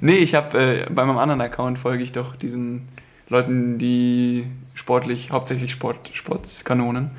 nee, 0.00 0.16
ich 0.16 0.34
habe 0.34 0.58
äh, 0.58 0.86
bei 0.90 1.04
meinem 1.04 1.18
anderen 1.18 1.40
Account 1.40 1.78
folge 1.78 2.02
ich 2.02 2.12
doch 2.12 2.36
diesen 2.36 2.88
Leuten, 3.28 3.78
die 3.78 4.46
sportlich, 4.74 5.30
hauptsächlich 5.30 5.72
Sport, 5.72 6.10
Sportskanonen. 6.12 7.10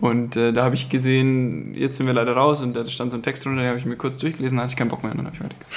Und 0.00 0.34
äh, 0.34 0.52
da 0.52 0.64
habe 0.64 0.74
ich 0.74 0.88
gesehen, 0.88 1.74
jetzt 1.74 1.96
sind 1.98 2.06
wir 2.06 2.12
leider 2.12 2.32
raus 2.32 2.60
und 2.60 2.74
da 2.74 2.84
stand 2.86 3.12
so 3.12 3.16
ein 3.16 3.22
Text 3.22 3.44
drunter, 3.44 3.60
den 3.60 3.68
habe 3.68 3.78
ich 3.78 3.84
mir 3.84 3.96
kurz 3.96 4.18
durchgelesen, 4.18 4.58
da 4.58 4.64
hatte 4.64 4.72
ich 4.72 4.76
keinen 4.76 4.88
Bock 4.88 5.04
mehr 5.04 5.12
und 5.12 5.18
dann 5.18 5.26
habe 5.26 5.36
ich 5.36 5.44
weitergesehen. 5.44 5.76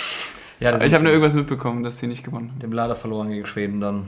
Ja, 0.60 0.82
ich 0.82 0.94
habe 0.94 1.04
nur 1.04 1.12
irgendwas 1.12 1.36
mitbekommen, 1.36 1.84
dass 1.84 2.00
sie 2.00 2.08
nicht 2.08 2.24
gewonnen 2.24 2.50
haben. 2.52 2.60
Dem 2.60 2.72
leider 2.72 2.96
verloren 2.96 3.30
gegen 3.30 3.46
Schweden 3.46 3.82
dann. 3.82 4.08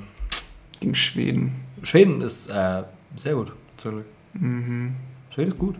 Gegen 0.79 0.95
Schweden. 0.95 1.53
Schweden 1.83 2.21
ist 2.21 2.47
äh, 2.47 2.83
sehr 3.17 3.35
gut, 3.35 3.51
natürlich. 3.75 4.05
Mhm. 4.33 4.95
Schweden 5.29 5.51
ist 5.51 5.59
gut. 5.59 5.75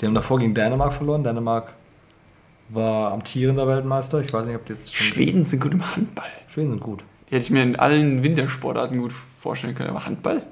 Die 0.00 0.06
haben 0.06 0.14
davor 0.14 0.38
gegen 0.38 0.54
Dänemark 0.54 0.92
verloren. 0.92 1.24
Dänemark 1.24 1.72
war 2.68 3.12
amtierender 3.12 3.66
Weltmeister. 3.66 4.20
Ich 4.20 4.32
weiß 4.32 4.46
nicht, 4.46 4.56
ob 4.56 4.66
die 4.66 4.72
jetzt 4.72 4.94
schon. 4.94 5.06
Schweden 5.06 5.44
sind 5.44 5.60
gut 5.60 5.72
im 5.72 5.94
Handball. 5.94 6.30
Schweden 6.48 6.70
sind 6.70 6.80
gut. 6.80 7.04
Die 7.28 7.34
hätte 7.34 7.44
ich 7.44 7.50
mir 7.50 7.62
in 7.62 7.76
allen 7.76 8.22
Wintersportarten 8.22 8.98
gut 8.98 9.12
vorstellen 9.12 9.74
können. 9.74 9.90
Aber 9.90 10.06
Handball? 10.06 10.46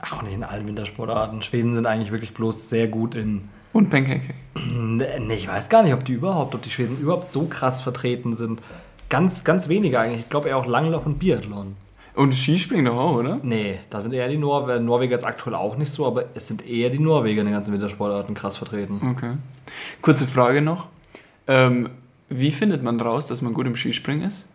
Auch 0.00 0.22
nicht 0.22 0.34
in 0.34 0.44
allen 0.44 0.66
Wintersportarten. 0.66 1.42
Schweden 1.42 1.74
sind 1.74 1.86
eigentlich 1.86 2.10
wirklich 2.10 2.34
bloß 2.34 2.68
sehr 2.68 2.88
gut 2.88 3.14
in. 3.14 3.48
Und 3.72 3.90
Pancake. 3.90 4.34
Nee, 4.54 5.34
ich 5.34 5.48
weiß 5.48 5.68
gar 5.68 5.82
nicht, 5.82 5.94
ob 5.94 6.04
die 6.04 6.12
überhaupt, 6.12 6.54
ob 6.54 6.62
die 6.62 6.70
Schweden 6.70 6.98
überhaupt 6.98 7.30
so 7.30 7.46
krass 7.46 7.80
vertreten 7.80 8.34
sind. 8.34 8.60
Ganz, 9.08 9.44
ganz 9.44 9.68
wenige 9.68 10.00
eigentlich. 10.00 10.20
Ich 10.20 10.30
glaube 10.30 10.48
eher 10.48 10.56
auch 10.56 10.66
Langlauf 10.66 11.06
und 11.06 11.18
Biathlon. 11.18 11.76
Und 12.14 12.34
Skispringen 12.34 12.86
doch 12.86 12.96
auch, 12.96 13.14
oder? 13.14 13.38
Nee, 13.42 13.78
da 13.88 14.00
sind 14.00 14.12
eher 14.12 14.28
die 14.28 14.36
Norweger. 14.36 14.80
Norweger 14.80 15.12
jetzt 15.12 15.24
aktuell 15.24 15.54
auch 15.54 15.76
nicht 15.76 15.92
so, 15.92 16.06
aber 16.06 16.24
es 16.34 16.48
sind 16.48 16.66
eher 16.66 16.90
die 16.90 16.98
Norweger 16.98 17.40
in 17.40 17.46
den 17.46 17.54
ganzen 17.54 17.72
Wintersportarten 17.72 18.34
krass 18.34 18.56
vertreten. 18.56 19.00
Okay. 19.12 19.34
Kurze 20.02 20.26
Frage 20.26 20.60
noch. 20.60 20.88
Ähm, 21.46 21.90
wie 22.28 22.50
findet 22.50 22.82
man 22.82 23.00
raus, 23.00 23.26
dass 23.26 23.42
man 23.42 23.54
gut 23.54 23.66
im 23.66 23.76
Skispringen 23.76 24.26
ist? 24.26 24.48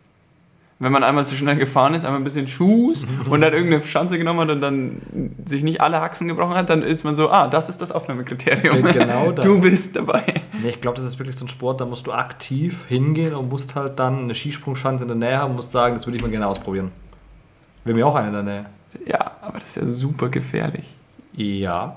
wenn 0.79 0.91
man 0.91 1.03
einmal 1.03 1.25
zu 1.25 1.35
schnell 1.35 1.55
gefahren 1.55 1.93
ist, 1.93 2.03
einmal 2.03 2.19
ein 2.19 2.25
bisschen 2.25 2.47
Schuss 2.47 3.05
und 3.29 3.41
dann 3.41 3.53
irgendeine 3.53 3.81
Schanze 3.81 4.17
genommen 4.17 4.41
hat 4.41 4.49
und 4.49 4.61
dann 4.61 5.01
sich 5.45 5.63
nicht 5.63 5.79
alle 5.79 6.01
Haxen 6.01 6.27
gebrochen 6.27 6.55
hat, 6.55 6.69
dann 6.69 6.81
ist 6.81 7.05
man 7.05 7.15
so, 7.15 7.29
ah, 7.29 7.47
das 7.47 7.69
ist 7.69 7.81
das 7.81 7.91
Aufnahmekriterium. 7.91 8.83
Genau 8.83 9.31
das. 9.35 9.45
Du 9.45 9.61
bist 9.61 9.95
dabei. 9.95 10.23
Nee, 10.61 10.69
ich 10.69 10.81
glaube, 10.81 10.97
das 10.97 11.05
ist 11.05 11.17
wirklich 11.17 11.37
so 11.37 11.45
ein 11.45 11.49
Sport, 11.49 11.79
da 11.79 11.85
musst 11.85 12.07
du 12.07 12.11
aktiv 12.11 12.85
hingehen 12.89 13.33
und 13.33 13.49
musst 13.49 13.75
halt 13.75 13.99
dann 13.99 14.23
eine 14.23 14.35
Skisprungschanze 14.35 15.05
in 15.05 15.07
der 15.07 15.29
Nähe 15.29 15.37
haben 15.37 15.51
und 15.51 15.57
musst 15.57 15.71
sagen, 15.71 15.95
das 15.95 16.05
würde 16.07 16.17
ich 16.17 16.23
mal 16.23 16.31
gerne 16.31 16.47
ausprobieren. 16.47 16.91
Haben 17.85 17.97
ja 17.97 18.05
auch 18.05 18.15
eine 18.15 18.27
in 18.27 18.33
der 18.33 18.43
Nähe. 18.43 18.65
Ja, 19.07 19.31
aber 19.41 19.59
das 19.59 19.77
ist 19.77 19.83
ja 19.83 19.87
super 19.87 20.29
gefährlich. 20.29 20.85
Ja. 21.33 21.95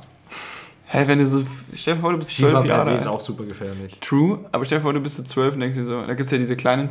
Hä, 0.91 1.05
wenn 1.07 1.19
du 1.19 1.27
so, 1.27 1.43
stell 1.75 1.97
dir 1.97 2.01
vor, 2.01 2.13
du 2.13 2.19
bist 2.19 2.35
zwölf 2.35 2.65
Jahre 2.65 2.91
alt. 2.91 3.01
ist 3.01 3.07
auch 3.07 3.21
super 3.21 3.45
gefährlich. 3.45 3.99
True, 4.01 4.39
aber 4.53 4.65
stell 4.65 4.79
dir 4.79 4.83
vor, 4.83 4.95
du 4.95 5.01
bist 5.01 5.17
so 5.17 5.23
zwölf 5.23 5.53
und 5.53 5.61
denkst 5.61 5.77
dir 5.77 5.85
so, 5.85 6.01
da 6.01 6.15
gibt 6.15 6.27
es 6.27 6.31
ja 6.31 6.39
diese 6.39 6.57
kleinen 6.57 6.89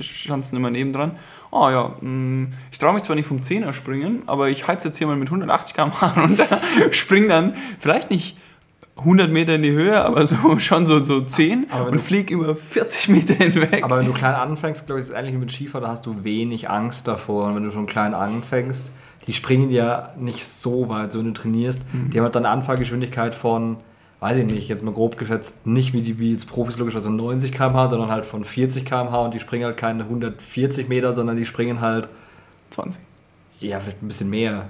Schanzen 0.00 0.56
immer 0.56 0.70
nebendran. 0.70 1.12
Oh 1.52 1.68
ja, 1.70 1.94
mh, 2.00 2.10
mm, 2.10 2.52
ich 2.72 2.78
traue 2.78 2.94
mich 2.94 3.04
zwar 3.04 3.14
nicht 3.14 3.28
vom 3.28 3.44
Zehner 3.44 3.72
springen, 3.72 4.24
aber 4.26 4.48
ich 4.48 4.66
heiz 4.66 4.82
jetzt 4.82 4.98
hier 4.98 5.06
mal 5.06 5.14
mit 5.14 5.28
180 5.28 5.76
km/h 5.76 6.06
runter, 6.20 6.60
spring 6.90 7.28
dann 7.28 7.54
vielleicht 7.78 8.10
nicht 8.10 8.36
100 8.98 9.30
Meter 9.30 9.54
in 9.54 9.62
die 9.62 9.70
Höhe, 9.70 10.04
aber 10.04 10.26
so, 10.26 10.58
schon 10.58 10.84
so, 10.84 11.04
so 11.04 11.20
10 11.20 11.66
und 11.88 12.00
flieg 12.00 12.30
über 12.30 12.56
40 12.56 13.10
Meter 13.10 13.34
hinweg. 13.34 13.84
Aber 13.84 13.98
wenn 13.98 14.06
du 14.06 14.12
klein 14.12 14.34
anfängst, 14.34 14.86
glaube 14.86 15.00
ich, 15.00 15.06
ist 15.06 15.14
es 15.14 15.24
wie 15.24 15.32
mit 15.32 15.52
Skifahren, 15.52 15.84
da 15.84 15.90
hast 15.90 16.06
du 16.06 16.24
wenig 16.24 16.68
Angst 16.68 17.06
davor. 17.06 17.48
Und 17.48 17.56
wenn 17.56 17.62
du 17.62 17.70
schon 17.70 17.86
klein 17.86 18.14
anfängst, 18.14 18.90
die 19.26 19.32
springen 19.32 19.70
ja 19.70 20.12
nicht 20.18 20.46
so 20.46 20.88
weit, 20.88 21.12
so 21.12 21.18
wenn 21.18 21.26
du 21.26 21.32
trainierst. 21.32 21.82
Mhm. 21.92 22.10
Die 22.10 22.18
haben 22.18 22.24
halt 22.24 22.34
dann 22.34 22.46
eine 22.46 22.52
Anfahrgeschwindigkeit 22.52 23.34
von, 23.34 23.78
weiß 24.20 24.38
ich 24.38 24.46
nicht, 24.46 24.68
jetzt 24.68 24.84
mal 24.84 24.94
grob 24.94 25.18
geschätzt, 25.18 25.66
nicht 25.66 25.92
wie 25.92 26.02
die 26.02 26.18
wie 26.18 26.32
jetzt 26.32 26.48
Profis 26.48 26.78
logisch, 26.78 26.94
also 26.94 27.10
90 27.10 27.52
km/h, 27.52 27.88
sondern 27.88 28.10
halt 28.10 28.24
von 28.24 28.44
40 28.44 28.84
km/h 28.84 29.24
und 29.24 29.34
die 29.34 29.40
springen 29.40 29.64
halt 29.64 29.76
keine 29.76 30.04
140 30.04 30.88
Meter, 30.88 31.12
sondern 31.12 31.36
die 31.36 31.46
springen 31.46 31.80
halt 31.80 32.08
20. 32.70 33.02
Ja, 33.60 33.80
vielleicht 33.80 34.02
ein 34.02 34.08
bisschen 34.08 34.30
mehr. 34.30 34.68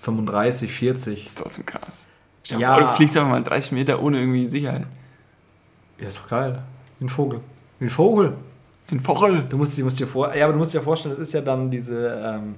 35, 0.00 0.72
40. 0.72 1.24
Das 1.24 1.32
ist 1.32 1.38
trotzdem 1.38 1.66
krass. 1.66 2.08
Stell 2.42 2.58
dir 2.58 2.62
ja. 2.62 2.74
vor, 2.74 2.82
du 2.82 2.88
fliegst 2.88 3.16
einfach 3.16 3.30
mal 3.30 3.42
30 3.42 3.72
Meter 3.72 4.02
ohne 4.02 4.18
irgendwie 4.18 4.46
Sicherheit. 4.46 4.86
Ja, 6.00 6.08
ist 6.08 6.18
doch 6.18 6.28
geil. 6.28 6.62
Wie 6.98 7.04
ein 7.04 7.08
Vogel. 7.08 7.40
Wie 7.78 7.86
ein 7.86 7.90
Vogel. 7.90 8.32
Ein 8.90 9.00
Vogel. 9.00 9.44
Du 9.48 9.56
musst, 9.56 9.78
du 9.78 9.84
musst 9.84 10.00
dir 10.00 10.06
vor, 10.06 10.34
ja, 10.34 10.44
aber 10.44 10.54
du 10.54 10.58
musst 10.58 10.74
dir 10.74 10.82
vorstellen, 10.82 11.14
das 11.14 11.22
ist 11.22 11.32
ja 11.32 11.40
dann 11.40 11.70
diese, 11.70 12.08
ähm, 12.24 12.56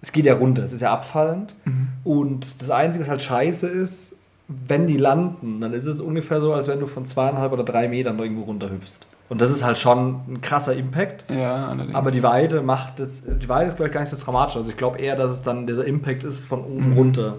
es 0.00 0.12
geht 0.12 0.26
ja 0.26 0.34
runter, 0.34 0.62
es 0.62 0.72
ist 0.72 0.80
ja 0.80 0.92
abfallend. 0.92 1.54
Mhm. 1.64 1.88
Und 2.04 2.60
das 2.60 2.70
Einzige, 2.70 3.04
was 3.04 3.10
halt 3.10 3.22
scheiße 3.22 3.66
ist, 3.66 4.14
wenn 4.48 4.86
die 4.86 4.96
landen, 4.96 5.60
dann 5.60 5.72
ist 5.72 5.86
es 5.86 6.00
ungefähr 6.00 6.40
so, 6.40 6.54
als 6.54 6.68
wenn 6.68 6.80
du 6.80 6.86
von 6.86 7.04
zweieinhalb 7.04 7.52
oder 7.52 7.64
drei 7.64 7.88
Metern 7.88 8.18
irgendwo 8.18 8.42
runterhüpfst. 8.42 9.06
Und 9.28 9.42
das 9.42 9.50
ist 9.50 9.62
halt 9.62 9.76
schon 9.76 10.20
ein 10.26 10.40
krasser 10.40 10.74
Impact. 10.74 11.26
Ja, 11.30 11.68
allerdings. 11.68 11.94
Aber 11.94 12.10
die 12.10 12.22
Weite 12.22 12.62
macht 12.62 12.98
jetzt, 12.98 13.24
die 13.26 13.48
Weite 13.48 13.68
ist, 13.68 13.76
glaube 13.76 13.88
ich, 13.88 13.92
gar 13.92 14.00
nicht 14.00 14.08
so 14.08 14.16
dramatisch. 14.16 14.56
Also 14.56 14.70
ich 14.70 14.76
glaube 14.76 14.98
eher, 14.98 15.16
dass 15.16 15.32
es 15.32 15.42
dann 15.42 15.66
dieser 15.66 15.84
Impact 15.84 16.24
ist 16.24 16.46
von 16.46 16.64
oben 16.64 16.90
mhm. 16.90 16.96
runter. 16.96 17.34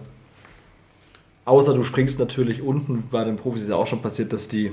Außer 1.46 1.74
du 1.74 1.82
springst 1.82 2.20
natürlich 2.20 2.62
unten, 2.62 3.06
bei 3.10 3.24
den 3.24 3.38
Profis 3.38 3.64
ist 3.64 3.70
ja 3.70 3.76
auch 3.76 3.88
schon 3.88 4.04
passiert, 4.04 4.32
dass 4.32 4.48
die. 4.48 4.72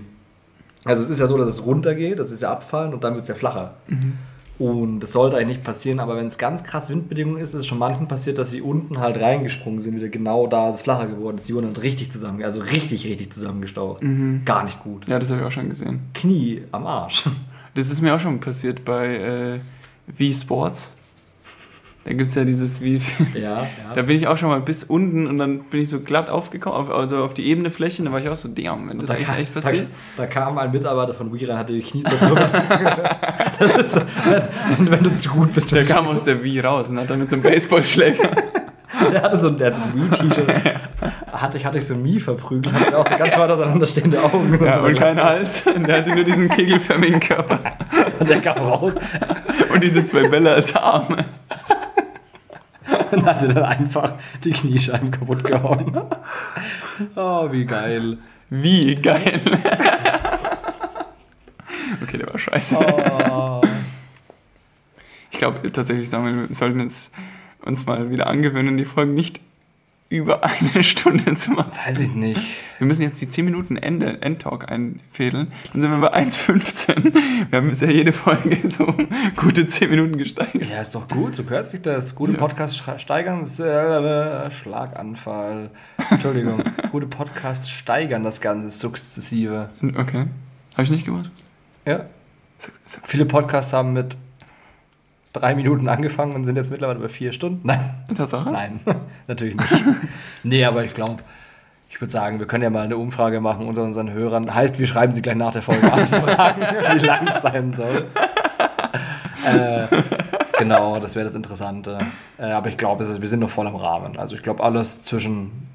Also 0.85 1.03
es 1.03 1.09
ist 1.09 1.21
ja 1.21 1.27
so, 1.27 1.39
dass 1.39 1.49
es 1.49 1.65
runtergeht, 1.65 2.19
das 2.19 2.31
ist 2.33 2.43
ja 2.43 2.53
abfallen 2.53 2.93
und 2.93 3.03
dann 3.03 3.15
wird 3.15 3.23
es 3.23 3.29
ja 3.29 3.35
flacher. 3.35 3.75
Mhm. 3.87 4.13
Und 4.59 5.01
das 5.01 5.13
sollte 5.13 5.37
eigentlich 5.37 5.59
nicht 5.59 5.65
passieren, 5.65 6.01
aber 6.01 6.17
wenn 6.17 6.27
es 6.27 6.39
ganz 6.39 6.65
krass 6.65 6.89
Windbedingungen 6.89 7.43
ist, 7.43 7.51
ist 7.51 7.61
es 7.61 7.67
schon 7.67 7.79
manchen 7.79 8.09
passiert, 8.09 8.39
dass 8.39 8.51
sie 8.51 8.63
unten 8.63 8.99
halt 8.99 9.21
reingesprungen 9.21 9.81
sind, 9.81 9.97
wieder 9.97 10.09
genau 10.09 10.47
da 10.47 10.69
ist 10.69 10.77
es 10.77 10.83
flacher 10.83 11.07
geworden 11.07 11.37
ist. 11.37 11.49
Die 11.49 11.55
wurden 11.55 11.75
dann 11.75 11.83
richtig 11.83 12.11
zusammen, 12.11 12.43
also 12.43 12.61
richtig, 12.61 13.07
richtig 13.07 13.33
zusammengestaucht. 13.33 14.03
Mhm. 14.03 14.43
Gar 14.45 14.65
nicht 14.65 14.83
gut. 14.83 15.07
Ja, 15.09 15.19
das 15.19 15.31
habe 15.31 15.41
ich 15.43 15.47
auch 15.47 15.53
schon 15.53 15.69
gesehen. 15.69 16.01
Knie 16.15 16.63
am 16.73 16.87
Arsch. 16.87 17.25
Das 17.75 17.91
ist 17.91 18.01
mir 18.01 18.15
auch 18.15 18.21
schon 18.21 18.41
passiert 18.41 18.87
bei 18.87 19.17
äh, 19.17 19.61
V-Sports. 20.11 20.93
Da 22.07 22.13
gibt 22.13 22.29
es 22.29 22.37
ja 22.37 22.45
dieses 22.45 22.81
wie. 22.81 23.01
Ja, 23.35 23.41
ja. 23.41 23.67
Da 23.97 24.03
bin 24.03 24.17
ich 24.17 24.29
auch 24.29 24.37
schon 24.37 24.49
mal 24.49 24.61
bis 24.61 24.85
unten 24.85 25.27
und 25.27 25.39
dann 25.39 25.59
bin 25.59 25.81
ich 25.81 25.89
so 25.89 25.99
glatt 25.99 26.31
aufgekommen, 26.31 26.79
auf, 26.79 26.89
also 26.89 27.19
auf 27.19 27.35
die 27.35 27.47
ebene 27.47 27.69
Fläche. 27.69 28.01
Und 28.01 28.07
da 28.07 28.13
war 28.13 28.21
ich 28.21 28.29
auch 28.29 28.37
so, 28.37 28.49
damn, 28.49 28.89
wenn 28.89 29.01
das 29.01 29.09
da 29.09 29.15
echt, 29.17 29.27
kam, 29.27 29.37
echt 29.37 29.53
passiert. 29.53 29.89
Da, 30.17 30.23
da, 30.23 30.27
kam 30.29 30.57
ein 30.57 30.71
Mitarbeiter 30.71 31.15
von 31.15 31.33
WeRun, 31.33 31.59
hatte 31.59 31.73
die 31.73 31.83
Knie 31.83 32.05
darüber. 32.05 32.49
das 33.59 33.77
ist 33.77 33.93
so, 33.95 34.03
wenn, 34.79 34.89
wenn, 34.89 35.03
du 35.03 35.13
zu 35.15 35.31
gut 35.31 35.53
bist. 35.53 35.73
Der 35.73 35.85
kam 35.85 36.07
aus 36.07 36.23
der 36.23 36.45
Wii 36.45 36.61
raus 36.61 36.91
und 36.91 37.01
hat 37.01 37.11
dann 37.11 37.19
mit 37.19 37.29
so 37.29 37.35
einem 37.35 37.43
Baseballschläger. 37.43 38.31
der 39.13 39.23
hatte 39.23 39.41
so 39.41 39.49
ein, 39.49 39.59
der 39.59 39.67
hat 39.67 39.75
so 39.75 39.83
ein 39.83 39.95
Mii-T-Shirt. 39.97 40.49
hatte 41.33 41.57
ich, 41.57 41.67
hatte 41.67 41.79
ich 41.79 41.87
so 41.87 41.95
ein 41.95 42.03
Mii 42.05 42.21
verprügelt, 42.21 42.73
hatte 42.73 42.99
auch 42.99 43.09
so 43.09 43.17
ganz 43.17 43.37
weit 43.37 43.51
auseinanderstehende 43.51 44.23
Augen. 44.23 44.57
Ja, 44.65 44.79
und 44.79 44.95
kein 44.95 45.21
Hals. 45.21 45.65
Der 45.65 45.97
hatte 45.99 46.15
nur 46.15 46.23
diesen 46.23 46.49
kegelförmigen 46.51 47.19
Körper. 47.19 47.59
Und 48.21 48.31
der 48.31 48.41
kam 48.41 48.59
raus. 48.59 48.95
Und 49.75 49.83
diese 49.83 50.05
zwei 50.05 50.29
Bälle 50.29 50.55
als 50.55 50.77
Arme. 50.77 51.25
und 53.13 53.25
hatte 53.25 53.49
dann 53.49 53.65
einfach 53.65 54.15
die 54.45 54.53
Kniescheiben 54.53 55.11
kaputt 55.11 55.45
gehauen. 55.45 56.01
Oh, 57.15 57.53
wie 57.53 57.67
geil. 57.67 58.17
Wie 58.49 58.95
geil. 58.95 59.39
okay, 62.03 62.17
der 62.17 62.33
war 62.33 62.39
scheiße. 62.39 62.79
Oh. 62.79 63.61
Ich 65.31 65.37
glaube 65.37 65.71
tatsächlich, 65.71 66.11
wir 66.11 66.49
sollten 66.55 66.81
uns, 66.81 67.11
uns 67.61 67.85
mal 67.85 68.11
wieder 68.11 68.29
angewöhnen, 68.29 68.79
die 68.79 68.87
Folgen 68.87 69.13
nicht 69.13 69.43
über 70.09 70.43
eine 70.75 70.83
Stunde 70.83 71.35
zu 71.35 71.53
machen. 71.53 71.73
Weiß 71.85 71.99
ich 72.01 72.15
nicht. 72.15 72.41
Wir 72.79 72.87
müssen 72.87 73.03
jetzt 73.03 73.21
die 73.21 73.29
10 73.29 73.45
Minuten 73.45 73.77
Ende, 73.77 74.23
Endtalk 74.23 74.71
einfädeln. 74.71 75.49
Dann 75.73 75.81
sind 75.81 75.91
wir 75.91 75.99
bei 75.99 76.15
1,15. 76.15 77.15
Wir 77.51 77.59
haben 77.59 77.69
bisher 77.69 77.91
jede 77.91 78.13
Folge 78.13 78.57
so 78.69 78.87
gute 79.37 79.67
10 79.67 79.91
Minuten 79.91 80.19
gesteigert. 80.19 80.69
Ja, 80.71 80.81
ist 80.81 80.95
doch 80.95 81.09
gut. 81.09 81.35
So 81.35 81.45
gehört 81.45 81.67
sich 81.67 81.81
das. 81.83 82.15
Gute 82.15 82.35
Podcast 82.35 82.83
steigern. 82.99 83.41
Das, 83.43 83.59
äh, 83.59 84.51
Schlaganfall. 84.51 85.71
Entschuldigung. 86.11 86.63
gute 86.91 87.07
Podcasts 87.07 87.71
steigern 87.71 88.23
das 88.25 88.41
Ganze 88.41 88.71
sukzessive. 88.71 89.71
Okay. 89.83 90.27
Habe 90.73 90.83
ich 90.83 90.91
nicht 90.91 91.05
gemacht? 91.05 91.31
Ja. 91.85 92.05
Viele 93.05 93.27
Podcasts 93.27 93.73
haben 93.73 93.93
mit 93.93 94.17
drei 95.41 95.55
Minuten 95.55 95.89
angefangen 95.89 96.35
und 96.35 96.45
sind 96.45 96.57
jetzt 96.57 96.71
mittlerweile 96.71 96.99
bei 96.99 97.09
vier 97.09 97.33
Stunden. 97.33 97.61
Nein. 97.65 97.95
Tatsache? 98.15 98.51
Nein, 98.51 98.81
natürlich 99.27 99.57
nicht. 99.57 99.85
nee, 100.43 100.65
aber 100.65 100.85
ich 100.85 100.95
glaube, 100.95 101.23
ich 101.89 102.01
würde 102.01 102.11
sagen, 102.11 102.39
wir 102.39 102.47
können 102.47 102.65
ja 102.65 102.71
mal 102.71 102.85
eine 102.85 102.97
Umfrage 102.97 103.41
machen 103.41 103.67
unter 103.67 103.83
unseren 103.83 104.13
Hörern. 104.13 104.55
Heißt, 104.55 104.79
wir 104.79 104.87
schreiben 104.87 105.13
sie 105.13 105.23
gleich 105.23 105.37
nach 105.37 105.53
der 105.53 105.63
Folge 105.63 105.93
an, 105.93 106.07
fragen, 106.09 106.61
wie 106.61 107.07
lang 107.07 107.29
es 107.29 107.43
sein 107.43 107.73
soll. 107.73 108.07
äh, 109.47 109.87
genau, 110.59 110.99
das 110.99 111.15
wäre 111.15 111.25
das 111.25 111.35
Interessante. 111.35 111.99
Äh, 112.39 112.51
aber 112.51 112.69
ich 112.69 112.77
glaube, 112.77 113.07
wir 113.21 113.29
sind 113.29 113.41
noch 113.41 113.51
voll 113.51 113.67
am 113.67 113.77
Rahmen. 113.77 114.19
Also 114.19 114.35
ich 114.35 114.43
glaube, 114.43 114.63
alles 114.63 115.03
zwischen 115.03 115.67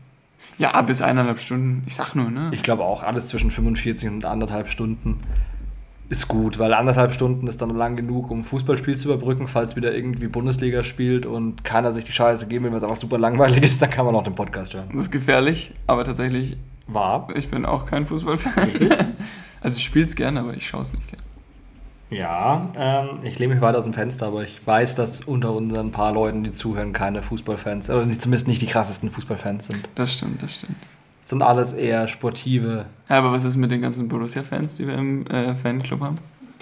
ja, 0.58 0.80
bis 0.84 1.02
eineinhalb 1.02 1.40
Stunden. 1.40 1.84
Ich 1.88 1.96
sag 1.96 2.14
nur, 2.14 2.30
ne? 2.30 2.52
Ich 2.54 2.62
glaube 2.62 2.84
auch, 2.84 3.02
alles 3.02 3.28
zwischen 3.28 3.50
45 3.50 4.10
und 4.10 4.26
anderthalb 4.26 4.70
Stunden 4.70 5.20
ist 6.12 6.28
gut, 6.28 6.60
weil 6.60 6.74
anderthalb 6.74 7.14
Stunden 7.14 7.48
ist 7.48 7.62
dann 7.62 7.70
lang 7.70 7.96
genug, 7.96 8.30
um 8.32 8.44
Fußballspiel 8.44 8.98
zu 8.98 9.08
überbrücken, 9.08 9.48
falls 9.48 9.78
wieder 9.78 9.96
irgendwie 9.96 10.28
Bundesliga 10.28 10.84
spielt 10.84 11.26
und 11.26 11.64
keiner 11.64 11.94
sich 11.94 12.04
die 12.04 12.12
Scheiße 12.12 12.48
geben 12.48 12.66
will, 12.66 12.72
weil 12.72 12.80
es 12.80 12.84
einfach 12.84 12.98
super 12.98 13.18
langweilig 13.18 13.64
ist, 13.64 13.82
dann 13.82 13.90
kann 13.90 14.06
man 14.06 14.14
auch 14.16 14.26
den 14.26 14.36
Podcast 14.36 14.74
hören. 14.74 14.90
Das 14.92 15.04
ist 15.04 15.12
gefährlich, 15.12 15.74
aber 15.88 16.04
tatsächlich. 16.04 16.58
War. 16.86 17.30
Ich 17.36 17.50
bin 17.50 17.66
auch 17.66 17.86
kein 17.86 18.06
Fußballfan. 18.06 18.70
also 19.62 19.78
ich 19.78 19.84
spiele 19.84 20.06
es 20.06 20.18
gerne, 20.18 20.42
aber 20.42 20.54
ich 20.54 20.68
schaue 20.68 20.82
es 20.82 20.92
nicht 20.92 21.08
gerne. 21.08 21.24
Ja, 22.10 22.70
ähm, 22.76 23.20
ich 23.24 23.40
lehne 23.40 23.54
mich 23.54 23.62
weiter 23.62 23.78
aus 23.78 23.86
dem 23.86 23.94
Fenster, 23.94 24.28
aber 24.28 24.44
ich 24.44 24.68
weiß, 24.68 24.96
dass 24.96 25.22
unter 25.22 25.54
unseren 25.54 25.94
paar 25.94 26.12
Leuten, 26.12 26.44
die 26.44 26.52
zuhören, 26.52 26.92
keine 26.92 27.24
Fußballfans, 27.24 27.90
oder 27.90 28.02
zumindest 28.02 28.50
nicht 28.50 28.62
die 28.62 28.66
krassesten 28.66 29.10
Fußballfans 29.10 29.68
sind. 29.68 29.88
Das 29.96 30.14
stimmt, 30.14 30.44
das 30.44 30.56
stimmt. 30.56 30.76
Sind 31.32 31.44
alles 31.44 31.72
eher 31.72 32.10
sportive. 32.10 32.88
Ja, 33.08 33.20
aber 33.20 33.32
was 33.32 33.46
ist 33.46 33.56
mit 33.56 33.72
den 33.72 33.82
ganzen 33.82 34.10
Borussia-Fans, 34.10 34.76
die 34.76 34.86
wir 34.86 34.96
im 34.96 35.26
äh, 35.28 35.56
Fanclub 35.56 36.02
haben? 36.02 36.18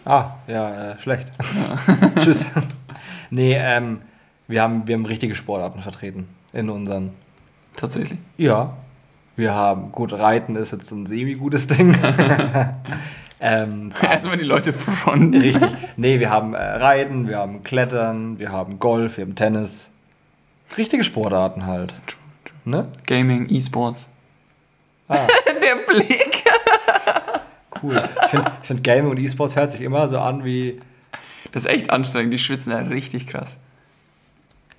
Ah, 0.05 0.35
ja, 0.45 0.91
äh, 0.91 0.99
schlecht. 0.99 1.27
Ja. 1.39 2.09
Tschüss. 2.19 2.45
Nee, 3.31 3.55
ähm, 3.57 4.01
wir 4.47 4.61
haben, 4.61 4.87
wir 4.87 4.93
haben 4.93 5.07
richtige 5.07 5.33
Sportarten 5.33 5.81
vertreten 5.81 6.27
in 6.53 6.69
unseren. 6.69 7.13
Tatsächlich? 7.77 8.19
Ja. 8.37 8.77
Wir 9.35 9.55
haben, 9.55 9.91
gut, 9.91 10.13
Reiten 10.13 10.55
ist 10.55 10.71
jetzt 10.71 10.91
ein 10.91 11.07
semi-gutes 11.07 11.65
Ding. 11.65 11.97
ähm, 13.39 13.89
Erstmal 13.99 14.37
die 14.37 14.45
Leute 14.45 14.71
fronten. 14.71 15.33
Richtig. 15.33 15.75
Nee, 15.97 16.19
wir 16.19 16.29
haben 16.29 16.53
äh, 16.53 16.61
Reiten, 16.61 17.27
wir 17.27 17.39
haben 17.39 17.63
Klettern, 17.63 18.37
wir 18.37 18.51
haben 18.51 18.77
Golf, 18.77 19.17
wir 19.17 19.25
haben 19.25 19.33
Tennis. 19.33 19.89
Richtige 20.77 21.03
Sportarten 21.03 21.65
halt. 21.65 21.95
Ne? 22.65 22.85
Gaming, 23.07 23.47
E-Sports. 23.49 24.11
Ah. 25.09 25.27
Der 25.45 25.93
Blick. 25.93 26.43
cool. 27.83 28.09
Ich 28.23 28.29
finde, 28.29 28.51
find 28.63 28.83
Gaming 28.83 29.11
und 29.11 29.19
E-Sports 29.19 29.55
hört 29.55 29.71
sich 29.71 29.81
immer 29.81 30.07
so 30.07 30.19
an 30.19 30.45
wie. 30.45 30.79
Das 31.51 31.65
ist 31.65 31.71
echt 31.71 31.91
anstrengend, 31.91 32.31
die 32.31 32.37
schwitzen 32.37 32.71
ja 32.71 32.79
richtig 32.79 33.27
krass. 33.27 33.57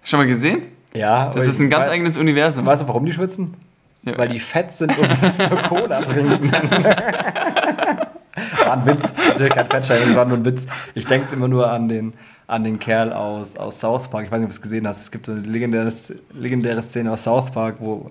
Schon 0.05 0.21
mal 0.21 0.27
gesehen? 0.27 0.63
Ja. 0.95 1.31
Das 1.31 1.47
ist 1.47 1.61
ein 1.61 1.69
ganz 1.69 1.87
weiß, 1.87 1.93
eigenes 1.93 2.17
Universum. 2.17 2.65
Weißt 2.65 2.83
du, 2.83 2.89
warum 2.89 3.05
die 3.05 3.13
schwitzen? 3.13 3.55
Ja. 4.03 4.17
Weil 4.17 4.29
die 4.29 4.41
fett 4.41 4.73
sind 4.73 4.97
und 4.97 5.09
Cola 5.69 6.03
trinken. 6.03 6.53
war 8.65 8.73
ein 8.73 8.87
Witz. 8.87 9.13
Natürlich 9.29 9.53
kein 9.53 9.69
Fettshaming, 9.69 10.15
war 10.15 10.25
nur 10.25 10.39
ein 10.39 10.45
Witz. 10.45 10.67
Ich 10.95 11.07
denke 11.07 11.35
immer 11.35 11.49
nur 11.49 11.71
an 11.71 11.89
den, 11.89 12.15
an 12.47 12.65
den 12.65 12.79
Kerl 12.79 13.13
aus, 13.13 13.57
aus 13.57 13.81
South 13.81 14.09
Park. 14.09 14.27
Ich 14.27 14.31
weiß 14.31 14.39
nicht, 14.39 14.47
ob 14.47 14.51
du 14.51 14.57
es 14.57 14.63
gesehen 14.63 14.87
hast. 14.87 15.03
Es 15.03 15.11
gibt 15.11 15.27
so 15.27 15.33
eine 15.33 15.43
legendäre, 15.43 15.93
legendäre 16.33 16.83
Szene 16.83 17.13
aus 17.13 17.25
South 17.25 17.51
Park, 17.51 17.77
wo 17.81 18.11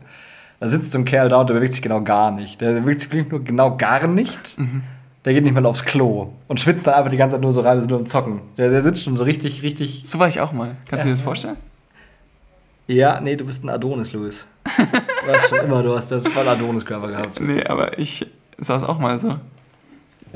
da 0.59 0.69
sitzt 0.69 0.91
so 0.91 0.97
ein 0.97 1.05
Kerl 1.05 1.29
da 1.29 1.37
und 1.37 1.49
der 1.49 1.55
bewegt 1.55 1.73
sich 1.73 1.81
genau 1.81 2.01
gar 2.01 2.31
nicht. 2.31 2.59
Der 2.59 2.79
bewegt 2.79 2.99
sich 3.01 3.29
nur 3.29 3.43
genau 3.43 3.77
gar 3.77 4.07
nicht. 4.07 4.57
Mhm. 4.57 4.83
Der 5.25 5.33
geht 5.33 5.43
nicht 5.43 5.53
mal 5.53 5.65
aufs 5.65 5.83
Klo 5.83 6.33
und 6.47 6.59
schwitzt 6.59 6.87
dann 6.87 6.93
einfach 6.93 7.11
die 7.11 7.17
ganze 7.17 7.35
Zeit 7.35 7.41
nur 7.41 7.51
so 7.51 7.61
rein, 7.61 7.77
ist 7.77 7.89
nur 7.89 7.99
im 7.99 8.07
Zocken. 8.07 8.41
Der, 8.57 8.69
der 8.69 8.81
sitzt 8.81 9.03
schon 9.03 9.17
so 9.17 9.23
richtig, 9.23 9.63
richtig. 9.63 10.03
So 10.05 10.17
war 10.17 10.27
ich 10.27 10.39
auch 10.39 10.53
mal. 10.53 10.77
Kannst 10.87 10.91
ja. 10.91 10.97
du 10.97 11.03
dir 11.07 11.11
das 11.11 11.21
vorstellen? 11.21 11.57
Ja, 12.87 13.19
nee, 13.19 13.35
du 13.35 13.45
bist 13.45 13.63
ein 13.63 13.69
Adonis, 13.69 14.13
Louis. 14.13 14.45
Du 14.65 15.33
hast 15.33 15.49
schon 15.49 15.59
immer, 15.59 15.83
du 15.83 15.95
hast 15.95 16.09
das 16.09 16.25
voll 16.25 16.47
Adonis-Körper 16.47 17.09
gehabt. 17.09 17.39
Nee, 17.39 17.63
aber 17.65 17.99
ich 17.99 18.25
saß 18.57 18.83
auch 18.85 18.97
mal 18.97 19.19
so. 19.19 19.35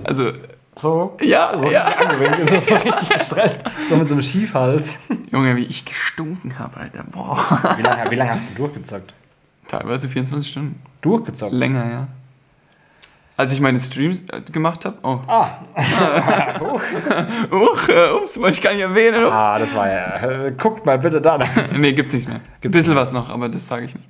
Also. 0.03 0.31
So? 0.75 1.17
Ja, 1.21 1.57
so 1.57 1.71
ja. 1.71 1.85
Angewinkt, 1.85 2.49
so, 2.49 2.59
so 2.59 2.75
richtig 2.75 3.09
gestresst, 3.09 3.63
so 3.89 3.95
mit 3.95 4.07
so 4.07 4.15
einem 4.15 4.23
Schiefhals. 4.23 4.99
Junge, 5.31 5.55
wie 5.55 5.65
ich 5.65 5.85
gestunken 5.85 6.59
habe, 6.59 6.77
Alter. 6.77 7.03
Boah. 7.11 7.37
Wie 7.77 7.83
lange, 7.83 8.11
wie 8.11 8.15
lange 8.15 8.31
hast 8.31 8.49
du 8.49 8.55
durchgezockt? 8.55 9.13
Teilweise 9.79 10.07
24 10.07 10.51
Stunden. 10.51 10.81
Durchgezockt? 11.01 11.51
Länger, 11.51 11.89
ja. 11.89 12.07
Als 13.35 13.51
ich 13.51 13.59
meine 13.59 13.79
Streams 13.79 14.21
äh, 14.31 14.41
gemacht 14.51 14.85
habe. 14.85 14.97
Oh. 15.01 15.19
Ah. 15.25 15.49
Huch. 16.59 16.81
Huch, 17.51 17.89
äh, 17.89 18.11
ups, 18.11 18.39
wollte 18.39 18.55
ich 18.55 18.61
gar 18.61 18.73
nicht 18.73 18.81
erwähnen. 18.81 19.23
Ups. 19.23 19.33
Ah, 19.33 19.57
das 19.57 19.73
war 19.73 19.89
ja. 19.89 20.45
Äh, 20.45 20.51
guckt 20.51 20.85
mal 20.85 20.99
bitte 20.99 21.19
da. 21.19 21.39
nee, 21.75 21.93
gibt's 21.93 22.13
nicht 22.13 22.29
mehr. 22.29 22.41
Gibt's 22.61 22.75
Ein 22.75 22.79
bisschen 22.79 22.95
was 22.95 23.11
noch, 23.13 23.31
aber 23.31 23.49
das 23.49 23.67
sage 23.67 23.85
ich 23.85 23.95
nicht. 23.95 24.07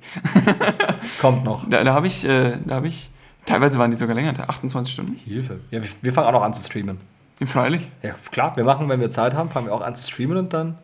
Kommt 1.22 1.44
noch. 1.44 1.66
Da, 1.66 1.82
da 1.82 1.94
habe 1.94 2.06
ich, 2.06 2.28
äh, 2.28 2.58
da 2.66 2.74
habe 2.74 2.88
ich, 2.88 3.10
teilweise 3.46 3.78
waren 3.78 3.90
die 3.90 3.96
sogar 3.96 4.14
länger, 4.14 4.34
28 4.46 4.92
Stunden. 4.92 5.14
Hilfe. 5.14 5.60
Ja, 5.70 5.82
wir, 5.82 5.88
wir 6.02 6.12
fangen 6.12 6.26
auch 6.26 6.32
noch 6.32 6.42
an 6.42 6.52
zu 6.52 6.62
streamen. 6.62 6.98
Freilich? 7.46 7.88
Ja, 8.02 8.14
klar. 8.30 8.54
Wir 8.56 8.64
machen, 8.64 8.86
wenn 8.90 9.00
wir 9.00 9.08
Zeit 9.08 9.32
haben, 9.32 9.48
fangen 9.48 9.68
wir 9.68 9.74
auch 9.74 9.80
an 9.80 9.94
zu 9.94 10.02
streamen 10.02 10.36
und 10.36 10.52
dann 10.52 10.76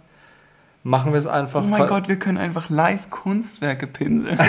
machen 0.82 1.12
wir 1.12 1.18
es 1.18 1.26
einfach. 1.26 1.62
Oh 1.62 1.66
mein 1.66 1.86
Gott, 1.86 2.08
wir 2.08 2.18
können 2.18 2.38
einfach 2.38 2.70
live 2.70 3.10
Kunstwerke 3.10 3.86
pinseln. 3.86 4.38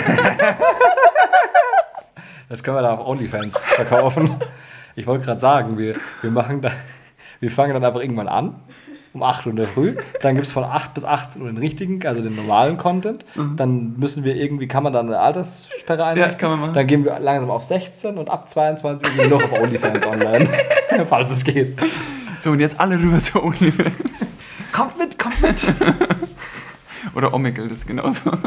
das 2.48 2.62
können 2.62 2.76
wir 2.76 2.82
da 2.82 2.94
auf 2.94 3.06
OnlyFans 3.06 3.58
verkaufen. 3.58 4.36
Ich 4.94 5.06
wollte 5.06 5.24
gerade 5.24 5.40
sagen, 5.40 5.78
wir, 5.78 5.96
wir, 6.20 6.30
machen 6.30 6.60
da, 6.60 6.70
wir 7.40 7.50
fangen 7.50 7.74
dann 7.74 7.84
einfach 7.84 8.00
irgendwann 8.00 8.28
an, 8.28 8.56
um 9.14 9.22
8 9.22 9.46
Uhr 9.46 9.50
in 9.50 9.56
der 9.56 9.68
Früh. 9.68 9.94
Dann 10.20 10.34
gibt 10.34 10.46
es 10.46 10.52
von 10.52 10.64
8 10.64 10.92
bis 10.94 11.04
18 11.04 11.40
Uhr 11.42 11.48
den 11.48 11.56
richtigen, 11.58 12.04
also 12.06 12.22
den 12.22 12.36
normalen 12.36 12.76
Content. 12.76 13.24
Mhm. 13.34 13.56
Dann 13.56 13.98
müssen 13.98 14.24
wir 14.24 14.36
irgendwie, 14.36 14.68
kann 14.68 14.82
man 14.82 14.92
dann 14.92 15.06
eine 15.06 15.18
Alterssperre 15.18 16.04
einrichten? 16.04 16.32
Ja, 16.32 16.36
kann 16.36 16.50
man 16.50 16.60
machen. 16.60 16.74
Dann 16.74 16.86
gehen 16.86 17.04
wir 17.04 17.18
langsam 17.20 17.50
auf 17.50 17.64
16 17.64 18.18
und 18.18 18.28
ab 18.30 18.48
22 18.48 19.08
Uhr 19.08 19.16
gehen 19.16 19.30
wir 19.30 19.38
noch 19.38 19.44
auf 19.44 19.60
OnlyFans 19.60 20.06
online, 20.06 20.48
falls 21.08 21.30
es 21.30 21.44
geht. 21.44 21.78
So, 22.38 22.50
und 22.50 22.60
jetzt 22.60 22.78
alle 22.80 22.98
rüber 22.98 23.20
zu 23.20 23.42
OnlyFans. 23.42 23.92
Kommt 24.72 24.98
mit, 24.98 25.18
kommt 25.18 25.40
mit. 25.42 25.74
Oder 27.14 27.34
Omegle, 27.34 27.68
das 27.68 27.80
ist 27.80 27.86
genauso. 27.86 28.30
Gott, 28.30 28.42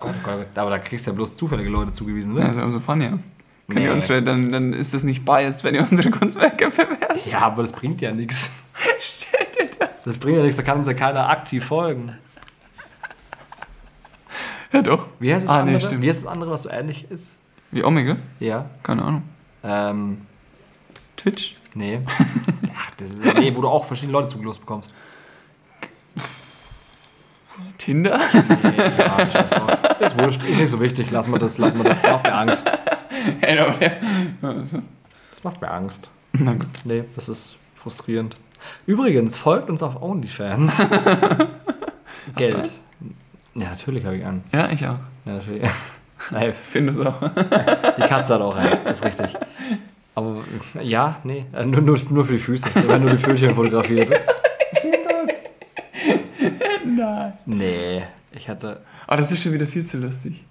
Gott, 0.00 0.14
Gott. 0.24 0.46
Aber 0.56 0.70
da 0.70 0.78
kriegst 0.78 1.06
du 1.06 1.10
ja 1.10 1.14
bloß 1.14 1.36
zufällige 1.36 1.68
Leute 1.68 1.92
zugewiesen, 1.92 2.34
ne? 2.34 2.40
Ja, 2.40 2.48
also 2.48 2.70
so 2.70 2.80
fun, 2.80 3.00
ja. 3.00 3.18
Nee. 3.66 3.84
Ihr 3.84 3.92
unsere, 3.92 4.22
dann, 4.22 4.50
dann 4.50 4.72
ist 4.72 4.94
das 4.94 5.02
nicht 5.02 5.26
biased, 5.26 5.62
wenn 5.62 5.74
ihr 5.74 5.86
unsere 5.88 6.10
Kunstwerke 6.10 6.70
bewertet. 6.70 7.26
Ja, 7.26 7.40
aber 7.40 7.62
das 7.62 7.72
bringt 7.72 8.00
ja 8.00 8.12
nichts. 8.12 8.50
Stell 8.98 9.46
dir 9.58 9.70
das. 9.78 10.04
Das 10.04 10.16
bringt 10.16 10.38
ja 10.38 10.42
nichts, 10.42 10.56
da 10.56 10.62
kann 10.62 10.78
uns 10.78 10.86
ja 10.86 10.94
keiner 10.94 11.28
aktiv 11.28 11.66
folgen. 11.66 12.14
Ja, 14.72 14.82
doch. 14.82 15.08
Wie 15.18 15.32
heißt 15.32 15.46
das 15.46 15.52
ah, 15.52 15.60
andere? 15.60 15.76
Nee, 15.76 15.80
stimmt. 15.80 16.02
Wie 16.02 16.08
heißt 16.08 16.24
das 16.24 16.30
andere, 16.30 16.50
was 16.50 16.62
so 16.62 16.70
ähnlich 16.70 17.10
ist? 17.10 17.32
Wie 17.70 17.84
Omegle? 17.84 18.16
Ja. 18.38 18.70
Keine 18.82 19.02
Ahnung. 19.02 19.22
Ähm. 19.62 20.22
Twitch? 21.16 21.56
Nee. 21.74 22.00
Ach, 22.74 22.90
das 22.96 23.10
ist 23.10 23.24
ja, 23.24 23.34
nee, 23.34 23.54
wo 23.54 23.60
du 23.60 23.68
auch 23.68 23.84
verschiedene 23.84 24.12
Leute 24.12 24.28
zugelost 24.28 24.60
bekommst. 24.60 24.90
Tinder? 27.78 28.18
Nee, 28.32 28.92
ja, 28.98 29.30
scheiß 29.30 29.50
drauf. 29.50 29.78
Ist 30.00 30.18
wurscht, 30.18 30.42
ist 30.44 30.58
nicht 30.58 30.70
so 30.70 30.80
wichtig. 30.80 31.10
Lass 31.10 31.28
mal 31.28 31.38
das, 31.38 31.58
lass 31.58 31.74
mal 31.74 31.84
das. 31.84 32.02
Das 32.02 32.12
macht 32.12 32.24
mir 32.24 32.34
Angst. 32.34 32.70
Das 34.40 35.44
macht 35.44 35.60
mir 35.60 35.70
Angst. 35.70 36.10
Na 36.32 36.52
gut. 36.52 36.66
Nee, 36.84 37.04
das 37.14 37.28
ist 37.28 37.56
frustrierend. 37.74 38.34
Übrigens, 38.86 39.36
folgt 39.36 39.70
uns 39.70 39.84
auf 39.84 40.02
OnlyFans. 40.02 40.78
Geld. 42.36 42.70
Ja, 43.54 43.68
natürlich 43.70 44.04
habe 44.04 44.16
ich 44.16 44.24
an. 44.24 44.42
Ja, 44.52 44.68
ich 44.70 44.84
auch. 44.84 44.98
Ja, 45.24 45.32
natürlich. 45.32 45.62
Safe. 46.18 46.52
Finde 46.60 46.92
es 46.92 46.98
auch. 46.98 47.20
Die 47.20 48.02
Katze 48.08 48.34
hat 48.34 48.40
auch 48.40 48.56
einen, 48.56 48.86
ist 48.86 49.04
richtig. 49.04 49.36
Aber 50.16 50.38
ja, 50.82 51.18
nee, 51.22 51.46
nur, 51.64 51.80
nur, 51.80 51.98
nur 52.10 52.24
für 52.24 52.32
die 52.32 52.38
Füße. 52.40 52.66
Da 52.74 52.88
werden 52.88 53.02
nur 53.02 53.12
die 53.12 53.18
Pfötchen 53.22 53.54
fotografiert. 53.54 54.10
Nein. 56.98 57.32
Nee, 57.46 58.04
ich 58.32 58.48
hatte. 58.48 58.80
Oh, 59.06 59.14
das 59.16 59.32
ist 59.32 59.42
schon 59.42 59.52
wieder 59.52 59.66
viel 59.66 59.84
zu 59.84 59.98
lustig. 59.98 60.44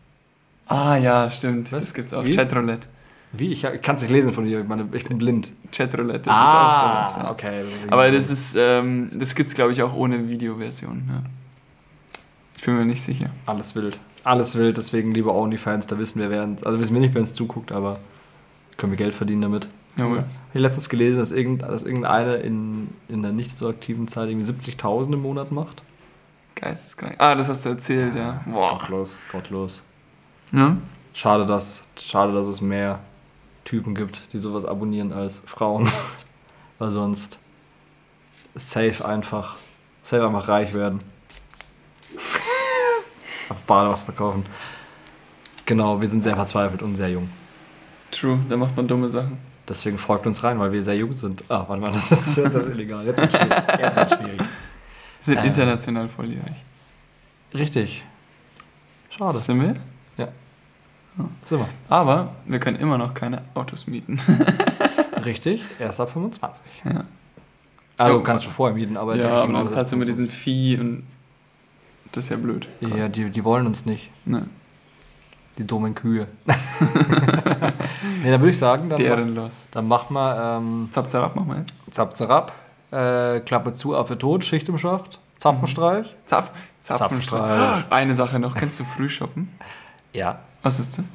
Ah 0.68 0.98
ja, 0.98 1.30
stimmt. 1.30 1.72
Was? 1.72 1.86
Das 1.86 1.94
gibt's 1.94 2.14
auch. 2.14 2.24
Wie? 2.24 2.32
Chatroulette. 2.32 2.88
Wie? 3.34 3.52
Ich 3.52 3.62
kann 3.62 3.96
es 3.96 4.02
nicht 4.02 4.12
lesen 4.12 4.34
von 4.34 4.46
dir, 4.46 4.62
ich, 4.62 4.68
meine, 4.68 4.88
ich 4.94 5.04
bin 5.04 5.18
blind. 5.18 5.52
Chatroulette, 5.72 6.22
das 6.22 6.34
ah, 6.34 6.40
ist 6.42 6.78
auch 6.78 7.16
sowas. 7.16 7.24
Ja. 7.24 7.32
okay. 7.32 7.64
Das 7.84 7.92
Aber 7.92 8.12
das 8.12 8.32
ist, 8.32 8.56
ähm, 8.58 9.12
das 9.14 9.36
gibt's 9.36 9.54
glaube 9.54 9.74
ich 9.74 9.82
auch 9.84 9.94
ohne 9.94 10.30
Videoversion. 10.30 11.04
Ja. 11.10 11.24
Ich 12.58 12.64
bin 12.64 12.78
mir 12.78 12.86
nicht 12.86 13.02
sicher. 13.02 13.30
Alles 13.46 13.76
wild. 13.76 14.00
Alles 14.24 14.56
wild, 14.58 14.78
deswegen 14.78 15.14
liebe 15.14 15.34
OnlyFans, 15.34 15.88
da 15.88 16.00
wissen 16.00 16.20
wir, 16.20 16.30
wer 16.30 16.44
uns, 16.44 16.64
also 16.64 16.80
wissen 16.80 16.94
wir 16.94 17.02
nicht, 17.02 17.14
wer 17.14 17.22
uns 17.22 17.34
zuguckt, 17.34 17.72
aber 17.72 18.00
können 18.78 18.92
wir 18.92 18.98
Geld 18.98 19.16
verdienen 19.16 19.42
damit. 19.42 19.68
Jawohl. 19.98 20.20
Ich 20.20 20.50
habe 20.50 20.60
letztens 20.60 20.90
gelesen, 20.90 21.20
dass, 21.20 21.32
irgend, 21.32 21.62
dass 21.64 21.84
irgendeine 21.84 22.38
in, 22.38 22.90
in 23.10 23.22
der 23.22 23.32
nicht 23.32 23.58
so 23.58 23.68
aktiven 23.68 24.08
Zeit 24.08 24.30
irgendwie 24.30 24.50
70.000 24.50 25.14
im 25.14 25.22
Monat 25.22 25.52
macht. 25.52 25.82
Geisteskrank. 26.60 27.16
Ah, 27.20 27.36
das 27.36 27.50
hast 27.50 27.66
du 27.66 27.70
erzählt, 27.70 28.16
ja. 28.16 28.42
Boah. 28.46 28.80
Gottlos, 28.80 29.18
gottlos. 29.32 29.84
Ja? 30.52 30.78
Schade, 31.14 31.46
dass, 31.46 31.84
schade, 32.00 32.34
dass 32.34 32.48
es 32.48 32.62
mehr 32.62 33.00
Typen 33.64 33.96
gibt, 33.96 34.34
die 34.34 34.40
sowas 34.40 34.66
abonnieren 34.66 35.14
als 35.14 35.42
Frauen. 35.46 35.90
Weil 36.80 36.92
sonst 36.92 37.38
safe 38.56 39.06
einfach, 39.06 39.58
safe 40.04 40.26
einfach 40.26 40.48
reich 40.48 40.74
werden. 40.74 41.00
Auf 43.50 43.58
Bade 43.64 43.90
was 43.90 44.02
verkaufen. 44.02 44.46
Genau, 45.66 46.00
wir 46.02 46.08
sind 46.08 46.24
sehr 46.24 46.36
verzweifelt 46.36 46.82
und 46.82 46.96
sehr 46.96 47.10
jung. 47.10 47.30
True, 48.12 48.40
da 48.50 48.58
macht 48.58 48.76
man 48.76 48.88
dumme 48.88 49.10
Sachen. 49.10 49.38
Deswegen 49.68 49.98
folgt 49.98 50.26
uns 50.26 50.44
rein, 50.44 50.60
weil 50.60 50.72
wir 50.72 50.82
sehr 50.82 50.96
jung 50.96 51.14
sind. 51.14 51.44
Ah, 51.50 51.66
warte 51.68 51.82
mal, 51.82 51.92
das 51.92 52.12
ist, 52.12 52.38
das 52.38 52.56
ist 52.56 52.68
illegal. 52.72 53.06
Jetzt 53.06 53.20
wird 53.20 53.34
schwierig. 53.34 53.64
Jetzt 53.80 53.96
wird 53.98 54.12
schwierig. 54.12 54.42
Sind 55.22 55.38
äh, 55.38 55.48
international 55.48 56.10
volljährig. 56.10 56.56
Richtig. 57.54 58.04
Schade. 59.10 59.38
Sind 59.38 59.62
wir? 59.62 59.76
Ja. 60.18 60.28
Sind 61.44 61.60
wir. 61.60 61.70
Aber 61.90 62.36
wir 62.46 62.60
können 62.60 62.78
immer 62.78 62.98
noch 62.98 63.14
keine 63.14 63.42
Autos 63.54 63.88
mieten. 63.88 64.20
Richtig, 65.26 65.66
erst 65.80 66.00
ab 66.00 66.12
25. 66.12 66.64
Ja. 66.86 67.06
Also 67.98 68.22
kannst 68.22 68.46
du 68.46 68.50
vorher 68.50 68.76
mieten, 68.76 68.96
aber... 68.96 69.16
Ja, 69.16 69.42
aber 69.42 69.54
dann 69.54 69.72
zahlst 69.72 69.92
du 69.92 69.96
immer 69.96 70.06
diesen 70.06 70.28
Vieh 70.28 70.78
und 70.80 71.04
das 72.12 72.26
ist 72.26 72.30
ja 72.30 72.38
blöd. 72.38 72.68
Ja, 72.80 73.08
die, 73.08 73.30
die 73.30 73.44
wollen 73.44 73.66
uns 73.66 73.86
nicht. 73.86 74.12
Ne. 74.26 74.46
Die 75.58 75.66
dummen 75.66 75.96
Kühe. 75.96 76.28
nee, 76.46 78.30
dann 78.30 78.40
würde 78.40 78.52
ich 78.52 78.58
sagen... 78.58 78.90
Dann 78.90 79.00
Deren 79.00 79.34
los. 79.34 79.68
Dann 79.72 79.88
mach 79.88 80.12
mal... 80.12 80.60
Ähm, 80.60 80.90
Zap, 80.92 81.10
zarab, 81.10 81.36
mach 81.36 81.46
mal 81.46 81.58
jetzt. 81.58 81.74
Zap, 81.90 82.16
zarab. 82.16 82.54
Äh, 82.92 83.40
Klappe 83.42 83.74
zu, 83.74 83.96
Affe 83.96 84.18
tot, 84.18 84.46
Schicht 84.46 84.70
im 84.70 84.78
Schacht, 84.78 85.20
Zapfenstreich. 85.38 86.16
Zapf, 86.26 86.52
Zapfenstreich. 86.82 87.86
Eine 87.90 88.16
Sache 88.16 88.40
noch, 88.40 88.56
kennst 88.56 88.80
du 88.80 88.84
Frühshoppen? 88.84 89.50
Ja. 90.14 90.40
Was 90.64 90.80
ist 90.80 90.98
das? 90.98 91.06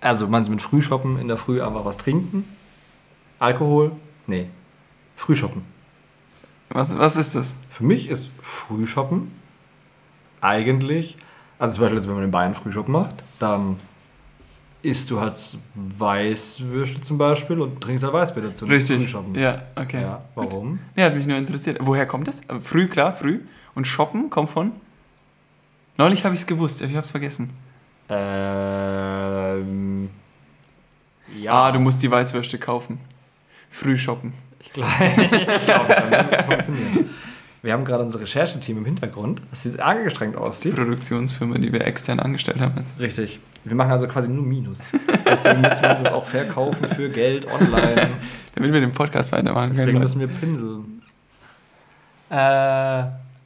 Also 0.00 0.26
meinst 0.26 0.48
du 0.48 0.52
mit 0.52 0.62
Frühshoppen 0.62 1.18
in 1.18 1.28
der 1.28 1.36
Früh 1.36 1.62
einfach 1.62 1.84
was 1.84 1.96
trinken? 1.96 2.44
Alkohol? 3.38 3.92
Nee. 4.26 4.48
Frühshoppen. 5.16 5.64
Was, 6.70 6.98
was 6.98 7.16
ist 7.16 7.34
das? 7.34 7.54
Für 7.70 7.84
mich 7.84 8.08
ist 8.08 8.30
Frühshoppen 8.40 9.30
eigentlich, 10.40 11.16
also 11.58 11.76
zum 11.76 11.82
Beispiel 11.82 11.98
jetzt, 11.98 12.08
wenn 12.08 12.14
man 12.14 12.24
in 12.24 12.30
Bayern 12.30 12.54
Frühshoppen 12.54 12.92
macht, 12.92 13.14
dann 13.38 13.78
isst 14.82 15.10
du 15.10 15.20
halt 15.20 15.34
Weißwürste 15.74 17.00
zum 17.00 17.18
Beispiel 17.18 17.60
und 17.60 17.80
trinkst 17.80 18.04
halt 18.04 18.12
Weißbier 18.12 18.42
dazu. 18.42 18.66
Richtig. 18.66 19.14
Ja, 19.34 19.62
okay. 19.76 20.02
Ja, 20.02 20.22
warum? 20.34 20.80
Nee, 20.96 21.04
hat 21.04 21.14
mich 21.14 21.26
nur 21.26 21.36
interessiert. 21.36 21.78
Woher 21.80 22.06
kommt 22.06 22.28
das? 22.28 22.40
Früh, 22.60 22.88
klar, 22.88 23.12
früh. 23.12 23.40
Und 23.74 23.86
Shoppen 23.86 24.28
kommt 24.28 24.50
von? 24.50 24.72
Neulich 25.96 26.24
habe 26.24 26.34
ich 26.34 26.42
es 26.42 26.46
gewusst, 26.46 26.82
ich 26.82 26.90
habe 26.90 27.00
es 27.00 27.10
vergessen. 27.10 27.50
Ähm, 28.08 30.10
ja. 31.38 31.52
Ah, 31.52 31.72
du 31.72 31.78
musst 31.78 32.02
die 32.02 32.10
Weißwürste 32.10 32.58
kaufen. 32.58 32.98
Früh 33.70 33.96
shoppen. 33.96 34.32
Ich 34.60 34.72
glaube, 34.72 34.90
ich 35.00 35.66
dann 35.66 36.12
ist 36.12 36.32
es 36.32 36.42
funktioniert. 36.42 37.06
Wir 37.62 37.72
haben 37.74 37.84
gerade 37.84 38.02
unser 38.02 38.20
Rechercheteam 38.20 38.78
im 38.78 38.84
Hintergrund, 38.84 39.40
das 39.50 39.62
sieht 39.62 39.78
angestrengt 39.78 40.34
Die 40.34 40.38
aussieht. 40.38 40.74
Produktionsfirma, 40.74 41.58
die 41.58 41.72
wir 41.72 41.86
extern 41.86 42.18
angestellt 42.18 42.60
haben. 42.60 42.82
Richtig. 42.98 43.38
Wir 43.64 43.76
machen 43.76 43.92
also 43.92 44.08
quasi 44.08 44.28
nur 44.28 44.44
Minus. 44.44 44.90
Deswegen 45.24 45.60
müssen 45.60 45.80
wir 45.82 45.90
uns 45.92 46.00
jetzt 46.00 46.12
auch 46.12 46.26
verkaufen 46.26 46.88
für 46.88 47.08
Geld 47.08 47.46
online. 47.46 48.08
Damit 48.56 48.72
wir 48.72 48.80
den 48.80 48.90
Podcast 48.90 49.30
weitermachen 49.30 49.68
Deswegen 49.70 49.86
können. 49.92 50.00
müssen 50.00 50.18
wir 50.20 50.26
pinseln. 50.26 51.02
Äh, 52.30 52.34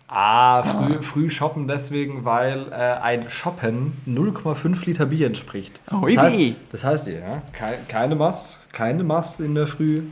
ah, 0.08 0.62
früh, 0.62 1.02
früh 1.02 1.30
shoppen 1.30 1.68
deswegen, 1.68 2.24
weil 2.24 2.66
äh, 2.70 2.74
ein 2.74 3.28
Shoppen 3.28 3.92
0,5 4.08 4.86
Liter 4.86 5.06
Bier 5.06 5.26
entspricht. 5.26 5.78
Oh, 5.92 6.06
Das 6.06 6.24
heißt, 6.24 6.38
das 6.70 6.84
heißt 6.84 7.06
ja, 7.08 7.42
kei- 7.52 7.78
keine 7.88 8.14
Mass, 8.14 8.60
keine 8.72 9.04
Mass 9.04 9.40
in 9.40 9.54
der 9.54 9.66
Früh. 9.66 10.02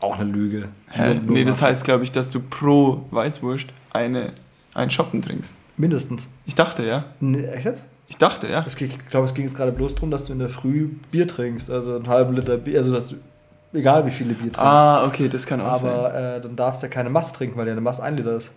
Auch 0.00 0.18
eine 0.18 0.30
Lüge. 0.30 0.68
Hä? 0.90 1.14
Nur- 1.14 1.22
nur 1.22 1.34
Nee, 1.36 1.44
das 1.44 1.60
heißt, 1.62 1.84
glaube 1.84 2.04
ich, 2.04 2.12
dass 2.12 2.30
du 2.30 2.40
pro 2.40 3.02
Weißwurst 3.10 3.66
eine, 3.92 4.30
ein 4.74 4.90
Shoppen 4.90 5.20
trinkst. 5.22 5.56
Mindestens. 5.76 6.28
Ich 6.46 6.54
dachte, 6.54 6.84
ja. 6.84 7.04
Nee, 7.20 7.44
echt 7.46 7.64
jetzt? 7.64 7.84
Ich 8.08 8.16
dachte, 8.18 8.48
ja. 8.48 8.64
Es 8.66 8.74
Ich 8.80 8.98
glaube, 9.08 9.26
es 9.26 9.34
ging 9.34 9.44
jetzt 9.44 9.56
gerade 9.56 9.72
bloß 9.72 9.94
darum, 9.94 10.10
dass 10.10 10.24
du 10.24 10.32
in 10.32 10.38
der 10.40 10.48
Früh 10.48 10.88
Bier 11.10 11.28
trinkst. 11.28 11.70
Also 11.70 11.94
einen 11.96 12.08
halben 12.08 12.34
Liter 12.34 12.56
Bier. 12.56 12.78
Also, 12.78 12.92
dass 12.92 13.08
du, 13.10 13.16
egal 13.72 14.04
wie 14.04 14.10
viele 14.10 14.30
Bier 14.34 14.52
trinkst. 14.52 14.58
Ah, 14.60 15.04
okay, 15.06 15.28
das 15.28 15.46
kann 15.46 15.60
auch 15.60 15.76
sein. 15.76 15.92
Aber 15.92 16.14
äh, 16.36 16.40
dann 16.40 16.56
darfst 16.56 16.82
du 16.82 16.86
ja 16.86 16.92
keine 16.92 17.08
Mass 17.10 17.32
trinken, 17.32 17.56
weil 17.56 17.66
ja 17.66 17.72
eine 17.72 17.80
Mass 17.80 18.00
ein 18.00 18.16
Liter 18.16 18.32
ist. 18.36 18.50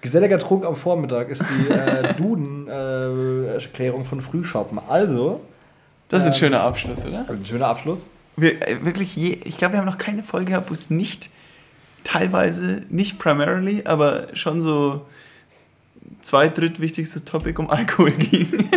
Geselliger 0.00 0.38
Trunk 0.38 0.64
am 0.64 0.76
Vormittag 0.76 1.28
ist 1.30 1.42
die 1.42 1.72
äh, 1.72 2.14
Duden-Erklärung 2.18 4.04
von 4.04 4.20
Frühshoppen. 4.20 4.78
Also, 4.88 5.40
Das 6.08 6.20
ist 6.20 6.26
ein 6.26 6.32
ähm, 6.32 6.38
schöner 6.38 6.60
Abschluss, 6.62 7.04
oder? 7.04 7.24
ein 7.28 7.44
schöner 7.44 7.66
Abschluss. 7.68 8.06
Wir, 8.36 8.66
äh, 8.66 8.84
wirklich, 8.84 9.16
je, 9.16 9.38
ich 9.44 9.56
glaube, 9.56 9.74
wir 9.74 9.80
haben 9.80 9.86
noch 9.86 9.98
keine 9.98 10.22
Folge 10.22 10.52
gehabt, 10.52 10.70
wo 10.70 10.74
es 10.74 10.90
nicht 10.90 11.30
teilweise, 12.02 12.82
nicht 12.90 13.18
primarily, 13.18 13.82
aber 13.86 14.28
schon 14.34 14.60
so 14.60 15.06
zweit-, 16.20 16.58
drittwichtigstes 16.58 17.24
Topic 17.24 17.58
um 17.60 17.70
Alkohol 17.70 18.10
ging. 18.18 18.68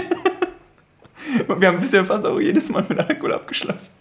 Und 1.47 1.61
wir 1.61 1.67
haben 1.67 1.79
bisher 1.79 2.05
fast 2.05 2.25
auch 2.25 2.39
jedes 2.39 2.69
Mal 2.69 2.85
mit 2.87 2.99
Alkohol 2.99 3.33
abgeschlossen. 3.33 3.91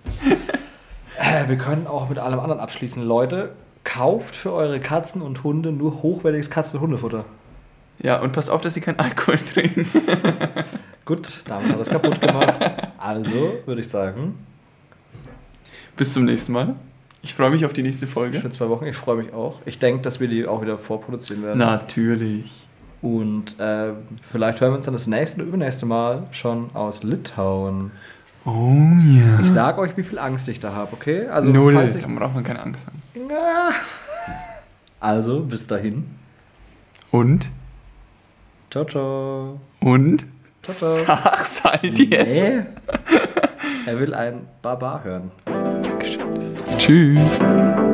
Äh, 1.18 1.48
wir 1.48 1.58
können 1.58 1.86
auch 1.86 2.08
mit 2.08 2.18
allem 2.18 2.38
anderen 2.38 2.60
abschließen. 2.60 3.02
Leute, 3.02 3.52
kauft 3.84 4.36
für 4.36 4.52
eure 4.52 4.80
Katzen 4.80 5.22
und 5.22 5.44
Hunde 5.44 5.72
nur 5.72 6.02
hochwertiges 6.02 6.50
Katzen- 6.50 6.76
und 6.76 6.82
Hundefutter. 6.82 7.24
Ja, 7.98 8.20
und 8.20 8.32
passt 8.32 8.50
auf, 8.50 8.60
dass 8.60 8.74
sie 8.74 8.80
keinen 8.80 8.98
Alkohol 8.98 9.38
trinken. 9.38 9.86
Gut, 11.04 11.40
damit 11.46 11.72
hat 11.72 11.80
das 11.80 11.88
kaputt 11.88 12.20
gemacht. 12.20 12.54
Also, 12.98 13.58
würde 13.64 13.80
ich 13.80 13.88
sagen, 13.88 14.34
Bis 15.96 16.12
zum 16.12 16.24
nächsten 16.24 16.52
Mal. 16.52 16.74
Ich 17.22 17.34
freue 17.34 17.50
mich 17.50 17.64
auf 17.64 17.72
die 17.72 17.82
nächste 17.82 18.06
Folge. 18.06 18.40
für 18.40 18.50
zwei 18.50 18.68
Wochen. 18.68 18.86
Ich 18.86 18.96
freue 18.96 19.16
mich 19.16 19.32
auch. 19.32 19.60
Ich 19.64 19.78
denke, 19.78 20.02
dass 20.02 20.20
wir 20.20 20.28
die 20.28 20.46
auch 20.46 20.62
wieder 20.62 20.78
vorproduzieren 20.78 21.42
werden. 21.42 21.58
Natürlich. 21.58 22.66
Und 23.02 23.58
äh, 23.58 23.92
vielleicht 24.22 24.60
hören 24.60 24.72
wir 24.72 24.76
uns 24.76 24.84
dann 24.84 24.94
das 24.94 25.06
nächste 25.06 25.38
oder 25.40 25.48
übernächste 25.48 25.86
Mal 25.86 26.24
schon 26.30 26.70
aus 26.74 27.02
Litauen. 27.02 27.90
Oh 28.44 28.50
ja. 29.04 29.40
Ich 29.42 29.50
sag 29.50 29.78
euch, 29.78 29.96
wie 29.96 30.02
viel 30.04 30.18
Angst 30.18 30.48
ich 30.48 30.60
da 30.60 30.72
habe, 30.72 30.92
okay? 30.92 31.26
Also, 31.26 31.50
Null. 31.50 31.72
falls 31.74 31.96
ich, 31.96 32.02
Da 32.02 32.08
braucht 32.08 32.34
man 32.34 32.44
keine 32.44 32.62
Angst 32.62 32.86
haben. 32.86 33.02
Ja. 33.28 33.70
also, 35.00 35.40
bis 35.40 35.66
dahin. 35.66 36.04
Und? 37.10 37.48
Ciao, 38.70 38.84
ciao. 38.84 39.60
Und? 39.80 40.26
Ciao, 40.62 40.94
ciao. 40.94 41.04
Sag's 41.06 41.64
halt 41.64 41.98
jetzt. 41.98 42.10
Nee. 42.28 42.62
Er 43.86 43.98
will 44.00 44.14
ein 44.14 44.46
Baba 44.62 45.00
hören. 45.02 45.30
Tschüss. 46.78 47.85